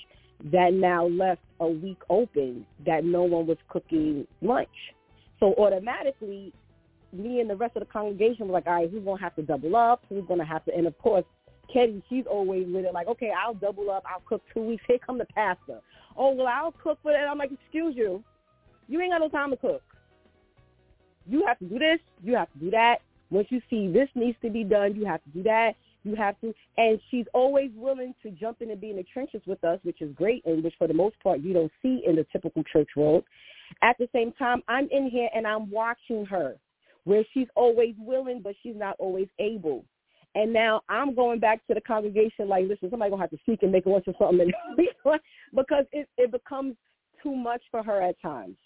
that 0.52 0.72
now 0.72 1.06
left 1.06 1.40
a 1.60 1.66
week 1.66 1.98
open 2.10 2.66
that 2.84 3.04
no 3.04 3.22
one 3.22 3.46
was 3.46 3.58
cooking 3.68 4.26
lunch. 4.42 4.68
So 5.40 5.54
automatically, 5.54 6.52
me 7.12 7.40
and 7.40 7.48
the 7.48 7.56
rest 7.56 7.76
of 7.76 7.80
the 7.80 7.86
congregation 7.86 8.48
were 8.48 8.54
like, 8.54 8.66
all 8.66 8.74
right, 8.74 8.90
who's 8.90 9.04
going 9.04 9.18
to 9.18 9.22
have 9.22 9.36
to 9.36 9.42
double 9.42 9.76
up? 9.76 10.04
Who's 10.08 10.24
going 10.26 10.40
to 10.40 10.46
have 10.46 10.64
to? 10.66 10.74
And 10.74 10.86
of 10.86 10.98
course, 10.98 11.24
Ketty, 11.72 12.02
she's 12.08 12.24
always 12.30 12.66
with 12.68 12.84
it, 12.84 12.92
like, 12.92 13.06
okay, 13.08 13.30
I'll 13.36 13.54
double 13.54 13.90
up. 13.90 14.04
I'll 14.06 14.22
cook 14.28 14.42
two 14.52 14.62
weeks. 14.62 14.82
Here 14.86 14.98
come 15.04 15.18
the 15.18 15.24
pastor. 15.26 15.80
Oh, 16.16 16.34
well, 16.34 16.46
I'll 16.46 16.72
cook 16.72 16.98
for 17.02 17.12
that. 17.12 17.26
I'm 17.26 17.38
like, 17.38 17.50
excuse 17.52 17.94
you. 17.96 18.22
You 18.86 19.00
ain't 19.00 19.12
got 19.12 19.20
no 19.20 19.28
time 19.28 19.50
to 19.50 19.56
cook. 19.56 19.82
You 21.26 21.44
have 21.46 21.58
to 21.60 21.64
do 21.64 21.78
this. 21.78 22.00
You 22.22 22.36
have 22.36 22.52
to 22.52 22.58
do 22.58 22.70
that. 22.72 22.98
Once 23.30 23.48
you 23.50 23.60
see 23.70 23.90
this 23.90 24.08
needs 24.14 24.36
to 24.42 24.50
be 24.50 24.62
done, 24.62 24.94
you 24.94 25.06
have 25.06 25.22
to 25.24 25.30
do 25.30 25.42
that. 25.44 25.74
You 26.04 26.14
have 26.16 26.38
to, 26.42 26.52
and 26.76 27.00
she's 27.10 27.24
always 27.32 27.70
willing 27.74 28.14
to 28.22 28.30
jump 28.30 28.60
in 28.60 28.70
and 28.70 28.80
be 28.80 28.90
in 28.90 28.96
the 28.96 29.04
trenches 29.04 29.40
with 29.46 29.64
us, 29.64 29.80
which 29.82 30.02
is 30.02 30.14
great, 30.14 30.44
and 30.44 30.62
which 30.62 30.74
for 30.78 30.86
the 30.86 30.94
most 30.94 31.16
part 31.22 31.40
you 31.40 31.54
don't 31.54 31.72
see 31.82 32.02
in 32.06 32.16
the 32.16 32.26
typical 32.30 32.62
church 32.70 32.90
world. 32.94 33.24
At 33.82 33.96
the 33.98 34.08
same 34.14 34.32
time, 34.32 34.62
I'm 34.68 34.88
in 34.90 35.08
here 35.08 35.28
and 35.34 35.46
I'm 35.46 35.70
watching 35.70 36.26
her, 36.26 36.56
where 37.04 37.24
she's 37.32 37.48
always 37.56 37.94
willing, 37.98 38.42
but 38.42 38.54
she's 38.62 38.76
not 38.76 38.96
always 38.98 39.28
able. 39.38 39.84
And 40.34 40.52
now 40.52 40.82
I'm 40.88 41.14
going 41.14 41.40
back 41.40 41.66
to 41.68 41.74
the 41.74 41.80
congregation 41.80 42.48
like, 42.48 42.66
listen, 42.68 42.90
somebody 42.90 43.10
gonna 43.10 43.22
have 43.22 43.30
to 43.30 43.38
speak 43.38 43.62
and 43.62 43.72
make 43.72 43.86
a 43.86 43.88
lunch 43.88 44.04
or 44.06 44.14
something, 44.18 44.50
because 45.54 45.84
it 45.92 46.08
it 46.18 46.32
becomes 46.32 46.74
too 47.22 47.34
much 47.34 47.62
for 47.70 47.82
her 47.82 48.02
at 48.02 48.20
times. 48.20 48.56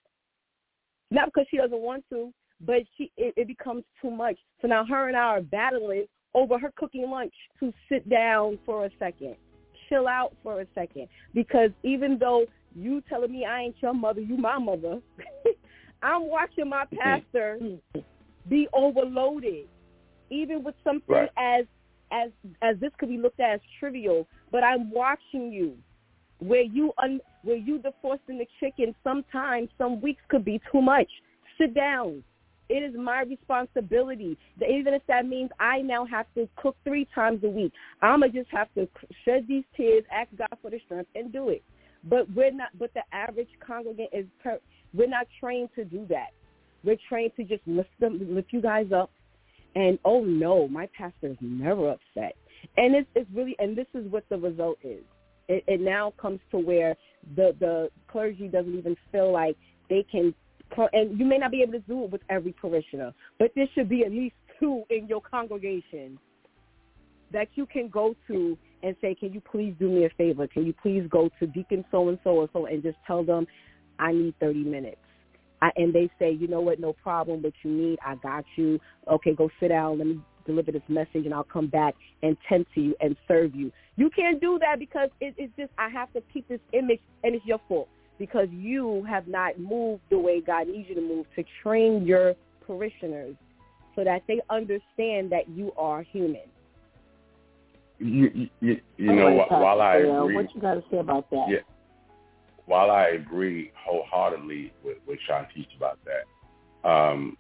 Not 1.11 1.27
because 1.27 1.47
she 1.51 1.57
doesn't 1.59 1.81
want 1.81 2.05
to, 2.11 2.33
but 2.61 2.83
she 2.97 3.13
it, 3.17 3.35
it 3.37 3.47
becomes 3.47 3.85
too 4.03 4.11
much. 4.11 4.39
So 4.61 4.67
now 4.67 4.85
her 4.87 5.09
and 5.09 5.17
I 5.17 5.21
are 5.21 5.43
battling 5.43 6.07
over 6.35 6.59
her 6.59 6.73
cooking 6.77 7.11
lunch 7.11 7.35
to 7.61 7.73
sit 7.89 8.09
down 8.09 8.59
for 8.65 8.87
a 8.87 8.91
second, 8.99 9.37
chill 9.89 10.07
out 10.07 10.35
for 10.43 10.61
a 10.61 10.67
second, 10.75 11.09
because 11.35 11.71
even 11.83 12.19
though 12.19 12.45
you 12.75 13.03
telling 13.09 13.33
me 13.33 13.45
I 13.45 13.63
ain't 13.63 13.77
your 13.81 13.95
mother, 13.95 14.21
you 14.21 14.37
my 14.37 14.59
mother, 14.59 15.01
I'm 16.03 16.29
watching 16.29 16.69
my 16.69 16.85
mm-hmm. 16.85 16.97
pastor 16.97 17.59
mm-hmm. 17.61 18.01
be 18.49 18.69
overloaded, 18.73 19.67
even 20.31 20.63
with 20.63 20.75
something 20.85 21.15
right. 21.15 21.31
as 21.37 21.65
as 22.11 22.31
as 22.63 22.77
this 22.81 22.91
could 22.99 23.09
be 23.09 23.19
looked 23.19 23.41
at 23.41 23.55
as 23.55 23.61
trivial, 23.79 24.27
but 24.51 24.65
I'm 24.65 24.91
watching 24.91 25.53
you 25.53 25.77
where 26.39 26.63
you 26.63 26.93
un, 27.03 27.21
where 27.43 27.57
you 27.57 27.79
defrosting 27.79 28.39
the 28.39 28.47
chicken. 28.61 28.95
Sometimes 29.03 29.69
some 29.77 30.01
weeks 30.01 30.23
could 30.29 30.45
be 30.45 30.61
too 30.71 30.81
much. 30.81 31.09
Sit 31.59 31.75
down, 31.75 32.23
it 32.69 32.83
is 32.83 32.95
my 32.99 33.23
responsibility. 33.23 34.37
Even 34.57 34.95
if 34.95 35.03
that 35.09 35.27
means 35.27 35.51
I 35.59 35.81
now 35.81 36.05
have 36.07 36.27
to 36.35 36.49
cook 36.57 36.77
three 36.85 37.07
times 37.15 37.43
a 37.45 37.49
week, 37.49 37.73
I'm 38.03 38.21
gonna 38.21 38.33
just 38.33 38.51
have 38.51 38.73
to 38.75 38.89
shed 39.25 39.47
these 39.49 39.65
tears, 39.77 40.05
ask 40.13 40.29
God 40.37 40.57
for 40.61 40.71
the 40.71 40.81
strength, 40.85 41.11
and 41.15 41.33
do 41.33 41.49
it. 41.49 41.63
But 42.05 42.31
we're 42.35 42.53
not. 42.53 42.69
But 42.79 42.93
the 42.95 43.03
average 43.13 43.49
congregant 43.65 44.11
is. 44.13 44.27
Per, 44.43 44.59
we're 44.95 45.09
not 45.09 45.27
trained 45.41 45.71
to 45.75 45.85
do 45.85 46.07
that. 46.09 46.29
We're 46.85 46.97
trained 47.09 47.33
to 47.37 47.45
just 47.45 47.63
lift 47.67 47.91
them, 48.01 48.21
lift 48.35 48.53
you 48.53 48.63
guys 48.63 48.87
up, 48.95 49.11
and 49.75 49.99
oh 50.05 50.25
no, 50.25 50.69
my 50.69 50.89
pastor 50.97 51.29
is 51.29 51.37
never 51.41 51.91
upset. 51.91 52.37
And 52.77 52.95
it's, 52.95 53.09
it's 53.15 53.31
really, 53.35 53.57
and 53.59 53.77
this 53.77 53.87
is 53.95 54.11
what 54.11 54.25
the 54.29 54.37
result 54.37 54.79
is. 54.83 55.03
It, 55.49 55.65
it 55.67 55.81
now 55.81 56.13
comes 56.21 56.41
to 56.51 56.59
where 56.59 56.97
the 57.37 57.55
the 57.59 57.91
clergy 58.11 58.49
doesn't 58.49 58.77
even 58.77 58.97
feel 59.11 59.33
like 59.33 59.57
they 59.89 60.05
can 60.11 60.35
and 60.93 61.19
you 61.19 61.25
may 61.25 61.39
not 61.39 61.51
be 61.51 61.63
able 61.63 61.73
to 61.73 61.81
do 61.81 62.05
it 62.05 62.11
with 62.11 62.21
every 62.29 62.53
parishioner, 62.53 63.13
but 63.39 63.51
there 63.55 63.67
should 63.75 63.89
be 63.89 64.05
at 64.05 64.11
least 64.11 64.35
two 64.61 64.85
in 64.91 65.07
your 65.09 65.21
congregation 65.21 66.19
that 67.33 67.49
you 67.55 67.67
can 67.67 67.89
go 67.89 68.15
to 68.27 68.57
and 68.83 68.97
say, 69.01 69.15
can 69.15 69.33
you 69.33 69.41
please 69.41 69.75
do 69.79 69.89
me 69.89 70.05
a 70.05 70.11
favor? 70.11 70.47
Can 70.47 70.65
you 70.65 70.73
please 70.73 71.05
go 71.11 71.31
to 71.41 71.47
Deacon 71.47 71.85
so-and-so 71.91 72.31
or 72.31 72.49
so 72.53 72.67
and 72.67 72.83
just 72.83 72.97
tell 73.07 73.25
them 73.25 73.47
I 73.99 74.13
need 74.13 74.35
30 74.41 74.65
minutes? 74.65 75.01
I, 75.61 75.71
and 75.77 75.93
they 75.93 76.09
say, 76.19 76.31
you 76.31 76.47
know 76.47 76.61
what, 76.61 76.79
no 76.79 76.93
problem, 76.93 77.43
what 77.43 77.53
you 77.65 77.71
need, 77.73 77.99
I 78.05 78.15
got 78.17 78.45
you. 78.57 78.79
Okay, 79.11 79.35
go 79.35 79.51
sit 79.59 79.69
down. 79.69 79.99
Let 79.99 80.07
me 80.07 80.21
deliver 80.47 80.71
this 80.71 80.83
message 80.89 81.25
and 81.27 81.35
I'll 81.35 81.43
come 81.43 81.67
back 81.67 81.95
and 82.23 82.37
tend 82.49 82.67
to 82.75 82.81
you 82.81 82.95
and 83.01 83.17
serve 83.27 83.55
you. 83.55 83.73
You 83.97 84.09
can't 84.11 84.41
do 84.41 84.59
that 84.61 84.79
because 84.79 85.11
it, 85.21 85.35
it's 85.37 85.53
just, 85.57 85.73
I 85.77 85.89
have 85.89 86.13
to 86.13 86.23
keep 86.33 86.47
this 86.49 86.61
image 86.73 87.01
and 87.25 87.35
it's 87.35 87.45
your 87.45 87.61
fault 87.69 87.89
because 88.19 88.49
you 88.51 89.05
have 89.09 89.29
not 89.29 89.59
moved 89.59 90.03
the 90.11 90.19
way 90.19 90.41
God 90.41 90.69
needs 90.69 90.89
you 90.89 90.95
to 90.95 91.01
move 91.01 91.27
to 91.37 91.45
train 91.63 92.05
your 92.05 92.35
parishioners 92.67 93.37
so 93.95 94.05
that 94.05 94.23
they 94.29 94.41
understand 94.51 95.31
that 95.33 95.49
you 95.49 95.73
are 95.77 96.03
human. 96.03 96.43
You, 97.99 98.49
you, 98.61 98.81
you 98.97 99.13
know, 99.13 99.39
right, 99.39 99.51
while 99.51 99.81
I 99.81 99.97
agree, 99.97 100.35
what 100.35 100.55
you 100.55 100.61
got 100.61 100.75
to 100.75 100.85
say 100.91 100.99
about 100.99 101.29
that? 101.31 101.47
Yeah, 101.49 101.59
while 102.67 102.91
I 102.91 103.09
agree 103.09 103.73
wholeheartedly 103.75 104.73
with, 104.85 104.99
with 105.07 105.19
Shantice 105.29 105.67
about 105.77 105.99
that, 106.05 106.89
um, 106.89 107.37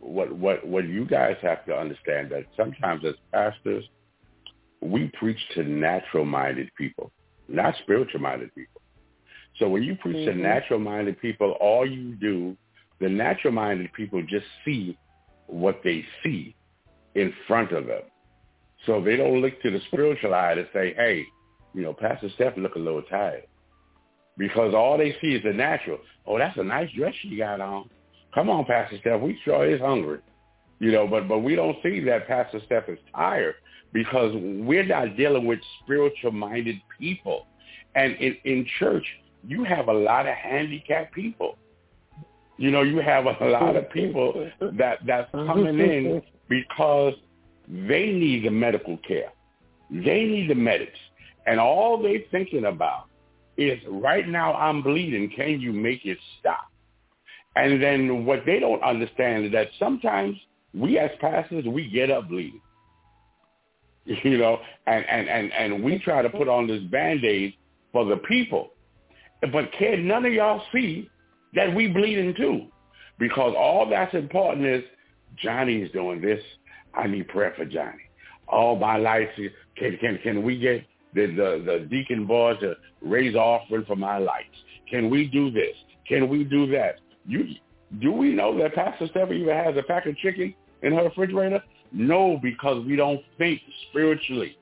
what 0.00 0.32
what 0.32 0.66
what 0.66 0.88
you 0.88 1.04
guys 1.04 1.36
have 1.42 1.64
to 1.66 1.76
understand 1.76 2.30
that 2.30 2.46
sometimes 2.56 3.04
as 3.04 3.14
pastors, 3.32 3.84
we 4.80 5.12
preach 5.18 5.38
to 5.54 5.62
natural-minded 5.62 6.70
people, 6.76 7.12
not 7.48 7.74
spiritual-minded 7.82 8.52
people. 8.54 8.75
So 9.58 9.68
when 9.68 9.82
you 9.82 9.96
preach 9.96 10.16
mm-hmm. 10.16 10.38
to 10.38 10.42
natural-minded 10.42 11.20
people, 11.20 11.56
all 11.60 11.88
you 11.88 12.14
do, 12.16 12.56
the 13.00 13.08
natural-minded 13.08 13.92
people 13.92 14.22
just 14.22 14.46
see 14.64 14.98
what 15.46 15.80
they 15.84 16.04
see 16.22 16.54
in 17.14 17.32
front 17.46 17.72
of 17.72 17.86
them. 17.86 18.02
So 18.84 19.02
they 19.02 19.16
don't 19.16 19.40
look 19.40 19.60
to 19.62 19.70
the 19.70 19.80
spiritual 19.88 20.34
eye 20.34 20.54
to 20.54 20.66
say, 20.72 20.94
hey, 20.94 21.26
you 21.74 21.82
know, 21.82 21.92
Pastor 21.92 22.28
Steph 22.34 22.56
look 22.56 22.74
a 22.74 22.78
little 22.78 23.02
tired. 23.02 23.44
Because 24.38 24.74
all 24.74 24.98
they 24.98 25.16
see 25.20 25.34
is 25.34 25.42
the 25.42 25.52
natural. 25.52 25.98
Oh, 26.26 26.38
that's 26.38 26.58
a 26.58 26.62
nice 26.62 26.90
dress 26.96 27.14
she 27.22 27.36
got 27.36 27.60
on. 27.60 27.88
Come 28.34 28.50
on, 28.50 28.66
Pastor 28.66 28.98
Steph, 29.00 29.20
we 29.20 29.38
sure 29.44 29.66
is 29.66 29.80
hungry. 29.80 30.20
You 30.78 30.92
know, 30.92 31.06
but 31.06 31.26
but 31.26 31.38
we 31.38 31.56
don't 31.56 31.76
see 31.82 32.00
that 32.00 32.28
Pastor 32.28 32.60
Steph 32.66 32.88
is 32.88 32.98
tired 33.14 33.54
because 33.94 34.32
we're 34.34 34.84
not 34.84 35.16
dealing 35.16 35.46
with 35.46 35.58
spiritual 35.82 36.32
minded 36.32 36.76
people. 36.98 37.46
And 37.94 38.14
in, 38.16 38.36
in 38.44 38.66
church, 38.78 39.06
you 39.46 39.64
have 39.64 39.88
a 39.88 39.92
lot 39.92 40.26
of 40.26 40.34
handicapped 40.34 41.14
people. 41.14 41.56
You 42.58 42.70
know, 42.70 42.82
you 42.82 42.98
have 42.98 43.26
a 43.26 43.36
lot 43.46 43.76
of 43.76 43.90
people 43.90 44.50
that 44.60 44.98
that's 45.06 45.30
coming 45.32 45.78
in 45.78 46.22
because 46.48 47.14
they 47.68 48.06
need 48.06 48.44
the 48.44 48.50
medical 48.50 48.96
care. 48.98 49.32
They 49.90 50.24
need 50.24 50.50
the 50.50 50.54
medics. 50.54 50.98
And 51.46 51.60
all 51.60 52.02
they're 52.02 52.24
thinking 52.30 52.64
about 52.64 53.04
is 53.56 53.78
right 53.88 54.26
now 54.28 54.54
I'm 54.54 54.82
bleeding. 54.82 55.30
Can 55.34 55.60
you 55.60 55.72
make 55.72 56.04
it 56.04 56.18
stop? 56.40 56.70
And 57.54 57.82
then 57.82 58.26
what 58.26 58.44
they 58.44 58.58
don't 58.58 58.82
understand 58.82 59.46
is 59.46 59.52
that 59.52 59.68
sometimes 59.78 60.36
we 60.74 60.98
as 60.98 61.10
pastors, 61.20 61.64
we 61.66 61.88
get 61.88 62.10
up 62.10 62.28
bleeding. 62.28 62.60
You 64.22 64.38
know, 64.38 64.60
and, 64.86 65.04
and, 65.06 65.28
and, 65.28 65.52
and 65.52 65.82
we 65.82 65.98
try 65.98 66.22
to 66.22 66.30
put 66.30 66.46
on 66.46 66.68
this 66.68 66.80
band-aid 66.84 67.54
for 67.90 68.04
the 68.04 68.18
people. 68.18 68.70
But 69.52 69.72
can 69.72 70.06
none 70.06 70.24
of 70.24 70.32
y'all 70.32 70.62
see 70.72 71.10
that 71.54 71.74
we 71.74 71.88
bleeding 71.88 72.34
too? 72.34 72.66
Because 73.18 73.54
all 73.56 73.88
that's 73.88 74.14
important 74.14 74.66
is 74.66 74.84
Johnny's 75.42 75.90
doing 75.92 76.20
this. 76.20 76.42
I 76.94 77.06
need 77.06 77.28
prayer 77.28 77.54
for 77.56 77.64
Johnny. 77.64 78.02
All 78.48 78.76
my 78.76 78.96
life, 78.96 79.28
can 79.76 79.96
can 79.98 80.18
can 80.22 80.42
we 80.42 80.58
get 80.58 80.84
the 81.14 81.26
the, 81.26 81.62
the 81.64 81.86
deacon 81.90 82.26
boys 82.26 82.58
to 82.60 82.74
raise 83.02 83.34
offering 83.34 83.84
for 83.86 83.96
my 83.96 84.18
lights? 84.18 84.56
Can 84.90 85.10
we 85.10 85.26
do 85.26 85.50
this? 85.50 85.74
Can 86.08 86.28
we 86.28 86.44
do 86.44 86.66
that? 86.68 86.96
You 87.26 87.54
do 88.00 88.12
we 88.12 88.32
know 88.32 88.56
that 88.58 88.74
Pastor 88.74 89.06
Stephanie 89.08 89.40
even 89.40 89.54
has 89.54 89.76
a 89.76 89.82
pack 89.82 90.06
of 90.06 90.16
chicken 90.18 90.54
in 90.82 90.92
her 90.92 91.04
refrigerator? 91.04 91.62
No, 91.92 92.38
because 92.42 92.84
we 92.84 92.96
don't 92.96 93.20
think 93.38 93.60
spiritually. 93.88 94.56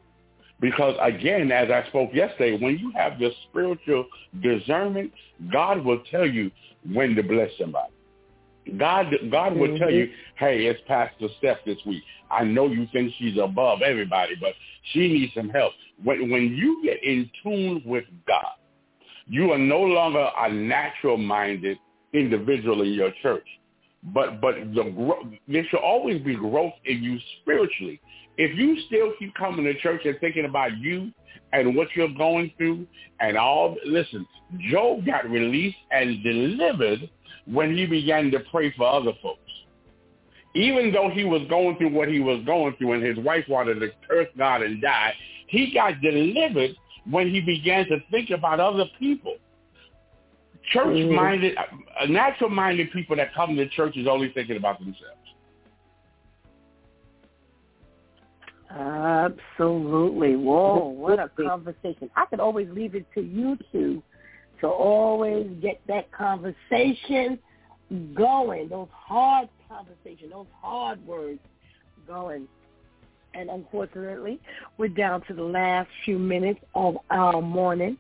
Because 0.60 0.96
again, 1.02 1.50
as 1.52 1.70
I 1.70 1.86
spoke 1.88 2.10
yesterday, 2.14 2.56
when 2.62 2.78
you 2.78 2.92
have 2.94 3.18
the 3.18 3.30
spiritual 3.48 4.06
discernment, 4.42 5.12
God 5.52 5.84
will 5.84 6.02
tell 6.10 6.26
you 6.26 6.50
when 6.92 7.14
to 7.16 7.22
bless 7.22 7.50
somebody. 7.58 7.92
God, 8.78 9.14
God 9.30 9.52
mm-hmm. 9.52 9.60
will 9.60 9.78
tell 9.78 9.90
you, 9.90 10.08
hey, 10.36 10.66
it's 10.66 10.80
Pastor 10.86 11.28
Steph 11.38 11.58
this 11.66 11.78
week. 11.86 12.02
I 12.30 12.44
know 12.44 12.66
you 12.68 12.86
think 12.92 13.12
she's 13.18 13.38
above 13.38 13.82
everybody, 13.82 14.34
but 14.40 14.54
she 14.92 15.00
needs 15.00 15.34
some 15.34 15.50
help. 15.50 15.72
When, 16.02 16.30
when 16.30 16.54
you 16.54 16.82
get 16.82 17.02
in 17.02 17.30
tune 17.42 17.82
with 17.84 18.04
God, 18.26 18.54
you 19.26 19.52
are 19.52 19.58
no 19.58 19.80
longer 19.80 20.28
a 20.38 20.52
natural-minded 20.52 21.78
individual 22.12 22.82
in 22.82 22.92
your 22.92 23.12
church, 23.22 23.46
but 24.02 24.40
but 24.40 24.54
the 24.74 25.14
there 25.48 25.64
should 25.70 25.80
always 25.80 26.20
be 26.22 26.36
growth 26.36 26.74
in 26.84 27.02
you 27.02 27.18
spiritually. 27.40 28.00
If 28.36 28.56
you 28.56 28.80
still 28.86 29.12
keep 29.18 29.34
coming 29.34 29.64
to 29.64 29.78
church 29.80 30.02
and 30.04 30.18
thinking 30.20 30.44
about 30.44 30.76
you 30.78 31.12
and 31.52 31.76
what 31.76 31.88
you're 31.94 32.12
going 32.12 32.52
through 32.56 32.86
and 33.20 33.36
all, 33.36 33.76
listen, 33.86 34.26
Job 34.70 35.06
got 35.06 35.28
released 35.28 35.76
and 35.90 36.22
delivered 36.22 37.08
when 37.46 37.76
he 37.76 37.86
began 37.86 38.30
to 38.32 38.40
pray 38.50 38.72
for 38.76 38.88
other 38.88 39.12
folks. 39.22 39.40
Even 40.54 40.92
though 40.92 41.10
he 41.10 41.24
was 41.24 41.42
going 41.48 41.76
through 41.76 41.90
what 41.90 42.08
he 42.08 42.20
was 42.20 42.42
going 42.44 42.74
through 42.76 42.92
and 42.92 43.02
his 43.02 43.18
wife 43.18 43.44
wanted 43.48 43.80
to 43.80 43.88
curse 44.08 44.28
God 44.38 44.62
and 44.62 44.80
die, 44.80 45.14
he 45.48 45.72
got 45.72 46.00
delivered 46.00 46.70
when 47.10 47.28
he 47.28 47.40
began 47.40 47.86
to 47.86 47.98
think 48.10 48.30
about 48.30 48.60
other 48.60 48.84
people. 48.98 49.36
Church-minded, 50.72 51.56
mm-hmm. 51.56 52.12
natural-minded 52.12 52.90
people 52.92 53.16
that 53.16 53.34
come 53.34 53.54
to 53.56 53.68
church 53.70 53.96
is 53.96 54.06
only 54.06 54.32
thinking 54.32 54.56
about 54.56 54.78
themselves. 54.78 55.23
Absolutely. 58.74 60.36
Whoa, 60.36 60.88
what 60.88 61.20
a 61.20 61.28
conversation. 61.28 62.10
I 62.16 62.26
could 62.26 62.40
always 62.40 62.68
leave 62.70 62.94
it 62.94 63.06
to 63.14 63.20
you 63.20 63.56
two 63.70 64.02
to 64.60 64.66
always 64.66 65.46
get 65.62 65.80
that 65.86 66.10
conversation 66.10 67.38
going, 68.14 68.68
those 68.68 68.88
hard 68.92 69.48
conversations, 69.68 70.32
those 70.32 70.46
hard 70.60 71.04
words 71.06 71.38
going. 72.06 72.48
And 73.34 73.50
unfortunately, 73.50 74.40
we're 74.78 74.88
down 74.88 75.22
to 75.26 75.34
the 75.34 75.42
last 75.42 75.88
few 76.04 76.18
minutes 76.18 76.60
of 76.74 76.96
our 77.10 77.42
morning. 77.42 77.96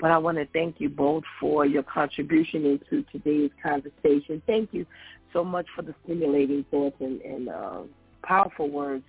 But 0.00 0.10
I 0.10 0.18
want 0.18 0.38
to 0.38 0.46
thank 0.52 0.80
you 0.80 0.88
both 0.88 1.22
for 1.40 1.64
your 1.66 1.84
contribution 1.84 2.66
into 2.66 3.04
today's 3.10 3.50
conversation. 3.62 4.42
Thank 4.46 4.70
you 4.72 4.86
so 5.32 5.44
much 5.44 5.66
for 5.74 5.82
the 5.82 5.94
stimulating 6.04 6.64
thoughts 6.70 6.96
and, 7.00 7.20
and 7.22 7.48
uh, 7.48 7.80
powerful 8.22 8.68
words 8.68 9.04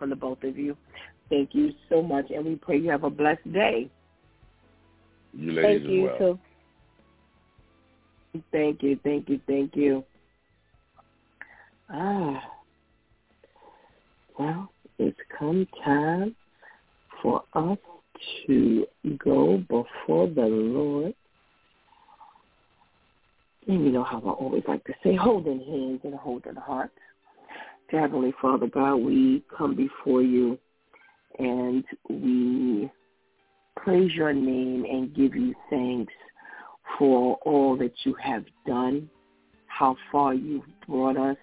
from 0.00 0.10
the 0.10 0.16
both 0.16 0.42
of 0.42 0.58
you. 0.58 0.76
Thank 1.28 1.50
you 1.52 1.72
so 1.88 2.02
much, 2.02 2.30
and 2.30 2.44
we 2.44 2.56
pray 2.56 2.78
you 2.78 2.90
have 2.90 3.04
a 3.04 3.10
blessed 3.10 3.52
day. 3.52 3.88
You 5.32 5.52
ladies 5.52 5.82
thank 5.82 5.92
you, 5.92 6.02
well. 6.02 6.18
Too. 8.32 8.42
Thank 8.50 8.82
you, 8.82 8.98
thank 9.04 9.28
you, 9.28 9.40
thank 9.46 9.76
you. 9.76 10.04
Ah, 11.88 12.42
well, 14.38 14.72
it's 14.98 15.18
come 15.38 15.68
time 15.84 16.34
for 17.22 17.42
us 17.54 17.78
to 18.46 18.86
go 19.18 19.58
before 19.68 20.28
the 20.28 20.46
Lord. 20.46 21.14
And 23.68 23.84
you 23.84 23.92
know 23.92 24.04
how 24.04 24.18
I 24.18 24.30
always 24.30 24.62
like 24.66 24.82
to 24.84 24.94
say, 25.04 25.14
holding 25.14 25.60
hands 25.60 26.00
and 26.04 26.14
holding 26.14 26.54
hearts. 26.54 26.94
Heavenly 27.90 28.32
Father 28.40 28.68
God, 28.68 28.96
we 28.96 29.42
come 29.56 29.74
before 29.74 30.22
you 30.22 30.58
and 31.38 31.84
we 32.08 32.88
praise 33.76 34.12
your 34.12 34.32
name 34.32 34.84
and 34.84 35.14
give 35.14 35.34
you 35.34 35.54
thanks 35.68 36.12
for 36.98 37.36
all 37.44 37.76
that 37.78 37.92
you 38.04 38.14
have 38.22 38.44
done, 38.64 39.10
how 39.66 39.96
far 40.12 40.34
you've 40.34 40.62
brought 40.86 41.16
us, 41.16 41.36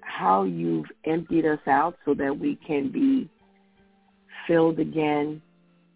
how 0.00 0.44
you've 0.44 0.86
emptied 1.04 1.44
us 1.44 1.60
out 1.66 1.96
so 2.04 2.14
that 2.14 2.38
we 2.38 2.56
can 2.64 2.92
be 2.92 3.28
filled 4.46 4.78
again, 4.78 5.42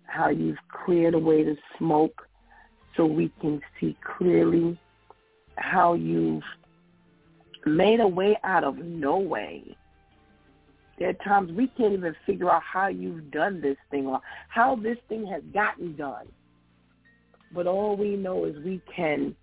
how 0.07 0.29
you've 0.29 0.59
cleared 0.85 1.15
away 1.15 1.45
the 1.45 1.57
smoke 1.79 2.27
so 2.97 3.07
we 3.07 3.31
can 3.41 3.61
see 3.79 3.97
clearly, 4.19 4.79
how 5.57 5.95
you've 5.95 6.43
made 7.67 8.01
a 8.01 8.09
way 8.09 8.39
out 8.45 8.65
of 8.65 8.79
no 8.79 9.19
way. 9.19 9.77
There 10.99 11.09
are 11.09 11.25
times 11.25 11.53
we 11.53 11.69
can't 11.69 11.95
even 11.95 12.15
figure 12.27 12.51
out 12.51 12.63
how 12.63 12.89
you've 12.89 13.31
done 13.31 13.61
this 13.61 13.77
thing 13.91 14.07
or 14.07 14.21
how 14.49 14.77
this 14.77 14.99
thing 15.09 15.27
has 15.27 15.43
gotten 15.53 15.97
done. 15.97 16.29
But 17.53 17.67
all 17.67 17.97
we 17.97 18.17
know 18.17 18.45
is 18.45 18.57
we 18.65 18.81
can 18.95 19.35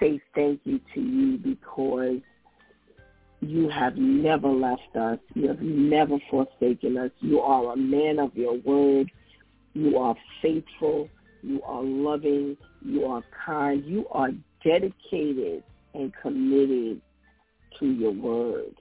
say 0.00 0.20
thank 0.34 0.60
you 0.64 0.80
to 0.94 1.00
you 1.00 1.38
because 1.38 2.20
you 3.40 3.68
have 3.68 3.96
never 3.96 4.48
left 4.48 4.96
us. 4.96 5.18
You 5.34 5.48
have 5.48 5.60
never 5.60 6.18
forsaken 6.30 6.96
us. 6.96 7.10
You 7.20 7.40
are 7.40 7.72
a 7.72 7.76
man 7.76 8.18
of 8.18 8.34
your 8.34 8.58
word. 8.58 9.10
You 9.74 9.98
are 9.98 10.16
faithful. 10.40 11.08
You 11.42 11.62
are 11.62 11.82
loving. 11.82 12.56
You 12.82 13.04
are 13.04 13.22
kind. 13.44 13.84
You 13.84 14.06
are 14.10 14.30
dedicated 14.64 15.62
and 15.96 16.12
committed 16.22 17.00
to 17.80 17.86
your 17.86 18.12
word 18.12 18.74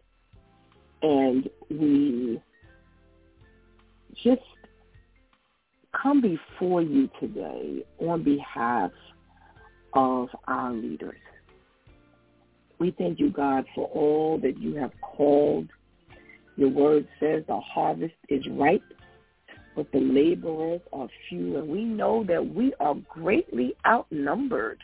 and 1.06 1.50
we 1.70 2.42
just 4.24 4.42
come 6.02 6.22
before 6.22 6.82
you 6.82 7.10
today 7.20 7.86
on 8.00 8.24
behalf 8.24 8.92
of 9.94 10.30
our 10.48 10.74
leaders. 10.74 11.20
We 12.80 12.92
thank 12.98 13.20
you, 13.20 13.30
God, 13.30 13.66
for 13.76 13.88
all 13.88 14.40
that 14.40 14.58
you 14.60 14.76
have 14.76 14.92
called. 15.02 15.70
Your 16.58 16.70
word 16.70 17.08
says 17.20 17.44
the 17.48 17.60
harvest 17.60 18.16
is 18.30 18.44
ripe, 18.50 18.82
but 19.76 19.92
the 19.92 20.00
laborers 20.00 20.82
are 20.92 21.08
few, 21.30 21.58
and 21.58 21.68
we 21.68 21.84
know 21.84 22.24
that 22.24 22.54
we 22.54 22.74
are 22.80 22.96
greatly 23.10 23.76
outnumbered. 23.86 24.80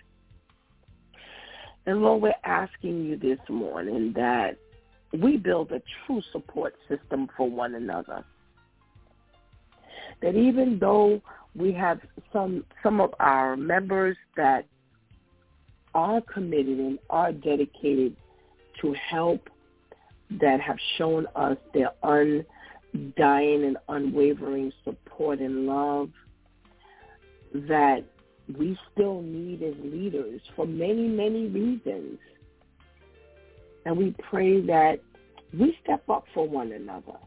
And 1.86 2.02
Lord, 2.02 2.22
we're 2.22 2.34
asking 2.44 3.06
you 3.06 3.18
this 3.18 3.40
morning 3.50 4.14
that 4.16 4.58
we 5.14 5.38
build 5.38 5.72
a 5.72 5.82
true 6.06 6.22
support 6.32 6.76
system 6.88 7.28
for 7.36 7.50
one 7.50 7.76
another. 7.76 8.24
That 10.22 10.36
even 10.36 10.78
though 10.80 11.22
we 11.56 11.74
have 11.74 12.00
some 12.32 12.64
some 12.84 13.02
of 13.02 13.14
our 13.20 13.58
members 13.58 14.16
that 14.38 14.66
are 15.94 16.22
committed 16.22 16.80
and 16.80 17.00
are 17.10 17.34
dedicated 17.34 18.16
to 18.82 18.96
help, 19.10 19.50
that 20.40 20.62
have 20.62 20.78
shown 20.98 21.28
us 21.36 21.58
their 21.74 21.92
undying 22.04 23.66
and 23.66 23.78
unwavering 23.90 24.72
support 24.84 25.40
and 25.40 25.66
love 25.66 26.10
that 27.54 28.04
we 28.58 28.78
still 28.94 29.22
need 29.22 29.62
as 29.64 29.74
leaders 29.84 30.42
for 30.56 30.66
many, 30.66 31.08
many 31.08 31.48
reasons. 31.48 32.20
And 33.86 33.98
we 33.98 34.16
pray 34.30 34.62
that 34.62 35.00
we 35.58 35.78
step 35.84 36.08
up 36.10 36.26
for 36.34 36.48
one 36.48 36.72
another, 36.72 37.18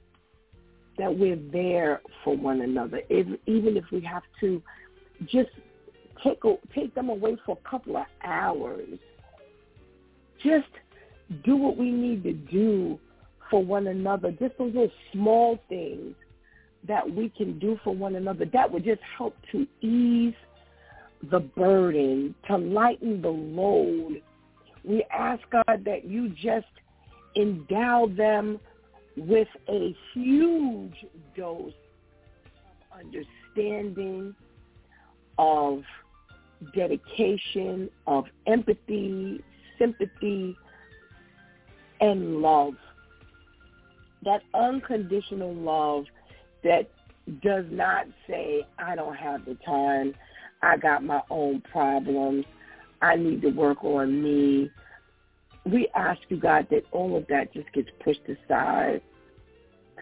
that 0.98 1.16
we're 1.16 1.38
there 1.52 2.00
for 2.22 2.36
one 2.36 2.60
another, 2.60 3.02
if, 3.08 3.26
even 3.46 3.76
if 3.76 3.84
we 3.90 4.00
have 4.02 4.22
to 4.40 4.62
just 5.26 5.50
take 6.22 6.40
take 6.74 6.94
them 6.94 7.08
away 7.08 7.36
for 7.44 7.58
a 7.64 7.68
couple 7.68 7.96
of 7.96 8.06
hours. 8.22 8.98
Just 10.42 10.68
do 11.44 11.56
what 11.56 11.76
we 11.76 11.90
need 11.90 12.22
to 12.24 12.32
do 12.32 12.98
for 13.50 13.64
one 13.64 13.88
another. 13.88 14.30
Just 14.30 14.56
those 14.58 14.74
little 14.74 14.90
small 15.12 15.58
things 15.68 16.14
that 16.86 17.08
we 17.08 17.30
can 17.30 17.58
do 17.58 17.78
for 17.82 17.94
one 17.94 18.14
another 18.14 18.44
that 18.52 18.70
would 18.70 18.84
just 18.84 19.00
help 19.16 19.34
to 19.52 19.66
ease 19.80 20.34
the 21.30 21.40
burden, 21.40 22.34
to 22.48 22.56
lighten 22.56 23.22
the 23.22 23.28
load. 23.28 24.22
We 24.84 25.04
ask 25.12 25.42
God 25.50 25.84
that 25.84 26.04
you 26.04 26.28
just 26.30 26.66
endow 27.36 28.06
them 28.16 28.60
with 29.16 29.48
a 29.68 29.96
huge 30.12 31.06
dose 31.36 31.72
of 32.92 33.00
understanding, 33.00 34.34
of 35.38 35.82
dedication, 36.74 37.90
of 38.06 38.24
empathy, 38.46 39.42
sympathy, 39.78 40.56
and 42.00 42.40
love. 42.40 42.74
That 44.24 44.42
unconditional 44.54 45.54
love 45.54 46.06
that 46.62 46.90
does 47.42 47.64
not 47.70 48.06
say, 48.28 48.66
I 48.78 48.94
don't 48.94 49.16
have 49.16 49.44
the 49.44 49.56
time, 49.66 50.14
I 50.64 50.76
got 50.76 51.04
my 51.04 51.22
own 51.30 51.60
problems, 51.60 52.44
I 53.02 53.16
need 53.16 53.42
to 53.42 53.50
work 53.50 53.84
on 53.84 54.22
me. 54.22 54.70
We 55.66 55.88
ask 55.94 56.20
you, 56.28 56.38
God, 56.38 56.66
that 56.70 56.84
all 56.90 57.16
of 57.16 57.26
that 57.28 57.52
just 57.52 57.70
gets 57.72 57.88
pushed 58.02 58.22
aside 58.28 59.02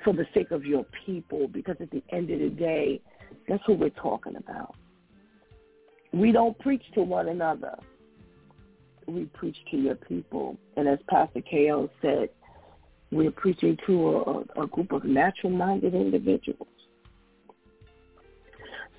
for 0.05 0.13
the 0.13 0.27
sake 0.35 0.51
of 0.51 0.65
your 0.65 0.87
people 1.05 1.49
because 1.49 1.77
at 1.81 1.91
the 1.91 2.03
end 2.11 2.31
of 2.31 2.39
the 2.41 2.49
day, 2.49 3.01
that's 3.49 3.67
what 3.69 3.79
we're 3.79 3.91
talking 3.91 4.37
about. 4.37 4.75
We 6.13 6.33
don't 6.33 6.59
preach 6.59 6.83
to 6.95 7.03
one 7.03 7.29
another. 7.29 7.77
We 9.07 9.25
preach 9.25 9.57
to 9.71 9.77
your 9.77 9.95
people. 9.95 10.57
And 10.77 10.89
as 10.89 10.99
Pastor 11.09 11.41
K.O. 11.41 11.91
said, 12.01 12.29
we're 13.11 13.31
preaching 13.31 13.79
to 13.87 14.45
a, 14.57 14.63
a 14.63 14.67
group 14.67 14.93
of 14.93 15.05
natural-minded 15.05 15.95
individuals. 15.95 16.69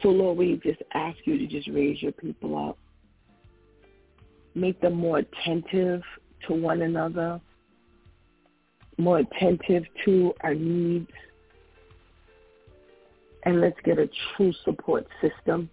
So, 0.04 0.10
Lord, 0.10 0.38
we 0.38 0.60
just 0.62 0.82
ask 0.94 1.18
you 1.24 1.38
to 1.38 1.48
just 1.48 1.70
raise 1.70 2.02
your 2.02 2.12
people 2.12 2.58
up. 2.58 2.78
Make 4.54 4.80
them 4.82 4.96
more 4.96 5.20
attentive 5.20 6.02
to 6.48 6.54
one 6.54 6.82
another, 6.82 7.40
more 8.98 9.20
attentive 9.20 9.84
to 10.04 10.34
our 10.42 10.54
needs. 10.54 11.10
And 13.44 13.62
let's 13.62 13.78
get 13.86 13.98
a 13.98 14.10
true 14.36 14.54
support 14.66 15.08
system 15.22 15.70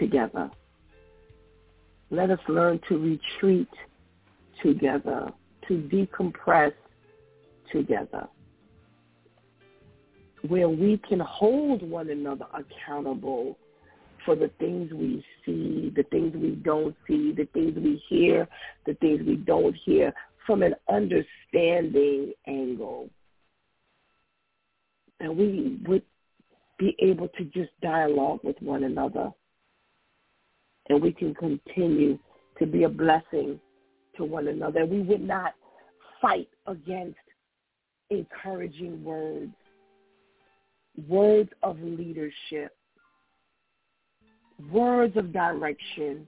together. 0.00 0.50
Let 2.10 2.30
us 2.30 2.40
learn 2.48 2.80
to 2.88 2.98
retreat 2.98 3.68
together, 4.60 5.32
to 5.68 5.74
decompress 5.74 6.72
together, 7.70 8.26
where 10.48 10.68
we 10.68 11.00
can 11.08 11.20
hold 11.20 11.82
one 11.88 12.10
another 12.10 12.46
accountable 12.54 13.58
for 14.24 14.36
the 14.36 14.50
things 14.58 14.92
we 14.92 15.24
see, 15.44 15.92
the 15.96 16.02
things 16.04 16.34
we 16.34 16.50
don't 16.50 16.94
see, 17.06 17.32
the 17.32 17.48
things 17.52 17.74
we 17.76 18.02
hear, 18.08 18.46
the 18.86 18.94
things 18.94 19.20
we 19.26 19.36
don't 19.36 19.74
hear 19.74 20.12
from 20.46 20.62
an 20.62 20.74
understanding 20.88 22.32
angle. 22.46 23.08
And 25.20 25.36
we 25.36 25.78
would 25.86 26.02
be 26.78 26.96
able 27.00 27.28
to 27.28 27.44
just 27.44 27.70
dialogue 27.82 28.40
with 28.42 28.56
one 28.60 28.84
another 28.84 29.30
and 30.90 31.00
we 31.00 31.12
can 31.12 31.34
continue 31.34 32.18
to 32.58 32.66
be 32.66 32.82
a 32.82 32.88
blessing 32.88 33.58
to 34.16 34.24
one 34.24 34.48
another. 34.48 34.84
We 34.84 35.00
would 35.02 35.22
not 35.22 35.54
fight 36.20 36.48
against 36.66 37.16
encouraging 38.10 39.02
words, 39.04 39.54
words 41.08 41.50
of 41.62 41.78
leadership, 41.80 42.76
words 44.70 45.16
of 45.16 45.32
direction, 45.32 46.26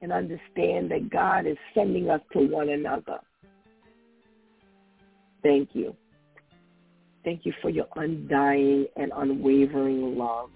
and 0.00 0.12
understand 0.12 0.90
that 0.90 1.10
God 1.10 1.46
is 1.46 1.56
sending 1.74 2.10
us 2.10 2.20
to 2.32 2.40
one 2.40 2.70
another. 2.70 3.18
Thank 5.42 5.70
you. 5.72 5.94
Thank 7.24 7.46
you 7.46 7.52
for 7.62 7.70
your 7.70 7.86
undying 7.96 8.86
and 8.96 9.12
unwavering 9.14 10.16
love 10.18 10.50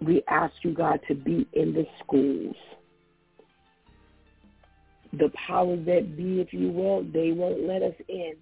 we 0.00 0.22
ask 0.28 0.52
you, 0.62 0.72
God, 0.72 1.00
to 1.08 1.14
be 1.14 1.46
in 1.52 1.72
the 1.72 1.86
schools. 2.02 2.56
The 5.12 5.30
powers 5.46 5.84
that 5.86 6.16
be, 6.16 6.40
if 6.40 6.52
you 6.52 6.70
will, 6.70 7.04
they 7.04 7.32
won't 7.32 7.66
let 7.66 7.82
us 7.82 7.94
in. 8.08 8.34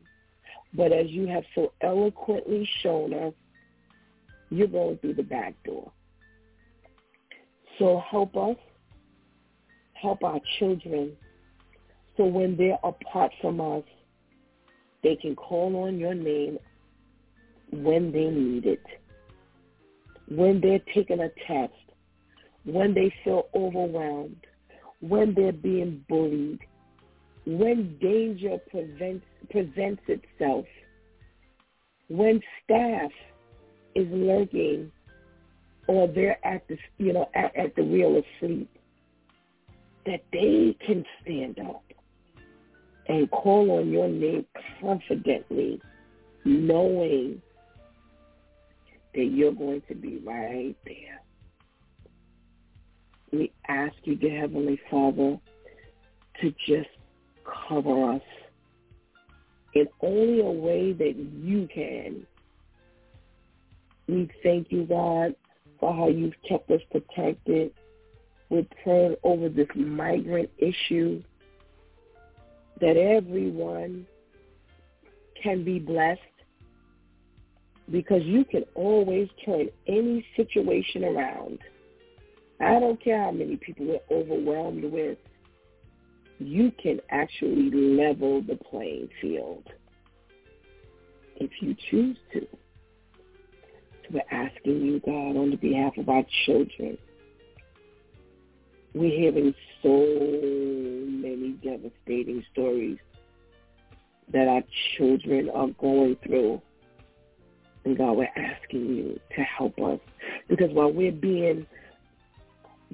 But 0.74 0.92
as 0.92 1.09
you 1.09 1.26
have 1.26 1.44
so 1.55 1.72
eloquently 1.80 2.68
shown 2.82 3.14
us, 3.14 3.32
you're 4.51 4.66
going 4.66 4.98
through 4.98 5.14
the 5.14 5.22
back 5.22 5.55
door. 5.64 5.90
So 7.78 8.02
help 8.10 8.36
us, 8.36 8.56
help 9.94 10.22
our 10.22 10.40
children, 10.59 11.16
so 12.16 12.24
when 12.24 12.56
they're 12.56 12.78
apart 12.84 13.32
from 13.40 13.60
us, 13.60 13.82
they 15.02 15.16
can 15.16 15.34
call 15.34 15.74
on 15.84 15.98
your 15.98 16.14
name 16.14 16.59
when 17.70 18.12
they 18.12 18.26
need 18.26 18.66
it 18.66 18.84
when 20.28 20.60
they're 20.60 20.80
taking 20.94 21.20
a 21.20 21.28
test, 21.46 21.72
when 22.64 22.94
they 22.94 23.12
feel 23.22 23.48
overwhelmed, 23.55 24.46
when 25.01 25.34
they're 25.34 25.52
being 25.52 26.05
bullied, 26.09 26.60
when 27.46 27.98
danger 28.01 28.59
prevents, 28.70 29.26
presents 29.50 30.02
itself, 30.08 30.66
when 32.08 32.40
staff 32.62 33.10
is 33.94 34.06
lurking 34.10 34.90
or 35.86 36.08
they're 36.08 36.44
at 36.46 36.66
the 36.68 36.78
you 36.98 37.12
know 37.12 37.28
at, 37.34 37.54
at 37.56 37.76
the 37.76 37.82
wheel 37.82 38.22
asleep, 38.40 38.70
that 40.06 40.22
they 40.32 40.76
can 40.86 41.04
stand 41.22 41.58
up 41.60 41.82
and 43.08 43.30
call 43.30 43.78
on 43.78 43.90
your 43.90 44.08
name 44.08 44.46
confidently, 44.80 45.80
knowing 46.44 47.40
that 49.14 49.24
you're 49.24 49.52
going 49.52 49.82
to 49.88 49.94
be 49.94 50.20
right 50.24 50.74
there. 50.84 51.20
We 53.32 53.52
ask 53.68 53.94
you, 54.04 54.16
dear 54.16 54.40
Heavenly 54.40 54.80
Father, 54.90 55.38
to 56.40 56.54
just 56.66 56.88
cover 57.68 58.12
us 58.12 58.22
in 59.74 59.88
only 60.01 60.40
a 60.40 60.51
way 60.51 60.92
that 60.92 61.16
you 61.16 61.68
can. 61.72 62.26
We 64.09 64.30
thank 64.42 64.70
you, 64.70 64.84
God, 64.84 65.34
for 65.80 65.94
how 65.94 66.09
you've 66.09 66.34
kept 66.48 66.70
us 66.70 66.80
protected. 66.90 67.72
We're 68.51 68.66
praying 68.82 69.16
over 69.22 69.48
this 69.48 69.68
migrant 69.74 70.51
issue 70.59 71.22
that 72.80 72.96
everyone 72.96 74.06
can 75.42 75.64
be 75.64 75.78
blessed 75.78 76.20
because 77.90 78.22
you 78.22 78.44
can 78.44 78.64
always 78.74 79.28
turn 79.44 79.68
any 79.86 80.24
situation 80.36 81.05
around. 81.05 81.59
I 82.60 82.78
don't 82.78 83.02
care 83.02 83.22
how 83.22 83.30
many 83.30 83.56
people 83.56 83.86
we're 83.86 84.16
overwhelmed 84.16 84.84
with. 84.84 85.18
You 86.39 86.73
can 86.82 87.01
actually 87.11 87.70
level 87.70 88.43
the 88.43 88.56
playing 88.56 89.09
field 89.20 89.65
if 91.36 91.51
you 91.61 91.77
choose 91.90 92.16
to. 92.32 92.47
So 94.02 94.09
we're 94.12 94.23
asking 94.31 94.82
you, 94.82 95.01
God, 95.01 95.36
on 95.36 95.51
the 95.51 95.56
behalf 95.56 95.97
of 95.97 96.09
our 96.09 96.24
children. 96.44 96.98
We're 98.94 99.11
hearing 99.11 99.55
so 99.82 99.89
many 99.89 101.59
devastating 101.62 102.44
stories 102.52 102.98
that 104.32 104.47
our 104.47 104.62
children 104.97 105.51
are 105.51 105.69
going 105.78 106.16
through 106.24 106.62
and 107.85 107.98
God, 107.98 108.12
we're 108.12 108.28
asking 108.36 108.86
you 108.97 109.20
to 109.36 109.43
help 109.43 109.78
us. 109.78 110.01
Because 110.48 110.70
while 110.73 110.90
we're 110.90 111.12
being 111.12 111.66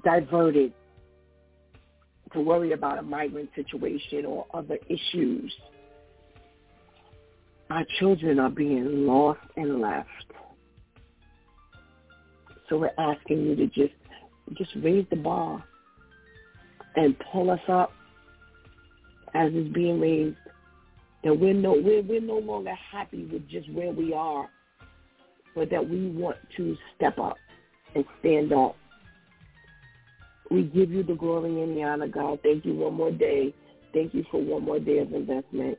diverted 0.05 0.73
to 2.33 2.41
worry 2.41 2.73
about 2.73 2.99
a 2.99 3.03
migrant 3.03 3.51
situation 3.55 4.25
or 4.25 4.47
other 4.55 4.79
issues, 4.89 5.53
our 7.71 7.85
children 7.99 8.39
are 8.39 8.51
being 8.51 9.07
lost 9.07 9.41
and 9.57 9.81
left. 9.81 10.09
So 12.69 12.79
we're 12.79 12.91
asking 12.99 13.43
you 13.43 13.57
to 13.57 13.67
just 13.67 13.95
just 14.57 14.71
raise 14.83 15.07
the 15.11 15.17
bar 15.17 15.63
and 16.97 17.17
pull 17.33 17.51
us 17.51 17.61
up 17.69 17.93
as 19.35 19.51
it's 19.55 19.73
being 19.73 20.01
raised. 20.01 20.37
That 21.25 21.39
we're 21.39 21.55
no 21.55 21.73
we're 21.73 22.03
we're 22.03 22.21
no 22.21 22.39
longer 22.39 22.75
happy 22.75 23.25
with 23.25 23.49
just 23.49 23.71
where 23.73 23.93
we 23.93 24.15
are, 24.15 24.49
but 25.55 25.71
that 25.71 25.89
we 25.89 26.09
want 26.11 26.37
to 26.57 26.77
step 26.97 27.19
up 27.19 27.37
and 27.95 28.05
stand 28.21 28.53
up. 28.53 28.77
We 30.51 30.65
give 30.65 30.91
you 30.91 31.03
the 31.05 31.15
glory 31.15 31.63
and 31.63 31.77
the 31.77 31.85
honor, 31.85 32.09
God. 32.09 32.41
Thank 32.43 32.65
you 32.65 32.75
one 32.75 32.95
more 32.95 33.13
day. 33.13 33.55
Thank 33.95 34.15
you 34.15 34.25
for 34.31 34.43
one 34.43 34.65
more 34.65 34.81
day 34.81 34.99
of 34.99 35.13
investment. 35.13 35.79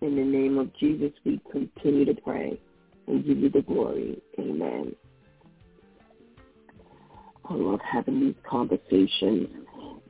In 0.00 0.16
the 0.16 0.24
name 0.24 0.58
of 0.58 0.74
Jesus, 0.78 1.12
we 1.26 1.40
continue 1.52 2.06
to 2.06 2.14
pray 2.14 2.58
and 3.06 3.24
give 3.24 3.38
you 3.38 3.50
the 3.50 3.60
glory. 3.60 4.22
Amen. 4.38 4.96
I 7.44 7.54
love 7.54 7.80
having 7.80 8.20
these 8.20 8.34
conversations. 8.48 9.48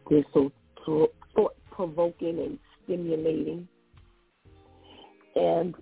They're 0.08 0.24
so 0.32 0.52
thought-provoking 0.86 2.38
and 2.38 2.58
stimulating. 2.84 3.66
And, 5.34 5.74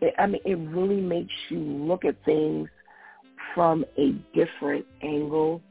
it, 0.00 0.14
I 0.18 0.26
mean, 0.26 0.40
it 0.44 0.54
really 0.54 1.00
makes 1.00 1.32
you 1.48 1.58
look 1.58 2.04
at 2.04 2.16
things 2.24 2.68
from 3.54 3.84
a 3.98 4.12
different 4.34 4.86
angle. 5.02 5.62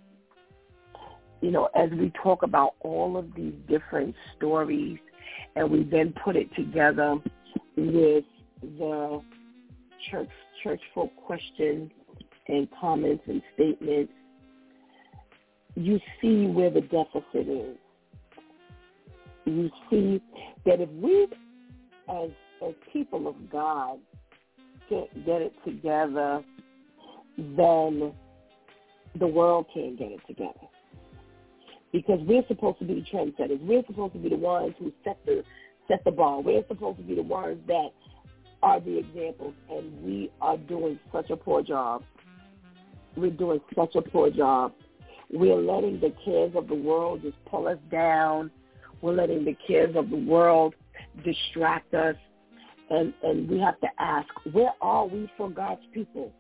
You 1.42 1.52
know, 1.52 1.70
as 1.76 1.90
we 1.92 2.12
talk 2.24 2.44
about 2.44 2.76
all 2.82 3.18
of 3.18 3.34
these 3.36 3.54
different 3.68 4.16
stories 4.38 5.00
and 5.56 5.70
we 5.70 5.84
then 5.84 6.14
put 6.24 6.36
it 6.36 6.54
together 6.56 7.16
with 7.76 8.24
the 8.62 9.22
church 10.10 10.30
church 10.64 10.82
folk 10.94 11.12
questions 11.26 11.90
and 12.48 12.68
comments 12.80 13.24
and 13.28 13.42
statements, 13.56 14.14
you 15.76 16.00
see 16.22 16.46
where 16.46 16.70
the 16.70 16.82
deficit 16.82 17.48
is. 17.48 17.78
You 19.46 19.72
see 19.90 20.22
that 20.66 20.80
if 20.80 20.90
we, 20.90 21.28
as 22.10 22.30
as 22.66 22.74
people 22.94 23.28
of 23.28 23.36
God, 23.52 23.98
can't 24.88 25.26
get 25.26 25.42
it 25.42 25.54
together, 25.66 26.44
then 27.38 28.14
the 29.20 29.28
world 29.28 29.66
can't 29.74 29.98
get 29.98 30.12
it 30.12 30.20
together. 30.28 30.68
Because 31.92 32.20
we're 32.22 32.46
supposed 32.48 32.80
to 32.80 32.86
be 32.86 32.96
the 32.96 33.02
trendsetters. 33.02 33.62
We're 33.62 33.84
supposed 33.86 34.14
to 34.14 34.20
be 34.20 34.30
the 34.30 34.38
ones 34.38 34.74
who 34.80 34.94
set 35.04 35.18
the 35.26 35.44
set 35.88 36.04
the 36.06 36.12
bar. 36.12 36.42
We're 36.42 36.64
supposed 36.68 36.98
to 36.98 37.04
be 37.04 37.16
the 37.16 37.24
ones 37.24 37.60
that 37.68 37.90
are 38.64 38.80
the 38.80 39.00
examples, 39.00 39.54
and 39.70 40.04
we 40.04 40.32
are 40.40 40.58
doing 40.58 41.00
such 41.12 41.30
a 41.30 41.36
poor 41.36 41.64
job. 41.64 42.04
We're 43.16 43.32
doing 43.32 43.60
such 43.76 43.96
a 43.96 44.02
poor 44.02 44.30
job. 44.30 44.74
We're 45.32 45.56
letting 45.56 46.00
the 46.00 46.14
cares 46.24 46.54
of 46.56 46.68
the 46.68 46.76
world 46.76 47.22
just 47.24 47.38
pull 47.46 47.68
us 47.68 47.78
down. 47.92 48.52
We're 49.02 49.14
letting 49.14 49.46
the 49.46 49.58
cares 49.68 49.96
of 49.96 50.10
the 50.10 50.18
world 50.18 50.76
distract 51.24 51.94
us. 51.94 52.16
And, 52.90 53.14
and 53.24 53.50
we 53.50 53.58
have 53.60 53.80
to 53.80 53.88
ask, 54.00 54.28
where 54.52 54.74
are 54.82 55.08
we 55.08 55.32
for 55.38 55.50
God's 55.50 55.82
people? 55.94 56.32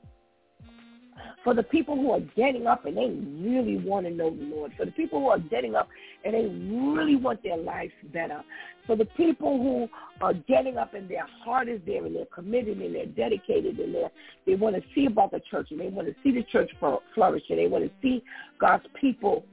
For 1.43 1.53
the 1.53 1.63
people 1.63 1.95
who 1.95 2.11
are 2.11 2.19
getting 2.35 2.67
up 2.67 2.85
and 2.85 2.97
they 2.97 3.09
really 3.47 3.77
want 3.77 4.05
to 4.05 4.11
know 4.11 4.29
the 4.29 4.43
Lord, 4.43 4.71
for 4.77 4.85
the 4.85 4.91
people 4.91 5.19
who 5.19 5.27
are 5.27 5.39
getting 5.39 5.75
up 5.75 5.89
and 6.23 6.33
they 6.33 6.45
really 6.45 7.15
want 7.15 7.41
their 7.43 7.57
life 7.57 7.91
better, 8.13 8.43
for 8.85 8.95
the 8.95 9.05
people 9.05 9.57
who 9.57 9.87
are 10.23 10.33
getting 10.33 10.77
up 10.77 10.93
and 10.93 11.09
their 11.09 11.25
heart 11.43 11.67
is 11.67 11.81
there 11.85 12.05
and 12.05 12.15
they're 12.15 12.25
committed 12.27 12.79
and 12.79 12.95
they're 12.95 13.05
dedicated 13.07 13.79
and 13.79 13.95
they 13.95 14.05
they 14.45 14.55
want 14.55 14.75
to 14.75 14.81
see 14.93 15.05
about 15.05 15.31
the 15.31 15.41
church 15.49 15.67
and 15.71 15.79
they 15.79 15.87
want 15.87 16.07
to 16.07 16.15
see 16.23 16.31
the 16.31 16.43
church 16.51 16.69
flourish 17.15 17.43
and 17.49 17.59
they 17.59 17.67
want 17.67 17.83
to 17.83 17.91
see 18.01 18.23
God's 18.59 18.85
people 18.99 19.43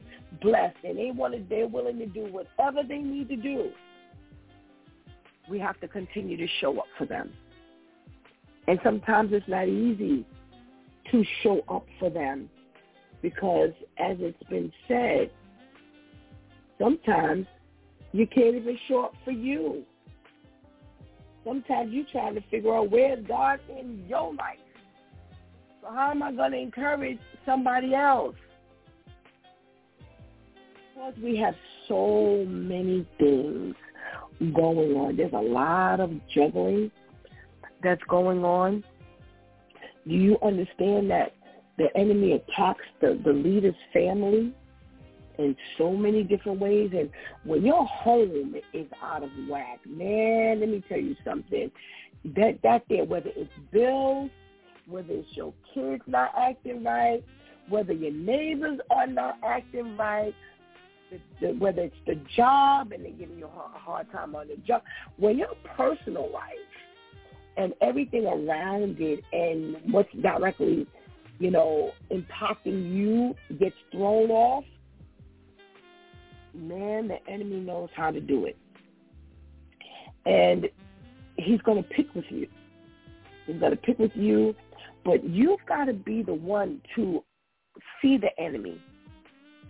blessed 0.43 0.77
and 0.85 0.99
they 0.99 1.11
want 1.11 1.35
to, 1.35 1.43
they're 1.49 1.69
willing 1.69 1.99
to 1.99 2.07
do 2.07 2.27
whatever 2.31 2.83
they 2.87 2.99
need 2.99 3.29
to 3.29 3.37
do. 3.37 3.71
We 5.49 5.59
have 5.59 5.81
to 5.81 5.89
continue 5.89 6.37
to 6.37 6.47
show 6.61 6.79
up 6.79 6.87
for 6.99 7.07
them. 7.07 7.33
And 8.67 8.79
sometimes 8.85 9.31
it's 9.33 9.49
not 9.49 9.67
easy 9.67 10.27
to 11.11 11.25
show 11.43 11.61
up 11.69 11.87
for 11.99 12.11
them. 12.11 12.49
Because 13.23 13.71
as 13.99 14.17
it's 14.21 14.43
been 14.49 14.73
said, 14.87 15.31
sometimes 16.79 17.47
you 18.13 18.27
can't 18.27 18.55
even 18.55 18.79
show 18.87 19.05
up 19.05 19.15
for 19.25 19.33
you. 19.33 19.85
Sometimes 21.45 21.93
you're 21.93 22.05
trying 22.13 22.35
to 22.35 22.43
figure 22.51 22.75
out 22.75 22.91
where's 22.91 23.25
God 23.27 23.61
in 23.69 24.05
your 24.09 24.35
life. 24.35 24.59
So 25.83 25.89
how 25.91 26.11
am 26.11 26.23
I 26.23 26.33
going 26.33 26.53
to 26.53 26.59
encourage 26.59 27.19
somebody 27.47 27.95
else? 27.95 28.37
Because 30.95 31.15
we 31.23 31.37
have 31.37 31.55
so 31.87 32.45
many 32.49 33.09
things 33.19 33.75
going 34.55 34.95
on. 34.95 35.17
There's 35.17 35.33
a 35.33 35.37
lot 35.37 36.01
of 36.01 36.13
juggling 36.35 36.91
that's 37.83 38.03
going 38.09 38.45
on. 38.45 38.85
Do 40.09 40.15
you 40.15 40.39
understand 40.43 41.11
that 41.11 41.35
the 41.77 41.89
enemy 41.97 42.33
attacks 42.33 42.85
the, 43.01 43.21
the 43.25 43.33
leader's 43.33 43.75
family 43.93 44.55
in 45.39 45.57
so 45.77 45.93
many 45.93 46.23
different 46.23 46.61
ways? 46.61 46.91
And 46.97 47.11
when 47.45 47.65
your 47.65 47.85
home 47.87 48.55
is 48.73 48.87
out 49.03 49.23
of 49.23 49.31
whack, 49.49 49.81
man, 49.87 50.61
let 50.61 50.69
me 50.69 50.83
tell 50.89 50.99
you 50.99 51.15
something. 51.25 51.71
That 52.37 52.59
that 52.63 52.83
there, 52.89 53.05
whether 53.05 53.31
it's 53.37 53.51
bills, 53.71 54.31
whether 54.89 55.13
it's 55.13 55.29
your 55.33 55.53
kids 55.75 56.03
not 56.07 56.33
acting 56.37 56.83
right, 56.83 57.23
whether 57.69 57.93
your 57.93 58.13
neighbors 58.13 58.81
are 58.91 59.07
not 59.07 59.37
acting 59.45 59.97
right, 59.97 60.35
the, 61.11 61.21
the, 61.41 61.53
whether 61.55 61.83
it's 61.83 61.97
the 62.07 62.21
job 62.35 62.93
and 62.93 63.05
they're 63.05 63.13
giving 63.13 63.39
you 63.39 63.47
a 63.47 63.79
hard 63.79 64.11
time 64.11 64.35
on 64.35 64.49
the 64.49 64.57
job, 64.67 64.83
when 65.17 65.39
your 65.39 65.55
personal 65.77 66.31
life 66.33 66.57
and 67.59 67.75
everything 67.83 68.25
around 68.25 68.97
it 69.01 69.23
and 69.33 69.77
what's 69.93 70.09
directly, 70.23 70.87
you 71.41 71.51
know, 71.51 71.91
impacting 72.11 72.95
you 72.95 73.35
gets 73.59 73.75
thrown 73.91 74.31
off, 74.31 74.65
man, 76.55 77.09
the 77.09 77.19
enemy 77.29 77.57
knows 77.57 77.91
how 77.95 78.13
to 78.13 78.21
do 78.21 78.47
it. 78.47 78.57
And 80.25 80.69
he's 81.37 81.61
going 81.63 81.83
to 81.83 81.89
pick 81.89 82.15
with 82.15 82.25
you. 82.31 82.47
He's 83.47 83.59
going 83.59 83.73
to 83.73 83.77
pick 83.77 83.99
with 83.99 84.13
you, 84.15 84.55
but 85.05 85.25
you've 85.25 85.61
got 85.67 85.87
to 85.87 85.95
be 85.95 86.23
the 86.23 86.35
one 86.35 86.81
to 86.95 87.25
see 88.01 88.19
the 88.19 88.31
enemy, 88.41 88.81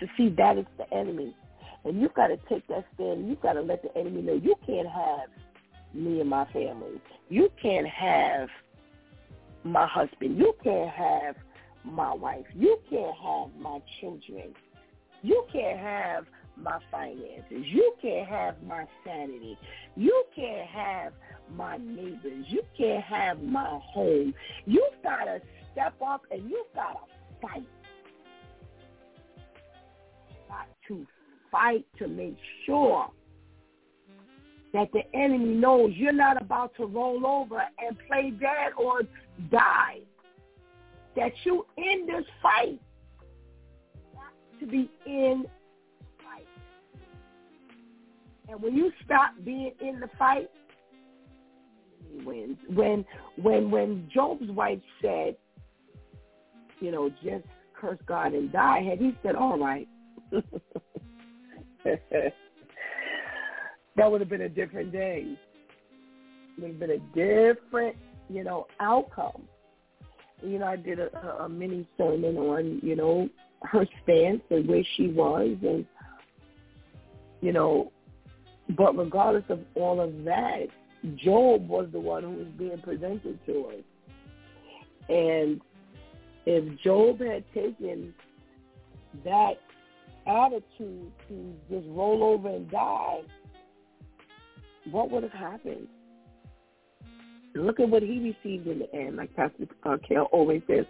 to 0.01 0.07
see 0.17 0.29
that 0.37 0.59
it's 0.59 0.69
the 0.77 0.93
enemy. 0.95 1.35
And 1.85 2.01
you've 2.01 2.15
got 2.15 2.27
to 2.27 2.37
take 2.49 2.67
that 2.69 2.85
stand. 2.95 3.29
You've 3.29 3.41
got 3.41 3.55
to 3.55 3.63
let 3.63 3.83
the 3.83 3.97
enemy 3.97 4.21
know 4.21 4.35
you 4.35 4.57
can't 4.67 4.89
have 4.89 5.31
me 5.95 6.21
and 6.21 6.31
my 6.31 6.45
family. 6.53 7.01
You 7.29 7.51
can't 7.61 7.87
have 7.87 8.49
my 9.65 9.87
husband. 9.87 10.39
You 10.39 10.55
can't 10.63 10.91
have 10.91 11.37
my 11.85 12.15
wife. 12.15 12.47
You 12.55 12.79
can't 12.91 13.15
have 13.17 13.61
my 13.61 13.81
children. 14.01 14.55
You 15.23 15.45
can't 15.53 15.79
have 15.79 16.25
my 16.57 16.79
finances. 16.91 17.43
You 17.51 17.95
can't 18.01 18.29
have 18.29 18.63
my 18.63 18.85
sanity. 19.05 19.59
You 19.97 20.25
can't 20.35 20.69
have 20.69 21.13
my 21.55 21.77
neighbors. 21.77 22.47
You 22.49 22.63
can't 22.77 23.05
have 23.05 23.43
my 23.43 23.81
home. 23.93 24.35
You've 24.67 25.03
got 25.03 25.25
to 25.25 25.41
step 25.73 25.95
up 26.05 26.23
and 26.31 26.43
you've 26.49 26.73
got 26.75 26.93
to 26.93 27.47
fight. 27.47 27.67
Got 30.49 30.69
to 30.89 31.07
fight 31.51 31.87
to 31.99 32.09
make 32.09 32.37
sure 32.65 33.11
that 34.73 34.91
the 34.93 35.03
enemy 35.15 35.55
knows 35.55 35.93
you're 35.95 36.13
not 36.13 36.41
about 36.41 36.75
to 36.77 36.87
roll 36.87 37.27
over 37.27 37.63
and 37.79 37.97
play 38.07 38.31
dead 38.31 38.73
or 38.77 39.03
die. 39.51 40.01
That 41.17 41.33
you 41.45 41.67
in 41.77 42.07
this 42.07 42.25
fight. 42.43 42.81
to 44.61 44.67
be 44.67 44.91
in 45.07 45.45
fight. 46.19 46.47
And 48.49 48.63
when 48.63 48.75
you 48.75 48.93
stop 49.05 49.33
being 49.45 49.73
in 49.81 50.01
the 50.01 50.09
fight, 50.19 50.51
he 52.11 52.25
wins. 52.25 52.57
When 52.75 53.05
when 53.41 53.71
when 53.71 54.09
Job's 54.13 54.51
wife 54.51 54.81
said, 55.01 55.37
you 56.81 56.91
know, 56.91 57.11
just 57.23 57.45
curse 57.75 57.99
God 58.07 58.35
and 58.35 58.53
die, 58.53 58.83
had 58.83 58.99
he 58.99 59.17
said, 59.23 59.35
All 59.35 59.59
right. 59.59 59.89
that 63.99 64.11
would 64.11 64.21
have 64.21 64.31
been 64.31 64.43
a 64.43 64.49
different 64.49 64.93
day. 64.93 65.27
It 66.57 66.63
would 66.63 66.71
have 66.71 66.81
been 66.81 66.91
a 66.91 66.99
different, 67.15 67.97
you 68.31 68.45
know, 68.45 68.67
outcome. 68.81 69.43
You 70.41 70.61
know, 70.61 70.67
I 70.67 70.77
did 70.77 71.01
a, 71.01 71.43
a 71.43 71.49
mini 71.49 71.87
sermon 71.99 72.37
on, 72.37 72.81
you 72.83 72.95
know, 72.95 73.29
her 73.63 73.85
stance 74.03 74.41
and 74.51 74.69
where 74.69 74.85
she 74.97 75.09
was 75.09 75.57
and, 75.63 75.85
you 77.41 77.53
know, 77.53 77.91
but 78.77 78.97
regardless 78.97 79.45
of 79.49 79.61
all 79.75 80.01
of 80.01 80.25
that, 80.25 80.67
Job 81.17 81.69
was 81.69 81.89
the 81.93 81.99
one 81.99 82.23
who 82.23 82.31
was 82.31 82.47
being 82.57 82.79
presented 82.83 83.39
to 83.47 83.67
us. 83.67 83.85
And 85.09 85.61
if 86.47 86.81
Job 86.83 87.21
had 87.21 87.45
taken 87.53 88.15
that 89.25 89.55
attitude 90.27 91.11
to 91.29 91.55
just 91.71 91.87
roll 91.89 92.23
over 92.23 92.49
and 92.49 92.71
die, 92.71 93.21
what 94.91 95.11
would 95.11 95.23
have 95.23 95.33
happened? 95.33 95.87
Look 97.55 97.81
at 97.81 97.89
what 97.89 98.03
he 98.03 98.35
received 98.45 98.67
in 98.67 98.79
the 98.81 98.95
end, 98.95 99.17
like 99.17 99.35
Pastor 99.35 99.67
uh, 99.85 99.97
KL 100.09 100.27
always 100.33 100.63
says, 100.69 100.85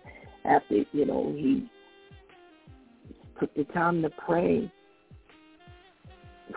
after, 0.44 0.84
you 0.92 1.06
know, 1.06 1.32
he 1.36 1.68
took 3.40 3.54
the 3.54 3.64
time 3.64 4.02
to 4.02 4.10
pray 4.10 4.70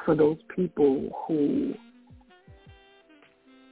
for 0.05 0.15
those 0.15 0.37
people 0.55 1.09
who 1.27 1.73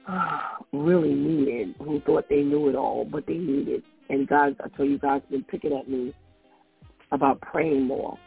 uh, 0.07 0.39
really 0.71 1.13
needed, 1.13 1.75
who 1.79 1.99
thought 2.01 2.25
they 2.29 2.41
knew 2.41 2.69
it 2.69 2.75
all, 2.75 3.05
but 3.05 3.25
they 3.27 3.37
needed. 3.37 3.83
And 4.09 4.27
God, 4.27 4.55
I 4.63 4.69
tell 4.75 4.85
you, 4.85 4.97
God's 4.97 5.25
been 5.29 5.43
picking 5.43 5.73
at 5.73 5.87
me 5.89 6.13
about 7.11 7.41
praying 7.41 7.85
more. 7.85 8.17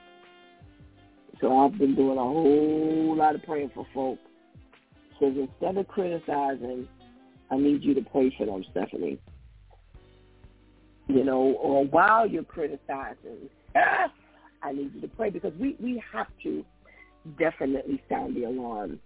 So 1.41 1.57
I've 1.59 1.77
been 1.77 1.97
doing 1.97 2.19
a 2.19 2.23
whole 2.23 3.17
lot 3.17 3.35
of 3.35 3.43
praying 3.43 3.73
for 3.75 3.87
folk. 3.93 4.19
So 5.23 5.29
instead 5.29 5.77
of 5.77 5.87
criticizing, 5.87 6.89
I 7.49 7.57
need 7.57 7.85
you 7.85 7.95
to 7.95 8.03
pray 8.03 8.35
for 8.37 8.45
them, 8.45 8.65
Stephanie. 8.73 9.21
You 11.07 11.23
know, 11.23 11.57
or 11.61 11.85
while 11.85 12.27
you're 12.27 12.43
criticizing, 12.43 13.49
I 13.77 14.73
need 14.73 14.91
you 14.97 15.01
to 15.01 15.09
pray 15.09 15.31
because 15.31 15.53
we, 15.61 15.77
we 15.79 16.03
have 16.13 16.27
to 16.43 16.65
definitely 17.39 18.03
sound 18.09 18.35
the 18.35 18.45
alarm 18.45 18.99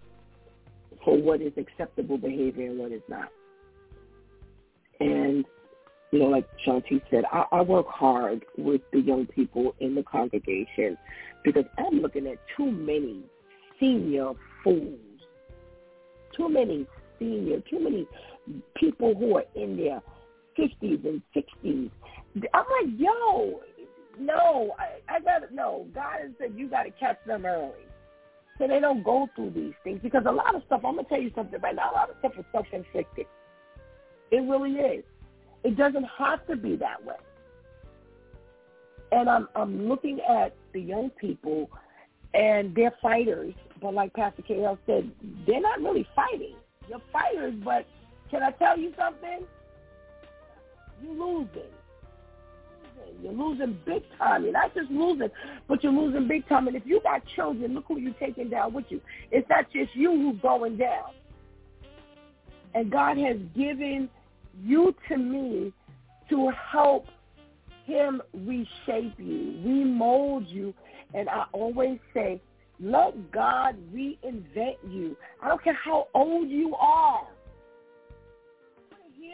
for 1.05 1.15
what 1.21 1.39
is 1.39 1.53
acceptable 1.55 2.17
behavior 2.17 2.65
and 2.65 2.79
what 2.79 2.91
is 2.91 3.03
not. 3.07 3.29
And, 4.99 5.45
you 6.11 6.17
know, 6.17 6.29
like 6.29 6.47
Shanti 6.65 6.99
said, 7.11 7.25
I, 7.31 7.45
I 7.51 7.61
work 7.61 7.87
hard 7.87 8.43
with 8.57 8.81
the 8.91 9.01
young 9.01 9.27
people 9.27 9.75
in 9.81 9.93
the 9.93 10.01
congregation 10.01 10.97
because 11.43 11.65
I'm 11.77 12.01
looking 12.01 12.25
at 12.25 12.39
too 12.55 12.71
many 12.71 13.21
senior 13.79 14.31
fools, 14.63 14.99
too 16.37 16.49
many 16.49 16.85
senior, 17.19 17.61
too 17.69 17.79
many 17.79 18.07
people 18.75 19.15
who 19.15 19.37
are 19.37 19.45
in 19.55 19.75
their 19.75 20.01
50s 20.57 21.05
and 21.05 21.21
60s. 21.35 21.91
I'm 22.53 22.65
like, 22.81 22.99
yo, 22.99 23.61
no, 24.19 24.75
I, 24.77 25.15
I 25.15 25.19
got 25.19 25.47
to, 25.47 25.53
no, 25.53 25.87
God 25.93 26.19
has 26.21 26.31
said 26.39 26.53
you 26.55 26.69
got 26.69 26.83
to 26.83 26.91
catch 26.91 27.17
them 27.25 27.45
early. 27.45 27.71
So 28.57 28.67
they 28.67 28.79
don't 28.79 29.03
go 29.03 29.27
through 29.35 29.51
these 29.51 29.73
things 29.83 29.99
because 30.01 30.23
a 30.27 30.31
lot 30.31 30.55
of 30.55 30.63
stuff, 30.65 30.81
I'm 30.83 30.93
going 30.93 31.05
to 31.05 31.09
tell 31.09 31.21
you 31.21 31.31
something 31.35 31.59
right 31.61 31.75
now, 31.75 31.91
a 31.91 31.93
lot 31.93 32.09
of 32.09 32.15
stuff 32.19 32.33
is 32.37 32.45
self-inflicted. 32.51 33.25
It 34.31 34.37
really 34.37 34.73
is. 34.73 35.03
It 35.63 35.77
doesn't 35.77 36.05
have 36.17 36.45
to 36.47 36.55
be 36.55 36.75
that 36.77 37.03
way. 37.05 37.15
And 39.11 39.29
I'm 39.29 39.47
I'm 39.55 39.87
looking 39.87 40.19
at 40.29 40.55
the 40.73 40.81
young 40.81 41.11
people 41.11 41.69
and 42.33 42.75
they're 42.75 42.93
fighters, 43.01 43.53
but 43.81 43.93
like 43.93 44.13
Pastor 44.13 44.41
KL 44.41 44.77
said, 44.85 45.11
they're 45.45 45.61
not 45.61 45.81
really 45.81 46.07
fighting. 46.15 46.55
You're 46.87 47.01
fighters, 47.11 47.53
but 47.63 47.85
can 48.31 48.43
I 48.43 48.51
tell 48.51 48.77
you 48.77 48.93
something? 48.97 49.45
You're 51.03 51.13
losing. 51.13 51.71
You're 53.21 53.33
losing 53.33 53.79
big 53.85 54.03
time. 54.17 54.43
You're 54.43 54.53
not 54.53 54.73
just 54.75 54.91
losing, 54.91 55.29
but 55.67 55.83
you're 55.83 55.93
losing 55.93 56.27
big 56.27 56.47
time. 56.47 56.67
And 56.67 56.75
if 56.75 56.83
you 56.85 57.01
got 57.01 57.23
children, 57.35 57.73
look 57.73 57.85
who 57.87 57.99
you're 57.99 58.13
taking 58.13 58.49
down 58.49 58.73
with 58.73 58.85
you. 58.89 59.01
It's 59.31 59.47
not 59.49 59.71
just 59.71 59.95
you 59.95 60.11
who's 60.11 60.41
going 60.41 60.77
down. 60.77 61.11
And 62.73 62.91
God 62.91 63.17
has 63.17 63.37
given 63.55 64.09
you 64.63 64.93
to 65.09 65.17
me 65.17 65.73
to 66.29 66.51
help 66.71 67.07
him 67.85 68.21
reshape 68.33 69.13
you, 69.17 69.59
remold 69.65 70.45
you. 70.47 70.73
And 71.13 71.29
I 71.29 71.45
always 71.53 71.99
say, 72.13 72.41
let 72.79 73.31
God 73.31 73.75
reinvent 73.93 74.77
you. 74.87 75.15
I 75.41 75.49
don't 75.49 75.63
care 75.63 75.73
how 75.83 76.07
old 76.13 76.49
you 76.49 76.75
are 76.75 77.27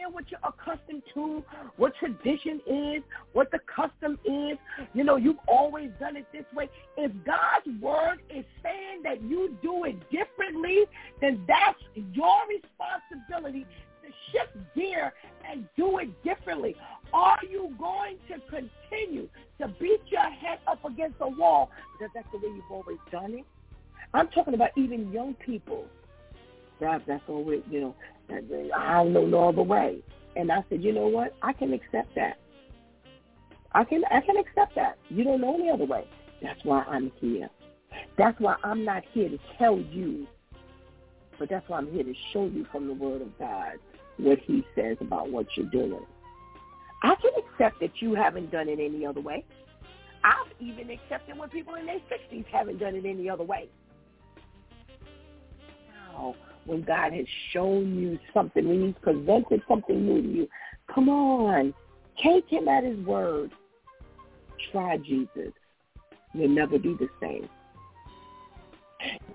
hear 0.04 0.08
what 0.08 0.24
you're 0.30 0.40
accustomed 0.42 1.02
to, 1.14 1.42
what 1.76 1.92
tradition 1.96 2.60
is, 2.66 3.02
what 3.32 3.50
the 3.50 3.60
custom 3.74 4.18
is. 4.24 4.58
You 4.92 5.04
know, 5.04 5.16
you've 5.16 5.38
always 5.46 5.90
done 6.00 6.16
it 6.16 6.26
this 6.32 6.44
way. 6.54 6.68
If 6.96 7.12
God's 7.24 7.80
word 7.80 8.18
is 8.30 8.44
saying 8.62 9.02
that 9.04 9.22
you 9.22 9.56
do 9.62 9.84
it 9.84 9.96
differently, 10.10 10.84
then 11.20 11.44
that's 11.46 11.80
your 12.12 12.36
responsibility 12.48 13.66
to 14.02 14.10
shift 14.32 14.56
gear 14.74 15.12
and 15.48 15.66
do 15.76 15.98
it 15.98 16.10
differently. 16.22 16.76
Are 17.14 17.38
you 17.48 17.72
going 17.78 18.18
to 18.28 18.40
continue 18.50 19.28
to 19.60 19.68
beat 19.80 20.00
your 20.08 20.20
head 20.20 20.58
up 20.66 20.84
against 20.84 21.14
a 21.20 21.28
wall 21.28 21.70
because 21.92 22.12
that's 22.12 22.26
the 22.32 22.38
way 22.38 22.52
you've 22.54 22.70
always 22.70 22.98
done 23.12 23.34
it? 23.34 23.44
I'm 24.12 24.26
talking 24.28 24.54
about 24.54 24.70
even 24.76 25.12
young 25.12 25.34
people. 25.34 25.86
That, 26.80 27.02
that's 27.06 27.22
always, 27.28 27.62
you 27.70 27.80
know, 27.80 27.94
I 28.76 28.94
don't 28.94 29.12
know 29.12 29.26
no 29.26 29.48
other 29.48 29.62
way. 29.62 30.02
And 30.34 30.50
I 30.50 30.64
said, 30.68 30.82
you 30.82 30.92
know 30.92 31.06
what? 31.06 31.36
I 31.40 31.52
can 31.52 31.72
accept 31.72 32.12
that. 32.16 32.38
I 33.72 33.84
can 33.84 34.02
I 34.10 34.20
can 34.20 34.36
accept 34.36 34.74
that. 34.76 34.98
You 35.08 35.24
don't 35.24 35.40
know 35.40 35.54
any 35.54 35.70
other 35.70 35.84
way. 35.84 36.06
That's 36.42 36.64
why 36.64 36.82
I'm 36.82 37.12
here. 37.20 37.48
That's 38.18 38.38
why 38.40 38.56
I'm 38.64 38.84
not 38.84 39.04
here 39.12 39.28
to 39.28 39.38
tell 39.58 39.78
you, 39.78 40.26
but 41.38 41.48
that's 41.48 41.68
why 41.68 41.78
I'm 41.78 41.92
here 41.92 42.04
to 42.04 42.14
show 42.32 42.46
you 42.46 42.66
from 42.72 42.88
the 42.88 42.94
Word 42.94 43.22
of 43.22 43.36
God 43.38 43.74
what 44.16 44.38
He 44.40 44.64
says 44.74 44.96
about 45.00 45.30
what 45.30 45.46
you're 45.56 45.66
doing. 45.66 46.06
I 47.04 47.14
can 47.16 47.32
accept 47.36 47.80
that 47.80 48.00
you 48.00 48.14
haven't 48.14 48.50
done 48.50 48.66
it 48.66 48.80
any 48.80 49.04
other 49.04 49.20
way. 49.20 49.44
I've 50.24 50.50
even 50.58 50.88
accepted 50.88 51.36
when 51.36 51.50
people 51.50 51.74
in 51.74 51.84
their 51.84 52.00
60s 52.10 52.46
haven't 52.46 52.78
done 52.78 52.94
it 52.94 53.04
any 53.04 53.28
other 53.28 53.44
way. 53.44 53.68
Now, 55.92 56.34
when 56.64 56.80
God 56.80 57.12
has 57.12 57.26
shown 57.52 57.98
you 57.98 58.18
something, 58.32 58.66
when 58.66 58.86
he's 58.86 58.94
presented 59.02 59.60
something 59.68 60.06
new 60.06 60.22
to 60.22 60.28
you. 60.28 60.48
Come 60.94 61.10
on. 61.10 61.74
Take 62.22 62.48
him 62.48 62.68
at 62.68 62.84
his 62.84 62.98
word. 63.04 63.50
Try 64.72 64.96
Jesus. 64.96 65.52
You'll 66.32 66.48
never 66.48 66.78
be 66.78 66.96
the 66.98 67.08
same. 67.20 67.50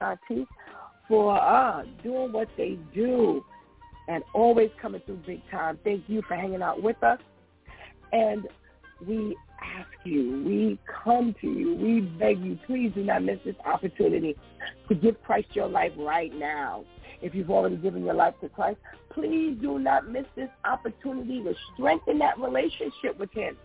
Shanti, 0.00 0.46
for 1.06 1.40
uh, 1.40 1.84
doing 2.02 2.32
what 2.32 2.48
they 2.56 2.78
do 2.94 3.44
and 4.08 4.22
always 4.34 4.70
coming 4.80 5.00
through 5.06 5.20
big 5.26 5.42
time. 5.50 5.78
Thank 5.84 6.04
you 6.06 6.22
for 6.26 6.34
hanging 6.34 6.62
out 6.62 6.82
with 6.82 7.02
us. 7.02 7.18
And 8.12 8.48
we 9.06 9.36
ask 9.62 9.88
you, 10.04 10.42
we 10.44 10.78
come 11.04 11.34
to 11.40 11.46
you, 11.46 11.74
we 11.76 12.00
beg 12.00 12.40
you, 12.40 12.58
please 12.66 12.92
do 12.94 13.04
not 13.04 13.22
miss 13.22 13.38
this 13.44 13.54
opportunity 13.64 14.36
to 14.88 14.94
give 14.94 15.22
Christ 15.22 15.48
your 15.52 15.68
life 15.68 15.92
right 15.96 16.34
now. 16.34 16.84
If 17.20 17.34
you've 17.34 17.50
already 17.50 17.76
given 17.76 18.04
your 18.04 18.14
life 18.14 18.34
to 18.42 18.48
Christ, 18.48 18.78
please 19.10 19.56
do 19.60 19.78
not 19.78 20.08
miss 20.08 20.24
this 20.36 20.48
opportunity 20.64 21.42
to 21.42 21.54
strengthen 21.74 22.18
that 22.20 22.38
relationship 22.38 23.18
with 23.18 23.32
him 23.32 23.56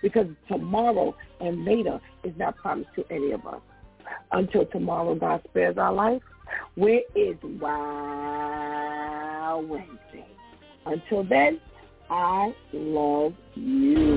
because 0.00 0.26
tomorrow 0.48 1.14
and 1.40 1.64
later 1.64 2.00
is 2.24 2.32
not 2.36 2.56
promised 2.56 2.90
to 2.96 3.04
any 3.10 3.32
of 3.32 3.46
us. 3.46 3.60
Until 4.32 4.66
tomorrow 4.66 5.14
God 5.14 5.42
spares 5.48 5.78
our 5.78 5.92
life, 5.92 6.22
where 6.74 7.02
is 7.14 7.36
Wow 7.60 8.82
Wednesday? 9.66 10.26
Until 10.86 11.24
then, 11.24 11.60
I 12.10 12.54
love 12.72 13.34
you. 13.54 14.16